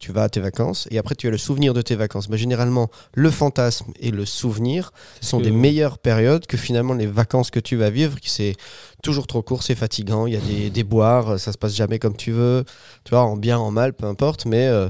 Tu 0.00 0.12
vas 0.12 0.22
à 0.24 0.28
tes 0.30 0.40
vacances 0.40 0.88
et 0.90 0.98
après 0.98 1.14
tu 1.14 1.28
as 1.28 1.30
le 1.30 1.36
souvenir 1.38 1.74
de 1.74 1.82
tes 1.82 1.94
vacances. 1.94 2.28
Mais 2.30 2.38
généralement, 2.38 2.90
le 3.14 3.30
fantasme 3.30 3.92
et 4.00 4.10
le 4.10 4.24
souvenir 4.24 4.92
sont 5.20 5.38
que- 5.38 5.44
des 5.44 5.50
meilleures 5.52 5.98
périodes 5.98 6.46
que 6.46 6.56
finalement 6.56 6.94
les 6.94 7.06
vacances 7.06 7.50
que 7.50 7.60
tu 7.60 7.76
vas 7.76 7.90
vivre. 7.90 8.18
qui 8.18 8.30
C'est 8.30 8.56
toujours 9.02 9.26
trop 9.26 9.42
court, 9.42 9.62
c'est 9.62 9.74
fatigant. 9.74 10.26
Il 10.26 10.32
y 10.32 10.36
a 10.36 10.40
des, 10.40 10.70
des 10.70 10.84
boires, 10.84 11.38
ça 11.38 11.52
se 11.52 11.58
passe 11.58 11.74
jamais 11.76 11.98
comme 11.98 12.16
tu 12.16 12.32
veux. 12.32 12.64
Tu 13.04 13.10
vois, 13.10 13.22
en 13.22 13.36
bien, 13.36 13.58
en 13.58 13.70
mal, 13.70 13.92
peu 13.92 14.06
importe. 14.06 14.46
Mais 14.46 14.66
euh, 14.66 14.88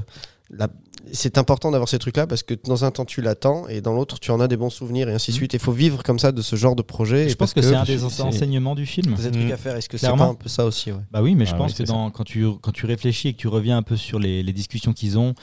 la- 0.49 0.69
c'est 1.13 1.37
important 1.37 1.71
d'avoir 1.71 1.87
ces 1.89 1.99
trucs-là 1.99 2.27
parce 2.27 2.43
que 2.43 2.53
dans 2.63 2.85
un 2.85 2.91
temps 2.91 3.05
tu 3.05 3.21
l'attends 3.21 3.67
et 3.67 3.81
dans 3.81 3.93
l'autre 3.93 4.19
tu 4.19 4.31
en 4.31 4.39
as 4.39 4.47
des 4.47 4.57
bons 4.57 4.69
souvenirs 4.69 5.09
et 5.09 5.13
ainsi 5.13 5.31
de 5.31 5.35
Mhm. 5.35 5.39
suite. 5.39 5.53
Il 5.53 5.59
faut 5.59 5.71
vivre 5.71 6.03
comme 6.03 6.19
ça 6.19 6.31
de 6.31 6.41
ce 6.41 6.55
genre 6.55 6.75
de 6.75 6.81
projet. 6.81 7.29
Je 7.29 7.35
pense 7.35 7.53
que 7.53 7.61
c'est 7.61 7.75
un 7.75 7.83
des 7.83 8.03
enseignements 8.03 8.75
du 8.75 8.85
film. 8.85 9.13
Vous 9.15 9.21
avez 9.21 9.31
des 9.31 9.37
trucs 9.39 9.47
Mhm. 9.49 9.53
à 9.53 9.57
faire. 9.57 9.75
Est-ce 9.75 9.89
que 9.89 9.97
c'est 9.97 10.07
un 10.07 10.33
peu 10.35 10.49
ça 10.49 10.65
aussi 10.65 10.91
ouais? 10.91 10.99
Bah 11.11 11.21
oui, 11.21 11.35
mais 11.35 11.45
je 11.45 11.53
Ah 11.53 11.57
pense 11.57 11.71
oui, 11.71 11.77
que 11.77 11.83
dans, 11.83 12.09
quand, 12.11 12.23
tu, 12.23 12.45
quand 12.61 12.71
tu 12.71 12.85
réfléchis 12.85 13.29
et 13.29 13.33
que 13.33 13.37
tu 13.39 13.47
reviens 13.47 13.77
un 13.77 13.83
peu 13.83 13.97
sur 13.97 14.19
les, 14.19 14.43
les 14.43 14.53
discussions 14.53 14.93
qu'ils 14.93 15.17
ont, 15.17 15.33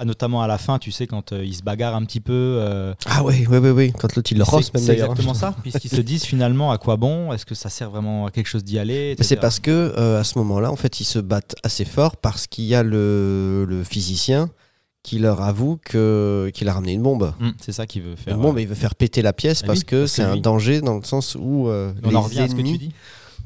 ah, 0.00 0.04
notamment 0.04 0.42
à 0.42 0.46
la 0.46 0.58
fin, 0.58 0.78
tu 0.78 0.92
sais, 0.92 1.08
quand 1.08 1.32
euh, 1.32 1.44
ils 1.44 1.54
se 1.56 1.62
bagarrent 1.64 1.96
un 1.96 2.04
petit 2.04 2.20
peu. 2.20 2.32
euh, 2.32 2.94
Ah 3.06 3.24
oui, 3.24 3.46
oui, 3.50 3.58
oui, 3.58 3.70
oui. 3.70 3.92
Quand 3.98 4.14
l'autre 4.14 4.30
il 4.30 4.38
le 4.38 4.44
rosse 4.44 4.72
même 4.72 4.80
C'est 4.82 4.92
exactement 4.92 5.34
ça, 5.34 5.56
puisqu'ils 5.62 5.90
se 5.90 6.00
disent 6.00 6.22
finalement 6.24 6.70
à 6.70 6.78
quoi 6.78 6.96
bon, 6.96 7.32
est-ce 7.32 7.44
que 7.44 7.56
ça 7.56 7.68
sert 7.68 7.90
vraiment 7.90 8.26
à 8.26 8.30
quelque 8.30 8.46
chose 8.46 8.62
d'y 8.62 8.78
aller 8.78 9.16
C'est 9.20 9.34
parce 9.40 9.58
que 9.58 9.70
euh, 9.72 10.20
à 10.20 10.24
ce 10.24 10.38
moment-là, 10.38 10.70
en 10.70 10.76
fait, 10.76 11.00
ils 11.00 11.04
se 11.04 11.18
battent 11.18 11.56
assez 11.64 11.84
fort 11.84 12.16
parce 12.16 12.46
qu'il 12.46 12.64
y 12.66 12.76
a 12.76 12.84
le, 12.84 13.64
le 13.68 13.82
physicien 13.82 14.50
qui 15.08 15.18
leur 15.18 15.40
avoue 15.40 15.78
que 15.82 16.50
qu'il 16.52 16.68
a 16.68 16.74
ramené 16.74 16.92
une 16.92 17.02
bombe. 17.02 17.32
Hum, 17.40 17.54
c'est 17.60 17.72
ça 17.72 17.86
qu'il 17.86 18.02
veut 18.02 18.14
faire. 18.16 18.34
Une 18.34 18.42
bombe, 18.42 18.58
et 18.58 18.62
il 18.62 18.68
veut 18.68 18.74
faire 18.74 18.94
péter 18.94 19.22
la 19.22 19.32
pièce 19.32 19.60
Ah 19.64 19.66
parce 19.66 19.78
oui, 19.80 19.84
que 19.86 20.06
c'est 20.06 20.22
un 20.22 20.36
danger 20.36 20.80
dans 20.82 20.96
le 20.98 21.02
sens 21.04 21.34
où 21.40 21.68
euh, 21.68 21.92
les 22.04 22.14
en 22.14 22.20
revient 22.20 22.40
à 22.40 22.48
ce 22.48 22.52
que 22.54 22.60
tu 22.60 22.66
ennemis 22.66 22.78
dis. 22.78 22.92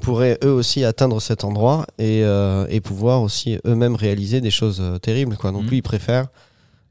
pourraient 0.00 0.38
eux 0.42 0.50
aussi 0.50 0.84
atteindre 0.84 1.20
cet 1.20 1.44
endroit 1.44 1.86
et, 1.98 2.24
euh, 2.24 2.66
et 2.68 2.80
pouvoir 2.80 3.22
aussi 3.22 3.58
eux-mêmes 3.64 3.94
réaliser 3.94 4.40
des 4.40 4.50
choses 4.50 4.80
euh, 4.80 4.98
terribles. 4.98 5.36
Quoi. 5.36 5.52
Donc 5.52 5.62
Mhm. 5.62 5.68
lui, 5.70 5.76
il 5.78 5.82
préfère, 5.82 6.26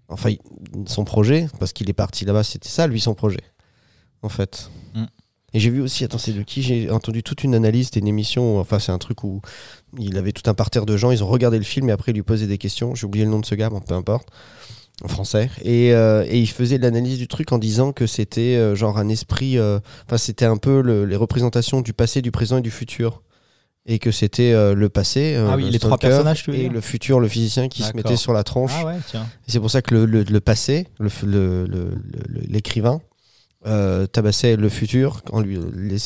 enfin, 0.07 0.29
il- 0.29 0.39
son 0.87 1.03
projet, 1.03 1.47
parce 1.59 1.73
qu'il 1.73 1.89
est 1.89 1.93
parti 1.93 2.23
là-bas, 2.23 2.43
c'était 2.43 2.69
ça, 2.69 2.87
lui, 2.87 3.01
son 3.01 3.13
projet, 3.13 3.41
en 4.21 4.29
fait. 4.29 4.69
Mhm. 4.95 5.07
Et 5.53 5.59
j'ai 5.59 5.69
vu 5.69 5.81
aussi, 5.81 6.05
attends, 6.05 6.17
c'est 6.17 6.31
de 6.31 6.43
qui 6.43 6.61
J'ai 6.61 6.89
entendu 6.89 7.23
toute 7.23 7.43
une 7.43 7.55
analyse, 7.55 7.87
c'était 7.87 7.99
une 7.99 8.07
émission, 8.07 8.57
enfin, 8.61 8.79
c'est 8.79 8.93
un 8.93 8.97
truc 8.99 9.25
où 9.25 9.41
il 9.99 10.17
avait 10.17 10.31
tout 10.31 10.49
un 10.49 10.53
parterre 10.53 10.85
de 10.85 10.95
gens, 10.97 11.11
ils 11.11 11.23
ont 11.23 11.27
regardé 11.27 11.57
le 11.57 11.63
film 11.63 11.89
et 11.89 11.91
après, 11.91 12.11
ils 12.11 12.15
lui 12.15 12.23
posaient 12.23 12.47
des 12.47 12.57
questions. 12.57 12.95
J'ai 12.95 13.05
oublié 13.05 13.25
le 13.25 13.31
nom 13.31 13.39
de 13.39 13.45
ce 13.45 13.55
gars, 13.55 13.69
bon, 13.69 13.79
peu 13.81 13.93
importe. 13.95 14.27
En 15.03 15.07
français. 15.07 15.49
Et, 15.63 15.93
euh, 15.93 16.23
et 16.29 16.39
il 16.39 16.47
faisait 16.47 16.77
de 16.77 16.83
l'analyse 16.83 17.17
du 17.17 17.27
truc 17.27 17.51
en 17.51 17.57
disant 17.57 17.91
que 17.91 18.05
c'était 18.05 18.55
euh, 18.55 18.75
genre 18.75 18.99
un 18.99 19.09
esprit. 19.09 19.57
euh, 19.57 19.79
Enfin, 20.05 20.17
c'était 20.17 20.45
un 20.45 20.57
peu 20.57 20.81
le- 20.81 21.05
les 21.05 21.15
représentations 21.15 21.81
du 21.81 21.91
passé, 21.93 22.21
du 22.21 22.29
présent 22.31 22.57
et 22.57 22.61
du 22.61 22.69
futur. 22.69 23.23
Et 23.87 23.97
que 23.97 24.11
c'était 24.11 24.53
le 24.75 24.89
passé. 24.89 25.35
Ah 25.39 25.55
oui, 25.55 25.63
le 25.63 25.69
les 25.71 25.79
trois 25.79 25.97
personnages, 25.97 26.43
tu 26.43 26.51
veux 26.51 26.57
Et 26.57 26.69
le 26.69 26.81
futur, 26.81 27.19
le 27.19 27.27
physicien 27.27 27.67
qui 27.67 27.81
se 27.81 27.95
mettait 27.95 28.09
sur 28.15 28.31
la 28.31 28.43
tronche. 28.43 28.73
Ah 28.79 28.85
ouais, 28.85 28.97
c'est 29.47 29.59
pour 29.59 29.71
ça 29.71 29.81
que 29.81 29.95
le, 29.95 30.05
le- 30.05 30.21
le 30.21 30.39
passé, 30.39 30.85
l'écrivain, 32.47 33.01
euh, 33.65 34.07
tabassait 34.07 34.55
le 34.55 34.69
futur. 34.69 35.21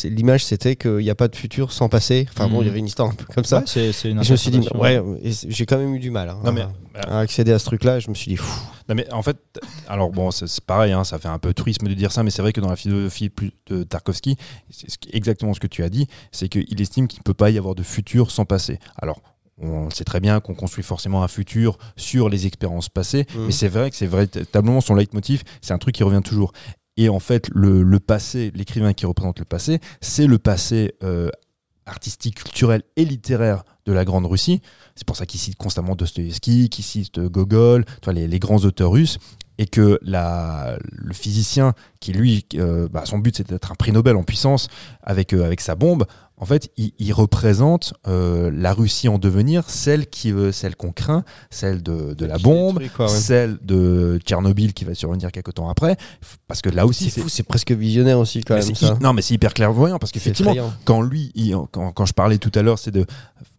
L'image, 0.04 0.44
c'était 0.46 0.76
qu'il 0.76 0.98
n'y 0.98 1.10
a 1.10 1.16
pas 1.16 1.28
de 1.28 1.36
futur 1.36 1.72
sans 1.72 1.90
passé. 1.90 2.28
Enfin 2.32 2.48
bon, 2.48 2.58
Mhm. 2.58 2.62
il 2.64 2.66
y 2.68 2.70
avait 2.70 2.80
une 2.80 2.86
histoire 2.88 3.10
un 3.10 3.14
peu 3.14 3.26
comme 3.34 3.44
ça. 3.46 3.60
Ouais, 3.76 3.92
une 4.04 4.24
je 4.24 4.32
me 4.32 4.36
suis 4.38 4.52
dit, 4.52 4.68
ouais, 4.76 5.02
j'ai 5.24 5.66
quand 5.66 5.78
même 5.78 5.96
eu 5.96 6.00
du 6.00 6.12
mal 6.12 6.30
hein, 6.30 6.40
Non, 6.44 6.52
mais, 6.52 6.62
à, 6.96 7.18
à 7.18 7.20
accéder 7.20 7.52
à 7.52 7.60
ce 7.60 7.66
truc-là. 7.66 8.00
Je 8.00 8.10
me 8.10 8.16
suis 8.16 8.30
dit, 8.30 8.36
Pfff, 8.36 8.62
Non 8.90 8.96
mais 8.96 9.12
en 9.12 9.22
fait, 9.24 9.38
alors 9.88 10.12
bon, 10.12 10.32
c'est 10.32 10.62
pareil, 10.62 10.92
hein, 10.92 11.04
ça 11.04 11.18
fait 11.18 11.28
un 11.28 11.40
peu 11.40 11.54
truisme 11.54 11.88
de 11.88 11.94
dire 11.94 12.12
ça, 12.12 12.24
mais 12.24 12.30
c'est 12.30 12.42
vrai 12.42 12.54
que 12.54 12.62
dans 12.62 12.70
la 12.70 12.76
philosophie 12.76 13.32
de 13.68 13.84
Tarkovsky, 13.84 14.36
c'est 14.70 14.88
exactement 15.14 15.54
ce 15.54 15.60
que 15.60 15.68
tu 15.68 15.84
as 15.84 15.90
dit, 15.90 16.08
c'est 16.32 16.50
qu'il 16.50 16.80
estime 16.82 17.08
qu'il 17.08 17.20
ne 17.20 17.24
peut 17.24 17.34
pas 17.34 17.50
y 17.50 17.58
avoir 17.58 17.74
de 17.76 17.84
futur 17.84 18.32
sans 18.32 18.46
passé. 18.46 18.80
Alors, 18.98 19.22
on 19.58 19.90
sait 19.90 20.04
très 20.04 20.20
bien 20.20 20.42
qu'on 20.42 20.54
construit 20.54 20.84
forcément 20.84 21.24
un 21.24 21.30
futur 21.30 21.78
sur 21.96 22.28
les 22.28 22.46
expériences 22.46 22.90
passées, 22.90 23.26
Mhm. 23.34 23.46
mais 23.46 23.52
c'est 23.54 23.70
vrai 23.70 23.90
que 23.90 23.96
c'est 23.96 24.06
véritablement 24.08 24.82
son 24.82 24.96
leitmotiv, 24.96 25.44
c'est 25.62 25.74
un 25.74 25.78
truc 25.78 25.96
qui 25.96 26.04
revient 26.04 26.22
toujours. 26.24 26.52
Et 26.98 27.10
en 27.10 27.20
fait, 27.20 27.50
le, 27.54 27.84
le 27.84 28.00
passé, 28.00 28.52
l'écrivain 28.56 28.94
qui 28.94 29.06
représente 29.06 29.40
le 29.40 29.46
passé, 29.46 29.80
c'est 30.02 30.28
le 30.28 30.38
passé 30.38 30.96
euh, 31.04 31.30
artistique, 31.86 32.36
culturel 32.36 32.84
et 32.96 33.06
littéraire 33.06 33.64
de 33.86 33.94
la 33.94 34.06
Grande 34.06 34.26
Russie. 34.26 34.62
C'est 34.96 35.06
pour 35.06 35.16
ça 35.16 35.26
qu'il 35.26 35.40
cite 35.40 35.58
constamment 35.58 35.96
Dostoïevski, 35.96 36.70
qu'il 36.70 36.86
cite 36.86 37.20
Gogol, 37.20 37.86
les, 38.12 38.28
les 38.28 38.40
grands 38.40 38.60
auteurs 38.60 38.92
russes. 38.92 39.18
Et 39.58 39.68
que 39.68 40.00
la, 40.02 40.78
le 40.92 41.14
physicien, 41.14 41.76
qui 42.02 42.12
lui, 42.12 42.46
euh, 42.56 42.90
bah, 42.90 43.06
son 43.06 43.20
but 43.20 43.38
c'est 43.38 43.48
d'être 43.48 43.72
un 43.72 43.76
prix 43.76 43.94
Nobel 43.94 44.18
en 44.18 44.24
puissance 44.24 44.68
avec, 45.02 45.32
euh, 45.32 45.46
avec 45.46 45.62
sa 45.62 45.76
bombe, 45.76 46.06
en 46.38 46.46
fait, 46.46 46.70
il, 46.76 46.92
il 47.00 47.14
représente 47.14 47.94
euh, 48.08 48.52
la 48.54 48.74
Russie 48.74 49.08
en 49.08 49.18
devenir, 49.18 49.70
celle 49.70 50.08
qui, 50.08 50.32
euh, 50.34 50.52
celle 50.52 50.76
qu'on 50.76 50.92
craint, 50.92 51.24
celle 51.50 51.82
de, 51.82 52.14
de 52.14 52.26
la 52.26 52.38
bombe, 52.38 52.74
détruit, 52.80 52.90
quoi, 52.90 53.06
ouais. 53.06 53.12
celle 53.18 53.58
de 53.64 54.20
Tchernobyl 54.26 54.74
qui 54.74 54.84
va 54.84 54.94
survenir 54.96 55.32
quelques 55.32 55.54
temps 55.54 55.70
après. 55.70 55.96
Parce 56.48 56.62
que 56.62 56.70
là 56.70 56.86
aussi, 56.86 57.10
c'est 57.10 57.22
fou, 57.22 57.30
c'est 57.30 57.44
presque 57.44 57.72
visionnaire 57.72 58.20
aussi 58.20 58.44
quand 58.44 58.56
mais 58.56 58.66
même. 58.66 58.76
Ça. 58.76 58.98
non, 59.02 59.14
mais 59.14 59.22
c'est 59.22 59.34
hyper 59.34 59.54
clairvoyant 59.54 59.98
parce 59.98 60.12
C'est 60.12 60.20
qu'effectivement, 60.20 60.54
quand 60.84 61.02
lui, 61.02 61.32
il- 61.36 61.56
quand, 61.72 61.92
quand 61.94 62.06
je 62.06 62.14
parlais 62.14 62.38
tout 62.38 62.52
à 62.56 62.62
l'heure, 62.62 62.80
c'est 62.80 62.92
de, 62.92 63.06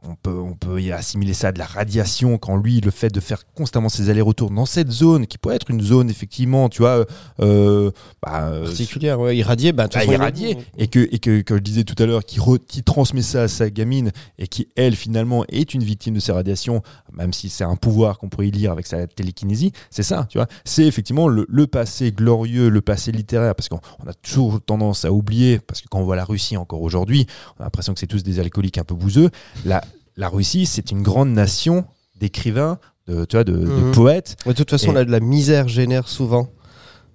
on 0.08 0.14
peut, 0.14 0.38
on 0.38 0.54
peut 0.54 0.80
y 0.80 0.92
assimiler 0.92 1.34
ça 1.34 1.48
à 1.48 1.52
de 1.52 1.58
la 1.58 1.66
radiation. 1.66 2.38
Quand 2.38 2.56
lui, 2.56 2.80
le 2.80 2.90
fait 2.90 3.08
de 3.10 3.20
faire 3.20 3.42
constamment 3.54 3.88
ses 3.88 4.10
allers-retours 4.10 4.50
dans 4.50 4.66
cette 4.66 4.90
zone, 4.90 5.26
qui 5.26 5.38
pourrait 5.38 5.56
être 5.56 5.70
une 5.70 5.80
zone 5.80 6.10
effectivement, 6.10 6.68
tu 6.68 6.82
vois, 6.82 7.04
euh, 7.40 7.90
bah, 8.22 8.48
euh, 8.48 8.64
particulière, 8.64 9.20
ouais, 9.20 9.36
irradié, 9.36 9.72
bah, 9.72 9.84
de 9.84 9.88
toute 9.92 9.96
ah, 9.96 10.00
façon, 10.00 10.12
il 10.12 10.14
est- 10.14 10.18
irradié, 10.18 10.58
et 10.78 10.88
que, 10.88 11.08
et 11.12 11.18
que, 11.18 11.42
comme 11.42 11.58
je 11.58 11.62
disais 11.62 11.84
tout 11.84 12.00
à 12.02 12.06
l'heure, 12.06 12.24
qui, 12.24 12.38
re- 12.38 12.58
qui 12.66 12.82
transmet 12.82 13.22
ça 13.22 13.42
à 13.42 13.48
sa 13.48 13.70
gamine 13.70 14.12
et 14.38 14.46
qui, 14.48 14.68
elle, 14.76 14.96
finalement, 14.96 15.44
est 15.48 15.74
une 15.74 15.82
victime 15.82 16.14
de 16.14 16.20
ces 16.20 16.32
radiations, 16.32 16.82
même 17.12 17.32
si 17.32 17.48
c'est 17.48 17.64
un 17.64 17.76
pouvoir 17.76 18.18
qu'on 18.18 18.28
pourrait 18.28 18.48
y 18.48 18.50
lire 18.50 18.72
avec 18.72 18.86
sa 18.86 19.06
télékinésie, 19.06 19.72
c'est 19.90 20.02
ça, 20.02 20.26
tu 20.30 20.38
vois. 20.38 20.46
C'est 20.64 20.84
effectivement 20.84 21.28
le, 21.28 21.46
le 21.48 21.66
passé 21.66 22.12
glorieux, 22.12 22.68
le 22.68 22.80
passé 22.80 23.12
littéraire, 23.12 23.54
parce 23.54 23.68
qu'on 23.68 23.80
on 24.04 24.08
a 24.08 24.14
toujours 24.14 24.60
tendance 24.60 25.04
à 25.04 25.12
oublier, 25.12 25.58
parce 25.58 25.80
que 25.80 25.88
quand 25.88 25.98
on 25.98 26.04
voit 26.04 26.16
la 26.16 26.24
Russie 26.24 26.56
encore 26.56 26.82
aujourd'hui, 26.82 27.26
on 27.58 27.62
a 27.62 27.64
l'impression 27.64 27.94
que 27.94 28.00
c'est 28.00 28.06
tous 28.06 28.22
des 28.22 28.38
alcooliques 28.40 28.78
un 28.78 28.84
peu 28.84 28.94
bouseux. 28.94 29.30
La, 29.64 29.82
la 30.16 30.28
Russie, 30.28 30.66
c'est 30.66 30.90
une 30.90 31.02
grande 31.02 31.30
nation 31.30 31.84
d'écrivains, 32.18 32.78
de, 33.06 33.24
tu 33.24 33.36
vois, 33.36 33.44
de, 33.44 33.52
de 33.52 33.66
Mhm. 33.66 33.92
poètes. 33.92 34.36
Ouais, 34.46 34.52
de 34.52 34.56
toute 34.58 34.70
façon, 34.70 34.90
Et- 34.92 34.94
la, 34.94 35.04
la 35.04 35.20
misère 35.20 35.68
génère 35.68 36.08
souvent 36.08 36.48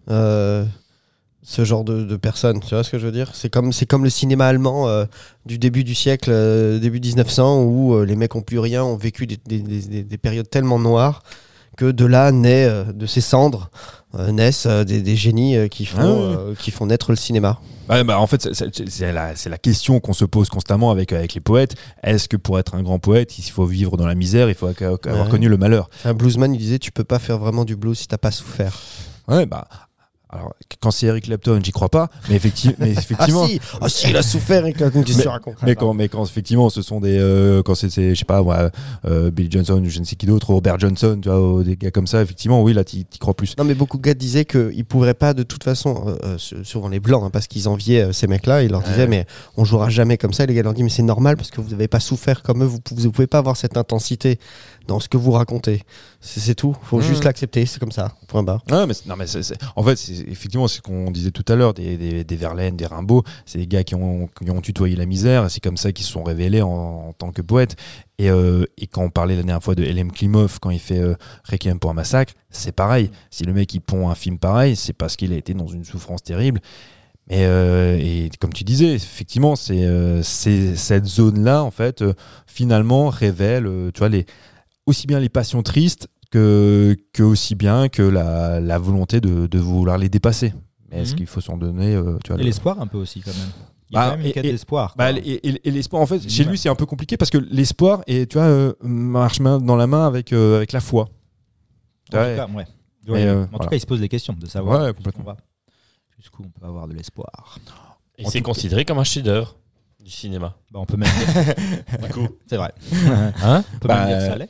euh, 0.10 0.66
ce 1.44 1.64
genre 1.66 1.84
de, 1.84 2.04
de 2.04 2.16
personnes. 2.18 2.60
Tu 2.60 2.76
vois 2.76 2.84
ce 2.84 2.92
que 2.92 3.00
je 3.00 3.06
veux 3.06 3.12
dire? 3.12 3.32
C'est 3.34 3.50
comme, 3.50 3.72
c'est 3.74 3.86
comme 3.86 4.04
le 4.04 4.10
cinéma 4.10 4.46
allemand 4.48 4.88
euh, 4.88 5.06
du 5.46 5.58
début 5.58 5.84
du 5.84 5.96
siècle, 5.96 6.30
euh, 6.32 6.80
début 6.80 7.00
1900, 7.00 7.64
où 7.64 7.96
euh, 7.96 8.06
les 8.06 8.16
mecs 8.16 8.36
ont 8.36 8.42
plus 8.42 8.60
rien, 8.60 8.84
ont 8.84 8.96
vécu 8.98 9.26
des, 9.28 9.38
des- 9.46 9.60
des- 9.60 9.82
des- 9.82 10.04
des 10.04 10.18
périodes 10.18 10.50
tellement 10.50 10.80
noires 10.80 11.24
que 11.78 11.90
de 11.92 12.06
là 12.06 12.32
naît, 12.32 12.66
euh, 12.66 12.84
de 12.94 13.06
ces 13.08 13.22
cendres, 13.22 13.72
naissent 14.32 14.66
euh, 14.66 14.84
des, 14.84 15.02
des 15.02 15.16
génies 15.16 15.56
euh, 15.56 15.68
qui, 15.68 15.86
font, 15.86 16.00
Ah 16.02 16.04
euh, 16.40 16.56
qui 16.56 16.72
font 16.72 16.86
naître 16.86 17.12
le 17.12 17.16
cinéma. 17.16 17.60
Ouais, 17.90 18.04
bah, 18.04 18.20
en 18.20 18.28
fait, 18.28 18.54
c'est- 18.54 19.12
la, 19.12 19.34
la 19.46 19.58
question 19.58 20.00
qu'on 20.00 20.14
se 20.14 20.24
pose 20.26 20.50
constamment 20.50 20.92
avec, 20.92 21.12
avec 21.12 21.34
les 21.34 21.42
poètes. 21.42 21.76
Est-ce 22.04 22.30
que 22.30 22.38
pour 22.38 22.58
être 22.60 22.76
un 22.76 22.84
grand 22.84 23.00
poète, 23.00 23.38
il 23.38 23.44
faut 23.50 23.66
vivre 23.66 23.98
dans 23.98 24.06
la 24.08 24.16
misère, 24.16 24.48
il 24.50 24.56
faut 24.56 24.68
avoir 24.68 24.98
Ouais. 25.06 25.30
connu 25.30 25.50
le 25.50 25.58
malheur? 25.58 25.90
Un 26.06 26.14
bluesman, 26.14 26.54
il 26.54 26.58
disait 26.58 26.80
Tu 26.80 26.92
peux 26.92 27.04
pas 27.04 27.20
faire 27.20 27.38
vraiment 27.38 27.66
du 27.66 27.76
blues 27.76 27.98
si 27.98 28.08
t'as 28.08 28.18
pas 28.18 28.32
souffert. 28.32 28.78
Ouais, 29.28 29.46
bah. 29.46 29.68
Alors, 30.34 30.54
quand 30.82 30.92
c'est 30.92 31.08
Eric 31.08 31.26
Clapton, 31.26 31.60
j'y 31.62 31.72
crois 31.72 31.90
pas, 31.90 32.10
mais, 32.30 32.38
effecti- 32.38 32.74
mais 32.80 32.92
effectivement. 32.92 33.44
Ah 33.44 33.48
si, 33.48 33.60
ah, 33.82 33.90
si, 33.90 34.10
il 34.10 34.16
a 34.18 34.22
souffert, 34.22 34.64
que 34.64 34.78
tu 34.78 35.28
racontes 35.28 35.58
Mais 35.64 35.76
quand, 35.76 35.94
mais 35.94 36.08
quand 36.08 36.24
effectivement 36.26 36.70
ce 36.70 36.82
sont 36.82 37.02
des 37.02 37.18
euh, 37.20 37.62
quand 37.64 37.76
c'est 37.76 37.90
je 37.90 38.14
sais 38.16 38.26
pas 38.26 38.42
moi 38.42 38.72
euh, 39.06 39.30
Billy 39.32 39.52
Johnson 39.52 39.84
je 39.86 40.00
ne 40.00 40.06
sais 40.06 40.16
qui 40.16 40.26
d'autre 40.26 40.52
Robert 40.52 40.80
Johnson 40.80 41.20
tu 41.22 41.30
vois 41.30 41.64
des 41.64 41.76
gars 41.76 41.92
comme 41.92 42.08
ça 42.08 42.22
effectivement 42.22 42.64
oui 42.64 42.74
là 42.74 42.84
t'y 42.84 43.06
crois 43.20 43.34
plus 43.34 43.56
Non, 43.58 43.64
mais 43.66 43.74
beaucoup 43.74 43.98
de 43.98 44.02
gars 44.04 44.14
disaient 44.14 44.46
qu'ils 44.46 44.78
ne 44.78 44.84
pourraient 44.84 45.14
pas, 45.14 45.34
de 45.34 45.44
toute 45.44 45.64
façon, 45.64 46.06
euh, 46.08 46.16
euh, 46.24 46.38
sou- 46.38 46.64
souvent 46.64 46.88
les 46.88 47.00
blancs, 47.00 47.24
hein, 47.26 47.30
parce 47.32 47.48
qu'ils 47.48 47.68
enviaient 47.68 48.14
ces 48.14 48.28
mecs-là, 48.28 48.64
ils 48.64 48.72
leur 48.72 48.82
disaient, 48.84 49.08
mais 49.08 49.26
on 49.58 49.66
jouera 49.66 49.90
jamais 49.90 50.18
comme 50.18 50.34
ça. 50.34 50.44
Et 50.46 50.48
les 50.48 50.54
gars 50.54 50.64
leur 50.64 50.74
disaient, 50.74 50.84
mais 50.84 50.90
c'est 50.90 51.04
normal 51.04 51.36
parce 51.38 51.52
que 51.52 51.60
vous 51.62 51.70
n'avez 51.72 51.88
pas 51.88 52.00
souffert 52.00 52.42
comme 52.42 52.64
eux, 52.64 52.68
vous 52.68 52.80
ne 52.98 53.10
pouvez 53.10 53.28
pas 53.28 53.38
avoir 53.40 53.58
cette 53.58 53.76
intensité 53.78 54.40
dans 54.88 55.00
ce 55.00 55.08
que 55.08 55.18
vous 55.18 55.32
racontez. 55.32 55.84
C'est 56.20 56.56
tout. 56.56 56.76
Faut 56.84 57.00
Mmh. 57.00 57.04
juste 57.04 57.24
l'accepter. 57.24 57.66
C'est 57.66 57.80
comme 57.80 57.92
ça. 57.92 58.14
Point 58.28 58.44
barre. 58.44 58.62
Mais 58.70 58.94
c'est- 58.94 59.06
non, 59.08 59.16
mais 59.18 59.28
c'est- 59.28 59.54
en 59.76 59.84
fait, 59.84 59.94
effectivement, 60.28 60.68
c'est 60.68 60.78
ce 60.78 60.82
qu'on 60.82 61.12
disait 61.12 61.32
tout 61.32 61.46
à 61.52 61.56
l'heure, 61.56 61.74
des, 61.74 61.98
des, 61.98 62.24
des 62.24 62.36
Verlaine, 62.36 62.76
des 62.76 62.86
Rimbaud, 62.86 63.24
c'est 63.46 63.58
des 63.60 63.68
gars 63.68 63.84
qui 63.84 63.96
ont, 63.96 64.28
qui 64.28 64.50
ont 64.52 64.62
tutoyé 64.62 64.96
la 64.96 65.06
misère, 65.06 65.46
et 65.46 65.50
c'est 65.50 65.60
comme 65.62 65.78
ça 65.78 65.92
qu'ils 65.92 66.06
se 66.06 66.12
sont 66.12 66.24
révélés 66.24 66.62
en, 66.62 66.70
en 67.10 67.14
tant 67.14 67.32
que 67.32 67.42
poètes. 67.42 67.76
Et, 68.20 68.30
euh, 68.30 68.66
et 68.78 68.88
quand 68.88 69.04
on 69.04 69.10
parlait 69.10 69.36
la 69.36 69.44
dernière 69.44 69.64
fois 69.64 69.76
de 69.76 69.84
L.M. 69.84 70.12
Klimov, 70.12 70.60
quand 70.60 70.70
il 70.70 70.80
fait 70.80 71.00
euh, 71.00 71.16
Requiem 71.50 71.80
pour 71.80 71.90
un 71.90 71.94
massacre, 71.96 72.34
c'est 72.50 72.72
pareil. 72.72 73.10
Si 73.30 73.44
le 73.44 73.54
mec 73.54 73.74
il 73.74 73.82
pond 73.82 74.10
un 74.10 74.16
film 74.16 74.38
pareil, 74.38 74.76
c'est 74.76 74.94
parce 74.94 75.16
qu'il 75.16 75.34
a 75.34 75.38
été 75.38 75.54
dans 75.54 75.68
une 75.68 75.86
souffrance 75.86 76.22
terrible. 76.24 76.60
Et, 77.30 77.46
euh, 77.46 77.98
et 78.00 78.30
comme 78.40 78.52
tu 78.52 78.64
disais, 78.64 78.94
effectivement, 78.94 79.56
c'est 79.56 79.86
euh, 79.86 80.22
cette 80.22 81.06
zone-là, 81.06 81.64
en 81.64 81.72
fait, 81.72 82.02
euh, 82.02 82.14
finalement, 82.46 83.10
révèle, 83.10 83.70
tu 83.94 84.00
vois, 84.00 84.10
les, 84.10 84.26
aussi 84.92 85.08
bien 85.08 85.20
les 85.20 85.30
passions 85.30 85.64
tristes 85.64 86.08
que, 86.32 86.96
que 87.14 87.24
aussi 87.24 87.56
bien 87.56 87.90
que 87.90 88.04
la, 88.04 88.60
la 88.60 88.78
volonté 88.78 89.20
de, 89.20 89.48
de 89.48 89.60
vouloir 89.60 89.98
les 89.98 90.08
dépasser. 90.10 90.54
Mais 90.90 91.02
est-ce 91.02 91.12
Mhm. 91.12 91.18
qu'il 91.18 91.28
faut 91.28 91.42
s'en 91.42 91.58
donner 91.58 91.96
euh, 91.96 92.18
tu 92.24 92.30
vois, 92.32 92.36
Et 92.38 92.44
le- 92.44 92.46
l'espoir 92.46 92.80
un 92.80 92.88
peu 92.88 92.98
aussi 92.98 93.22
quand 93.22 93.32
même. 93.36 93.50
Il 93.90 93.96
y 93.96 93.98
a 93.98 94.00
Bah, 94.00 94.06
quand 94.06 94.12
même 94.18 94.22
une 94.22 94.28
et- 94.28 94.32
quête 94.34 94.46
et- 94.46 94.52
d'espoir. 94.52 94.94
bah, 94.98 95.12
et, 95.12 95.16
et- 95.18 95.68
et 95.68 95.72
l'espoir, 95.72 96.02
en 96.02 96.06
fait, 96.06 96.30
chez 96.30 96.44
lui, 96.46 96.58
c'est 96.58 96.70
un 96.70 96.76
peu 96.76 96.86
compliqué 96.86 97.18
parce 97.18 97.30
que 97.32 97.38
l'espoir, 97.38 98.04
et 98.08 98.26
tu 98.28 98.38
vois, 98.38 98.48
euh, 98.48 98.74
marche 98.82 99.40
main 99.42 99.60
dans 99.60 99.76
la 99.76 99.88
main 99.88 100.08
avec, 100.08 100.32
euh, 100.32 100.56
avec 100.58 100.72
la 100.72 100.80
foi. 100.80 101.04
En 101.04 101.08
tout 102.06 102.12
cas, 102.18 102.48
ouais. 102.48 102.66
Euh, 103.10 103.44
en 103.44 103.48
voilà. 103.48 103.48
tout 103.64 103.70
cas, 103.70 103.76
il 103.76 103.80
se 103.82 103.86
pose 103.86 104.00
des 104.00 104.08
questions 104.10 104.34
de 104.34 104.46
savoir 104.48 104.82
Ouais, 104.84 104.94
jusqu'où 104.96 105.20
on 105.20 105.24
va. 105.24 105.38
Jusqu'où 106.18 106.44
on 106.46 106.50
peut 106.60 106.66
avoir 106.66 106.88
de 106.88 106.94
l'espoir. 106.94 107.58
Et 108.18 108.26
c'est 108.26 108.42
considéré 108.42 108.86
comme 108.86 109.00
un 109.00 109.04
chef-d'œuvre 109.04 109.56
du 110.04 110.12
cinéma. 110.12 110.56
Bah, 110.72 110.80
on 110.82 110.86
peut 110.86 110.98
même 110.98 111.10
dire. 111.10 111.56
Du 112.08 112.14
coup. 112.14 112.28
C'est 112.48 112.58
vrai. 112.58 112.72
Hein 113.44 113.64
On 113.76 113.80
peut 113.80 113.88
Bah, 113.88 114.06
même 114.06 114.08
dire 114.10 114.18
que 114.20 114.24
ça 114.26 114.36
l'est. 114.38 114.50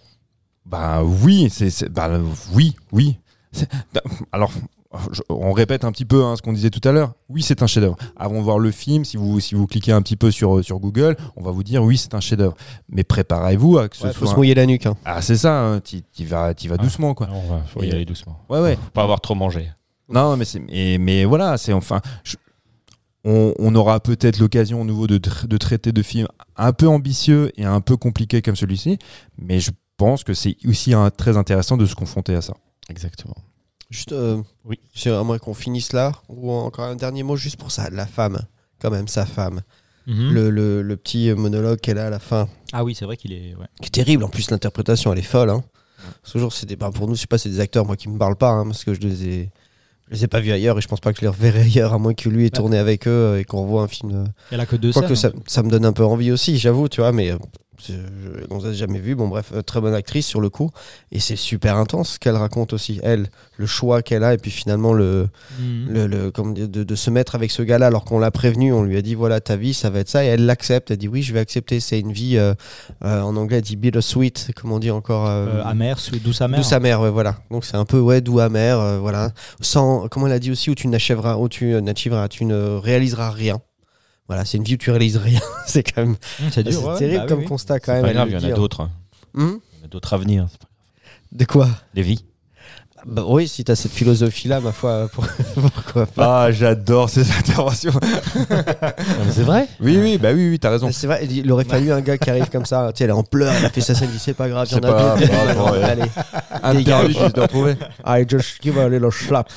Bah 0.65 1.03
oui, 1.03 1.49
c'est 1.49 1.89
bah, 1.89 2.09
oui, 2.53 2.75
oui. 2.91 3.17
Bah, 3.93 4.01
Alors, 4.31 4.51
je- 5.11 5.21
on 5.29 5.51
répète 5.51 5.83
un 5.83 5.91
petit 5.91 6.05
peu 6.05 6.23
hein, 6.23 6.35
ce 6.35 6.41
qu'on 6.41 6.53
disait 6.53 6.69
tout 6.69 6.87
à 6.87 6.91
l'heure. 6.91 7.13
Oui, 7.29 7.41
c'est 7.41 7.61
un 7.63 7.67
chef-d'œuvre. 7.67 7.97
Avant 8.15 8.35
de 8.37 8.43
voir 8.43 8.59
le 8.59 8.71
film, 8.71 9.03
si 9.03 9.17
vous 9.17 9.39
si 9.39 9.55
vous 9.55 9.67
cliquez 9.67 9.91
un 9.91 10.01
petit 10.01 10.15
peu 10.15 10.31
sur 10.31 10.63
sur 10.63 10.79
Google, 10.79 11.17
on 11.35 11.41
va 11.43 11.51
vous 11.51 11.63
dire 11.63 11.83
oui, 11.83 11.97
c'est 11.97 12.13
un 12.13 12.19
chef-d'œuvre. 12.21 12.55
Mais 12.89 13.03
préparez-vous 13.03 13.77
à 13.79 13.89
que 13.89 13.97
ce 13.97 14.07
Il 14.07 14.13
faut 14.13 14.19
soit. 14.19 14.27
se 14.27 14.33
un- 14.33 14.37
mouiller 14.37 14.53
la 14.55 14.65
nuque. 14.65 14.85
hein. 14.85 14.95
Ah, 15.03 15.21
c'est 15.21 15.37
ça. 15.37 15.59
hein, 15.61 15.79
t'y 15.81 16.03
vas, 16.25 16.53
Ah. 16.69 16.77
doucement, 16.77 17.13
quoi. 17.13 17.27
On 17.31 17.49
va, 17.49 17.61
faut 17.63 17.83
y 17.83 17.91
aller 17.91 18.05
doucement. 18.05 18.37
Ouais, 18.49 18.59
ouais. 18.61 18.75
Faut 18.75 18.91
pas 18.93 19.03
avoir 19.03 19.19
trop 19.21 19.35
mangé. 19.35 19.69
Non, 20.07 20.37
mais 20.37 20.45
c'est 20.45 20.59
mais, 20.59 20.97
mais 20.99 21.25
voilà, 21.25 21.57
c'est 21.57 21.73
enfin. 21.73 21.99
je- 22.23 22.35
on, 23.23 23.53
on 23.59 23.75
aura 23.75 23.99
peut-être 23.99 24.39
l'occasion 24.39 24.81
au 24.81 24.83
nouveau 24.83 25.05
de, 25.07 25.17
de 25.19 25.57
traiter 25.57 25.91
de 25.91 26.01
films 26.01 26.27
un 26.57 26.73
peu 26.73 26.87
ambitieux 26.87 27.51
et 27.55 27.65
un 27.65 27.79
peu 27.79 27.95
compliqués 27.95 28.41
comme 28.41 28.55
celui-ci, 28.55 28.97
mais 29.37 29.59
je 29.59 29.69
pense 30.05 30.23
que 30.23 30.33
c'est 30.33 30.55
aussi 30.65 30.93
un- 30.93 31.09
très 31.11 31.37
intéressant 31.37 31.77
de 31.77 31.85
se 31.85 31.95
confronter 31.95 32.35
à 32.35 32.41
ça. 32.41 32.53
Exactement. 32.89 33.35
Juste, 33.89 34.11
euh, 34.13 34.41
Oui. 34.65 34.79
j'aimerais 34.93 35.39
qu'on 35.39 35.53
finisse 35.53 35.93
là. 35.93 36.11
Ou 36.29 36.51
encore 36.51 36.85
un 36.85 36.95
dernier 36.95 37.23
mot 37.23 37.35
juste 37.35 37.57
pour 37.57 37.71
ça. 37.71 37.89
La 37.91 38.05
femme. 38.07 38.39
Quand 38.81 38.89
même, 38.89 39.07
sa 39.07 39.25
femme. 39.25 39.61
Mhm. 40.07 40.31
Le, 40.33 40.49
le- 40.49 40.81
le 40.81 40.97
petit 40.97 41.31
monologue 41.33 41.79
qu'elle 41.79 41.99
a 41.99 42.07
à 42.07 42.09
la 42.09 42.19
fin. 42.19 42.47
Ah 42.73 42.83
oui, 42.83 42.95
c'est 42.95 43.05
vrai 43.05 43.17
qu'il 43.17 43.33
est. 43.33 43.53
ouais. 43.55 43.67
Qui 43.81 43.87
est 43.87 43.91
terrible. 43.91 44.23
En 44.23 44.29
plus, 44.29 44.49
l'interprétation, 44.49 45.13
elle 45.13 45.19
est 45.19 45.23
folle. 45.23 45.49
Hein. 45.51 45.63
Toujours, 46.29 46.51
c'est 46.53 46.65
des, 46.65 46.75
bah, 46.75 46.89
pour 46.91 47.07
nous, 47.07 47.15
je 47.15 47.21
sais 47.21 47.27
pas, 47.27 47.37
c'est 47.37 47.49
des 47.49 47.59
acteurs, 47.59 47.85
moi, 47.85 47.95
qui 47.95 48.09
me 48.09 48.17
parlent 48.17 48.35
pas. 48.35 48.49
hein, 48.51 48.63
parce 48.65 48.83
que 48.83 48.93
je 48.95 49.01
les 49.01 49.27
ai. 49.27 49.49
Je 50.09 50.15
les 50.17 50.23
ai 50.25 50.27
pas 50.27 50.39
vus 50.41 50.51
ailleurs 50.51 50.77
et 50.77 50.81
je 50.81 50.87
pense 50.89 50.99
pas 50.99 51.13
que 51.13 51.17
je 51.19 51.21
les 51.21 51.27
reverrai 51.29 51.61
ailleurs 51.61 51.93
à 51.93 51.97
moins 51.97 52.13
que 52.13 52.27
lui 52.27 52.45
ait 52.45 52.49
Bah. 52.49 52.57
tourné 52.57 52.77
avec 52.77 53.07
eux 53.07 53.37
et 53.39 53.45
qu'on 53.45 53.65
voit 53.65 53.83
un 53.83 53.87
film. 53.87 54.11
euh, 54.13 54.25
Elle 54.51 54.59
a 54.59 54.65
que 54.65 54.75
deux 54.75 54.91
Quoique 54.91 55.15
ça, 55.15 55.27
hein. 55.29 55.39
ça 55.47 55.63
me 55.63 55.69
donne 55.69 55.85
un 55.85 55.93
peu 55.93 56.03
envie 56.03 56.31
aussi, 56.31 56.57
j'avoue, 56.57 56.89
tu 56.89 56.99
vois, 57.01 57.11
mais 57.13 57.31
euh, 57.31 57.37
on 58.49 58.59
l'a 58.63 58.73
jamais 58.73 58.99
vu. 58.99 59.15
Bon, 59.15 59.27
bref, 59.27 59.51
euh, 59.53 59.61
très 59.61 59.81
bonne 59.81 59.93
actrice 59.93 60.27
sur 60.27 60.41
le 60.41 60.49
coup. 60.49 60.69
Et 61.11 61.19
c'est 61.19 61.35
super 61.35 61.77
intense 61.77 62.13
ce 62.13 62.19
qu'elle 62.19 62.35
raconte 62.35 62.73
aussi. 62.73 62.99
Elle, 63.03 63.27
le 63.57 63.65
choix 63.65 64.01
qu'elle 64.01 64.23
a, 64.23 64.33
et 64.33 64.37
puis 64.37 64.51
finalement, 64.51 64.93
le, 64.93 65.27
Mhm. 65.59 65.87
le, 65.93 66.07
le- 66.07 66.31
comment 66.31 66.51
dire, 66.51 66.67
de, 66.69 66.83
de 66.83 66.95
se 66.95 67.09
mettre 67.09 67.35
avec 67.35 67.51
ce 67.51 67.61
gars-là 67.61 67.87
alors 67.87 68.05
qu'on 68.05 68.19
l'a 68.19 68.31
prévenu, 68.31 68.73
on 68.73 68.83
lui 68.83 68.97
a 68.97 69.01
dit 69.01 69.15
voilà, 69.15 69.39
ta 69.41 69.55
vie, 69.55 69.73
ça 69.73 69.89
va 69.89 69.99
être 69.99 70.09
ça. 70.09 70.23
Et 70.23 70.27
elle 70.27 70.45
l'accepte. 70.45 70.91
Elle 70.91 70.97
dit 70.97 71.07
oui, 71.07 71.21
je 71.23 71.33
vais 71.33 71.39
accepter. 71.39 71.79
C'est 71.79 71.99
une 71.99 72.11
vie, 72.11 72.37
euh, 72.37 72.53
euh, 73.03 73.21
en 73.21 73.35
anglais, 73.35 73.57
elle 73.57 73.63
dit 73.63 73.75
bittersweet, 73.75 74.51
comme 74.55 74.71
on 74.71 74.79
dit 74.79 74.91
encore. 74.91 75.27
euh, 75.27 75.61
amère, 75.63 75.97
douce 76.23 76.41
amère. 76.41 76.59
Douce 76.59 76.73
amère, 76.73 77.01
ouais, 77.01 77.09
voilà. 77.09 77.37
Donc 77.51 77.65
c'est 77.65 77.77
un 77.77 77.85
peu 77.85 77.99
ouais, 77.99 78.21
doux 78.21 78.39
amer, 78.39 78.99
voilà. 78.99 79.31
Sans, 79.61 80.07
comment 80.09 80.27
elle 80.27 80.33
a 80.33 80.39
dit 80.39 80.51
aussi, 80.51 80.69
où 80.69 80.75
tu 80.75 80.87
n'achèveras, 80.87 81.37
où 81.37 81.49
tu 81.49 81.79
n'achèveras, 81.81 82.27
tu 82.27 82.45
ne 82.45 82.75
réaliseras 82.77 83.29
rien. 83.31 83.61
Voilà, 84.27 84.45
c'est 84.45 84.57
une 84.57 84.63
vie 84.63 84.75
où 84.75 84.77
tu 84.77 84.91
réalises 84.91 85.17
rien. 85.17 85.39
c'est 85.67 85.83
quand 85.83 86.01
même, 86.01 86.11
Hum, 86.11 86.17
c'est 86.51 86.51
c'est 86.51 86.63
dur. 86.63 86.83
ouais, 86.85 86.97
terrible 86.97 87.19
bah 87.21 87.25
comme 87.27 87.39
oui. 87.39 87.45
constat 87.45 87.79
quand 87.79 87.87
C'est 87.93 87.93
même. 87.93 88.03
pas 88.03 88.13
grave, 88.13 88.29
il 88.29 88.33
y 88.33 88.37
en 88.37 88.49
a 88.49 88.55
d'autres. 88.55 88.81
hein. 88.81 88.89
Hum 89.37 89.59
Il 89.73 89.79
y 89.79 89.81
en 89.81 89.85
a 89.85 89.87
d'autres 89.89 90.13
à 90.13 90.17
venir. 90.17 90.47
De 91.31 91.45
quoi? 91.45 91.67
Des 91.93 92.01
vies. 92.01 92.23
Bah 93.03 93.23
oui, 93.27 93.47
si 93.47 93.63
t'as 93.63 93.73
cette 93.75 93.93
philosophie-là, 93.93 94.59
ma 94.61 94.71
foi, 94.71 95.09
pour- 95.13 95.25
pourquoi 95.73 96.05
pas? 96.05 96.43
Ah, 96.43 96.51
j'adore 96.51 97.09
ces 97.09 97.31
interventions. 97.39 97.93
c'est 99.31 99.41
vrai 99.41 99.67
oui, 99.79 99.97
oui, 99.97 100.17
bah 100.19 100.29
oui, 100.33 100.49
oui, 100.51 100.59
t'as 100.59 100.69
raison. 100.69 100.85
Mais 100.85 100.91
C'est 100.93 101.07
vrai, 101.07 101.25
il 101.25 101.51
aurait 101.51 101.63
fallu 101.65 101.91
un 101.91 102.01
gars 102.01 102.19
qui 102.19 102.29
arrive 102.29 102.49
comme 102.51 102.65
ça, 102.65 102.91
tu 102.93 102.99
sais, 102.99 103.03
elle 103.05 103.09
est 103.09 103.13
en 103.13 103.23
pleurs, 103.23 103.53
elle 103.57 103.65
a 103.65 103.69
fait 103.71 103.81
sa 103.81 103.95
scène, 103.95 104.09
il 104.11 104.13
dit 104.17 104.19
c'est 104.19 104.35
pas 104.35 104.47
grave, 104.49 104.67
il 104.69 104.73
y 104.73 104.75
en 104.75 104.79
C'est 104.81 104.85
a 104.85 104.91
pas 104.93 105.15
d'autres. 105.17 105.55
grave. 105.55 105.83
Allez, 105.83 106.03
Un 106.61 106.73
Dégage. 106.75 107.13
perdu, 107.13 107.13
je 107.27 107.33
de 107.33 107.41
retrouver. 107.41 107.75
I 108.05 108.23
just 108.29 108.61
give 108.61 108.77
a 108.77 108.87
little 108.87 109.11
slap. 109.11 109.49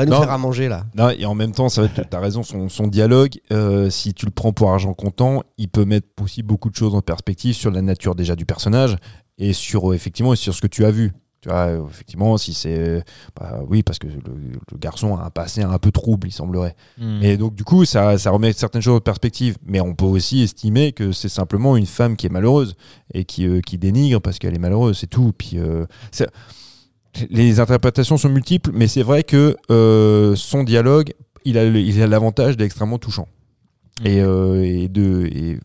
Va 0.00 0.06
nous 0.06 0.12
Non. 0.12 0.20
faire 0.22 0.30
à 0.30 0.38
manger 0.38 0.68
là. 0.68 0.84
Non, 0.96 1.10
et 1.10 1.24
en 1.26 1.34
même 1.34 1.52
temps, 1.52 1.68
ça 1.68 1.82
va 1.82 1.86
être- 1.88 2.08
t'as 2.08 2.20
raison, 2.20 2.42
son, 2.42 2.68
son 2.68 2.86
dialogue, 2.86 3.38
euh, 3.52 3.90
si 3.90 4.14
tu 4.14 4.26
le 4.26 4.32
prends 4.32 4.52
pour 4.52 4.70
argent 4.72 4.94
comptant, 4.94 5.42
il 5.58 5.68
peut 5.68 5.84
mettre 5.84 6.08
aussi 6.22 6.42
beaucoup 6.42 6.70
de 6.70 6.76
choses 6.76 6.94
en 6.94 7.00
perspective 7.02 7.54
sur 7.54 7.70
la 7.70 7.82
nature 7.82 8.14
déjà 8.14 8.34
du 8.36 8.46
personnage 8.46 8.96
et 9.38 9.52
sur 9.52 9.90
euh, 9.90 9.94
effectivement 9.94 10.34
sur 10.34 10.54
ce 10.54 10.60
que 10.60 10.66
tu 10.66 10.84
as 10.84 10.90
vu. 10.90 11.12
Tu 11.42 11.48
vois, 11.48 11.68
euh, 11.68 11.86
effectivement, 11.88 12.36
si 12.36 12.52
c'est, 12.52 13.02
bah, 13.34 13.60
oui, 13.66 13.82
parce 13.82 13.98
que 13.98 14.06
le, 14.06 14.20
le 14.72 14.76
garçon 14.78 15.16
a 15.16 15.24
un 15.24 15.30
passé 15.30 15.62
un 15.62 15.78
peu 15.78 15.90
trouble, 15.90 16.28
il 16.28 16.32
semblerait. 16.32 16.74
Mhm. 16.98 17.22
Et 17.22 17.36
donc 17.38 17.54
du 17.54 17.64
coup, 17.64 17.86
ça, 17.86 18.18
ça 18.18 18.30
remet 18.30 18.52
certaines 18.52 18.82
choses 18.82 18.96
en 18.98 19.00
perspective. 19.00 19.56
Mais 19.64 19.80
on 19.80 19.94
peut 19.94 20.04
aussi 20.04 20.42
estimer 20.42 20.92
que 20.92 21.12
c'est 21.12 21.30
simplement 21.30 21.78
une 21.78 21.86
femme 21.86 22.16
qui 22.16 22.26
est 22.26 22.30
malheureuse 22.30 22.74
et 23.14 23.24
qui, 23.24 23.46
euh, 23.46 23.62
qui 23.62 23.78
dénigre 23.78 24.20
parce 24.20 24.38
qu'elle 24.38 24.54
est 24.54 24.58
malheureuse, 24.58 24.98
c'est 24.98 25.06
tout. 25.06 25.32
Puis 25.36 25.52
euh, 25.56 25.86
c'est- 26.10 26.28
les 27.30 27.60
interprétations 27.60 28.16
sont 28.16 28.28
multiples, 28.28 28.70
mais 28.72 28.88
c'est 28.88 29.02
vrai 29.02 29.22
que 29.24 29.56
euh, 29.70 30.34
son 30.36 30.62
dialogue, 30.62 31.12
il 31.44 31.58
a, 31.58 31.64
il 31.64 32.00
a 32.02 32.06
l'avantage 32.06 32.56
d'être 32.56 32.66
extrêmement 32.66 32.98
touchant. 32.98 33.26
Et, 34.04 34.20
euh, 34.20 34.62
et 34.64 34.88
de, 34.88 35.26
et, 35.26 35.58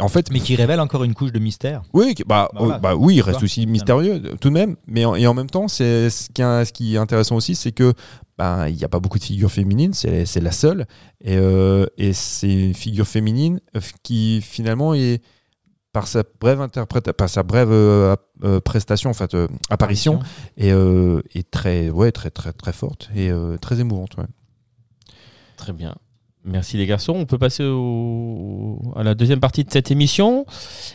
en 0.00 0.08
fait, 0.08 0.30
Mais 0.30 0.40
qui 0.40 0.56
révèle 0.56 0.80
encore 0.80 1.04
une 1.04 1.14
couche 1.14 1.32
de 1.32 1.38
mystère. 1.38 1.82
oui, 1.92 2.14
bah, 2.26 2.48
Bah 2.52 2.58
voilà. 2.60 2.74
euh, 2.76 2.78
bah 2.78 2.94
oui, 2.96 3.16
il 3.16 3.20
reste 3.22 3.42
aussi 3.42 3.66
mystérieux 3.66 4.20
tout 4.40 4.48
de 4.48 4.54
même. 4.54 4.76
Mais 4.86 5.04
en, 5.04 5.14
et 5.14 5.26
en 5.26 5.34
même 5.34 5.48
temps, 5.50 5.68
c'est 5.68 6.10
ce 6.10 6.28
qui, 6.30 6.42
est- 6.42 6.64
ce 6.64 6.72
qui 6.72 6.94
est 6.94 6.98
intéressant 6.98 7.36
aussi, 7.36 7.54
c'est 7.54 7.72
que 7.72 7.92
bah, 8.36 8.68
il 8.68 8.76
n'y 8.76 8.84
a 8.84 8.88
pas 8.88 8.98
beaucoup 9.00 9.18
de 9.18 9.24
figures 9.24 9.52
féminines, 9.52 9.92
c'est 9.94 10.40
la 10.40 10.50
seule, 10.52 10.86
et, 11.20 11.36
euh, 11.36 11.86
et 11.96 12.12
c'est 12.12 12.52
une 12.52 12.74
figure 12.74 13.06
féminine 13.06 13.60
qui 14.02 14.40
finalement 14.42 14.94
est 14.94 15.22
par 15.94 16.06
sa 16.08 16.24
brève 16.40 16.60
interprétation, 16.60 17.14
par 17.16 17.28
sa 17.30 17.42
brève 17.42 17.70
euh, 17.70 18.14
euh, 18.42 18.60
prestation, 18.60 19.08
en 19.10 19.14
fait, 19.14 19.32
euh, 19.34 19.48
apparition, 19.70 20.18
et 20.58 20.72
euh, 20.72 21.22
est 21.34 21.50
très, 21.50 21.88
ouais, 21.88 22.12
très, 22.12 22.30
très, 22.30 22.52
très 22.52 22.72
forte 22.74 23.08
et 23.14 23.30
euh, 23.30 23.56
très 23.56 23.80
émouvante. 23.80 24.16
ouais. 24.18 24.24
Très 25.56 25.72
bien. 25.72 25.94
Merci 26.44 26.76
les 26.76 26.84
garçons. 26.86 27.14
On 27.16 27.24
peut 27.24 27.38
passer 27.38 27.64
au- 27.64 28.78
à 28.96 29.02
la 29.02 29.14
deuxième 29.14 29.40
partie 29.40 29.64
de 29.64 29.70
cette 29.72 29.90
émission. 29.90 30.44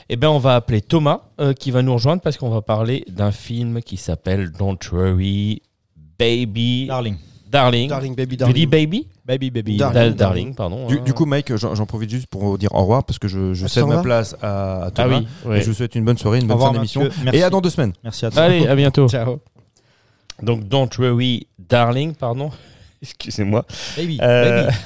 Eh 0.10 0.16
bien, 0.16 0.30
on 0.30 0.38
va 0.38 0.56
appeler 0.56 0.82
Thomas 0.82 1.22
euh, 1.42 1.54
qui 1.54 1.72
va 1.72 1.82
nous 1.82 1.94
rejoindre 1.94 2.22
parce 2.22 2.38
qu'on 2.38 2.50
va 2.52 2.62
parler 2.62 3.04
d'un 3.10 3.32
film 3.32 3.82
qui 3.82 3.98
s'appelle 3.98 4.52
Don't 4.52 4.78
Worry 4.92 5.62
Baby 6.20 6.86
Darling. 6.88 7.16
Darling. 7.50 7.90
Darling, 7.90 8.16
baby, 8.16 8.38
Tu 8.38 8.44
dis 8.54 8.68
darling. 8.68 8.70
baby? 8.70 9.08
Baby, 9.30 9.52
baby. 9.52 9.78
Darling. 9.78 9.94
Da- 9.94 10.10
Darling, 10.16 10.56
pardon. 10.56 10.88
Du, 10.88 10.98
hein. 10.98 11.02
du 11.06 11.14
coup, 11.14 11.26
Mike, 11.28 11.56
j'en 11.56 11.86
profite 11.86 12.10
juste 12.10 12.26
pour 12.26 12.58
dire 12.58 12.74
au 12.74 12.82
revoir 12.82 13.04
parce 13.04 13.20
que 13.20 13.28
je, 13.28 13.54
je 13.54 13.66
Ah, 13.66 13.68
cède 13.68 13.86
ma 13.86 14.02
place 14.02 14.36
à, 14.42 14.48
à 14.48 14.86
ah 14.88 14.92
Thomas. 14.92 15.20
oui. 15.20 15.28
Et 15.46 15.48
ouais. 15.50 15.62
je 15.62 15.68
vous 15.68 15.74
souhaite 15.76 15.94
une 15.94 16.04
bonne 16.04 16.18
soirée, 16.18 16.40
une 16.40 16.48
bonne 16.48 16.56
revoir, 16.56 16.72
fin 16.72 16.78
d'émission. 16.80 17.08
Et 17.32 17.44
à 17.44 17.52
dans 17.52 17.62
deux 17.62 17.70
semaines. 17.70 17.94
Merci 18.04 18.26
à 18.26 18.32
toi. 18.32 18.42
Allez, 18.42 18.66
à 18.66 18.76
bientôt. 18.76 19.08
Ciao. 19.08 19.40
Donc 20.42 20.68
Don't 20.68 20.90
Worry 20.98 21.46
Darling, 21.60 22.16
pardon. 22.16 22.50
Excusez-moi. 23.04 23.66
Baby. 23.96 24.18
Euh, 24.20 24.66
Baby. 24.66 24.78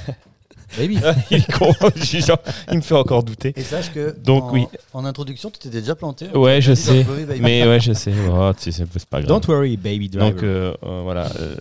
Baby. 0.78 0.98
il, 1.30 1.36
est 1.38 1.52
con, 1.52 1.72
je 1.96 2.04
suis 2.04 2.20
genre- 2.20 2.38
il 2.70 2.76
me 2.76 2.82
fait 2.82 2.94
encore 2.94 3.22
douter. 3.22 3.52
Et 3.56 3.62
sache 3.62 3.92
que 3.92 4.14
Donc, 4.24 4.44
en, 4.44 4.52
oui. 4.52 4.66
en 4.92 5.04
introduction, 5.04 5.50
tu 5.50 5.58
t'étais 5.58 5.80
déjà 5.80 5.94
planté. 5.94 6.26
Ouais, 6.34 6.60
je 6.60 6.74
sais. 6.74 7.04
Don't 7.04 7.06
worry, 7.12 7.24
baby. 7.24 7.40
Mais 7.40 7.66
ouais, 7.66 7.80
je 7.80 7.92
sais. 7.92 8.12
Oh, 8.30 8.50
tu 8.56 8.64
sais, 8.64 8.72
c'est 8.72 8.86
c'est 8.98 9.08
pas 9.08 9.20
grave. 9.22 9.28
Don't 9.28 9.46
worry, 9.48 9.76
baby 9.76 10.08
driver. 10.08 10.30
Donc 10.32 10.42
euh, 10.42 10.74
euh, 10.84 11.00
voilà, 11.04 11.28
euh, 11.40 11.54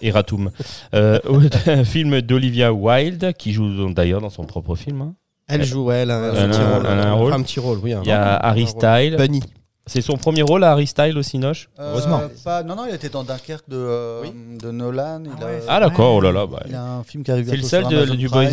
Eratum. 0.00 0.50
Euh, 0.94 1.18
un 1.66 1.84
film 1.84 2.20
d'Olivia 2.20 2.72
Wilde 2.72 3.32
qui 3.38 3.52
joue 3.52 3.92
d'ailleurs 3.92 4.20
dans 4.20 4.30
son 4.30 4.44
propre 4.44 4.74
film. 4.76 5.02
hein. 5.02 5.14
Elle 5.48 5.64
joue, 5.64 5.84
ouais, 5.84 5.96
elle 5.96 6.10
un- 6.10 6.84
un 6.84 7.12
rôle. 7.14 7.32
Un 7.32 7.42
petit 7.42 7.60
rôle, 7.60 7.78
oui. 7.82 7.92
Il 8.02 8.08
y 8.08 8.12
a 8.12 8.36
Harry 8.36 8.64
rôle. 8.64 8.70
Style. 8.70 9.16
Bunny. 9.16 9.42
C'est 9.86 10.00
son 10.00 10.16
premier 10.16 10.42
rôle 10.42 10.62
à 10.64 10.70
Harry 10.72 10.86
Style 10.86 11.18
au 11.18 11.22
Cinoche 11.22 11.68
Euh, 11.78 11.90
Heureusement. 11.92 12.22
pas- 12.44 12.62
non, 12.62 12.76
non, 12.76 12.86
il 12.88 12.94
était 12.94 13.08
dans 13.08 13.24
Dunkerque 13.24 13.68
de, 13.68 13.76
euh, 13.76 14.22
de 14.60 14.70
Nolan. 14.70 15.22
Il, 15.24 15.42
a, 15.44 15.48
Ah 15.68 15.80
d'accord, 15.80 16.14
oh 16.16 16.20
là 16.20 16.30
là. 16.30 16.46
bah, 16.46 16.62
il 16.68 16.74
a 16.74 16.84
un 16.84 17.02
film 17.04 17.24
qui 17.24 17.32
arrive 17.32 17.48
c'est 17.48 17.56
le 17.56 17.62
seul 17.62 17.88
de- 17.88 18.14
du 18.14 18.28
Boys. 18.28 18.50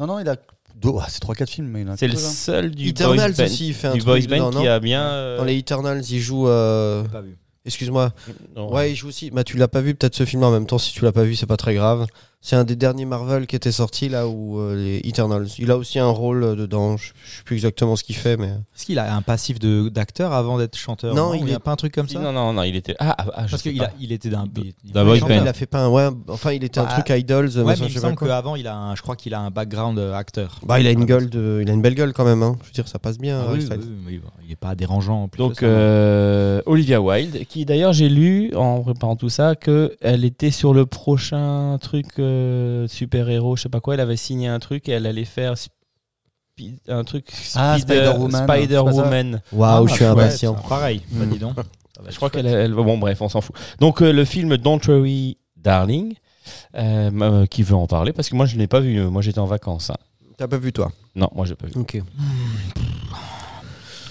Non, 0.00 0.06
non, 0.08 0.18
il 0.18 0.28
a 0.28 0.34
deux- 0.74 0.90
ah, 1.00 1.06
c'est 1.08 1.20
3-4 1.20 1.48
films, 1.48 1.68
mais 1.68 1.82
il 1.82 1.88
a 1.88 1.96
C'est 1.96 2.08
le 2.08 2.14
hein. 2.14 2.18
seul 2.18 2.70
du 2.72 2.88
Eternals 2.88 3.32
boys 3.34 3.44
band, 3.44 3.44
aussi, 3.52 3.68
il 3.68 3.74
fait 3.74 3.86
un 3.86 3.92
du 3.94 4.00
truc 4.00 4.26
boys 4.28 4.38
band 4.38 4.50
qui 4.50 4.66
a 4.66 4.80
bien. 4.80 5.02
euh, 5.02 5.38
Dans 5.38 5.44
les 5.44 5.56
Eternals, 5.58 6.02
il 6.10 6.18
joue. 6.20 6.48
euh, 6.48 7.04
Pas 7.04 7.20
vu. 7.20 7.36
Excuse-moi. 7.66 8.12
Ouais, 8.56 8.90
il 8.92 8.96
joue 8.96 9.08
aussi. 9.08 9.30
Bah, 9.30 9.42
tu 9.44 9.56
l'as 9.56 9.68
pas 9.68 9.80
vu, 9.80 9.94
peut-être 9.94 10.14
ce 10.16 10.24
film 10.26 10.42
en 10.42 10.50
même 10.50 10.66
temps. 10.66 10.76
Si 10.78 10.92
tu 10.92 11.04
l'as 11.04 11.12
pas 11.12 11.22
vu, 11.22 11.34
c'est 11.36 11.46
pas 11.46 11.56
très 11.56 11.74
grave. 11.74 12.06
C'est 12.46 12.56
un 12.56 12.64
des 12.64 12.76
derniers 12.76 13.06
Marvel 13.06 13.46
qui 13.46 13.56
était 13.56 13.72
sorti 13.72 14.10
là 14.10 14.28
où 14.28 14.58
euh, 14.60 14.74
les 14.76 15.00
Eternals. 15.08 15.46
Il 15.58 15.70
a 15.70 15.78
aussi 15.78 15.98
un 15.98 16.10
rôle 16.10 16.42
euh, 16.44 16.54
dedans. 16.54 16.98
Je, 16.98 17.12
je 17.24 17.36
sais 17.38 17.42
plus 17.42 17.54
exactement 17.56 17.96
ce 17.96 18.04
qu'il 18.04 18.16
fait, 18.16 18.36
mais. 18.36 18.48
Est-ce 18.48 18.84
qu'il 18.84 18.98
a 18.98 19.16
un 19.16 19.22
passif 19.22 19.58
de- 19.58 19.88
d'acteur 19.88 20.34
avant 20.34 20.58
d'être 20.58 20.76
chanteur? 20.76 21.14
Non, 21.14 21.32
il 21.32 21.46
n'y 21.46 21.54
a 21.54 21.58
pas 21.58 21.70
un 21.72 21.76
truc 21.76 21.94
comme 21.94 22.06
ça? 22.06 22.18
Non, 22.18 22.32
non, 22.32 22.52
non, 22.52 22.62
il 22.64 22.76
était. 22.76 22.96
Ah, 22.98 23.14
ah, 23.16 23.24
ah, 23.34 23.46
je 23.46 23.50
Parce 23.52 23.62
qu'il 23.62 23.82
il 23.98 24.12
était 24.12 24.28
d'un. 24.28 24.46
il- 24.56 24.74
il- 24.84 24.92
il 24.92 25.48
a 25.48 25.52
fait 25.54 25.64
pas 25.64 25.84
un. 25.86 25.88
Ouais, 25.88 26.06
enfin, 26.28 26.52
il 26.52 26.62
était 26.64 26.80
un 26.80 26.84
Bah, 26.84 27.00
truc 27.00 27.18
Idols. 27.18 27.48
Ouais, 27.56 27.64
mais 27.64 27.76
je 27.76 27.84
il 27.84 27.94
me 27.94 27.98
semble 27.98 28.16
qu'avant, 28.16 28.56
il 28.56 28.66
a 28.66 28.76
un, 28.76 28.94
je 28.94 29.00
crois 29.00 29.16
qu'il 29.16 29.32
a 29.32 29.40
un 29.40 29.50
background 29.50 29.98
euh, 29.98 30.12
acteur. 30.14 30.60
Bah, 30.66 30.78
il 30.80 30.86
a 30.86 30.90
une 30.90 31.06
gueule 31.06 31.30
de, 31.30 31.60
il 31.62 31.70
a 31.70 31.72
une 31.72 31.80
belle 31.80 31.94
gueule 31.94 32.12
quand 32.12 32.26
même. 32.26 32.42
Hein. 32.42 32.56
Je 32.60 32.66
veux 32.66 32.72
dire, 32.74 32.88
ça 32.88 32.98
passe 32.98 33.16
bien. 33.16 33.40
Ah 33.40 33.52
oui, 33.54 33.66
oui, 33.70 33.76
oui, 34.06 34.20
il 34.42 34.48
n'est 34.50 34.56
pas 34.56 34.74
dérangeant. 34.74 35.28
plus 35.28 35.38
que 35.38 35.42
Donc 35.42 35.54
ça. 35.60 35.64
euh, 35.64 36.60
Olivia 36.66 37.00
Wilde, 37.00 37.46
qui 37.48 37.64
d'ailleurs 37.64 37.94
j'ai 37.94 38.10
lu 38.10 38.54
en 38.54 38.82
préparant 38.82 39.16
tout 39.16 39.30
ça 39.30 39.54
que 39.54 39.96
elle 40.02 40.26
était 40.26 40.50
sur 40.50 40.74
le 40.74 40.84
prochain 40.84 41.78
truc 41.80 42.04
euh, 42.18 42.33
super 42.88 43.28
héros, 43.28 43.56
je 43.56 43.62
sais 43.62 43.68
pas 43.68 43.80
quoi. 43.80 43.94
Elle 43.94 44.00
avait 44.00 44.16
signé 44.16 44.48
un 44.48 44.58
truc 44.58 44.88
et 44.88 44.92
elle 44.92 45.06
allait 45.06 45.24
faire 45.24 45.54
un 46.88 47.04
truc 47.04 47.26
Ah, 47.56 47.76
Spider- 47.78 48.12
Spider-Woman. 48.30 49.42
Waouh, 49.52 49.84
Ah, 49.84 49.88
je 49.88 49.94
suis 49.94 50.04
impatient. 50.04 50.54
Pareil, 50.68 51.02
bah, 51.10 51.24
dis 51.26 51.38
donc. 51.38 51.56
Je 52.08 52.16
crois 52.16 52.30
qu'elle, 52.30 52.46
elle- 52.46 52.72
bon 52.72 52.98
bref, 52.98 53.20
on 53.22 53.28
s'en 53.28 53.40
fout. 53.40 53.56
Donc 53.80 54.02
euh, 54.02 54.12
le 54.12 54.24
film 54.24 54.56
Don't 54.56 54.80
Worry 54.86 55.36
Darling, 55.56 56.14
euh, 56.76 57.10
euh, 57.22 57.46
qui 57.46 57.62
veut 57.62 57.74
en 57.76 57.86
parler 57.86 58.12
parce 58.12 58.28
que 58.28 58.36
moi 58.36 58.46
je 58.46 58.56
l'ai 58.56 58.66
pas 58.66 58.80
vu. 58.80 59.00
Moi 59.02 59.22
j'étais 59.22 59.38
en 59.38 59.46
vacances. 59.46 59.90
hein. 59.90 59.96
T'as 60.36 60.48
pas 60.48 60.58
vu 60.58 60.72
toi? 60.72 60.90
Non, 61.14 61.28
moi 61.34 61.46
j'ai 61.46 61.54
pas 61.54 61.66
vu. 61.66 61.72
Ok. 61.76 62.02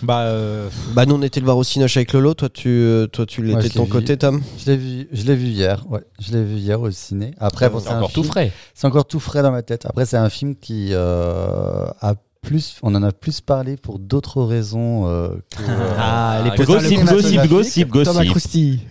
Bah, 0.04 0.22
euh, 0.24 0.70
Bah, 0.94 1.06
nous 1.06 1.16
on 1.16 1.22
était 1.22 1.40
le 1.40 1.46
voir 1.46 1.58
au 1.58 1.64
Cinoche 1.64 1.96
avec 1.98 2.14
Lolo. 2.14 2.34
Toi, 2.34 2.50
tu, 2.50 2.68
euh, 2.70 3.08
toi, 3.08 3.26
tu 3.26 3.42
l'étais 3.42 3.56
Ouais, 3.58 3.64
de 3.70 3.74
ton 3.74 3.84
vu. 3.86 3.90
côté, 3.90 4.18
Tom? 4.18 4.42
Je 4.58 4.72
l'ai 4.72 4.78
vu, 4.78 5.08
je 5.12 5.24
l'ai 5.26 5.36
vu 5.36 5.48
hier. 5.48 5.86
Ouais, 5.90 6.02
je 6.20 6.32
l'ai 6.34 6.44
vu 6.44 6.56
hier 6.56 6.80
au 6.82 6.92
ciné. 6.92 7.34
Après, 7.40 7.70
bon, 7.70 7.80
C'est 7.80 7.90
encore 7.90 8.12
tout 8.12 8.22
film- 8.22 8.32
frais. 8.32 8.52
C'est 8.74 8.86
encore 8.88 9.06
tout 9.06 9.20
frais 9.20 9.42
dans 9.42 9.52
ma 9.52 9.62
tête. 9.62 9.86
Après, 9.86 10.06
c'est 10.06 10.18
un 10.18 10.30
film 10.30 10.56
qui 10.56 10.90
euh, 10.92 11.86
a 12.02 12.16
plus, 12.44 12.78
on 12.84 12.94
en 12.94 13.02
a 13.04 13.12
plus 13.12 13.42
parlé 13.42 13.78
pour 13.78 13.98
d'autres 14.00 14.44
raisons 14.44 15.08
euh, 15.08 15.30
que. 15.56 15.64
euh, 15.64 15.94
Ah, 15.98 16.42
les 16.44 16.52
Ah, 16.52 16.56
gossip, 16.58 17.00
le 17.00 17.06
gossip, 17.06 17.42
gossip, 17.48 17.88
gossip. 17.90 18.82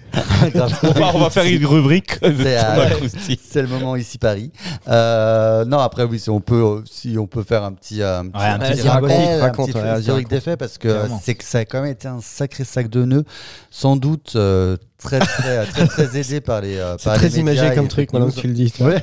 on, 0.83 0.91
va, 0.93 1.11
on 1.15 1.19
va 1.21 1.31
faire 1.31 1.45
une 1.45 1.65
rubrique 1.65 2.21
de 2.23 2.35
C'est, 2.43 2.57
Thomas 2.57 2.91
euh. 3.03 3.37
C'est 3.43 3.63
le 3.63 3.69
moment 3.69 3.97
ici 3.97 4.19
Paris. 4.19 4.51
Euh, 4.89 5.65
non, 5.65 5.79
après 5.79 6.05
oui, 6.05 6.19
si 6.19 6.29
on 6.31 6.41
peut, 6.41 6.83
si 6.91 7.17
on 7.19 7.27
peut 7.27 7.43
faire 7.45 7.63
un 7.63 7.73
petit, 7.73 8.03
un 8.03 8.27
petit, 8.27 8.39
Ouais, 8.39 8.47
un 8.47 8.59
petit 8.59 8.89
rappel, 8.89 9.11
raconte, 9.11 9.29
un 9.31 9.41
raconte, 9.41 9.67
petit 9.73 9.79
ouais, 9.79 9.99
historique 10.01 10.27
raconte. 10.27 10.31
des 10.31 10.41
faits, 10.41 10.59
parce 10.59 10.79
que 10.79 10.97
c'est 11.23 11.35
que 11.35 11.45
ça 11.45 11.59
a 11.59 11.65
quand 11.65 11.83
même 11.83 11.93
été 11.93 12.09
un 12.09 12.21
sacré 12.21 12.65
sac 12.65 12.89
de 12.89 13.05
nœuds, 13.05 13.25
sans 13.71 13.97
doute 13.97 14.33
euh, 14.37 14.77
très 14.99 15.19
très 15.19 15.67
très 15.67 15.87
très 15.87 16.17
aidé 16.19 16.41
par 16.41 16.61
les, 16.61 16.77
euh, 16.79 16.97
C'est 16.99 17.15
très 17.15 17.29
les 17.29 17.43
médias 17.43 17.63
imagé 17.65 17.75
comme 17.77 17.89
truc, 17.89 18.13
maintenant 18.13 18.31
que 18.31 18.41
tu 18.41 18.49
le 18.49 18.55
dis. 18.55 18.73
Ouais. 18.81 19.03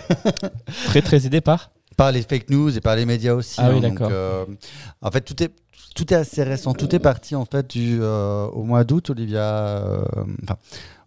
Très 0.86 1.02
très 1.02 1.26
aidé 1.26 1.42
par. 1.42 1.72
Par 2.00 2.12
les 2.14 2.22
fake 2.22 2.50
news 2.50 2.76
et 2.78 2.82
par 2.82 2.96
les 2.96 3.06
médias 3.06 3.34
aussi. 3.34 3.56
Ah 3.58 3.70
oui, 3.72 3.78
hein, 3.78 3.82
d'accord. 3.82 4.08
donc, 4.08 4.12
euh, 4.12 4.46
en 5.02 5.12
fait, 5.12 5.22
tout 5.22 5.44
est 5.44 5.52
tout 5.96 6.14
est 6.14 6.18
assez 6.18 6.44
récent. 6.44 6.74
Tout 6.74 6.96
est 6.96 7.00
parti 7.00 7.36
en 7.36 7.46
fait 7.46 7.70
du 7.70 7.98
euh, 8.02 8.46
au 8.48 8.64
mois 8.64 8.84
d'août. 8.86 9.10
Olivia, 9.10 9.42
euh, 9.44 10.02
enfin, 10.44 10.58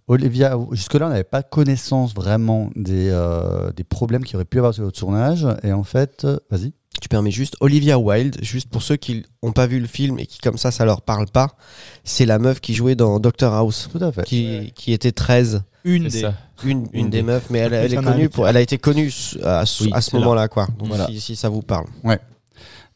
Olivia, 0.06 0.56
jusque-là, 0.72 1.06
on 1.06 1.08
n'avait 1.08 1.24
pas 1.24 1.42
connaissance 1.42 2.14
vraiment 2.14 2.70
des, 2.76 3.08
euh, 3.10 3.72
des 3.72 3.84
problèmes 3.84 4.22
qu'il 4.24 4.36
aurait 4.36 4.44
pu 4.44 4.58
avoir 4.58 4.74
sur 4.74 4.84
le 4.84 4.92
tournage. 4.92 5.46
Et 5.62 5.72
en 5.72 5.84
fait, 5.84 6.24
euh, 6.24 6.38
vas-y. 6.50 6.74
Tu 7.00 7.08
permets 7.08 7.30
juste 7.30 7.56
Olivia 7.60 7.98
Wilde, 7.98 8.36
juste 8.42 8.68
pour 8.68 8.82
ceux 8.82 8.96
qui 8.96 9.24
n'ont 9.42 9.52
pas 9.52 9.66
vu 9.66 9.80
le 9.80 9.86
film 9.86 10.18
et 10.18 10.26
qui 10.26 10.38
comme 10.40 10.58
ça 10.58 10.70
ça 10.70 10.84
leur 10.84 11.00
parle 11.00 11.26
pas, 11.26 11.56
c'est 12.04 12.26
la 12.26 12.38
meuf 12.38 12.60
qui 12.60 12.74
jouait 12.74 12.94
dans 12.96 13.18
Doctor 13.18 13.54
House, 13.54 13.88
Tout 13.90 14.04
à 14.04 14.12
fait. 14.12 14.24
qui, 14.24 14.72
qui 14.76 14.92
était 14.92 15.10
13, 15.10 15.62
une 15.84 16.08
des. 16.08 16.24
une, 16.64 16.86
Une 16.92 17.10
des 17.10 17.22
meufs, 17.22 17.50
mais 17.50 17.58
elle, 17.60 17.74
elle 17.74 17.94
est 17.94 18.02
connue 18.02 18.28
pour, 18.28 18.46
elle 18.48 18.56
a 18.56 18.60
été 18.60 18.78
connue 18.78 19.10
à, 19.42 19.66
ce- 19.66 19.84
Oui, 19.84 19.90
à 19.92 20.00
ce 20.00 20.16
moment-là 20.16 20.48
quoi. 20.48 20.66
Donc 20.78 20.88
Voilà. 20.88 21.06
si, 21.06 21.20
si 21.20 21.36
ça 21.36 21.48
vous 21.48 21.62
parle. 21.62 21.86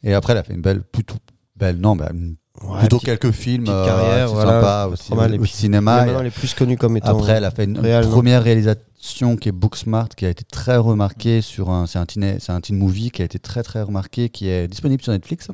Et 0.02 0.14
après, 0.14 0.32
elle 0.34 0.38
a 0.38 0.42
fait 0.44 0.54
une 0.54 0.60
belle, 0.62 0.82
plutôt 0.82 1.16
belle, 1.56 1.78
non, 1.78 1.96
bah, 1.96 2.10
une- 2.12 2.36
Ouais, 2.62 2.78
plutôt 2.78 2.96
petite- 2.98 3.20
quelques 3.20 3.32
films 3.32 3.64
petite 3.64 3.74
euh, 3.76 3.84
carrière, 3.86 4.28
voilà, 4.32 4.60
pas 4.60 4.88
aussi 4.88 5.14
mal. 5.14 5.38
au, 5.38 5.44
cinéma. 5.44 6.06
Mais 6.06 6.12
elle 6.12 6.26
est 6.26 6.30
plus 6.30 6.54
connue 6.54 6.78
comme 6.78 6.96
étant. 6.96 7.18
Après, 7.18 7.32
elle 7.32 7.44
a 7.44 7.50
fait 7.50 7.64
une, 7.64 7.74
première 8.08 8.42
réalisation 8.42 9.36
qui 9.36 9.50
est 9.50 9.52
Booksmart, 9.52 10.08
qui 10.10 10.24
a 10.24 10.30
été 10.30 10.42
très 10.44 10.78
remarquée 10.78 11.42
sur 11.42 11.68
un, 11.68 11.86
c'est 11.86 11.98
un 11.98 12.06
teen, 12.06 12.38
c'est 12.40 12.52
un 12.52 12.60
teen 12.62 12.78
movie 12.78 13.10
qui 13.10 13.20
a 13.20 13.26
été 13.26 13.38
très 13.38 13.62
très 13.62 13.82
remarqué, 13.82 14.30
qui 14.30 14.48
est 14.48 14.68
disponible 14.68 15.02
sur 15.02 15.12
Netflix. 15.12 15.48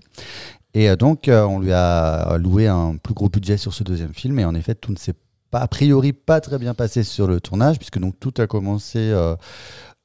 Et 0.74 0.88
euh, 0.90 0.94
donc, 0.96 1.26
euh, 1.26 1.42
on 1.44 1.58
lui 1.58 1.72
a 1.72 2.36
loué 2.38 2.68
un 2.68 2.96
plus 3.02 3.14
gros 3.14 3.28
budget 3.28 3.56
sur 3.56 3.74
ce 3.74 3.82
deuxième 3.82 4.14
film. 4.14 4.38
Et 4.38 4.44
en 4.44 4.54
effet, 4.54 4.76
tout 4.76 4.92
ne 4.92 4.96
s'est 4.96 5.14
a 5.60 5.68
priori, 5.68 6.12
pas 6.12 6.40
très 6.40 6.58
bien 6.58 6.74
passé 6.74 7.02
sur 7.02 7.26
le 7.26 7.40
tournage, 7.40 7.78
puisque 7.78 7.98
donc 7.98 8.18
tout 8.18 8.32
a 8.38 8.46
commencé 8.46 8.98
euh, 8.98 9.36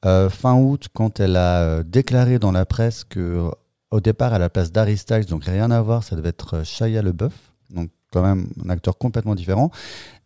euh, 0.04 0.28
fin 0.28 0.54
août 0.54 0.88
quand 0.92 1.20
elle 1.20 1.36
a 1.36 1.60
euh, 1.62 1.82
déclaré 1.82 2.38
dans 2.38 2.52
la 2.52 2.66
presse 2.66 3.04
que 3.04 3.50
au 3.90 4.00
départ, 4.00 4.34
à 4.34 4.38
la 4.38 4.50
place 4.50 4.70
d'Harry 4.70 5.00
donc 5.28 5.44
rien 5.44 5.70
à 5.70 5.80
voir, 5.80 6.04
ça 6.04 6.14
devait 6.14 6.28
être 6.28 6.62
Shia 6.64 7.00
LeBeouf, 7.00 7.32
donc 7.70 7.90
quand 8.12 8.22
même 8.22 8.48
un 8.64 8.68
acteur 8.68 8.98
complètement 8.98 9.34
différent. 9.34 9.70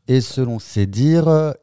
Et 0.09 0.21
selon 0.21 0.59
ses 0.59 0.87
dires, 0.87 1.55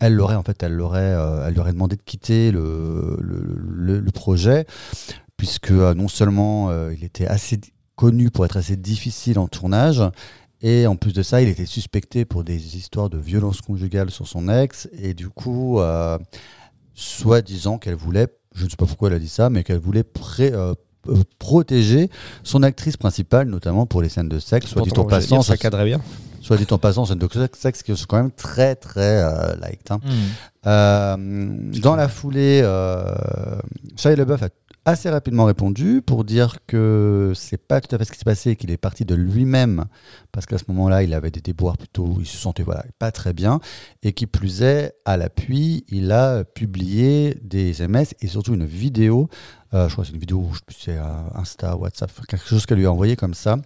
elle 0.00 0.14
l'aurait 0.14 0.36
en 0.36 0.42
fait, 0.42 0.62
elle 0.62 0.72
l'aurait, 0.72 1.14
elle 1.46 1.52
lui 1.52 1.60
aurait 1.60 1.74
demandé 1.74 1.96
de 1.96 2.02
quitter 2.02 2.50
le, 2.50 3.18
le, 3.20 4.00
le- 4.00 4.10
projet, 4.10 4.64
puisque 5.36 5.70
non 5.70 6.08
seulement 6.08 6.70
il 6.88 7.04
était 7.04 7.26
assez 7.26 7.60
connu 7.94 8.30
pour 8.30 8.46
être 8.46 8.56
assez 8.56 8.76
difficile 8.76 9.38
en 9.38 9.48
tournage, 9.48 10.02
et 10.66 10.86
en 10.86 10.96
plus 10.96 11.12
de 11.12 11.22
ça, 11.22 11.42
il 11.42 11.48
était 11.48 11.66
suspecté 11.66 12.24
pour 12.24 12.42
des 12.42 12.76
histoires 12.76 13.10
de 13.10 13.18
violence 13.18 13.60
conjugale 13.60 14.10
sur 14.10 14.26
son 14.26 14.48
ex, 14.48 14.88
et 14.98 15.12
du 15.14 15.28
coup, 15.28 15.78
euh, 15.78 16.18
soi-disant 16.94 17.78
qu'elle 17.78 17.94
voulait, 17.96 18.28
je 18.54 18.64
ne 18.64 18.70
sais 18.70 18.76
pas 18.76 18.86
pourquoi 18.86 19.08
elle 19.08 19.14
a 19.14 19.18
dit 19.18 19.28
ça, 19.28 19.50
mais 19.50 19.62
qu'elle 19.64 19.78
voulait 19.78 20.04
pré- 20.04 20.52
euh, 20.52 20.74
euh, 21.08 21.22
protéger 21.38 22.08
son 22.44 22.62
actrice 22.62 22.96
principale, 22.96 23.48
notamment 23.48 23.84
pour 23.86 24.00
les 24.00 24.08
scènes 24.08 24.28
de 24.28 24.38
sexe, 24.38 24.66
soit 24.68 24.82
dit 24.82 24.90
en 24.98 25.04
passant, 25.04 25.42
ça 25.42 25.56
cadrait 25.58 25.84
bien. 25.84 26.00
soit 26.40 26.56
dit 26.56 26.66
en 26.70 26.78
passant, 26.78 27.04
scènes 27.04 27.18
de 27.18 27.28
sexe 27.54 27.82
qui 27.82 27.94
sont 27.96 28.06
quand 28.08 28.16
même 28.16 28.30
très 28.32 28.74
très 28.74 29.22
euh, 29.22 29.54
light. 29.56 29.90
hein. 29.90 30.00
Hmm. 30.02 30.10
Euh, 30.66 31.16
dans 31.82 31.94
la 31.96 32.08
foulée, 32.08 32.60
Shia 33.96 34.16
LaBeouf 34.16 34.42
a 34.42 34.48
assez 34.84 35.08
rapidement 35.08 35.44
répondu 35.44 36.02
pour 36.02 36.24
dire 36.24 36.58
que 36.66 37.32
c'est 37.34 37.58
pas 37.58 37.80
tout 37.80 37.94
à 37.94 37.98
fait 37.98 38.04
ce 38.04 38.12
qui 38.12 38.18
s'est 38.18 38.24
passé, 38.24 38.56
qu'il 38.56 38.70
est 38.70 38.76
parti 38.76 39.04
de 39.04 39.14
lui-même 39.14 39.86
parce 40.30 40.46
qu'à 40.46 40.58
ce 40.58 40.64
moment-là, 40.68 41.02
il 41.02 41.14
avait 41.14 41.30
des 41.30 41.40
déboires 41.40 41.78
plutôt, 41.78 42.16
il 42.20 42.26
se 42.26 42.36
sentait 42.36 42.62
voilà 42.62 42.84
pas 42.98 43.10
très 43.10 43.32
bien 43.32 43.60
et 44.02 44.12
qui 44.12 44.26
plus 44.26 44.62
est, 44.62 44.92
à 45.04 45.16
l'appui, 45.16 45.84
il 45.88 46.12
a 46.12 46.44
publié 46.44 47.38
des 47.42 47.70
SMS 47.70 48.14
et 48.20 48.26
surtout 48.26 48.54
une 48.54 48.66
vidéo. 48.66 49.28
euh, 49.72 49.88
je 49.88 49.92
crois 49.92 50.04
que 50.04 50.08
c'est 50.08 50.14
une 50.14 50.20
vidéo, 50.20 50.50
je 50.68 50.74
sais 50.74 50.98
Insta, 51.34 51.76
WhatsApp, 51.76 52.10
quelque 52.28 52.46
chose 52.46 52.66
qu'elle 52.66 52.78
lui 52.78 52.86
a 52.86 52.92
envoyé 52.92 53.16
comme 53.16 53.34
ça, 53.34 53.56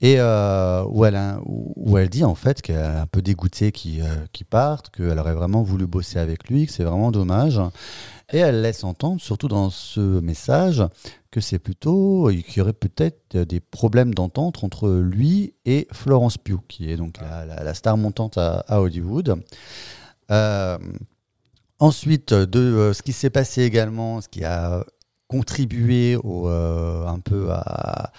et 0.00 0.16
euh, 0.18 0.84
où, 0.88 1.04
elle 1.04 1.18
où 1.44 1.98
elle 1.98 2.08
dit 2.08 2.24
en 2.24 2.34
fait 2.34 2.62
qu'elle 2.62 2.76
est 2.76 3.00
un 3.00 3.06
peu 3.06 3.22
dégoûtée 3.22 3.72
qu'il 3.72 4.02
euh, 4.02 4.44
parte, 4.50 4.90
qu'elle 4.90 5.18
aurait 5.18 5.34
vraiment 5.34 5.62
voulu 5.62 5.86
bosser 5.86 6.18
avec 6.18 6.48
lui, 6.48 6.66
que 6.66 6.72
c'est 6.72 6.84
vraiment 6.84 7.10
dommage. 7.10 7.60
Et 8.30 8.38
elle 8.38 8.60
laisse 8.60 8.84
entendre, 8.84 9.20
surtout 9.20 9.48
dans 9.48 9.70
ce 9.70 10.00
message, 10.00 10.84
que 11.30 11.40
c'est 11.40 11.58
plutôt 11.58 12.28
qu'il 12.28 12.58
y 12.58 12.60
aurait 12.60 12.74
peut-être 12.74 13.38
des 13.38 13.60
problèmes 13.60 14.12
d'entente 14.12 14.62
entre 14.64 14.90
lui 14.90 15.54
et 15.64 15.88
Florence 15.92 16.36
Pugh, 16.36 16.60
qui 16.68 16.90
est 16.90 16.96
donc 16.96 17.14
la, 17.20 17.74
star 17.74 17.96
montante 17.96 18.36
à, 18.36 18.64
Hollywood. 18.68 19.40
Euh, 20.30 20.78
ensuite, 21.78 22.34
de 22.34 22.58
euh, 22.58 22.92
ce 22.92 23.02
qui 23.02 23.12
s'est 23.12 23.30
passé 23.30 23.62
également, 23.62 24.20
ce 24.20 24.28
qui 24.28 24.44
a 24.44 24.84
contribué 25.28 26.18
euh, 26.24 27.06
un 27.06 27.20
peu 27.20 27.50
à, 27.52 28.10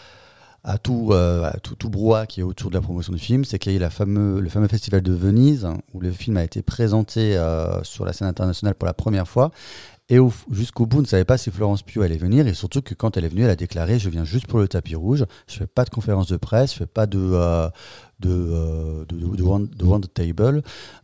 tout, 0.77 1.09
euh, 1.11 1.49
tout, 1.63 1.75
tout 1.75 1.89
brouhaha 1.89 2.27
qui 2.27 2.41
est 2.41 2.43
autour 2.43 2.69
de 2.69 2.75
la 2.75 2.81
promotion 2.81 3.11
du 3.11 3.19
film, 3.19 3.43
c'est 3.43 3.57
qu'il 3.59 3.71
y 3.71 3.75
a 3.75 3.77
eu 3.77 3.81
la 3.81 3.89
fameux, 3.89 4.39
le 4.39 4.49
fameux 4.49 4.67
festival 4.67 5.01
de 5.01 5.11
Venise, 5.11 5.67
où 5.93 5.99
le 5.99 6.11
film 6.11 6.37
a 6.37 6.43
été 6.43 6.61
présenté 6.61 7.35
euh, 7.35 7.83
sur 7.83 8.05
la 8.05 8.13
scène 8.13 8.27
internationale 8.27 8.75
pour 8.75 8.85
la 8.85 8.93
première 8.93 9.27
fois. 9.27 9.51
Et 10.11 10.17
au- 10.17 10.33
jusqu'au 10.49 10.85
bout, 10.87 10.97
on 10.97 11.01
ne 11.01 11.05
savait 11.07 11.25
pas 11.25 11.37
si 11.37 11.51
Florence 11.51 11.83
Pugh 11.83 12.01
allait 12.03 12.17
venir. 12.17 12.47
Et 12.47 12.53
surtout 12.55 12.81
que 12.81 12.93
quand 12.95 13.15
elle 13.15 13.25
est 13.25 13.29
venue, 13.29 13.43
elle 13.43 13.49
a 13.51 13.55
déclaré 13.55 13.99
Je 13.99 14.09
viens 14.09 14.23
juste 14.25 14.47
pour 14.47 14.59
le 14.59 14.67
tapis 14.67 14.95
rouge. 14.95 15.25
Je 15.47 15.55
fais 15.55 15.67
pas 15.67 15.85
de 15.85 15.89
conférence 15.91 16.27
de 16.27 16.37
presse. 16.37 16.73
Je 16.73 16.77
fais 16.79 16.87
pas 16.87 17.05
de, 17.05 17.19
euh, 17.19 17.69
de, 18.19 18.29
euh, 18.31 19.05
de, 19.05 19.17
de, 19.17 19.97
de 19.99 20.07
table. 20.07 20.63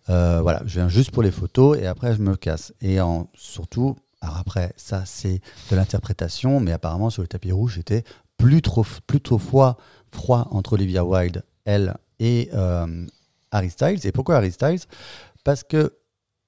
Euh, 0.10 0.40
voilà, 0.42 0.62
je 0.66 0.80
viens 0.80 0.90
juste 0.90 1.12
pour 1.12 1.22
les 1.24 1.32
photos 1.32 1.78
et 1.78 1.86
après, 1.86 2.16
je 2.16 2.22
me 2.22 2.36
casse. 2.36 2.74
Et 2.82 3.00
en, 3.00 3.30
surtout, 3.36 3.96
alors 4.22 4.38
après, 4.38 4.74
ça, 4.76 5.04
c'est 5.06 5.40
de 5.70 5.76
l'interprétation. 5.76 6.60
Mais 6.60 6.72
apparemment, 6.72 7.12
sur 7.12 7.22
le 7.22 7.28
tapis 7.28 7.52
rouge, 7.52 7.76
c'était 7.76 8.04
plus 8.38 8.62
trop, 8.64 8.86
plus 9.06 9.22
trop 9.22 9.38
froid, 9.38 9.78
froid 10.12 10.48
entre 10.52 10.74
Olivia 10.74 11.06
Wilde, 11.06 11.44
elle, 11.64 11.96
et 12.20 12.50
euh, 12.54 13.06
Harry 13.52 13.70
Styles. 13.70 14.00
Et 14.06 14.12
pourquoi 14.12 14.38
Harry 14.38 14.52
Styles? 14.52 14.82
Parce 15.44 15.64
que, 15.64 15.94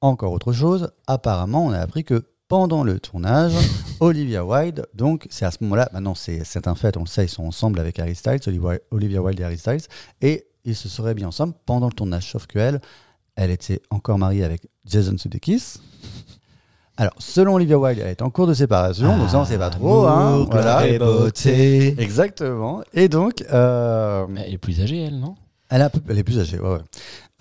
encore 0.02 0.32
autre 0.32 0.54
chose, 0.54 0.90
apparemment, 1.06 1.66
on 1.66 1.72
a 1.72 1.80
appris 1.80 2.04
que 2.04 2.24
pendant 2.48 2.84
le 2.84 3.00
tournage, 3.00 3.54
Olivia 4.00 4.46
Wilde, 4.46 4.86
donc 4.94 5.28
c'est 5.30 5.46
à 5.46 5.52
ce 5.52 5.58
moment-là, 5.62 5.90
maintenant 5.94 6.16
c'est 6.16 6.44
c'est 6.46 6.68
un 6.68 6.76
fait, 6.76 6.98
on 6.98 7.02
le 7.02 7.08
sait, 7.08 7.26
ils 7.26 7.30
sont 7.30 7.44
ensemble 7.46 7.80
avec 7.80 8.00
Harry 8.00 8.16
Styles, 8.16 8.40
Olivia, 8.92 9.22
Wilde 9.22 9.40
et 9.40 9.44
Harry 9.44 9.58
Styles, 9.58 9.82
et 10.22 10.48
ils 10.64 10.76
se 10.76 10.90
seraient 10.90 11.14
mis 11.14 11.26
ensemble 11.26 11.54
pendant 11.66 11.88
le 11.88 11.94
tournage, 11.94 12.32
sauf 12.32 12.46
qu'elle, 12.48 12.82
elle 13.36 13.52
était 13.52 13.82
encore 13.90 14.18
mariée 14.18 14.44
avec 14.44 14.68
Jason 14.86 15.18
Sudeikis. 15.18 15.76
Alors, 17.00 17.14
selon 17.20 17.54
Olivia 17.54 17.78
Wilde, 17.78 18.00
elle 18.00 18.10
est 18.10 18.22
en 18.24 18.32
cours 18.32 18.48
de 18.48 18.56
séparation, 18.56 19.18
donc 19.18 19.30
ça 19.30 19.40
on 19.40 19.46
sait 19.46 19.60
pas 19.60 19.70
trop. 19.70 20.08
Hein, 20.08 20.48
voilà. 20.50 20.88
et 20.88 20.98
beauté. 20.98 21.94
Exactement. 22.02 22.82
Et 22.94 23.08
donc, 23.08 23.44
euh, 23.52 24.26
Mais 24.28 24.46
Elle 24.48 24.56
est 24.56 24.58
plus 24.58 24.82
âgée, 24.82 25.04
elle, 25.04 25.20
non? 25.20 25.36
elle, 25.70 25.82
est 25.82 25.92
elle 26.10 26.24
plus 26.24 26.40
âgée, 26.40 26.60
ouais. 26.60 26.70
ouais. 26.70 26.80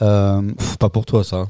Euh, 0.02 0.42
Pff, 0.52 0.76
pas 0.76 0.90
pour 0.90 1.06
toi, 1.06 1.24
ça. 1.24 1.46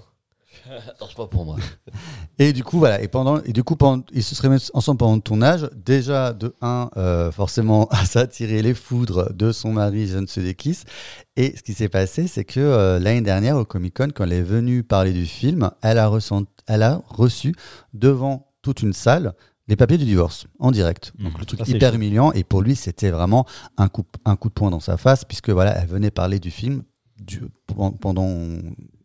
C'est 1.09 1.17
pas 1.17 1.27
pour 1.27 1.45
moi. 1.45 1.57
Et 2.39 2.53
du 2.53 2.63
coup, 2.65 2.79
voilà. 2.79 3.01
Et 3.03 3.09
pendant, 3.09 3.43
et 3.43 3.53
du 3.53 3.63
coup, 3.65 3.77
pendant, 3.77 4.03
ils 4.13 4.23
se 4.23 4.35
seraient 4.35 4.49
mis 4.49 4.59
ensemble 4.75 4.99
pendant 4.99 5.15
le 5.17 5.21
tournage. 5.23 5.69
Déjà, 5.75 6.33
de 6.33 6.55
un, 6.61 6.91
euh, 6.97 7.31
forcément, 7.33 7.89
a 7.91 8.19
attiré 8.19 8.61
les 8.63 8.75
foudres 8.75 9.33
de 9.33 9.53
son 9.53 9.73
mari, 9.73 10.07
Jeanne 10.07 10.27
Sudeikis. 10.29 10.81
Et 11.37 11.57
ce 11.57 11.63
qui 11.63 11.73
s'est 11.73 11.89
passé, 11.89 12.27
c'est 12.27 12.45
que 12.45 12.61
euh, 12.61 12.99
l'année 12.99 13.23
dernière, 13.23 13.57
au 13.57 13.65
Comic 13.65 13.95
Con, 13.97 14.09
quand 14.15 14.25
elle 14.25 14.33
est 14.35 14.43
venue 14.43 14.83
parler 14.83 15.13
du 15.13 15.25
film, 15.27 15.71
elle 15.83 15.99
a, 15.99 16.09
ressent- 16.09 16.45
elle 16.67 16.83
a 16.83 17.01
reçu 17.09 17.55
devant 17.95 18.49
toute 18.63 18.83
une 18.83 18.93
salle 18.93 19.33
les 19.69 19.75
papiers 19.77 19.99
du 19.99 20.05
divorce 20.05 20.47
en 20.61 20.71
direct. 20.71 21.13
Donc 21.19 21.33
Mmh. 21.35 21.39
le 21.41 21.45
truc 21.47 21.69
hyper 21.69 21.95
humiliant. 21.95 22.33
Et 22.33 22.45
pour 22.45 22.63
lui, 22.63 22.77
c'était 22.77 23.11
vraiment 23.11 23.47
un 23.79 23.89
coup, 23.89 24.05
un 24.25 24.37
coup 24.37 24.49
de 24.49 24.55
poing 24.55 24.71
dans 24.71 24.79
sa 24.81 24.97
face, 24.97 25.25
puisque 25.25 25.51
voilà, 25.51 25.77
elle 25.81 25.89
venait 25.89 26.11
parler 26.13 26.39
du 26.39 26.51
film 26.51 26.83
du- 27.21 27.43
pendant, 28.01 28.29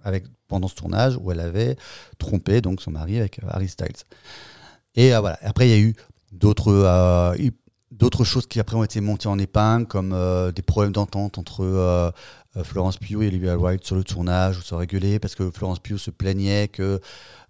avec, 0.03 0.25
pendant 0.47 0.67
ce 0.67 0.75
tournage 0.75 1.17
où 1.19 1.31
elle 1.31 1.39
avait 1.39 1.75
trompé 2.17 2.61
donc 2.61 2.81
son 2.81 2.91
mari 2.91 3.19
avec 3.19 3.39
euh, 3.39 3.47
Harry 3.49 3.67
Styles. 3.67 3.95
Et 4.95 5.13
euh, 5.13 5.19
voilà. 5.19 5.37
Après, 5.41 5.67
il 5.67 5.71
y 5.71 5.75
a 5.75 5.79
eu 5.79 5.95
d'autres 6.31 6.71
euh, 6.71 7.35
eu- 7.37 7.51
d'autres 7.91 8.23
choses 8.23 8.47
qui 8.47 8.59
après 8.59 8.75
ont 8.75 8.83
été 8.83 9.01
montées 9.01 9.27
en 9.27 9.37
épingle, 9.37 9.85
comme 9.85 10.13
euh, 10.13 10.51
des 10.51 10.61
problèmes 10.61 10.93
d'entente 10.93 11.37
entre 11.37 11.63
euh, 11.63 12.09
euh, 12.57 12.63
Florence 12.63 12.97
Pugh 12.97 13.21
et 13.23 13.27
Olivia 13.27 13.57
Wilde 13.57 13.83
sur 13.83 13.95
le 13.95 14.03
tournage, 14.03 14.57
où 14.57 14.61
se 14.61 14.73
réguler 14.75 15.19
parce 15.19 15.35
que 15.35 15.51
Florence 15.51 15.79
Pugh 15.79 15.97
se 15.97 16.09
plaignait 16.11 16.67
que 16.67 16.99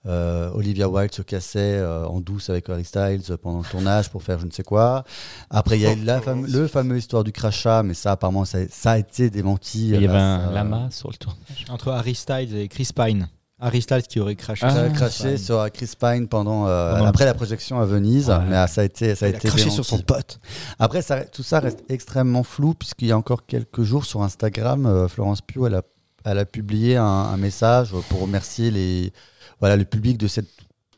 euh, 0.08 0.50
Olivia 0.54 0.90
Wilde 0.90 1.14
se 1.14 1.22
cassait 1.22 1.78
euh, 1.78 2.08
en 2.08 2.20
douce 2.22 2.50
avec 2.50 2.68
Harry 2.70 2.86
Styles 2.86 3.38
pendant 3.42 3.60
le 3.60 3.66
tournage 3.66 4.10
pour 4.10 4.24
faire 4.24 4.40
je 4.40 4.48
ne 4.48 4.52
sais 4.52 4.64
quoi. 4.64 5.04
Après, 5.52 5.78
il 5.78 5.82
y 5.84 5.86
a 5.86 5.94
eu 5.94 6.04
la 6.04 6.20
fame- 6.22 6.48
le 6.48 6.68
fameux 6.68 6.98
histoire 6.98 7.24
du 7.24 7.32
crachat, 7.32 7.84
mais 7.84 7.94
ça, 7.94 8.12
apparemment, 8.14 8.44
ça, 8.46 8.68
ça 8.70 8.92
a 8.94 8.98
été 8.98 9.30
démenti. 9.30 9.90
Il 9.90 10.02
y 10.02 10.08
avait 10.08 10.18
un 10.18 10.52
lama 10.52 10.88
sur 10.92 11.10
le 11.12 11.18
tournage. 11.18 11.66
Entre 11.70 11.90
Harry 11.92 12.16
Styles 12.16 12.56
et 12.56 12.68
Chris 12.68 12.90
Pine. 12.96 13.30
Harry 13.62 13.82
Styles 13.82 14.02
qui 14.04 14.20
aurait 14.20 14.36
craché. 14.36 14.66
Ah, 14.66 14.72
Ça 14.72 14.82
a 14.82 14.86
sur 14.88 14.94
craché 14.96 15.38
sur 15.38 15.72
Chris 15.72 15.92
Pine 16.00 16.28
pendant, 16.28 16.68
euh, 16.68 16.96
après 17.06 17.26
la 17.26 17.34
projection 17.34 17.80
à 17.80 17.86
Venise, 17.86 18.30
Ouais. 18.30 18.40
mais 18.50 18.56
ah, 18.58 18.68
ça 18.68 18.82
a 18.82 18.84
été 18.84 19.16
ça 19.16 19.28
a 19.28 19.30
Il 19.30 19.36
a 19.36 19.38
été 19.38 19.48
craché 19.48 19.70
sur 19.70 19.86
son 19.86 20.00
pote. 20.00 20.40
Après, 20.80 21.02
ça, 21.02 21.22
tout 21.24 21.44
ça 21.44 21.60
reste 21.60 21.84
extrêmement 21.90 22.44
flou, 22.44 22.74
puisqu'il 22.74 23.08
y 23.08 23.12
a 23.12 23.18
encore 23.18 23.46
quelques 23.46 23.84
jours 23.84 24.06
sur 24.06 24.24
Instagram, 24.24 24.86
euh, 24.86 25.08
Florence 25.08 25.42
Pugh, 25.42 25.66
elle 25.68 25.76
a, 25.76 25.82
elle 26.26 26.40
a 26.40 26.46
publié 26.46 26.98
un, 26.98 27.04
un 27.06 27.38
message 27.38 27.92
pour 28.10 28.22
remercier 28.22 28.72
les, 28.72 29.14
voilà, 29.60 29.76
le 29.78 29.86
public 29.86 30.18
de 30.18 30.28
cette. 30.28 30.50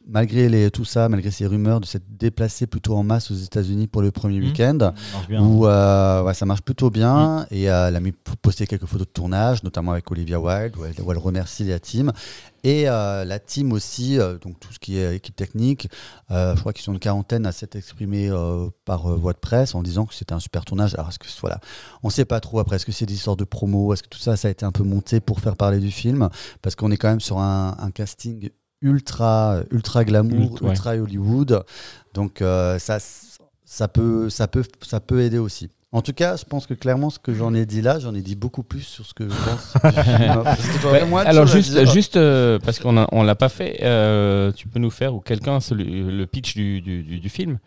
Malgré 0.05 0.49
les, 0.49 0.69
tout 0.69 0.83
ça, 0.83 1.07
malgré 1.07 1.31
ces 1.31 1.47
rumeurs, 1.47 1.79
de 1.79 1.85
s'être 1.85 2.03
déplacé 2.09 2.67
plutôt 2.67 2.95
en 2.97 3.03
masse 3.03 3.31
aux 3.31 3.35
États-Unis 3.35 3.87
pour 3.87 4.01
le 4.01 4.11
premier 4.11 4.39
Mhm. 4.39 4.45
week-end, 4.45 4.93
où 5.41 5.65
euh, 5.65 6.23
ouais, 6.23 6.33
ça 6.33 6.45
marche 6.45 6.61
plutôt 6.61 6.89
bien. 6.89 7.45
Et 7.51 7.69
euh, 7.71 7.87
elle 7.87 7.95
a 7.95 7.99
mis, 8.01 8.11
posté 8.41 8.67
quelques 8.67 8.85
photos 8.85 9.07
de 9.07 9.11
tournage, 9.13 9.63
notamment 9.63 9.93
avec 9.93 10.11
Olivia 10.11 10.39
Wilde, 10.41 10.75
où 10.77 10.83
elle, 10.83 10.93
où 11.01 11.11
elle 11.11 11.17
remercie 11.17 11.63
la 11.63 11.79
team. 11.79 12.11
Et 12.65 12.89
euh, 12.89 13.23
la 13.23 13.39
team 13.39 13.71
aussi, 13.71 14.17
donc 14.41 14.59
tout 14.59 14.71
ce 14.73 14.79
qui 14.79 14.97
est 14.97 15.15
équipe 15.15 15.35
technique, 15.35 15.87
je 16.29 16.59
crois 16.59 16.73
qu'ils 16.73 16.83
sont 16.83 16.93
une 16.93 16.99
quarantaine 16.99 17.45
à 17.45 17.51
s'être 17.53 17.75
exprimés 17.77 18.29
par 18.85 19.07
voie 19.17 19.33
de 19.33 19.37
presse 19.39 19.73
en 19.73 19.83
disant 19.83 20.05
que 20.05 20.13
c'était 20.13 20.33
un 20.33 20.39
super 20.39 20.65
tournage. 20.65 20.93
Alors, 20.95 21.09
est-ce 21.09 21.19
que 21.19 21.27
voilà, 21.41 21.59
on 22.03 22.09
sait 22.09 22.25
pas 22.25 22.39
trop 22.41 22.59
après, 22.59 22.75
est-ce 22.75 22.85
que 22.85 22.91
c'est 22.91 23.05
des 23.05 23.13
histoires 23.13 23.37
de 23.37 23.45
promo, 23.45 23.93
est-ce 23.93 24.03
que 24.03 24.09
tout 24.09 24.19
ça, 24.19 24.35
ça 24.35 24.49
a 24.49 24.51
été 24.51 24.65
un 24.65 24.71
peu 24.71 24.83
monté 24.83 25.19
pour 25.21 25.39
faire 25.39 25.55
parler 25.55 25.79
du 25.79 25.91
film? 25.91 26.29
Parce 26.61 26.75
qu'on 26.75 26.91
est 26.91 26.97
quand 26.97 27.09
même 27.09 27.21
sur 27.21 27.39
un, 27.39 27.75
un 27.79 27.91
casting 27.91 28.49
ultra, 28.83 29.61
ultra 29.71 30.03
glamour, 30.03 30.61
ouais. 30.61 30.69
ultra 30.69 30.91
Hollywood. 30.95 31.63
Donc, 32.13 32.41
euh, 32.41 32.77
ça, 32.77 32.97
ça, 33.65 33.87
peut, 33.87 34.29
ça, 34.29 34.47
peut, 34.47 34.63
ça 34.81 34.99
peut 34.99 35.21
aider 35.21 35.39
aussi. 35.39 35.69
En 35.91 36.01
tout 36.01 36.13
cas, 36.13 36.35
je 36.37 36.43
pense 36.43 36.65
que 36.65 36.73
clairement, 36.73 37.11
ce 37.11 37.19
que 37.19 37.35
j'en 37.35 37.53
ai 37.53 37.65
dit 37.67 37.81
là, 37.81 37.99
j'en 37.99 38.15
ai 38.15 38.21
dit 38.21 38.35
beaucoup 38.35 38.63
plus 38.63 38.81
sur 38.81 39.05
ce 39.05 39.13
que 39.13 39.25
je 39.25 39.35
pense. 39.35 39.73
que 39.83 41.11
Ouais, 41.11 41.21
alors 41.25 41.45
juste, 41.45 41.91
juste 41.91 42.17
euh, 42.17 42.57
parce 42.59 42.79
qu'on 42.79 42.97
a- 42.97 43.07
on 43.11 43.21
l'a 43.23 43.35
pas 43.35 43.49
fait, 43.49 43.79
euh, 43.83 44.51
tu 44.51 44.67
peux 44.67 44.79
nous 44.79 44.89
faire 44.89 45.13
ou 45.13 45.19
quelqu'un 45.19 45.59
celui- 45.59 46.03
le 46.03 46.25
pitch 46.25 46.55
du, 46.55 46.81
du, 46.81 47.03
du- 47.03 47.19
du 47.19 47.29
film 47.29 47.59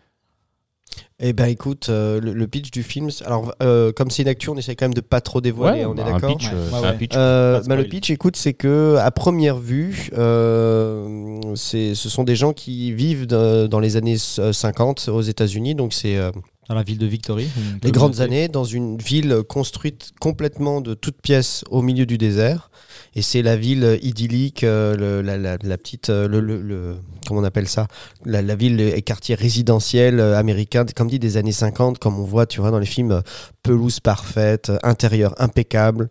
Eh 1.19 1.33
ben 1.33 1.45
écoute, 1.45 1.87
euh, 1.89 2.19
le, 2.21 2.33
le 2.33 2.47
pitch 2.47 2.69
du 2.71 2.83
film, 2.83 3.09
alors 3.25 3.53
euh, 3.63 3.91
comme 3.91 4.11
c'est 4.11 4.21
une 4.21 4.27
actu, 4.27 4.49
on 4.49 4.55
essaie 4.55 4.75
quand 4.75 4.85
même 4.85 4.93
de 4.93 5.01
pas 5.01 5.19
trop 5.19 5.41
dévoiler, 5.41 5.83
on 5.85 5.95
bah, 5.95 6.03
est 6.03 6.09
un 6.09 6.13
d'accord 6.13 6.37
Ouais, 6.37 6.47
euh, 6.53 6.63
ouais, 6.65 6.69
c'est 6.79 6.85
un 6.85 6.91
ouais. 6.91 6.97
pitch. 6.97 7.13
Euh, 7.15 7.61
bah, 7.65 7.75
le 7.75 7.83
pitch, 7.85 8.09
écoute, 8.11 8.35
c'est 8.35 8.53
que 8.53 8.95
à 8.99 9.09
première 9.11 9.57
vue, 9.57 10.09
euh, 10.17 11.39
c'est, 11.55 11.95
ce 11.95 12.09
sont 12.09 12.23
des 12.23 12.35
gens 12.35 12.53
qui 12.53 12.93
vivent 12.93 13.25
de- 13.27 13.67
dans 13.67 13.79
les 13.79 13.95
années 13.97 14.17
euh, 14.39 14.53
50 14.53 15.09
aux 15.09 15.21
États-Unis, 15.21 15.75
donc 15.75 15.93
c'est 15.93 16.17
euh, 16.17 16.31
Dans 16.69 16.75
la 16.75 16.83
ville 16.83 16.97
de 16.99 17.07
Victory. 17.07 17.47
les 17.83 17.91
grandes 17.91 18.21
années, 18.21 18.47
dans 18.47 18.63
une 18.65 18.97
ville 18.97 19.41
construite 19.47 20.11
complètement 20.19 20.81
de 20.81 20.93
toutes 20.93 21.21
pièces 21.21 21.63
au 21.71 21.81
milieu 21.81 22.05
du 22.05 22.17
désert. 22.17 22.69
Et 23.17 23.23
c'est 23.23 23.41
la 23.41 23.55
ville 23.57 23.97
idyllique, 24.03 24.63
euh, 24.63 24.95
le- 24.95 25.21
la, 25.23 25.37
la- 25.37 25.57
la 25.59 25.77
petite, 25.79 26.11
euh, 26.11 26.27
le, 26.27 26.39
le- 26.39 26.61
le- 26.61 26.97
comment 27.27 27.39
on 27.39 27.43
appelle 27.43 27.67
ça, 27.67 27.87
la, 28.25 28.43
la 28.43 28.53
ville 28.55 28.79
et 28.79 29.01
quartier 29.01 29.33
résidentiel 29.33 30.19
euh, 30.19 30.37
américain, 30.37 30.85
comme 30.95 31.07
dit 31.09 31.17
des 31.17 31.35
années 31.35 31.51
50, 31.51 31.97
comme 31.97 32.19
on 32.19 32.23
voit, 32.23 32.45
tu 32.45 32.61
vois, 32.61 32.69
dans 32.69 32.77
les 32.77 32.85
films, 32.85 33.11
euh, 33.13 33.21
pelouse 33.63 33.99
parfaite, 33.99 34.69
euh, 34.69 34.77
intérieur 34.83 35.33
impeccable, 35.39 36.09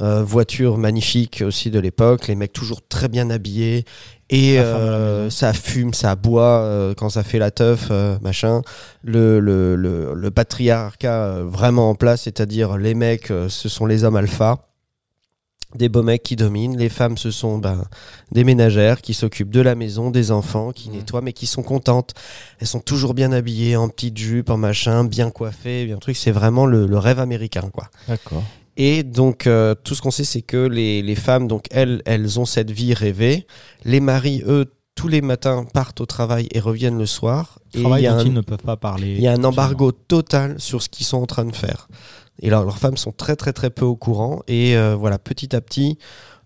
euh, 0.00 0.24
voiture 0.24 0.78
magnifique 0.78 1.44
aussi 1.46 1.70
de 1.70 1.78
l'époque, 1.78 2.26
les 2.26 2.34
mecs 2.34 2.52
toujours 2.52 2.80
très 2.88 3.06
bien 3.06 3.30
habillés. 3.30 3.84
Et 4.28 4.58
euh, 4.58 5.30
ça 5.30 5.52
fume, 5.52 5.94
ça 5.94 6.16
boit 6.16 6.62
euh, 6.62 6.92
quand 6.92 7.08
ça 7.08 7.22
fait 7.22 7.38
la 7.38 7.52
teuf, 7.52 7.86
euh, 7.92 8.18
machin. 8.20 8.62
Le, 9.04 9.38
le, 9.38 9.76
le, 9.76 10.12
le 10.12 10.30
patriarcat 10.32 11.22
euh, 11.24 11.44
vraiment 11.48 11.88
en 11.90 11.94
place, 11.94 12.22
c'est-à-dire 12.22 12.76
les 12.78 12.94
mecs, 12.94 13.30
euh, 13.30 13.48
ce 13.48 13.68
sont 13.68 13.86
les 13.86 14.02
hommes 14.02 14.16
alpha, 14.16 14.67
des 15.74 15.88
beaux 15.88 16.02
mecs 16.02 16.22
qui 16.22 16.34
dominent, 16.36 16.76
les 16.76 16.88
femmes, 16.88 17.18
ce 17.18 17.30
sont 17.30 17.58
ben, 17.58 17.84
des 18.32 18.42
ménagères 18.44 19.02
qui 19.02 19.12
s'occupent 19.14 19.50
de 19.50 19.60
la 19.60 19.74
maison, 19.74 20.10
des 20.10 20.30
enfants, 20.30 20.72
qui 20.72 20.88
Mhm. 20.88 20.96
nettoient, 20.96 21.20
mais 21.20 21.32
qui 21.34 21.46
sont 21.46 21.62
contentes. 21.62 22.14
Elles 22.58 22.66
sont 22.66 22.80
toujours 22.80 23.12
bien 23.14 23.32
habillées, 23.32 23.76
en 23.76 23.88
petites 23.88 24.16
jupes, 24.16 24.48
en 24.50 24.56
machin, 24.56 25.04
bien 25.04 25.30
coiffées, 25.30 25.84
bien 25.86 25.98
truc. 25.98 26.16
C'est 26.16 26.30
vraiment 26.30 26.64
le, 26.66 26.86
le 26.86 26.98
rêve 26.98 27.18
américain, 27.20 27.68
quoi. 27.72 27.88
D'accord. 28.08 28.42
Et 28.78 29.02
donc, 29.02 29.46
euh, 29.46 29.74
tout 29.74 29.94
ce 29.94 30.00
qu'on 30.02 30.10
sait, 30.12 30.24
c'est 30.24 30.40
que 30.42 30.56
les, 30.68 31.02
les 31.02 31.16
femmes, 31.16 31.48
donc 31.48 31.66
elles, 31.70 32.00
elles 32.06 32.38
ont 32.40 32.44
cette 32.46 32.70
vie 32.70 32.94
rêvée. 32.94 33.46
Les 33.84 34.00
maris, 34.00 34.42
eux, 34.46 34.72
tous 34.94 35.08
les 35.08 35.20
matins 35.20 35.64
partent 35.74 36.00
au 36.00 36.06
travail 36.06 36.48
et 36.52 36.60
reviennent 36.60 36.98
le 36.98 37.06
soir. 37.06 37.58
Et 37.74 37.80
Travail 37.80 38.02
il 38.02 38.04
y 38.04 38.06
a 38.08 38.12
dont 38.14 38.20
un- 38.20 38.24
ils 38.24 38.32
ne 38.32 38.40
peuvent 38.40 38.58
pas 38.58 38.76
parler. 38.76 39.14
il 39.16 39.20
y 39.22 39.28
a 39.28 39.32
un 39.32 39.44
embargo 39.44 39.92
total 39.92 40.56
sur 40.60 40.82
ce 40.82 40.88
qu'ils 40.88 41.06
sont 41.06 41.18
en 41.18 41.26
train 41.26 41.44
de 41.44 41.54
faire. 41.54 41.88
Et 42.40 42.50
là, 42.50 42.62
leurs 42.62 42.78
femmes 42.78 42.96
sont 42.96 43.12
très 43.12 43.36
très 43.36 43.52
très 43.52 43.70
peu 43.70 43.84
au 43.84 43.96
courant. 43.96 44.42
Et 44.48 44.76
euh, 44.76 44.94
voilà, 44.94 45.18
petit 45.18 45.54
à 45.54 45.60
petit, 45.60 45.98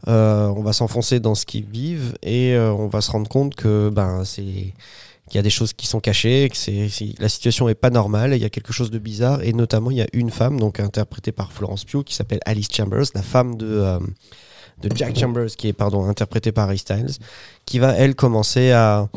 euh, 0.08 0.48
on 0.48 0.62
va 0.62 0.72
s'enfoncer 0.72 1.20
dans 1.20 1.34
ce 1.34 1.46
qu'ils 1.46 1.64
vivent 1.64 2.14
et 2.22 2.54
euh, 2.54 2.72
on 2.72 2.88
va 2.88 3.00
se 3.00 3.10
rendre 3.10 3.28
compte 3.28 3.54
que 3.54 3.90
ben 3.90 4.24
c'est 4.24 4.42
qu'il 4.42 5.36
y 5.36 5.38
a 5.38 5.42
des 5.42 5.50
choses 5.50 5.72
qui 5.72 5.86
sont 5.86 6.00
cachées, 6.00 6.48
que 6.50 6.56
c'est, 6.56 6.90
la 7.18 7.28
situation 7.28 7.68
est 7.68 7.74
pas 7.74 7.90
normale, 7.90 8.34
il 8.34 8.42
y 8.42 8.44
a 8.44 8.50
quelque 8.50 8.72
chose 8.72 8.90
de 8.90 8.98
bizarre. 8.98 9.42
Et 9.42 9.52
notamment, 9.52 9.90
il 9.90 9.96
y 9.96 10.02
a 10.02 10.08
une 10.12 10.30
femme, 10.30 10.58
donc 10.58 10.80
interprétée 10.80 11.32
par 11.32 11.52
Florence 11.52 11.84
Pugh, 11.84 12.02
qui 12.04 12.14
s'appelle 12.14 12.40
Alice 12.44 12.68
Chambers, 12.70 13.06
la 13.14 13.22
femme 13.22 13.56
de 13.56 13.98
de 14.82 14.96
Jack 14.96 15.16
Chambers, 15.16 15.50
qui 15.56 15.68
est 15.68 15.72
pardon 15.72 16.04
interprétée 16.08 16.52
par 16.52 16.64
Harry 16.64 16.78
Styles, 16.78 17.12
qui 17.64 17.78
va 17.78 17.92
elle 17.92 18.14
commencer 18.14 18.72
à 18.72 19.08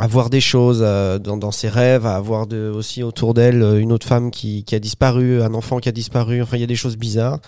à 0.00 0.06
voir 0.06 0.30
des 0.30 0.40
choses 0.40 0.80
euh, 0.82 1.18
dans, 1.18 1.36
dans 1.36 1.50
ses 1.50 1.68
rêves, 1.68 2.06
à 2.06 2.16
avoir 2.16 2.46
de, 2.46 2.70
aussi 2.74 3.02
autour 3.02 3.34
d'elle 3.34 3.62
euh, 3.62 3.80
une 3.80 3.92
autre 3.92 4.06
femme 4.06 4.30
qui, 4.30 4.64
qui 4.64 4.74
a 4.74 4.78
disparu, 4.80 5.42
un 5.42 5.54
enfant 5.54 5.78
qui 5.78 5.88
a 5.88 5.92
disparu, 5.92 6.42
enfin 6.42 6.56
il 6.56 6.60
y 6.60 6.64
a 6.64 6.66
des 6.68 6.76
choses 6.76 6.96
bizarres. 6.96 7.38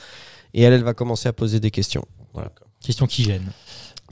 Et 0.55 0.63
elle, 0.63 0.73
elle 0.75 0.85
va 0.85 0.95
commencer 0.95 1.29
à 1.29 1.33
poser 1.33 1.61
des 1.61 1.71
questions. 1.71 2.05
Voilà, 2.35 2.51
Question 2.85 3.07
qui 3.07 3.25
gêne. 3.25 3.51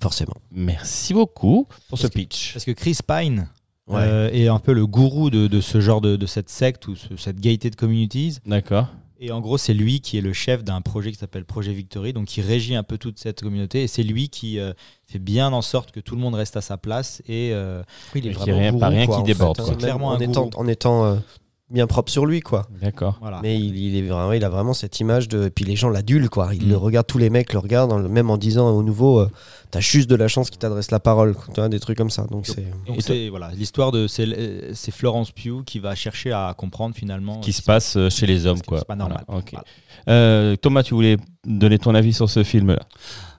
forcément. 0.01 0.34
Merci 0.51 1.12
beaucoup 1.12 1.66
pour 1.88 1.99
ce 1.99 2.07
que- 2.07 2.14
pitch. 2.14 2.53
Parce 2.55 2.64
que 2.64 2.70
Chris 2.72 2.99
Pine 3.07 3.49
Ouais. 3.86 4.01
euh, 4.03 4.30
est 4.32 4.47
un 4.47 4.61
peu 4.61 4.72
le 4.72 4.86
gourou 4.86 5.30
de, 5.30 5.49
de 5.49 5.61
ce 5.61 5.80
genre 5.80 6.01
de, 6.01 6.14
de 6.16 6.26
cette 6.26 6.49
secte 6.49 6.86
ou 6.86 6.95
ce- 6.95 7.16
cette 7.16 7.41
gated 7.41 7.74
communities. 7.76 8.38
D'accord. 8.47 8.86
Et 9.23 9.31
en 9.33 9.41
gros, 9.41 9.59
c'est 9.59 9.75
lui 9.75 10.01
qui 10.01 10.16
est 10.16 10.23
le 10.23 10.33
chef 10.33 10.64
d'un 10.64 10.81
projet 10.81 11.12
qui 11.12 11.18
s'appelle 11.18 11.45
Projet 11.45 11.75
Victory, 11.75 12.14
donc 12.14 12.27
qui 12.27 12.41
régit 12.41 12.75
un 12.75 12.83
peu 12.83 12.97
toute 12.97 13.18
cette 13.18 13.43
communauté. 13.43 13.83
Et 13.83 13.87
c'est 13.87 14.03
lui 14.03 14.31
qui 14.31 14.59
euh, 14.59 14.73
fait 15.07 15.18
bien 15.18 15.53
en 15.53 15.61
sorte 15.61 15.91
que 15.93 16.01
tout 16.01 16.14
le 16.14 16.23
monde 16.23 16.35
reste 16.35 16.57
à 16.57 16.62
sa 16.62 16.79
place. 16.79 17.21
Et 17.29 17.51
euh, 17.53 17.83
Oui, 18.14 18.23
il 18.25 18.29
est 18.29 18.31
Et 18.31 18.33
vraiment 18.33 18.59
rien- 18.59 18.73
pas 18.73 18.79
gourou, 18.89 18.97
rien 18.97 19.07
quoi, 19.07 19.16
qui 19.18 19.23
déborde, 19.25 19.57
fait, 19.59 19.62
quoi. 19.62 19.71
Même 19.73 19.79
Clairement 19.79 20.09
en 20.09 20.12
un 20.14 20.21
étant, 20.21 20.47
gourou. 20.47 20.62
en 20.64 20.66
étant 20.68 21.05
euh, 21.05 21.16
bien 21.71 21.87
propre 21.87 22.11
sur 22.11 22.27
lui, 22.27 22.41
quoi. 22.41 22.66
D'accord. 22.83 23.18
Voilà. 23.21 23.41
Mais 23.43 23.59
il, 23.59 23.77
il 23.77 23.97
est 23.97 24.03
vraiment, 24.09 24.33
il 24.33 24.45
a 24.45 24.49
vraiment 24.49 24.73
cette 24.75 24.99
image 25.01 25.29
de. 25.29 25.47
Et 25.47 25.51
puis 25.51 25.64
les 25.64 25.77
gens 25.77 25.89
l'adulent, 25.89 26.29
quoi. 26.29 26.55
Ils 26.55 26.66
Mm. 26.66 26.71
le 26.71 26.77
regardent, 26.77 27.07
tous 27.07 27.18
les 27.18 27.31
mecs 27.31 27.53
le 27.53 27.59
regardent, 27.59 27.93
en- 27.93 27.99
même 28.09 28.31
en 28.31 28.37
disant 28.37 28.71
au 28.71 28.83
nouveau, 28.83 29.21
euh, 29.21 29.31
t'as 29.71 29.81
juste 29.81 30.09
de 30.11 30.14
la 30.16 30.29
chance 30.29 30.51
qu'il 30.51 30.59
t'adresse 30.59 30.91
la 30.91 31.01
parole, 31.01 31.35
quoi. 31.35 31.55
Tu 31.55 31.68
des 31.68 31.81
trucs 31.81 31.97
comme 31.99 32.11
ça. 32.11 32.27
Donc 32.31 32.47
c'est. 32.47 32.66
Donc 32.87 33.03
c'est 33.03 33.29
voilà 33.29 33.51
l'histoire 33.57 33.93
de 33.93 34.07
c'est 34.07 34.75
c'est 34.75 34.91
Florence 34.91 35.31
Pugh 35.31 35.64
qui 35.64 35.79
va 35.79 35.95
chercher 35.95 36.33
à 36.33 36.55
comprendre 36.57 36.95
finalement 36.95 37.41
Qui 37.41 37.51
euh, 37.51 37.53
se 37.55 37.62
passe 37.62 37.97
euh, 37.97 38.11
chez 38.11 38.27
les 38.27 38.47
hommes, 38.47 38.59
ce 38.59 38.62
quoi. 38.62 38.79
C'est 38.79 38.87
pas 38.87 38.97
normal. 38.97 39.25
Voilà, 39.27 39.41
ok. 39.41 39.51
Voilà. 39.53 39.64
Euh, 40.09 40.57
Thomas, 40.57 40.83
tu 40.83 40.95
voulais 40.95 41.16
donner 41.47 41.79
ton 41.79 41.95
avis 41.95 42.12
sur 42.12 42.29
ce 42.29 42.43
film-là? 42.43 42.81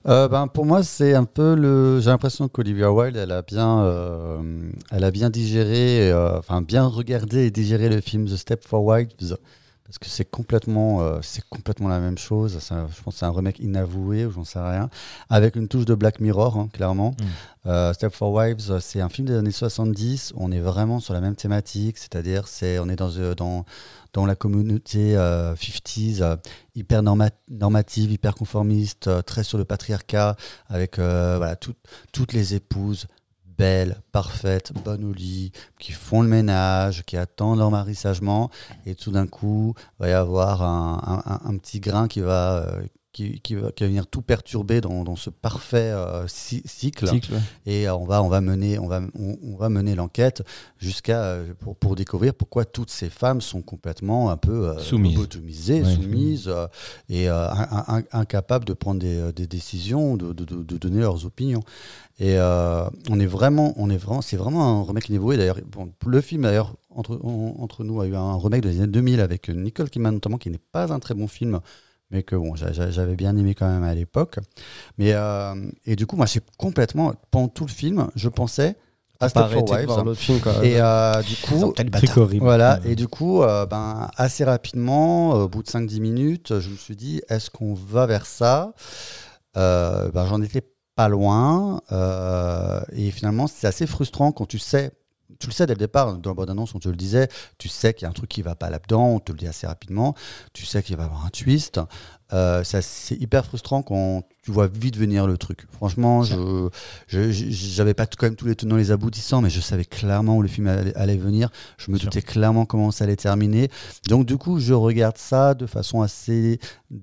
Euh, 0.07 0.27
ben, 0.27 0.47
pour 0.47 0.65
moi, 0.65 0.83
c'est 0.83 1.13
un 1.13 1.25
peu 1.25 1.55
le. 1.55 1.99
J'ai 1.99 2.09
l'impression 2.09 2.47
qu'Olivia 2.47 2.91
Wilde, 2.91 3.17
elle 3.17 3.31
a 3.31 3.41
bien, 3.41 3.81
euh, 3.81 4.71
elle 4.91 5.03
a 5.03 5.11
bien 5.11 5.29
digéré, 5.29 6.11
euh, 6.11 6.39
enfin 6.39 6.61
bien 6.61 6.85
regardé 6.85 7.45
et 7.45 7.51
digéré 7.51 7.89
le 7.89 8.01
film 8.01 8.25
The 8.25 8.35
Step 8.35 8.67
for 8.67 8.83
Wives, 8.83 9.37
parce 9.85 9.99
que 9.99 10.07
c'est 10.07 10.25
complètement, 10.25 11.21
c'est 11.21 11.43
complètement 11.49 11.89
la 11.89 11.99
même 11.99 12.17
chose. 12.17 12.57
Je 12.59 13.03
pense 13.03 13.13
que 13.13 13.19
c'est 13.19 13.25
un 13.25 13.31
remake 13.31 13.59
inavoué 13.59 14.25
ou 14.25 14.31
j'en 14.31 14.45
sais 14.45 14.59
rien, 14.59 14.89
avec 15.29 15.55
une 15.55 15.67
touche 15.67 15.85
de 15.85 15.93
Black 15.95 16.19
Mirror, 16.19 16.57
hein, 16.57 16.69
clairement. 16.71 17.13
Mm. 17.65 17.93
Step 17.93 18.13
for 18.13 18.31
Wives, 18.31 18.79
c'est 18.79 19.01
un 19.01 19.09
film 19.09 19.27
des 19.27 19.35
années 19.35 19.51
70. 19.51 20.33
On 20.37 20.51
est 20.51 20.61
vraiment 20.61 21.01
sur 21.01 21.13
la 21.13 21.19
même 21.19 21.35
thématique, 21.35 21.97
c'est-à-dire, 21.97 22.47
c'est, 22.47 22.79
on 22.79 22.87
est 22.87 22.95
dans, 22.95 23.11
dans, 23.35 23.65
dans 24.13 24.25
la 24.25 24.35
communauté 24.35 25.15
euh, 25.15 25.55
50s, 25.55 26.21
euh, 26.21 26.35
hyper 26.75 27.01
norma- 27.03 27.31
normative, 27.49 28.11
hyper 28.11 28.35
conformiste, 28.35 29.07
euh, 29.07 29.21
très 29.21 29.43
sur 29.43 29.57
le 29.57 29.65
patriarcat, 29.65 30.35
avec 30.67 30.99
euh, 30.99 31.55
toutes 32.11 32.33
les 32.33 32.55
épouses 32.55 33.07
belles, 33.57 34.01
parfaites, 34.11 34.73
bonnes 34.83 35.03
au 35.03 35.13
lit, 35.13 35.51
qui 35.79 35.91
font 35.91 36.21
le 36.21 36.27
ménage, 36.27 37.03
qui 37.05 37.15
attendent 37.15 37.59
leur 37.59 37.69
mari 37.69 37.95
sagement, 37.95 38.49
et 38.85 38.95
tout 38.95 39.11
d'un 39.11 39.27
coup, 39.27 39.75
il 39.77 40.03
va 40.03 40.09
y 40.09 40.13
avoir 40.13 40.63
un, 40.63 41.57
petit 41.57 41.79
grain 41.79 42.07
qui 42.07 42.21
va, 42.21 42.57
euh, 42.57 42.81
qui, 43.13 43.41
qui 43.41 43.55
va, 43.55 43.71
qui 43.71 43.83
va 43.83 43.89
venir 43.89 44.07
tout 44.07 44.21
perturber 44.21 44.79
dans, 44.79 45.03
dans 45.03 45.15
ce 45.17 45.29
parfait 45.29 45.91
euh, 45.91 46.25
cy- 46.27 46.61
cycle 46.65 47.07
et 47.65 47.87
euh, 47.87 47.95
on 47.95 48.05
va 48.05 48.23
on 48.23 48.29
va 48.29 48.39
mener 48.41 48.79
on 48.79 48.87
va 48.87 49.01
on, 49.19 49.37
on 49.43 49.55
va 49.57 49.67
mener 49.69 49.95
l'enquête 49.95 50.43
jusqu'à 50.77 51.21
euh, 51.23 51.53
pour, 51.59 51.75
pour 51.75 51.95
découvrir 51.95 52.33
pourquoi 52.33 52.63
toutes 52.63 52.89
ces 52.89 53.09
femmes 53.09 53.41
sont 53.41 53.61
complètement 53.61 54.31
un 54.31 54.37
peu 54.37 54.69
Soumises. 54.79 55.17
Ouais. 55.81 55.95
soumises 55.95 56.51
et 57.09 57.27
in- 57.27 57.83
in- 57.87 58.03
incapables 58.13 58.63
de 58.65 58.73
prendre 58.73 58.99
des, 59.01 59.33
des 59.33 59.47
décisions 59.47 60.15
de, 60.15 60.31
de, 60.31 60.45
de- 60.45 60.63
de 60.63 60.77
donner 60.77 60.99
leurs 61.01 61.25
opinions 61.25 61.63
et 62.19 62.37
on 62.39 63.19
est 63.19 63.25
vraiment 63.25 63.73
on 63.77 63.89
est 63.89 63.97
vraiment 63.97 64.21
c'est 64.21 64.37
vraiment 64.37 64.81
un 64.81 64.83
remake 64.83 65.09
inavoué 65.09 65.37
d'ailleurs 65.37 65.57
bon, 65.69 65.91
le 66.05 66.21
film 66.21 66.43
d'ailleurs 66.43 66.75
entre 66.89 67.19
en- 67.23 67.55
entre 67.59 67.83
nous 67.83 67.99
a 67.99 68.07
eu 68.07 68.15
un 68.15 68.37
remake 68.37 68.61
des 68.61 68.77
années 68.79 68.87
2000 68.87 69.19
avec 69.19 69.49
Nicole 69.49 69.89
Kidman 69.89 70.13
notamment 70.13 70.37
qui 70.37 70.49
n'est 70.49 70.57
pas 70.71 70.93
un 70.93 70.99
très 70.99 71.13
bon 71.13 71.27
film 71.27 71.59
mais 72.11 72.23
que 72.23 72.35
bon, 72.35 72.55
j'a- 72.55 72.71
j'a- 72.73 72.91
j'avais 72.91 73.15
bien 73.15 73.35
aimé 73.37 73.55
quand 73.55 73.67
même 73.67 73.83
à 73.83 73.95
l'époque. 73.95 74.37
Mais 74.97 75.13
euh, 75.13 75.55
et 75.85 75.95
du 75.95 76.05
coup, 76.05 76.15
moi, 76.15 76.25
j'ai 76.25 76.41
complètement 76.57 77.13
pendant 77.31 77.47
tout 77.47 77.65
le 77.65 77.71
film, 77.71 78.07
je 78.15 78.29
pensais 78.29 78.75
à 79.19 79.29
Step 79.29 79.43
Pas 79.43 79.49
for 79.49 79.65
Wives. 79.71 80.15
film, 80.15 80.39
quoi. 80.39 80.65
Et 80.65 80.81
euh, 80.81 81.21
du 81.21 81.35
coup, 81.35 81.73
voilà. 82.39 82.79
Ouais. 82.83 82.91
Et 82.91 82.95
du 82.95 83.07
coup, 83.07 83.43
euh, 83.43 83.65
ben 83.65 84.09
assez 84.17 84.43
rapidement, 84.43 85.35
euh, 85.35 85.43
au 85.43 85.47
bout 85.47 85.61
de 85.63 85.67
5-10 85.69 85.99
minutes, 85.99 86.59
je 86.59 86.69
me 86.69 86.75
suis 86.75 86.95
dit, 86.95 87.21
est-ce 87.29 87.49
qu'on 87.51 87.73
va 87.75 88.05
vers 88.07 88.25
ça? 88.25 88.73
Euh, 89.57 90.09
ben, 90.11 90.25
J'en 90.25 90.41
étais 90.41 90.63
pas 90.95 91.07
loin. 91.07 91.81
euh, 91.91 92.81
et 92.93 93.11
finalement, 93.11 93.47
c'est 93.47 93.67
assez 93.67 93.85
frustrant 93.87 94.31
quand 94.31 94.45
tu 94.45 94.59
sais. 94.59 94.91
Tu 95.39 95.47
le 95.47 95.53
sais 95.53 95.65
dès 95.65 95.73
le 95.73 95.79
départ, 95.79 96.17
dans 96.17 96.29
la 96.29 96.33
bande-annonce, 96.33 96.75
on 96.75 96.79
te 96.79 96.89
le 96.89 96.95
disait, 96.95 97.27
tu 97.57 97.69
sais 97.69 97.93
qu'il 97.93 98.03
y 98.03 98.05
a 98.05 98.09
un 98.09 98.13
truc 98.13 98.29
qui 98.29 98.41
va 98.41 98.55
pas 98.55 98.69
là-dedans, 98.69 99.07
on 99.07 99.19
te 99.19 99.31
le 99.31 99.37
dit 99.37 99.47
assez 99.47 99.67
rapidement, 99.67 100.15
tu 100.53 100.65
sais 100.65 100.83
qu'il 100.83 100.95
va 100.97 101.03
y 101.03 101.05
avoir 101.05 101.25
un 101.25 101.29
twist. 101.29 101.79
Euh, 102.33 102.63
c'est 102.63 103.15
hyper 103.19 103.45
frustrant 103.45 103.81
quand 103.81 104.23
tu 104.43 104.51
vois 104.51 104.67
vite 104.67 104.97
venir 104.97 105.27
le 105.27 105.37
truc. 105.37 105.67
Franchement, 105.71 106.23
je 106.23 106.69
j'avais 107.07 107.93
pas 107.93 108.05
quand 108.07 108.25
même 108.27 108.35
tous 108.35 108.47
les 108.47 108.55
tenants 108.55 108.75
les 108.77 108.91
aboutissants, 108.91 109.41
mais 109.41 109.49
je 109.49 109.59
savais 109.59 109.85
clairement 109.85 110.37
où 110.37 110.41
le 110.41 110.47
film 110.47 110.67
allait, 110.67 110.95
allait 110.95 111.17
venir. 111.17 111.49
Je 111.77 111.91
me 111.91 111.97
doutais 111.99 112.21
clairement 112.21 112.65
comment 112.65 112.91
ça 112.91 113.03
allait 113.03 113.15
terminer. 113.15 113.69
Donc 114.07 114.25
du 114.25 114.37
coup, 114.37 114.59
je 114.59 114.73
regarde 114.73 115.17
ça 115.17 115.53
de 115.53 115.65
façon 115.65 116.01
assez 116.01 116.59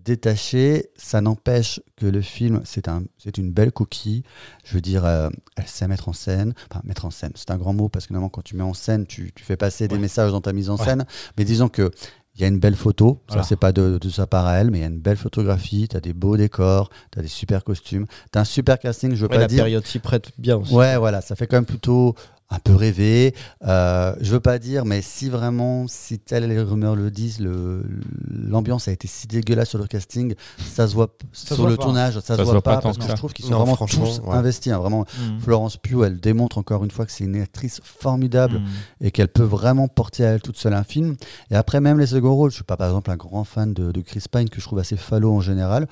détachée. 0.08 0.88
Ça 0.96 1.20
n'empêche 1.20 1.80
que 1.96 2.06
le 2.06 2.22
film, 2.22 2.62
c'est 2.64 2.88
un, 2.88 3.02
c'est 3.18 3.38
une 3.38 3.50
belle 3.52 3.72
coquille. 3.72 4.22
Je 4.64 4.74
veux 4.74 4.80
dire, 4.80 5.04
euh, 5.04 5.28
elle 5.56 5.66
sait 5.68 5.86
mettre 5.88 6.08
en 6.08 6.12
scène. 6.12 6.54
Enfin, 6.70 6.80
mettre 6.84 7.04
en 7.04 7.10
scène, 7.10 7.32
c'est 7.34 7.50
un 7.50 7.56
grand 7.58 7.72
mot 7.74 7.88
parce 7.88 8.06
que 8.06 8.12
normalement, 8.12 8.30
quand 8.30 8.42
tu 8.42 8.56
mets 8.56 8.62
en 8.64 8.74
scène, 8.74 9.06
tu, 9.06 9.32
tu 9.34 9.44
fais 9.44 9.56
passer 9.56 9.88
des 9.88 9.98
messages 9.98 10.32
dans 10.32 10.40
ta 10.40 10.52
mise 10.52 10.70
en 10.70 10.76
Ouais. 10.76 10.84
scène. 10.84 11.04
Mais 11.36 11.44
disons 11.44 11.68
que 11.68 11.90
il 12.38 12.42
y 12.42 12.44
a 12.44 12.48
une 12.48 12.60
belle 12.60 12.76
photo, 12.76 13.20
Voilà. 13.28 13.42
ça 13.42 13.48
c'est 13.48 13.56
pas 13.56 13.72
de, 13.72 13.98
de 13.98 14.08
sa 14.10 14.28
part 14.28 14.46
à 14.46 14.54
elle, 14.58 14.70
mais 14.70 14.78
il 14.78 14.80
y 14.82 14.84
a 14.84 14.88
une 14.88 15.00
belle 15.00 15.16
photographie, 15.16 15.88
tu 15.88 15.96
as 15.96 16.00
des 16.00 16.12
beaux 16.12 16.36
décors, 16.36 16.88
tu 17.10 17.18
as 17.18 17.22
des 17.22 17.28
super 17.28 17.64
costumes, 17.64 18.06
tu 18.32 18.38
as 18.38 18.42
un 18.42 18.44
super 18.44 18.78
casting, 18.78 19.10
je 19.10 19.16
veux 19.16 19.22
Ouais, 19.24 19.28
pas 19.36 19.38
la 19.38 19.46
dire. 19.48 19.64
période 19.64 19.84
s'y 19.86 19.98
prête 19.98 20.30
bien 20.38 20.56
aussi. 20.56 20.72
Ouais, 20.72 20.96
voilà, 20.96 21.20
ça 21.20 21.34
fait 21.34 21.46
quand 21.48 21.56
même 21.56 21.66
plutôt 21.66 22.14
un 22.50 22.58
peu 22.60 22.74
rêver. 22.74 23.34
Euh, 23.66 24.14
je 24.22 24.30
veux 24.32 24.40
pas 24.40 24.58
dire, 24.58 24.86
mais 24.86 25.02
si 25.02 25.28
vraiment, 25.28 25.86
si 25.86 26.18
telles 26.18 26.48
les 26.48 26.58
rumeurs 26.60 26.96
le 26.96 27.10
disent, 27.10 27.40
le- 27.40 27.82
l'ambiance 28.30 28.88
a 28.88 28.92
été 28.92 29.06
si 29.06 29.26
dégueulasse 29.26 29.68
sur 29.68 29.78
le 29.78 29.86
casting, 29.86 30.34
ça 30.58 30.88
se 30.88 30.94
voit 30.94 31.08
se 31.32 31.46
sur 31.48 31.56
voit 31.56 31.68
le 31.70 31.76
pas. 31.76 31.82
tournage, 31.82 32.14
ça, 32.14 32.20
se 32.20 32.36
se 32.36 32.42
voit, 32.42 32.52
voit 32.52 32.62
pas 32.62 32.80
parce 32.80 32.96
que 32.96 33.02
que 33.02 33.08
ça. 33.08 33.14
je 33.14 33.18
trouve 33.18 33.32
qu'ils 33.34 33.44
sont 33.44 33.50
Non, 33.50 33.64
vraiment 33.64 33.76
tous 33.86 34.20
ouais. 34.24 34.34
investis. 34.34 34.72
hein, 34.72 34.78
vraiment, 34.78 35.04
Mm. 35.18 35.40
Florence 35.40 35.76
Pugh, 35.76 36.02
elle 36.04 36.20
démontre 36.20 36.56
encore 36.56 36.84
une 36.84 36.90
fois 36.90 37.04
que 37.04 37.12
c'est 37.12 37.24
une 37.24 37.38
actrice 37.40 37.80
formidable 37.84 38.60
Mm. 38.60 39.04
et 39.04 39.10
qu'elle 39.10 39.28
peut 39.28 39.42
vraiment 39.42 39.86
porter 39.88 40.24
à 40.24 40.30
elle 40.30 40.40
toute 40.40 40.56
seule 40.56 40.72
un 40.74 40.84
film. 40.84 41.16
Et 41.50 41.54
après, 41.54 41.80
même 41.80 41.98
les 41.98 42.06
seconds 42.06 42.34
rôles, 42.34 42.50
je 42.50 42.56
suis 42.56 42.64
pas 42.64 42.78
par 42.78 42.86
exemple 42.88 43.10
un 43.10 43.16
grand 43.16 43.44
fan 43.44 43.74
de, 43.74 43.92
de 43.92 44.00
Chris 44.00 44.24
Pine 44.30 44.48
que 44.48 44.58
je 44.60 44.64
trouve 44.66 44.78
assez 44.78 44.96
falot 44.96 45.34
en 45.34 45.40
général. 45.42 45.86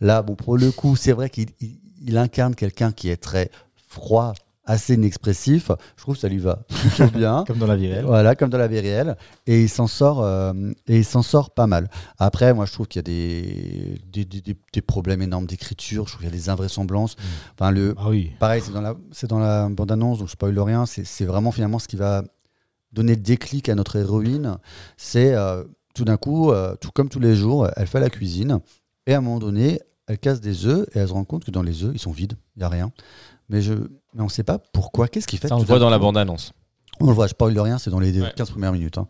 Là, 0.00 0.22
bon, 0.22 0.36
pour 0.36 0.56
le 0.56 0.70
coup, 0.70 0.94
c'est 0.94 1.12
vrai 1.12 1.30
qu'il 1.30 1.46
il- 1.60 1.80
il 2.06 2.16
incarne 2.18 2.54
quelqu'un 2.54 2.92
qui 2.92 3.08
est 3.08 3.16
très 3.16 3.50
froid, 3.88 4.34
assez 4.66 4.94
inexpressif. 4.94 5.70
Je 5.96 6.02
trouve 6.02 6.16
que 6.16 6.20
ça 6.20 6.28
lui 6.28 6.38
va 6.38 6.56
plutôt 6.68 7.06
bien. 7.10 7.44
Comme 7.46 7.58
dans 7.58 7.66
la 7.66 7.76
vie 7.76 7.88
réelle. 7.88 8.04
Voilà, 8.04 8.34
comme 8.34 8.50
dans 8.50 8.58
la 8.58 8.66
vie 8.68 8.80
réelle. 8.80 9.16
Et 9.46 9.62
il 9.62 9.68
s'en 9.68 9.86
sort, 9.86 10.22
euh, 10.22 10.52
et 10.86 10.98
il 10.98 11.04
s'en 11.04 11.22
sort 11.22 11.50
pas 11.50 11.66
mal. 11.66 11.88
Après, 12.18 12.52
moi, 12.52 12.66
je 12.66 12.72
trouve 12.72 12.86
qu'il 12.88 12.98
y 12.98 13.00
a 13.00 13.02
des, 13.04 14.00
des, 14.12 14.24
des- 14.24 14.40
des- 14.40 14.56
des 14.72 14.80
problèmes 14.82 15.22
énormes 15.22 15.46
d'écriture. 15.46 16.04
Je 16.06 16.12
trouve 16.12 16.20
qu'il 16.26 16.30
y 16.30 16.32
a 16.34 16.36
des 16.36 16.48
invraisemblances. 16.50 17.16
Enfin, 17.58 17.70
le, 17.70 17.94
Ah 17.96 18.08
oui. 18.10 18.32
Pareil, 18.38 18.60
c'est 18.64 18.72
dans 18.72 18.80
la, 18.82 18.94
c'est 19.12 19.28
dans 19.28 19.38
la 19.38 19.68
bande-annonce, 19.68 20.18
donc 20.18 20.26
je 20.28 20.32
spoil 20.32 20.58
rien. 20.58 20.84
C'est, 20.86 21.04
c'est 21.04 21.24
vraiment 21.24 21.52
finalement 21.52 21.78
ce 21.78 21.88
qui 21.88 21.96
va 21.96 22.22
donner 22.92 23.14
le 23.14 23.20
déclic 23.22 23.68
à 23.68 23.74
notre 23.74 23.96
héroïne. 23.96 24.56
C'est 24.96 25.34
euh, 25.34 25.64
tout 25.94 26.04
d'un 26.04 26.16
coup, 26.16 26.50
euh, 26.50 26.74
tout 26.80 26.90
comme 26.92 27.08
tous 27.08 27.20
les 27.20 27.36
jours, 27.36 27.68
elle 27.76 27.86
fait 27.86 28.00
la 28.00 28.10
cuisine 28.10 28.60
et 29.06 29.14
à 29.14 29.18
un 29.18 29.20
moment 29.20 29.38
donné, 29.38 29.80
elle 30.08 30.18
casse 30.18 30.40
des 30.40 30.66
œufs 30.66 30.86
et 30.94 30.98
elle 31.00 31.08
se 31.08 31.12
rend 31.12 31.24
compte 31.24 31.44
que 31.44 31.50
dans 31.50 31.62
les 31.62 31.84
œufs, 31.84 31.90
ils 31.94 31.98
sont 31.98 32.12
vides, 32.12 32.34
il 32.56 32.60
n'y 32.60 32.64
a 32.64 32.68
rien. 32.68 32.90
Mais, 33.48 33.60
je, 33.62 33.74
mais 34.16 34.22
on 34.22 34.26
ne 34.26 34.30
sait 34.30 34.42
pas 34.42 34.58
pourquoi, 34.72 35.06
qu'est-ce 35.06 35.26
qui 35.28 35.36
fait 35.36 35.46
Ça, 35.48 35.56
on 35.56 35.60
le 35.60 35.64
voit 35.64 35.78
dans 35.78 35.90
la 35.90 35.98
bande-annonce. 35.98 36.52
on 37.00 37.06
le 37.08 37.12
voit, 37.12 37.26
je 37.26 37.34
parle 37.34 37.58
rien, 37.58 37.76
c'est 37.78 37.90
dans 37.90 38.00
les 38.00 38.18
Ouais. 38.20 38.32
15 38.34 38.50
premières 38.50 38.72
minutes. 38.72 38.96
hein. 38.98 39.06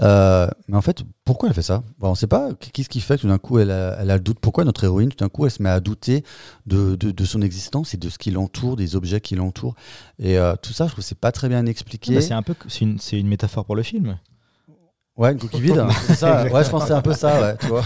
Euh, 0.00 0.46
mais 0.68 0.76
en 0.76 0.82
fait, 0.82 1.02
pourquoi 1.24 1.48
elle 1.48 1.54
fait 1.54 1.62
ça? 1.62 1.82
Bon, 1.98 2.08
On 2.08 2.10
ne 2.10 2.14
sait 2.16 2.26
pas. 2.26 2.50
Qu'est-ce 2.72 2.88
qui 2.90 3.00
fait 3.00 3.16
que 3.16 3.22
tout 3.22 3.28
d'un 3.28 3.38
coup, 3.38 3.58
elle 3.58 3.70
a, 3.70 3.96
elle 4.00 4.10
a 4.10 4.16
le 4.16 4.22
doute 4.22 4.38
Pourquoi 4.40 4.64
notre 4.64 4.84
héroïne, 4.84 5.08
tout 5.08 5.16
d'un 5.24 5.30
coup, 5.30 5.46
elle 5.46 5.50
se 5.50 5.62
met 5.62 5.70
à 5.70 5.80
douter 5.80 6.22
de, 6.66 6.96
de, 6.96 7.10
de 7.10 7.24
son 7.24 7.40
existence 7.40 7.94
et 7.94 7.96
de 7.96 8.08
ce 8.10 8.18
qui 8.18 8.30
l'entoure, 8.30 8.76
des 8.76 8.94
objets 8.94 9.20
qui 9.22 9.36
l'entourent? 9.36 9.74
Et 10.18 10.38
euh, 10.38 10.54
tout 10.60 10.72
ça, 10.74 10.84
je 10.84 10.90
trouve 10.92 11.02
que 11.02 11.08
c'est 11.08 11.18
pas 11.18 11.32
très 11.32 11.48
bien 11.48 11.64
expliqué. 11.66 12.14
Bah, 12.14 12.20
c'est 12.20 12.34
un 12.34 12.42
peu 12.42 12.54
c'est 12.68 12.80
une, 12.82 12.98
c'est 12.98 13.18
une 13.18 13.28
métaphore 13.28 13.64
pour 13.64 13.74
le 13.76 13.82
film. 13.82 14.18
Ouais, 15.20 15.32
une 15.32 15.38
coquille 15.38 15.60
vide. 15.60 15.84
c'est 16.06 16.14
ça. 16.14 16.44
Ouais, 16.44 16.64
je 16.64 16.70
pense 16.70 16.80
que 16.80 16.88
c'est 16.88 16.94
un 16.94 17.02
peu 17.02 17.12
ça, 17.12 17.38
ouais, 17.42 17.54
tu 17.60 17.66
vois. 17.66 17.82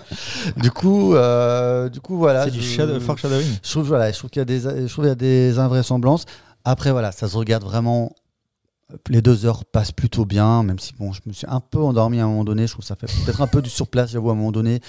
du 0.56 0.70
coup, 0.70 1.14
euh, 1.14 1.90
du 1.90 2.00
coup, 2.00 2.16
voilà. 2.16 2.44
c'est 2.44 2.52
du 2.52 2.62
shadow, 2.62 2.98
foreshadowing. 2.98 3.46
je 3.62 3.70
trouve, 3.70 3.86
voilà, 3.86 4.10
je 4.10 4.16
trouve 4.16 4.30
qu'il 4.30 4.40
y 4.40 4.42
a 4.42 4.46
des, 4.46 4.60
je 4.60 4.90
trouve 4.90 5.04
qu'il 5.04 5.10
y 5.10 5.12
a 5.12 5.14
des 5.14 5.58
invraisemblances. 5.58 6.24
Après, 6.64 6.90
voilà, 6.90 7.12
ça 7.12 7.28
se 7.28 7.36
regarde 7.36 7.64
vraiment. 7.64 8.12
Les 9.08 9.22
deux 9.22 9.46
heures 9.46 9.64
passent 9.64 9.92
plutôt 9.92 10.24
bien, 10.24 10.62
même 10.62 10.78
si 10.78 10.92
bon, 10.98 11.12
je 11.12 11.20
me 11.26 11.32
suis 11.32 11.46
un 11.48 11.60
peu 11.60 11.78
endormi 11.78 12.20
à 12.20 12.24
un 12.24 12.28
moment 12.28 12.44
donné. 12.44 12.66
Je 12.66 12.72
trouve 12.72 12.82
que 12.82 12.86
ça 12.88 12.96
fait 12.96 13.06
peut-être 13.24 13.40
un 13.40 13.46
peu 13.46 13.62
du 13.62 13.70
surplace, 13.70 14.10
j'avoue, 14.10 14.30
à 14.30 14.32
un 14.32 14.36
moment 14.36 14.52
donné. 14.52 14.80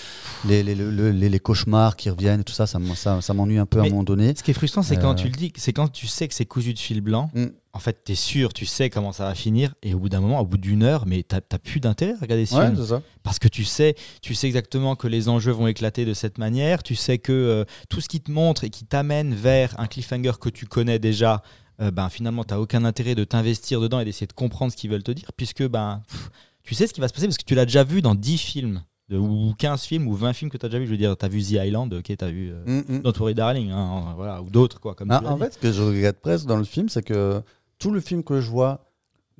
Les, 0.47 0.63
les, 0.63 0.75
le- 0.75 1.11
les, 1.11 1.29
les 1.29 1.39
cauchemars 1.39 1.95
qui 1.95 2.09
reviennent 2.09 2.41
et 2.41 2.43
tout 2.43 2.53
ça, 2.53 2.67
ça, 2.67 2.79
ça, 2.95 3.21
ça 3.21 3.33
m'ennuie 3.33 3.57
un 3.57 3.65
peu 3.65 3.79
à 3.79 3.83
un 3.83 3.89
moment 3.89 4.03
donné. 4.03 4.33
Ce 4.35 4.43
qui 4.43 4.51
est 4.51 4.55
frustrant, 4.55 4.81
c'est 4.83 4.97
Euh. 4.97 5.01
quand 5.01 5.15
tu 5.15 5.25
le 5.27 5.33
dis, 5.33 5.51
c'est 5.55 5.73
quand 5.73 5.87
tu 5.87 6.07
sais 6.07 6.27
que 6.27 6.33
c'est 6.33 6.45
cousu 6.45 6.73
de 6.73 6.79
fil 6.79 7.01
blanc. 7.01 7.29
Mm. 7.33 7.45
En 7.73 7.79
fait, 7.79 8.03
t'es 8.03 8.15
sûr, 8.15 8.51
tu 8.51 8.65
sais 8.65 8.89
comment 8.89 9.13
ça 9.13 9.23
va 9.23 9.33
finir, 9.33 9.73
et 9.81 9.93
au 9.93 9.99
bout 9.99 10.09
d'un 10.09 10.19
moment, 10.19 10.41
au 10.41 10.45
bout 10.45 10.57
d'une 10.57 10.83
heure, 10.83 11.05
mais 11.07 11.23
t'as 11.23 11.39
t'as 11.39 11.57
plus 11.57 11.79
d'intérêt 11.79 12.15
à 12.15 12.17
regarder 12.19 12.45
ce 12.45 12.53
Ouais, 12.55 12.65
film. 12.65 12.75
c'est 12.77 12.89
ça. 12.89 13.01
Parce 13.23 13.39
que 13.39 13.47
tu 13.47 13.63
sais, 13.63 13.95
tu 14.21 14.35
sais 14.35 14.47
exactement 14.47 14.97
que 14.97 15.07
les 15.07 15.29
enjeux 15.29 15.53
vont 15.53 15.67
éclater 15.67 16.03
de 16.03 16.13
cette 16.13 16.37
manière. 16.37 16.83
Tu 16.83 16.95
sais 16.95 17.17
que 17.17 17.31
euh, 17.31 17.63
tout 17.89 18.01
ce 18.01 18.09
qui 18.09 18.19
te 18.19 18.29
montre 18.29 18.65
et 18.65 18.69
qui 18.69 18.83
t'amène 18.83 19.33
vers 19.33 19.73
un 19.79 19.87
cliffhanger 19.87 20.33
que 20.41 20.49
tu 20.49 20.65
connais 20.65 20.99
déjà, 20.99 21.43
euh, 21.81 21.91
ben 21.91 22.09
finalement, 22.09 22.43
tu 22.43 22.53
n'as 22.53 22.59
aucun 22.59 22.85
intérêt 22.85 23.15
de 23.15 23.23
t'investir 23.23 23.81
dedans 23.81 23.99
et 23.99 24.05
d'essayer 24.05 24.27
de 24.27 24.33
comprendre 24.33 24.71
ce 24.71 24.77
qu'ils 24.77 24.89
veulent 24.91 25.03
te 25.03 25.11
dire, 25.11 25.31
puisque 25.35 25.67
ben, 25.67 26.03
pff, 26.07 26.29
tu 26.63 26.75
sais 26.75 26.87
ce 26.87 26.93
qui 26.93 27.01
va 27.01 27.07
se 27.07 27.13
passer 27.13 27.27
parce 27.27 27.37
que 27.37 27.43
tu 27.45 27.55
l'as 27.55 27.65
déjà 27.65 27.83
vu 27.83 28.01
dans 28.01 28.13
10 28.15 28.37
films, 28.37 28.83
de- 29.09 29.17
ou 29.17 29.53
15 29.57 29.83
films, 29.83 30.07
ou 30.07 30.13
20 30.13 30.33
films 30.33 30.51
que 30.51 30.57
tu 30.57 30.65
as 30.65 30.69
déjà 30.69 30.79
vu. 30.79 30.85
Je 30.85 30.91
veux 30.91 30.97
dire, 30.97 31.17
tu 31.17 31.25
as 31.25 31.29
vu 31.29 31.41
The 31.41 31.51
Island, 31.65 31.93
ok, 31.93 32.03
tu 32.17 32.23
as 32.23 32.29
vu 32.29 32.51
euh, 32.51 32.63
Mm, 32.83 32.95
mm. 32.97 33.01
Don't 33.01 33.13
Worry 33.19 33.33
Darling, 33.35 33.71
hein, 33.71 34.13
voilà, 34.15 34.41
ou 34.41 34.49
d'autres, 34.49 34.79
quoi. 34.79 34.93
Comme 34.95 35.09
Ah, 35.11 35.21
en 35.25 35.37
fait, 35.37 35.53
ce 35.53 35.57
que 35.57 35.71
je 35.71 35.81
regrette 35.81 36.21
presque 36.21 36.45
dans 36.45 36.57
le 36.57 36.63
film, 36.63 36.87
c'est 36.89 37.01
que 37.03 37.41
tout 37.79 37.91
le 37.91 37.99
film 37.99 38.23
que 38.23 38.39
je 38.41 38.49
vois, 38.49 38.85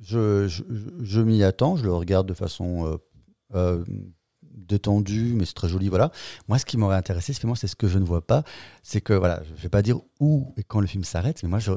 je, 0.00 0.48
je, 0.48 0.62
je 1.00 1.20
m'y 1.20 1.42
attends, 1.44 1.76
je 1.76 1.84
le 1.84 1.94
regarde 1.94 2.26
de 2.26 2.34
façon 2.34 2.86
euh, 2.86 2.96
euh, 3.54 3.84
détendue, 4.42 5.32
mais 5.34 5.44
c'est 5.44 5.54
très 5.54 5.68
joli. 5.68 5.88
Voilà. 5.88 6.10
Moi, 6.48 6.58
ce 6.58 6.64
qui 6.64 6.76
m'aurait 6.76 6.96
intéressé, 6.96 7.32
finalement, 7.32 7.54
c'est 7.54 7.66
ce 7.68 7.76
que 7.76 7.88
je 7.88 7.98
ne 7.98 8.04
vois 8.04 8.26
pas. 8.26 8.42
C'est 8.82 9.00
que, 9.00 9.12
voilà, 9.12 9.42
je 9.44 9.52
ne 9.52 9.56
vais 9.56 9.68
pas 9.68 9.82
dire 9.82 10.00
où 10.20 10.52
et 10.56 10.62
quand 10.64 10.80
le 10.80 10.86
film 10.86 11.04
s'arrête, 11.04 11.42
mais 11.42 11.48
moi, 11.48 11.58
je- 11.58 11.72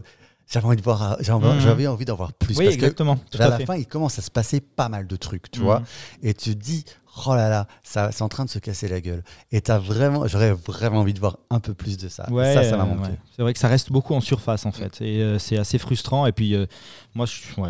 j'avais 0.48 0.66
envie 0.68 0.78
de 0.78 0.82
voir, 0.82 1.18
j'avais 1.22 1.40
Mhm. 1.54 1.60
j'avais 1.60 1.88
envie 1.88 2.06
d'en 2.06 2.16
voir 2.16 2.34
plus. 2.34 2.58
Oui, 2.58 2.66
parce 2.66 2.78
que 2.78 2.84
exactement. 2.84 3.20
À 3.40 3.44
à 3.44 3.48
la 3.50 3.58
fait. 3.58 3.66
fin, 3.66 3.76
il 3.76 3.86
commence 3.88 4.20
à 4.20 4.22
se 4.22 4.32
passer 4.32 4.62
pas 4.62 4.90
mal 4.90 5.08
de 5.08 5.16
trucs, 5.16 5.50
tu 5.52 5.60
Mhm. 5.60 5.66
vois. 5.66 5.82
Et 6.24 6.34
tu 6.34 6.56
te 6.56 6.60
dis, 6.64 6.86
oh 7.26 7.34
là 7.36 7.50
là, 7.50 7.68
ça, 7.84 8.12
c'est 8.12 8.22
en 8.22 8.30
train 8.30 8.46
de 8.46 8.50
se 8.50 8.60
casser 8.60 8.88
la 8.88 9.02
gueule. 9.02 9.24
Et 9.52 9.62
t'as 9.62 9.78
vraiment, 9.80 10.28
j'aurais 10.28 10.54
vraiment 10.54 11.00
envie 11.00 11.14
de 11.14 11.20
voir 11.20 11.38
un 11.50 11.60
peu 11.60 11.74
plus 11.74 11.98
de 11.98 12.10
ça. 12.10 12.30
Ouais, 12.32 12.54
ça, 12.54 12.64
ça 12.64 12.78
m'a 12.78 12.84
euh, 12.84 12.86
manqué. 12.88 13.10
ouais. 13.12 13.18
C'est 13.36 13.42
vrai 13.42 13.54
que 13.54 13.60
ça 13.60 13.68
reste 13.68 13.92
beaucoup 13.92 14.14
en 14.14 14.22
surface 14.22 14.66
en 14.66 14.72
fait, 14.72 15.02
et 15.02 15.22
euh, 15.22 15.40
c'est 15.40 15.58
assez 15.58 15.78
frustrant. 15.78 16.26
Et 16.28 16.32
puis 16.32 16.54
euh, 16.56 16.66
moi, 17.16 17.26
je, 17.26 17.60
ouais, 17.62 17.70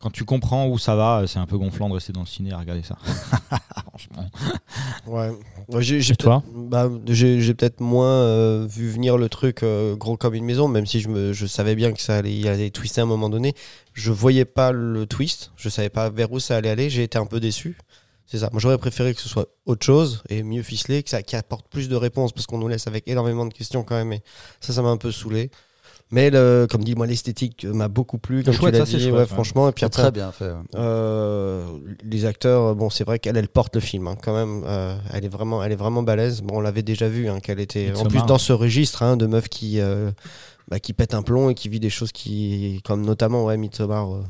quand 0.00 0.10
tu 0.10 0.24
comprends 0.24 0.66
où 0.66 0.78
ça 0.78 0.94
va, 0.96 1.24
c'est 1.26 1.38
un 1.38 1.46
peu 1.46 1.58
gonflant 1.58 1.88
de 1.88 1.94
rester 1.94 2.12
dans 2.12 2.20
le 2.20 2.26
ciné 2.26 2.52
à 2.52 2.58
regarder 2.58 2.82
ça. 2.82 2.96
Franchement. 3.88 4.30
Ouais. 5.06 5.30
Ouais, 5.68 5.82
J'ai 5.82 6.00
j'ai 6.00 6.14
Et 6.14 6.16
toi 6.16 6.42
peut-être 6.44 6.68
bah, 6.68 6.88
j'ai- 7.06 7.40
j'ai 7.40 7.54
peut-être 7.54 7.80
moins 7.80 8.08
euh, 8.10 8.66
vu 8.68 8.88
venir 8.90 9.18
le 9.18 9.28
truc 9.28 9.62
euh, 9.62 9.94
gros 9.96 10.16
comme 10.16 10.34
une 10.34 10.44
maison, 10.44 10.68
même 10.68 10.86
si 10.86 11.00
je, 11.00 11.08
me, 11.08 11.32
je 11.32 11.46
savais 11.46 11.74
bien 11.74 11.92
que 11.92 12.00
ça 12.00 12.16
allait, 12.16 12.34
il 12.34 12.48
allait 12.48 12.70
twister 12.70 13.00
à 13.02 13.04
un 13.04 13.06
moment 13.06 13.28
donné. 13.28 13.54
Je 13.92 14.10
voyais 14.10 14.44
pas 14.46 14.72
le 14.72 15.06
twist, 15.06 15.52
je 15.56 15.68
savais 15.68 15.90
pas 15.90 16.08
vers 16.10 16.32
où 16.32 16.40
ça 16.40 16.56
allait 16.56 16.70
aller, 16.70 16.88
j'ai 16.90 17.02
été 17.02 17.18
un 17.18 17.26
peu 17.26 17.38
déçu. 17.40 17.76
C'est 18.26 18.38
ça. 18.38 18.48
Moi, 18.52 18.60
j'aurais 18.60 18.78
préféré 18.78 19.12
que 19.12 19.20
ce 19.20 19.28
soit 19.28 19.48
autre 19.66 19.84
chose 19.84 20.22
et 20.28 20.44
mieux 20.44 20.62
ficelé, 20.62 21.02
que 21.02 21.10
ça 21.10 21.20
qui 21.22 21.34
apporte 21.34 21.66
plus 21.68 21.88
de 21.88 21.96
réponses 21.96 22.32
parce 22.32 22.46
qu'on 22.46 22.58
nous 22.58 22.68
laisse 22.68 22.86
avec 22.86 23.08
énormément 23.08 23.44
de 23.44 23.52
questions 23.52 23.82
quand 23.82 23.96
même. 23.96 24.12
Et 24.12 24.22
ça, 24.60 24.72
ça 24.72 24.82
m'a 24.82 24.88
un 24.90 24.96
peu 24.96 25.10
saoulé. 25.10 25.50
Mais 26.12 26.30
le, 26.30 26.66
comme 26.68 26.82
dit, 26.82 26.96
moi, 26.96 27.06
l'esthétique 27.06 27.64
m'a 27.64 27.86
beaucoup 27.86 28.18
plu, 28.18 28.42
comme 28.42 28.52
chouette, 28.52 28.74
tu 28.74 28.80
l'as 28.80 28.84
dit, 28.84 28.98
chouette, 29.00 29.12
ouais, 29.12 29.18
ouais. 29.20 29.26
franchement. 29.26 29.68
Et 29.68 29.72
puis 29.72 29.84
après, 29.84 30.02
très 30.02 30.10
bien 30.10 30.32
fait. 30.32 30.50
ouais. 30.50 30.58
euh, 30.74 31.64
les 32.02 32.24
acteurs, 32.24 32.74
bon, 32.74 32.90
c'est 32.90 33.04
vrai 33.04 33.20
qu'elle 33.20 33.36
elle 33.36 33.48
porte 33.48 33.76
le 33.76 33.80
film 33.80 34.08
hein, 34.08 34.16
quand 34.20 34.34
même. 34.34 34.64
Euh, 34.66 34.96
elle 35.12 35.24
est 35.24 35.28
vraiment, 35.28 35.62
elle 35.62 35.70
est 35.70 35.76
vraiment 35.76 36.02
balèze. 36.02 36.42
Bon, 36.42 36.56
on 36.56 36.60
l'avait 36.60 36.82
déjà 36.82 37.08
vu 37.08 37.28
hein, 37.28 37.38
qu'elle 37.40 37.60
était 37.60 37.92
en 37.96 38.04
plus 38.06 38.24
dans 38.26 38.38
ce 38.38 38.52
registre 38.52 39.04
hein, 39.04 39.16
de 39.16 39.26
meuf 39.26 39.48
qui, 39.48 39.80
euh, 39.80 40.10
bah, 40.68 40.80
qui 40.80 40.92
pète 40.92 41.14
un 41.14 41.22
plomb 41.22 41.50
et 41.50 41.54
qui 41.54 41.68
vit 41.68 41.80
des 41.80 41.90
choses 41.90 42.12
qui, 42.12 42.80
comme 42.84 43.04
notamment 43.04 43.44
ouais, 43.44 43.56
Midsommar, 43.56 44.12
euh, 44.12 44.24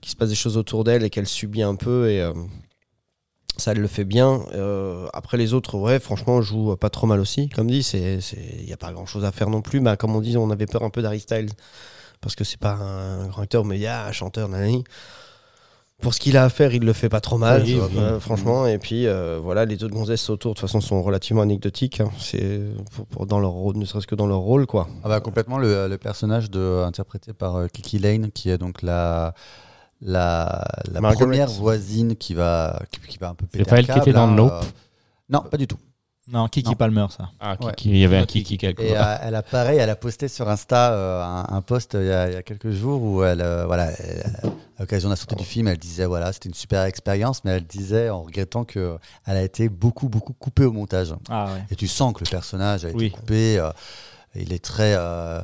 qui 0.00 0.10
se 0.10 0.16
passe 0.16 0.28
des 0.30 0.34
choses 0.34 0.56
autour 0.56 0.82
d'elle 0.84 1.04
et 1.04 1.10
qu'elle 1.10 1.26
subit 1.26 1.62
un 1.62 1.76
peu 1.76 2.10
et 2.10 2.20
euh, 2.20 2.32
ça 3.62 3.72
elle 3.72 3.78
le 3.80 3.86
fait 3.88 4.04
bien. 4.04 4.40
Euh, 4.54 5.06
après 5.12 5.36
les 5.36 5.54
autres, 5.54 5.76
ouais, 5.78 5.98
franchement, 6.00 6.34
on 6.36 6.42
joue 6.42 6.76
pas 6.76 6.90
trop 6.90 7.06
mal 7.06 7.20
aussi. 7.20 7.48
Comme 7.48 7.68
dit, 7.70 7.82
c'est, 7.82 8.18
il 8.60 8.68
y 8.68 8.72
a 8.72 8.76
pas 8.76 8.92
grand 8.92 9.06
chose 9.06 9.24
à 9.24 9.32
faire 9.32 9.48
non 9.50 9.62
plus. 9.62 9.80
Bah, 9.80 9.96
comme 9.96 10.14
on 10.14 10.20
dit, 10.20 10.36
on 10.36 10.50
avait 10.50 10.66
peur 10.66 10.82
un 10.82 10.90
peu 10.90 11.02
d'Harry 11.02 11.20
Styles 11.20 11.50
parce 12.20 12.34
que 12.36 12.44
c'est 12.44 12.58
pas 12.60 12.72
un 12.74 13.26
grand 13.28 13.42
acteur, 13.42 13.64
mais 13.64 13.76
il 13.76 13.82
y 13.82 13.86
a 13.86 14.06
un 14.06 14.12
chanteur, 14.12 14.48
nanani. 14.48 14.84
Pour 16.00 16.14
ce 16.14 16.18
qu'il 16.18 16.36
a 16.36 16.42
à 16.42 16.48
faire, 16.48 16.74
il 16.74 16.82
le 16.84 16.92
fait 16.92 17.08
pas 17.08 17.20
trop 17.20 17.38
mal, 17.38 17.62
Oui, 17.62 17.78
oui. 17.80 17.98
euh, 17.98 18.18
franchement. 18.18 18.66
Et 18.66 18.78
puis 18.78 19.06
euh, 19.06 19.38
voilà, 19.40 19.64
les 19.64 19.84
autres 19.84 19.94
gonzesses 19.94 20.28
autour, 20.30 20.54
de 20.54 20.58
toute 20.58 20.66
façon, 20.68 20.80
sont 20.80 21.00
relativement 21.00 21.42
anecdotiques. 21.42 22.00
hein. 22.00 22.10
C'est 22.18 22.60
pour, 22.96 23.06
pour- 23.06 23.26
dans 23.26 23.38
leur 23.38 23.52
rôle, 23.52 23.76
ne 23.76 23.84
serait-ce 23.84 24.08
que 24.08 24.16
dans 24.16 24.26
leur 24.26 24.38
rôle, 24.40 24.66
quoi. 24.66 24.88
Ah 25.04 25.08
bah, 25.08 25.20
complètement 25.20 25.58
le, 25.58 25.86
le 25.86 25.98
personnage 25.98 26.50
de, 26.50 26.82
interprété 26.84 27.32
par 27.32 27.70
Kiki 27.72 28.00
Lane, 28.00 28.32
qui 28.32 28.50
est 28.50 28.58
donc 28.58 28.82
la, 28.82 29.32
la, 30.02 30.64
première 31.14 31.48
voisine 31.48 32.16
qui 32.16 32.34
va, 32.34 32.80
qui, 32.90 33.00
qui 33.08 33.18
va 33.18 33.30
un 33.30 33.34
peu 33.34 33.46
péter 33.46 33.64
C'est 33.64 33.70
pas 33.70 33.78
elle 33.78 33.86
qui 33.86 33.98
était 33.98 34.12
dans 34.12 34.28
hein, 34.28 34.34
Nope 34.34 34.52
euh, 34.52 34.62
Non, 35.28 35.40
pas 35.40 35.56
du 35.56 35.66
tout. 35.66 35.78
Non, 36.28 36.46
Kiki 36.48 36.70
Non. 36.70 36.76
Palmer, 36.76 37.06
ça. 37.16 37.30
Ah, 37.40 37.56
Ouais. 37.60 37.72
Il 37.84 37.96
y 37.96 38.04
avait 38.04 38.16
un 38.16 38.26
Kiki 38.26 38.56
quelque 38.56 38.80
Et 38.80 38.94
part. 38.94 39.08
euh, 39.08 39.16
elle 39.22 39.34
a 39.34 39.42
pareil, 39.42 39.78
elle 39.78 39.90
a 39.90 39.96
posté 39.96 40.28
sur 40.28 40.48
Insta 40.48 40.92
euh, 40.92 41.20
un, 41.22 41.46
un 41.56 41.62
post 41.62 41.94
il 42.00 42.06
y, 42.06 42.12
a, 42.12 42.28
il 42.28 42.34
y 42.34 42.36
a 42.36 42.42
quelques 42.44 42.70
jours 42.70 43.02
où 43.02 43.24
elle, 43.24 43.40
euh, 43.40 43.66
voilà, 43.66 43.90
elle- 43.90 44.22
à 44.78 44.82
l'occasion 44.82 45.08
de 45.08 45.12
la 45.12 45.16
sortie 45.16 45.34
du 45.34 45.44
film, 45.44 45.66
elle 45.68 45.78
disait 45.78 46.06
voilà, 46.06 46.32
c'était 46.32 46.48
une 46.48 46.54
super 46.54 46.82
expérience, 46.84 47.44
mais 47.44 47.50
elle 47.52 47.64
disait 47.66 48.08
en 48.08 48.22
regrettant 48.22 48.64
que 48.64 48.96
elle 49.26 49.36
a 49.36 49.42
été 49.42 49.68
beaucoup 49.68 50.08
beaucoup 50.08 50.32
coupée 50.32 50.64
au 50.64 50.72
montage. 50.72 51.12
Ah 51.28 51.46
ouais. 51.46 51.64
Et 51.70 51.76
tu 51.76 51.88
sens 51.88 52.12
que 52.14 52.24
le 52.24 52.30
personnage 52.30 52.84
a 52.84 52.88
été 52.90 52.96
Oui. 52.98 53.10
coupé. 53.10 53.58
euh, 53.58 53.70
il 54.36 54.52
est 54.52 54.64
très 54.64 54.94
euh, 54.96 55.40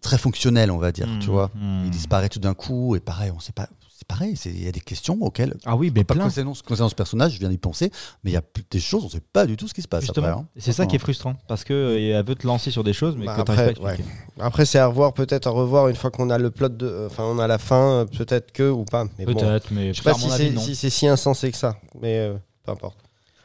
très 0.00 0.18
fonctionnel, 0.18 0.70
on 0.70 0.78
va 0.78 0.92
dire. 0.92 1.08
Tu 1.20 1.28
vois, 1.28 1.50
mm. 1.54 1.82
il 1.84 1.90
disparaît 1.90 2.28
tout 2.28 2.40
d'un 2.40 2.54
coup 2.54 2.96
et 2.96 3.00
pareil, 3.00 3.30
on 3.34 3.40
sait 3.40 3.52
pas. 3.52 3.68
C'est 3.98 4.06
pareil, 4.06 4.34
il 4.44 4.62
y 4.62 4.68
a 4.68 4.72
des 4.72 4.80
questions 4.80 5.16
auxquelles 5.22 5.54
Ah 5.64 5.74
oui, 5.74 5.90
mais 5.94 6.04
pas 6.04 6.12
plein. 6.12 6.24
concernant, 6.24 6.52
concernant 6.66 6.90
ce 6.90 6.94
personnage, 6.94 7.32
je 7.32 7.38
viens 7.38 7.48
d'y 7.48 7.56
penser, 7.56 7.90
mais 8.22 8.30
il 8.30 8.34
y 8.34 8.36
a 8.36 8.42
des 8.70 8.78
choses, 8.78 9.02
on 9.06 9.08
sait 9.08 9.22
pas 9.32 9.46
du 9.46 9.56
tout 9.56 9.68
ce 9.68 9.72
qui 9.72 9.80
se 9.80 9.88
passe 9.88 10.02
Justement. 10.02 10.26
hein. 10.26 10.46
C'est 10.58 10.72
ça 10.72 10.84
qui 10.84 10.96
est 10.96 10.98
frustrant 10.98 11.34
parce 11.48 11.64
que 11.64 11.72
euh, 11.72 12.18
elle 12.18 12.26
veut 12.26 12.34
te 12.34 12.46
lancer 12.46 12.70
sur 12.70 12.84
des 12.84 12.92
choses, 12.92 13.16
mais 13.16 13.24
Bah, 13.24 13.36
que 13.36 13.40
après, 13.40 13.72
pas. 13.72 13.94
Après, 14.38 14.66
c'est 14.66 14.78
à 14.78 14.86
revoir, 14.86 15.14
peut-être 15.14 15.46
à 15.46 15.50
revoir 15.50 15.88
une 15.88 15.96
fois 15.96 16.10
qu'on 16.10 16.28
a 16.28 16.36
le 16.36 16.50
plot 16.50 16.68
de, 16.68 16.86
euh, 16.86 17.06
enfin, 17.06 17.24
on 17.24 17.38
a 17.38 17.46
la 17.46 17.56
fin, 17.56 18.02
euh, 18.02 18.04
peut-être 18.04 18.52
que 18.52 18.68
ou 18.68 18.84
pas. 18.84 19.06
Mais 19.18 19.24
bon, 19.24 19.32
Peut-être, 19.32 19.68
mais 19.70 19.94
je 19.94 20.02
sais 20.02 20.10
pas 20.10 20.12
si 20.12 20.28
c'est 20.28 20.58
si, 20.58 20.76
c'est 20.76 20.90
si 20.90 21.06
insensé 21.08 21.50
que 21.50 21.56
ça, 21.56 21.78
mais 21.98 22.18
euh, 22.18 22.34
peu 22.64 22.72
importe. 22.72 22.98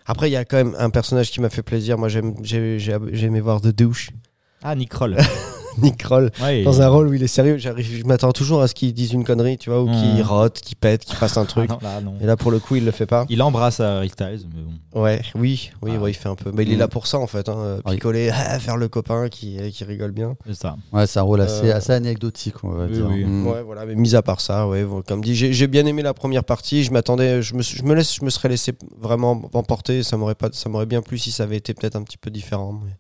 Après, 0.06 0.30
il 0.30 0.34
y 0.34 0.38
a 0.38 0.44
quand 0.44 0.58
même 0.58 0.76
un 0.78 0.90
personnage 0.90 1.32
qui 1.32 1.40
m'a 1.40 1.50
fait 1.50 1.64
plaisir. 1.64 1.98
Moi, 1.98 2.10
j'ai 2.10 2.26
aimé 3.24 3.40
voir 3.40 3.62
The 3.62 3.68
Douche, 3.68 4.10
Ah, 4.64 4.76
Nick 4.76 4.90
Kroll. 4.90 5.16
Nick 5.82 5.98
Kroll, 5.98 6.32
Ouais, 6.42 6.64
dans 6.64 6.82
un 6.82 6.88
rôle 6.90 7.08
où 7.08 7.14
il 7.14 7.24
est 7.24 7.28
sérieux. 7.28 7.58
J'arrive, 7.58 8.00
je 8.00 8.04
m'attends 8.06 8.32
toujours 8.32 8.62
à 8.62 8.68
ce 8.68 8.74
qu'il 8.76 8.94
dise 8.94 9.14
une 9.14 9.24
connerie, 9.24 9.58
tu 9.58 9.70
vois, 9.70 9.82
ou 9.82 9.86
qu'il 9.90 10.16
Mhm. 10.16 10.22
rote, 10.22 10.60
qu'il 10.60 10.76
pète, 10.76 11.06
qu'il 11.06 11.16
fasse 11.16 11.38
un 11.38 11.44
Ah, 11.44 11.46
truc. 11.46 11.70
non, 11.70 11.80
là, 11.82 12.02
non. 12.02 12.16
Et 12.22 12.26
là, 12.26 12.36
pour 12.38 12.52
le 12.52 12.60
coup, 12.60 12.76
il 12.76 12.86
le 12.86 12.92
fait 12.92 13.06
pas. 13.06 13.26
Il 13.30 13.42
embrasse 13.42 13.80
Harry 13.80 14.10
Styles, 14.10 14.42
mais 14.56 14.62
bon. 14.62 15.02
Ouais, 15.02 15.22
oui, 15.36 15.72
oui, 15.82 15.92
Ah. 15.96 16.00
ouais, 16.00 16.12
il 16.12 16.14
fait 16.14 16.30
un 16.30 16.36
peu. 16.36 16.52
Mais 16.54 16.64
il 16.64 16.74
est 16.74 16.78
là 16.78 16.88
pour 16.88 17.08
ça, 17.08 17.18
en 17.20 17.28
fait, 17.28 17.48
hein, 17.50 17.56
euh, 17.58 17.82
Oui. 17.86 17.94
picoler, 17.96 18.32
faire 18.60 18.78
le 18.78 18.88
copain 18.88 19.30
qui, 19.30 19.58
qui 19.72 19.84
rigole 19.84 20.12
bien. 20.12 20.36
C'est 20.46 20.56
ça. 20.56 20.76
Ouais, 20.92 21.08
c'est 21.08 21.20
un 21.20 21.24
rôle 21.24 21.42
assez, 21.42 21.70
Euh, 21.70 21.76
assez 21.76 21.94
anecdotique, 21.94 22.56
on 22.64 22.70
va 22.70 22.86
oui, 22.86 22.92
dire. 22.94 23.08
oui. 23.10 23.24
Mm. 23.26 23.48
Ouais, 23.48 23.62
voilà, 23.64 23.86
mais 23.86 23.96
mis 23.96 24.16
à 24.16 24.22
part 24.22 24.42
ça, 24.42 24.68
ouais, 24.68 24.84
bon, 24.84 25.02
comme 25.08 25.24
dit, 25.24 25.36
j'ai 25.36 25.54
j'ai 25.54 25.68
bien 25.68 25.86
aimé 25.86 26.02
la 26.02 26.14
première 26.14 26.44
partie. 26.44 26.84
Je 26.84 26.92
m'attendais, 26.92 27.42
je 27.42 27.56
me, 27.56 27.62
suis- 27.62 27.78
je 27.78 27.84
me 27.84 27.94
laisse, 27.94 28.16
je 28.16 28.26
me 28.26 28.30
serais 28.30 28.50
laissé 28.50 28.74
vraiment 29.00 29.42
emporter. 29.54 30.04
Ça 30.04 30.18
m'aurait 30.18 30.36
pas, 30.36 30.50
ça 30.52 30.70
m'aurait 30.70 30.86
bien 30.86 31.02
plu 31.02 31.18
si 31.18 31.32
ça 31.32 31.44
avait 31.44 31.58
été 31.58 31.74
peut-être 31.74 31.96
un 31.96 32.04
petit 32.04 32.18
peu 32.18 32.30
différent. 32.30 32.80
Mais 32.86 32.92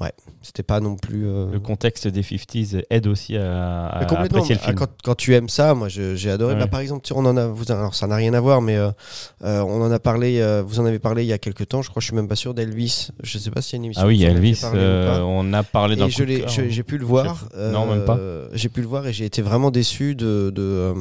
ouais, 0.00 0.12
c'était 0.42 0.62
pas 0.62 0.80
non 0.80 0.96
plus. 0.96 1.26
euh, 1.26 1.50
Le 1.52 1.60
contexte 1.60 2.08
des 2.08 2.22
50s 2.22 2.82
aide 2.90 3.06
aussi 3.06 3.36
à, 3.36 3.86
à 3.86 3.98
apprécier 4.00 4.54
le 4.54 4.60
Ah, 4.62 4.64
film. 4.66 4.76
Quand, 4.78 4.90
quand 5.04 5.14
tu 5.14 5.34
aimes 5.34 5.48
ça, 5.48 5.74
moi 5.74 5.88
j'ai 5.88 6.30
adoré. 6.30 6.54
Ouais. 6.54 6.60
Bah, 6.60 6.66
par 6.66 6.80
exemple, 6.80 7.08
on 7.14 7.24
en 7.26 7.36
a, 7.36 7.46
vous, 7.46 7.70
alors 7.70 7.94
ça 7.94 8.06
n'a 8.06 8.16
rien 8.16 8.34
à 8.34 8.40
voir, 8.40 8.62
mais 8.62 8.76
euh, 8.76 8.90
euh, 9.44 9.60
on 9.60 9.82
en 9.82 9.90
a 9.90 9.98
parlé. 9.98 10.40
vous 10.66 10.80
en 10.80 10.84
avez 10.86 10.98
parlé 10.98 11.22
il 11.24 11.28
y 11.28 11.32
a 11.32 11.38
quelques 11.38 11.68
temps. 11.68 11.82
Je 11.82 11.90
crois, 11.90 12.00
je 12.00 12.06
suis 12.06 12.16
même 12.16 12.28
pas 12.28 12.36
sûr 12.36 12.54
d'Elvis. 12.54 13.08
Je 13.22 13.38
sais 13.38 13.50
pas 13.50 13.60
s'il 13.62 13.74
y 13.74 13.76
a 13.76 13.78
une 13.78 13.84
émission. 13.86 14.02
Ah 14.04 14.06
oui, 14.08 14.18
vous 14.18 14.24
en 14.24 14.36
aviez 14.36 14.38
Elvis, 14.38 14.64
on 15.24 15.52
a 15.52 15.62
parlé 15.62 15.96
d'un 15.96 16.08
je- 16.08 16.68
j'ai 16.68 16.82
pu 16.82 16.98
le 16.98 17.04
voir. 17.04 17.48
Non, 17.56 17.86
même 17.86 18.04
pas. 18.04 18.18
J'ai 18.54 18.68
pu 18.68 18.80
le 18.80 18.86
voir 18.86 19.06
et 19.06 19.12
j'ai 19.12 19.24
été 19.24 19.42
vraiment 19.42 19.70
déçu 19.70 20.14
de, 20.14 20.50
de, 20.54 20.94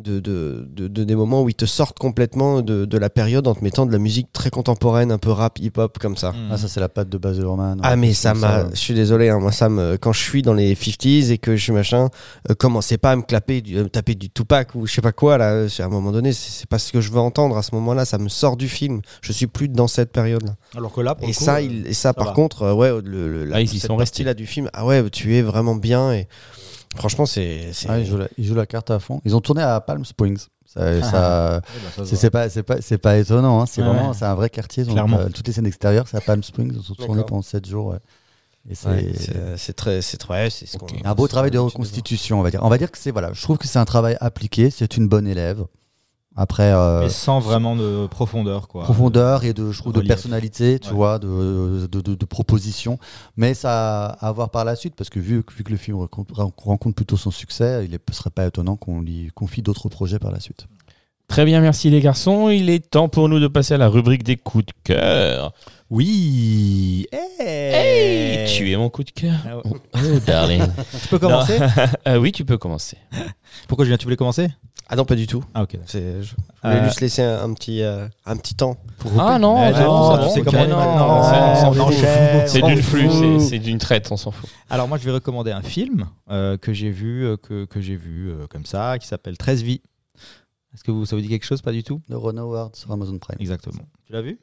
de, 0.00 0.20
de- 0.20 0.66
de- 0.70 0.88
de- 0.88 1.04
des 1.04 1.14
moments 1.14 1.42
où 1.42 1.48
ils 1.50 1.54
te 1.54 1.66
sortent 1.66 1.98
complètement 1.98 2.62
de, 2.62 2.86
de 2.86 2.98
la 2.98 3.10
période 3.10 3.46
en 3.46 3.54
te 3.54 3.62
mettant 3.62 3.84
de 3.84 3.92
la 3.92 3.98
musique 3.98 4.32
très 4.32 4.48
contemporaine, 4.50 5.12
un 5.12 5.18
peu 5.18 5.30
rap, 5.30 5.58
hip-hop 5.58 5.98
comme 5.98 6.16
ça. 6.16 6.32
Ah, 6.50 6.56
ça, 6.56 6.66
c'est 6.68 6.80
la 6.80 6.88
patte 6.88 7.10
de 7.10 7.18
Baz 7.18 7.38
Luhrmann. 7.38 7.78
Ah 7.82 7.94
mais 7.96 8.14
ça 8.14 8.32
m'a, 8.32 8.70
je 8.70 8.76
suis 8.76 8.94
désolé, 8.94 9.28
hein, 9.28 9.38
moi 9.38 9.52
ça 9.52 9.68
me, 9.68 9.96
quand 9.98 10.12
je 10.14 10.20
suis 10.22 10.40
dans 10.42 10.54
les 10.54 10.74
50s 10.74 11.30
et 11.30 11.36
que 11.38 11.56
je 11.56 11.62
suis 11.62 11.72
machin, 11.72 12.08
euh, 12.50 12.54
commencez 12.54 12.96
pas 12.96 13.10
à 13.12 13.16
me 13.16 13.22
clapper, 13.22 13.60
du, 13.60 13.76
euh, 13.76 13.84
taper 13.88 14.14
du 14.14 14.30
Tupac 14.30 14.74
ou 14.74 14.86
je 14.86 14.94
sais 14.94 15.02
pas 15.02 15.12
quoi 15.12 15.36
là. 15.38 15.50
euh, 15.52 15.68
À 15.78 15.84
un 15.84 15.88
moment 15.88 16.10
donné, 16.12 16.32
c'est 16.32 16.66
pas 16.68 16.78
ce 16.78 16.90
que 16.90 17.00
je 17.02 17.10
veux 17.12 17.20
entendre 17.20 17.56
à 17.58 17.62
ce 17.62 17.74
moment-là. 17.74 18.04
Ça 18.06 18.16
me 18.18 18.28
sort 18.30 18.56
du 18.56 18.68
film. 18.68 19.02
Je 19.20 19.32
suis 19.32 19.46
plus 19.46 19.68
dans 19.68 19.88
cette 19.88 20.10
période-là. 20.12 20.54
Alors 20.76 20.92
que 20.92 21.00
là, 21.02 21.14
pour 21.14 21.24
Et 21.28 21.32
le 21.32 21.36
coup, 21.36 21.44
ça, 21.44 21.56
euh, 21.56 21.60
il, 21.60 21.86
et 21.86 21.92
ça, 21.94 22.14
par 22.14 22.28
va. 22.28 22.32
contre, 22.32 22.62
euh, 22.62 22.72
ouais, 22.72 22.90
le, 23.04 23.28
le- 23.30 23.44
la, 23.44 23.56
Ah, 23.56 23.60
ils 23.60 23.74
y 23.74 23.78
sont 23.78 23.96
restés. 23.96 24.24
partie-là 24.24 24.34
du 24.34 24.46
film, 24.46 24.70
ah 24.72 24.86
ouais, 24.86 25.08
tu 25.10 25.36
es 25.36 25.42
vraiment 25.42 25.74
bien 25.74 26.12
et 26.14 26.28
franchement, 26.96 27.26
c'est, 27.26 27.72
c'est- 27.72 27.88
Ah, 27.88 27.98
ils, 27.98 28.06
jouent 28.06 28.18
la, 28.18 28.28
ils 28.38 28.44
jouent 28.44 28.54
la 28.54 28.66
carte 28.66 28.90
à 28.90 28.98
fond. 28.98 29.20
Ils 29.24 29.34
ont 29.36 29.40
tourné 29.40 29.62
à 29.62 29.80
Palm 29.80 30.04
Springs. 30.04 30.38
Ça, 30.66 31.00
ça- 31.02 31.60
ouais, 31.64 31.80
bah, 31.98 32.04
c'est 32.04 32.30
pas, 32.30 32.48
c'est 32.48 32.62
pas, 32.62 32.80
c'est 32.80 32.98
pas 32.98 33.18
étonnant. 33.18 33.60
hein. 33.60 33.66
C'est 33.66 33.82
Ouais, 33.82 33.88
vraiment, 33.88 34.08
ouais. 34.10 34.14
c'est 34.18 34.24
un 34.24 34.34
vrai 34.34 34.48
quartier. 34.50 34.84
Donc, 34.84 34.94
Clairement. 34.94 35.18
euh, 35.18 35.28
toutes 35.28 35.46
les 35.46 35.52
scènes 35.52 35.66
extérieures, 35.66 36.06
c'est 36.08 36.16
à 36.16 36.20
Palm 36.20 36.42
Springs. 36.42 36.72
Ils 36.72 36.78
ont 36.92 36.94
tourné 36.94 37.14
D'accord. 37.16 37.26
pendant 37.26 37.42
7 37.42 37.66
jours. 37.68 37.86
ouais. 37.88 37.98
Et 38.70 38.74
c'est 38.76 38.88
ouais, 38.88 39.12
c'est, 39.18 39.58
c'est 39.58 39.72
très, 39.72 40.00
c'est 40.02 40.16
très, 40.18 40.48
c'est 40.48 40.66
ce 40.66 40.78
qu'on- 40.78 40.86
un 41.04 41.14
beau 41.14 41.26
travail 41.26 41.50
de 41.50 41.58
reconstitution, 41.58 42.38
on 42.38 42.42
va 42.42 42.50
dire. 42.52 42.60
On 42.62 42.68
va 42.68 42.78
dire 42.78 42.90
que 42.92 42.98
c'est 42.98 43.10
voilà. 43.10 43.32
Je 43.32 43.42
trouve 43.42 43.58
que 43.58 43.66
c'est 43.66 43.80
un 43.80 43.84
travail 43.84 44.16
appliqué. 44.20 44.70
C'est 44.70 44.96
une 44.96 45.08
bonne 45.08 45.26
élève. 45.26 45.64
Après, 46.34 46.72
euh, 46.72 47.00
Mais 47.00 47.08
sans 47.10 47.40
vraiment 47.40 47.76
de 47.76 48.06
profondeur, 48.06 48.66
quoi. 48.68 48.84
profondeur 48.84 49.44
et 49.44 49.52
de, 49.52 49.70
je 49.70 49.78
trouve, 49.78 49.92
de 49.92 50.00
personnalité, 50.00 50.78
tu 50.78 50.88
Ouais. 50.88 50.94
vois, 50.94 51.18
de, 51.18 51.86
de, 51.90 52.00
de, 52.00 52.14
de 52.14 52.24
proposition. 52.24 52.98
Mais 53.36 53.52
ça 53.54 54.06
a 54.06 54.28
à 54.28 54.32
voir 54.32 54.48
par 54.50 54.64
la 54.64 54.74
suite, 54.74 54.94
parce 54.96 55.10
que 55.10 55.20
vu, 55.20 55.42
vu 55.56 55.62
que 55.64 55.70
le 55.70 55.76
film 55.76 55.98
rencontre, 55.98 56.32
rencontre 56.56 56.94
plutôt 56.96 57.16
son 57.18 57.30
succès, 57.30 57.84
il 57.84 57.90
ne 57.90 57.98
serait 58.14 58.30
pas 58.30 58.46
étonnant 58.46 58.76
qu'on 58.76 59.02
lui 59.02 59.30
confie 59.34 59.60
d'autres 59.62 59.88
projets 59.90 60.18
par 60.18 60.32
la 60.32 60.40
suite. 60.40 60.66
Très 61.28 61.44
bien, 61.46 61.60
merci 61.60 61.88
les 61.88 62.00
garçons. 62.00 62.50
Il 62.50 62.68
est 62.68 62.90
temps 62.90 63.08
pour 63.08 63.28
nous 63.28 63.40
de 63.40 63.46
passer 63.48 63.74
à 63.74 63.78
la 63.78 63.88
rubrique 63.88 64.22
des 64.22 64.36
coups 64.36 64.66
de 64.66 64.72
cœur. 64.84 65.52
Oui. 65.88 67.06
Hey, 67.38 68.46
tu 68.54 68.70
es 68.70 68.76
mon 68.76 68.90
coup 68.90 69.02
de 69.04 69.10
cœur. 69.10 69.32
Ouais. 69.64 69.72
Oh, 69.94 70.18
darling. 70.26 70.62
Tu 71.02 71.08
peux 71.08 71.18
commencer 71.18 71.58
Euh, 72.08 72.16
oui, 72.18 72.32
tu 72.32 72.44
peux 72.44 72.58
commencer. 72.58 72.96
Pourquoi 73.68 73.84
Julien, 73.84 73.96
tu 73.96 74.04
voulais 74.04 74.16
commencer? 74.16 74.48
Ah 74.92 74.96
non, 74.96 75.06
pas 75.06 75.14
du 75.14 75.26
tout. 75.26 75.42
Ah 75.54 75.62
ok. 75.62 75.78
C'est- 75.86 76.22
Je 76.22 76.34
voulais 76.62 76.76
Euh, 76.80 76.84
juste 76.84 77.00
laisser 77.00 77.22
un, 77.22 77.42
un 77.44 77.54
petit, 77.54 77.82
euh, 77.82 78.06
un 78.26 78.36
petit 78.36 78.54
temps. 78.54 78.76
Ah 79.18 79.38
non, 79.38 79.54
Ouais, 79.58 79.72
non, 79.72 80.16
non, 80.18 80.26
tu 80.28 80.34
sais 80.34 80.40
ok, 80.40 80.44
comment 80.44 80.58
on 80.60 80.64
est 80.64 80.68
non, 80.68 80.76
maintenant. 80.76 81.22
c'est- 81.22 81.30
Ouais, 81.32 81.38
on 81.38 81.52
on 81.52 81.54
s'en 81.56 81.72
fout. 81.72 81.80
enchaîne, 81.96 82.46
C'est 82.48 82.62
on 82.62 82.66
d'une 82.68 82.76
s'en 82.76 82.82
flux, 82.82 83.08
fout. 83.08 83.18
c'est- 83.40 83.48
c'est 83.48 83.58
d'une 83.58 83.78
traite, 83.78 84.12
on 84.12 84.16
s'en 84.18 84.30
fout. 84.32 84.50
Alors 84.68 84.88
moi 84.88 84.98
je 84.98 85.04
vais 85.04 85.10
recommander 85.12 85.50
un 85.50 85.62
film 85.62 86.06
euh, 86.30 86.58
que 86.58 86.74
j'ai 86.74 86.90
vu, 86.90 87.24
euh, 87.24 87.36
que, 87.38 87.64
que 87.64 87.80
j'ai 87.80 87.96
vu 87.96 88.30
euh, 88.30 88.46
comme 88.48 88.66
ça, 88.66 88.98
qui 88.98 89.06
s'appelle 89.08 89.38
13 89.38 89.62
vies. 89.62 89.80
Est-ce 90.74 90.84
que 90.84 90.90
vous, 90.90 91.06
ça 91.06 91.16
vous 91.16 91.22
dit 91.22 91.28
quelque 91.28 91.46
chose 91.46 91.62
Pas 91.62 91.72
du 91.72 91.82
tout? 91.82 92.02
De 92.10 92.14
Ron 92.14 92.36
Howard 92.36 92.76
sur 92.76 92.92
Amazon 92.92 93.18
Prime. 93.18 93.36
Exactement. 93.40 93.82
Tu 94.06 94.12
l'as 94.12 94.22
vu? 94.22 94.38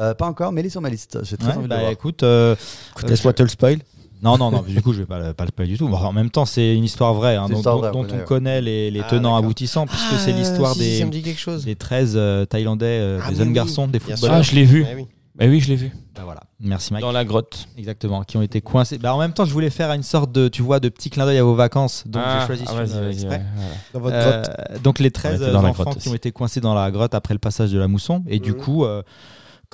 Euh, 0.00 0.12
pas 0.12 0.26
encore, 0.26 0.50
mais 0.50 0.60
il 0.60 0.66
est 0.66 0.70
sur 0.70 0.80
ma 0.80 0.90
liste. 0.90 1.20
J'ai 1.22 1.36
très 1.36 1.50
Ouais, 1.50 1.54
envie 1.56 1.64
de 1.64 1.68
bah, 1.68 1.76
le 1.76 1.80
voir. 1.82 1.92
écoute, 1.92 2.24
euh, 2.24 2.56
Écoute, 2.90 3.04
Euh, 3.04 3.08
Laisse-moi 3.08 3.32
te 3.32 3.42
le 3.44 3.48
spoil. 3.48 3.78
Non, 4.24 4.38
non, 4.38 4.50
non, 4.50 4.62
du 4.62 4.80
coup, 4.82 4.92
je 4.92 5.00
vais 5.00 5.06
pas 5.06 5.18
le, 5.18 5.34
pas 5.34 5.44
le 5.44 5.48
spoiler 5.50 5.70
du 5.72 5.78
tout. 5.78 5.86
Bon, 5.88 5.96
en 5.96 6.12
même 6.12 6.30
temps, 6.30 6.44
c'est 6.46 6.74
une 6.74 6.84
histoire 6.84 7.14
vraie, 7.14 7.36
hein, 7.36 7.48
dont, 7.48 7.56
histoire 7.56 7.76
dont- 7.76 7.80
vraie, 7.82 7.92
dont 7.92 7.98
on 8.00 8.02
connaît, 8.02 8.14
on 8.16 8.18
ouais. 8.20 8.24
connaît 8.24 8.60
les, 8.62 8.90
les 8.90 9.00
Ah, 9.00 9.08
tenants 9.10 9.36
aboutissants, 9.36 9.86
puisque 9.86 10.14
c'est 10.18 10.32
l'histoire 10.32 10.72
Ah, 10.72 10.74
si, 10.82 11.04
me 11.04 11.10
des, 11.10 11.18
dit 11.18 11.22
quelque 11.22 11.40
chose. 11.40 11.64
des 11.64 11.76
13 11.76 12.14
euh, 12.16 12.44
Thaïlandais, 12.46 12.86
euh, 12.86 13.20
Ah, 13.22 13.30
des 13.30 13.36
jeunes 13.36 13.48
oui, 13.48 13.54
garçons, 13.54 13.86
des 13.86 14.00
footballeurs. 14.00 14.36
Ah, 14.38 14.42
je 14.42 14.54
l'ai 14.54 14.64
vu. 14.64 14.84
Eh 14.90 14.94
oui. 14.96 15.06
Eh 15.40 15.48
oui, 15.48 15.58
je 15.58 15.68
l'ai 15.68 15.74
vu. 15.74 15.90
Bah, 16.14 16.22
voilà. 16.24 16.42
Merci 16.60 16.92
Mike. 16.92 17.02
Dans 17.02 17.10
la 17.10 17.24
grotte. 17.24 17.66
Exactement, 17.76 18.22
qui 18.22 18.36
ont 18.36 18.42
été 18.42 18.60
coincés. 18.60 18.98
Bah, 18.98 19.12
en 19.16 19.18
même 19.18 19.32
temps, 19.32 19.44
je 19.44 19.52
voulais 19.52 19.68
faire 19.68 19.90
une 19.92 20.04
sorte 20.04 20.30
de, 20.30 20.46
tu 20.46 20.62
vois, 20.62 20.78
de 20.78 20.88
petit 20.88 21.10
clin 21.10 21.26
d'œil 21.26 21.38
à 21.38 21.42
vos 21.42 21.56
vacances, 21.56 22.04
donc 22.06 22.22
Ah, 22.24 22.38
j'ai 22.40 22.46
choisi 22.46 22.64
ah, 22.68 22.86
ce 22.86 23.10
exprès. 23.10 23.42
Dans 23.92 23.98
votre 23.98 24.14
Euh, 24.14 24.42
grotte. 24.42 24.82
donc 24.84 25.00
les 25.00 25.08
On 25.08 25.10
13 25.10 25.42
était 25.42 25.50
dans 25.50 25.60
la 25.62 25.70
enfants 25.70 25.92
qui 25.92 26.08
ont 26.08 26.14
été 26.14 26.30
coincés 26.30 26.60
dans 26.60 26.72
la 26.74 26.88
grotte 26.92 27.14
après 27.16 27.34
le 27.34 27.40
passage 27.40 27.72
de 27.72 27.78
la 27.80 27.88
mousson. 27.88 28.22
Et 28.28 28.38
du 28.38 28.52
Mhm. 28.52 28.56
coup, 28.58 28.84
euh, 28.84 29.02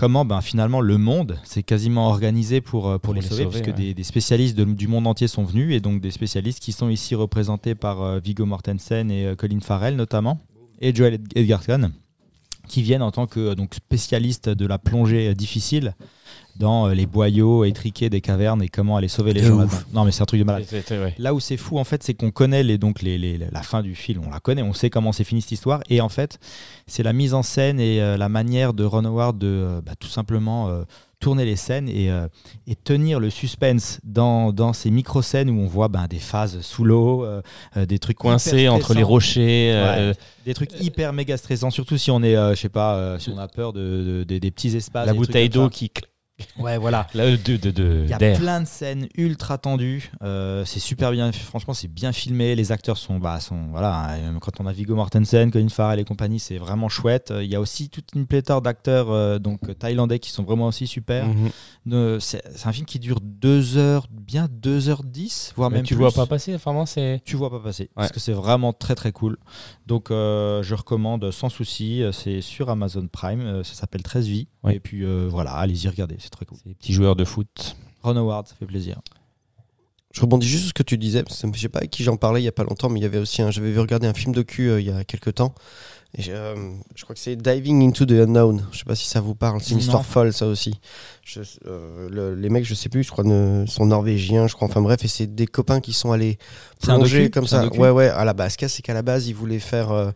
comment 0.01 0.24
ben, 0.24 0.40
finalement 0.40 0.81
le 0.81 0.97
monde 0.97 1.39
s'est 1.44 1.62
quasiment 1.62 2.09
organisé 2.09 2.62
pour, 2.62 2.89
euh, 2.89 2.93
pour, 2.94 3.01
Pour 3.01 3.14
les, 3.14 3.20
les 3.20 3.27
sauver, 3.28 3.44
sauver, 3.44 3.60
puisque 3.60 3.77
ouais. 3.77 3.85
des, 3.85 3.94
des 3.94 4.02
spécialistes 4.05 4.56
de- 4.56 4.64
du 4.64 4.89
monde 4.89 5.06
entier 5.06 5.28
sont 5.28 5.44
venus, 5.44 5.74
et 5.77 5.81
donc 5.81 6.01
des 6.01 6.10
spécialistes 6.10 6.60
qui 6.60 6.72
sont 6.72 6.89
ici 6.89 7.14
représentés 7.14 7.74
par 7.74 8.01
euh, 8.02 8.18
Viggo 8.18 8.47
Mortensen 8.47 9.10
et 9.10 9.27
euh, 9.27 9.35
Colin 9.36 9.60
Farrell 9.60 9.97
notamment, 9.97 10.40
et 10.81 10.94
Joel 10.94 11.14
Ed- 11.14 11.28
Edgerton, 11.36 11.93
qui 12.66 12.81
viennent 12.82 13.02
en 13.02 13.10
tant 13.10 13.27
que 13.27 13.52
donc, 13.55 13.74
spécialistes 13.74 14.48
de 14.48 14.66
la 14.66 14.78
plongée 14.78 15.35
difficile 15.35 15.94
dans 16.56 16.89
euh, 16.89 16.94
les 16.94 17.06
boyaux 17.06 17.64
étriqués 17.64 18.10
des 18.10 18.20
cavernes 18.20 18.62
et 18.62 18.68
comment 18.68 18.97
aller 18.97 19.09
sauver 19.09 19.32
les 19.32 19.43
gens. 19.43 19.56
Non 19.94 20.05
mais 20.05 20.12
c'est 20.12 20.22
un 20.22 20.27
truc 20.27 20.40
de 20.40 20.44
malade. 20.44 20.62
Ouais. 20.98 21.14
Là 21.18 21.32
où 21.35 21.40
c'est 21.40 21.56
fou, 21.56 21.78
en 21.78 21.85
fait, 21.85 22.02
c'est 22.02 22.14
qu'on 22.14 22.31
connaît 22.31 22.62
les, 22.62 22.78
donc 22.78 23.02
les, 23.02 23.18
les- 23.18 23.39
la 23.39 23.62
fin 23.62 23.82
du 23.82 23.94
film, 23.94 24.22
on 24.27 24.31
la 24.31 24.40
connaît, 24.40 24.62
on 24.62 24.72
sait 24.72 24.90
comment 24.90 25.12
c'est 25.12 25.24
fini 25.24 25.40
cette 25.43 25.52
histoire. 25.52 25.81
Et 25.89 26.01
en 26.01 26.09
fait, 26.09 26.39
c'est 26.86 27.02
la 27.02 27.12
mise 27.12 27.35
en 27.35 27.43
scène 27.43 27.81
et 27.81 28.01
euh, 28.02 28.16
la 28.16 28.28
manière 28.28 28.74
de 28.74 28.85
Ron 28.85 29.05
Howard 29.05 29.39
de 29.39 29.47
euh, 29.47 29.81
bah, 29.85 29.93
tout 29.98 30.09
simplement 30.09 30.68
euh, 30.68 30.82
tourner 31.20 31.44
les 31.44 31.56
scènes 31.56 31.86
et, 31.89 32.10
euh, 32.10 32.28
et 32.66 32.74
tenir 32.74 33.20
le 33.20 33.28
suspense 33.28 34.01
dans, 34.05 34.52
dans 34.52 34.72
ces 34.72 34.90
micro-scènes 34.90 35.51
où 35.51 35.60
on 35.60 35.66
voit 35.66 35.89
ben, 35.89 36.06
des 36.09 36.18
phases 36.18 36.60
sous 36.62 36.82
l'eau, 36.82 37.27
des 37.77 37.98
trucs 37.98 38.16
Coincé 38.16 38.51
hyper 38.62 38.74
entre 38.74 38.94
les 38.94 39.01
rochers. 39.09 39.72
euh, 39.74 40.14
Des 40.47 40.55
trucs 40.55 40.70
hyper 40.81 41.12
méga 41.12 41.36
stressants, 41.36 41.68
surtout 41.70 41.98
si 41.98 42.10
on 42.10 42.22
est, 42.22 42.36
euh, 42.36 42.55
je 42.55 42.60
sais 42.60 42.68
pas, 42.70 42.94
euh, 42.94 43.18
si 43.18 43.28
on 43.31 43.39
a 43.39 43.48
peur 43.48 43.74
de, 43.74 43.81
de- 43.81 44.24
de- 44.24 44.39
des 44.39 44.51
petits 44.51 44.74
espaces. 44.74 45.06
la 45.06 45.12
bouteille 45.27 45.48
d'eau 45.51 45.68
qui. 45.68 45.90
Ouais, 46.59 46.79
voilà. 46.79 47.07
Là, 47.15 47.31
de, 47.31 47.57
de, 47.57 47.71
de- 47.71 48.03
Il 48.05 48.11
y 48.11 48.12
a 48.12 48.19
plein 48.37 48.61
de 48.61 48.67
scènes 48.67 49.09
ultra 49.17 49.59
tendues. 49.59 50.11
Euh, 50.23 50.65
c'est 50.65 50.81
super 50.81 51.11
bien. 51.12 51.31
Franchement, 51.33 51.75
c'est 51.75 51.89
bien 51.89 52.12
filmé. 52.12 52.55
Les 52.55 52.73
acteurs 52.73 52.97
sont, 52.99 53.19
bah, 53.19 53.41
sont 53.41 53.69
voilà. 53.71 54.11
hein, 54.15 54.39
Quand 54.41 54.61
on 54.61 54.67
a 54.67 54.73
Viggo 54.73 54.95
Mortensen, 54.95 55.51
Colin 55.51 55.69
Farrell 55.69 55.99
et 56.01 56.05
compagnie, 56.05 56.39
c'est 56.41 56.59
vraiment 56.59 56.89
chouette. 56.89 57.31
Euh, 57.31 57.43
Il 57.45 57.51
y 57.51 57.55
a 57.57 57.61
aussi 57.61 57.89
toute 57.89 58.09
une 58.15 58.27
pléthore 58.27 58.62
d'acteurs 58.62 59.11
euh, 59.11 59.39
donc 59.39 59.79
thaïlandais 59.79 60.19
qui 60.19 60.31
sont 60.31 60.43
vraiment 60.45 60.67
aussi 60.67 60.87
super. 60.87 61.27
Mhm. 61.27 61.51
Euh, 61.93 62.21
c'est 62.21 62.43
un 62.65 62.73
film 62.73 62.87
qui 62.87 62.99
dure 62.99 63.21
2 63.23 63.77
heures, 63.79 64.07
bien 64.11 64.47
2h10, 64.47 65.53
voire 65.57 65.71
Mais 65.71 65.77
même 65.79 65.87
tu 65.87 65.95
plus. 65.95 66.03
vois 66.03 66.12
pas 66.12 66.27
passer, 66.27 66.57
vraiment, 66.57 66.87
c'est. 66.87 67.23
Tu 67.25 67.37
vois 67.37 67.51
pas 67.51 67.59
passer. 67.61 67.91
Parce 67.95 68.12
que 68.12 68.21
c'est 68.21 68.33
vraiment 68.33 68.73
très 68.73 68.95
très 68.95 69.12
cool. 69.12 69.39
Donc 69.87 70.11
euh, 70.11 70.62
je 70.62 70.75
recommande 70.75 71.31
sans 71.31 71.49
souci. 71.49 72.03
Euh, 72.03 72.12
C'est 72.12 72.41
sur 72.41 72.71
Amazon 72.71 73.07
Prime. 73.11 73.41
Euh, 73.41 73.65
Ça 73.65 73.75
s'appelle 73.75 74.03
13 74.03 74.27
vies. 74.27 74.49
Ouais. 74.62 74.77
Et 74.77 74.81
puis 74.81 75.05
euh, 75.05 75.27
voilà, 75.31 75.53
allez-y 75.53 75.89
regarder. 75.89 76.17
C'est 76.31 76.36
très 76.36 76.47
cool. 76.47 76.59
C'est 76.62 76.69
des 76.69 76.74
petits 76.74 76.93
joueurs 76.93 77.16
de 77.16 77.24
foot. 77.24 77.77
Ron 78.02 78.16
Howard, 78.16 78.47
ça 78.47 78.55
fait 78.55 78.66
plaisir. 78.66 79.01
Je 80.12 80.20
rebondis 80.20 80.48
juste 80.48 80.62
sur 80.62 80.69
ce 80.70 80.74
que 80.74 80.82
tu 80.82 80.98
disais, 80.98 81.23
parce 81.23 81.40
que 81.40 81.48
je 81.55 81.61
sais 81.61 81.69
pas 81.69 81.78
avec 81.81 81.90
qui 81.90 82.02
j'en 82.02 82.16
parlais 82.16 82.40
il 82.40 82.44
y 82.44 82.48
a 82.48 82.52
pas 82.52 82.65
longtemps, 82.65 82.89
mais 82.89 82.98
il 82.98 83.02
y 83.02 83.07
avait 83.07 83.19
aussi 83.19 83.43
un, 83.43 83.51
j'avais 83.51 83.70
vu 83.70 83.78
regarder 83.78 84.09
un 84.09 84.15
film 84.15 84.35
docu 84.35 84.69
euh, 84.69 84.81
il 84.81 84.86
y 84.86 84.90
a 84.90 85.05
quelques 85.05 85.35
temps. 85.35 85.55
Et 86.19 86.24
euh, 86.31 86.57
je 86.97 87.05
crois 87.05 87.15
que 87.15 87.20
c'est 87.20 87.37
Diving 87.37 87.87
into 87.87 88.05
the 88.05 88.11
Unknown. 88.12 88.65
Je 88.73 88.78
sais 88.78 88.85
pas 88.85 88.97
si 88.97 89.07
ça 89.09 89.20
vous 89.20 89.37
parle. 89.37 89.61
C'est 89.61 89.70
une 89.70 89.77
Non. 89.77 89.81
histoire 89.82 90.05
folle, 90.05 90.32
ça 90.32 90.47
aussi. 90.47 90.74
Je- 91.23 91.41
euh, 91.66 92.09
le- 92.11 92.35
les 92.35 92.49
mecs, 92.49 92.65
je 92.65 92.74
sais 92.74 92.89
plus, 92.89 93.05
je 93.05 93.12
crois, 93.12 93.23
ne, 93.23 93.65
sont 93.66 93.87
norvégiens, 93.87 94.49
je 94.49 94.55
crois. 94.55 94.66
Enfin 94.66 94.81
bref, 94.81 95.05
et 95.05 95.09
c'est 95.09 95.28
des 95.32 95.47
copains 95.47 95.81
qui 95.81 95.93
sont 95.93 96.11
allés 96.11 96.37
plonger 96.82 97.19
docu 97.19 97.31
comme 97.31 97.47
ça. 97.47 97.65
Ouais, 97.69 97.91
ouais. 97.91 98.09
À 98.09 98.24
la 98.24 98.32
base, 98.32 98.57
c'est 98.59 98.82
qu'à 98.82 98.93
la 98.95 99.03
base, 99.03 99.28
ils 99.28 99.35
voulaient 99.35 99.61
faire 99.61 99.93
euh, 99.93 100.11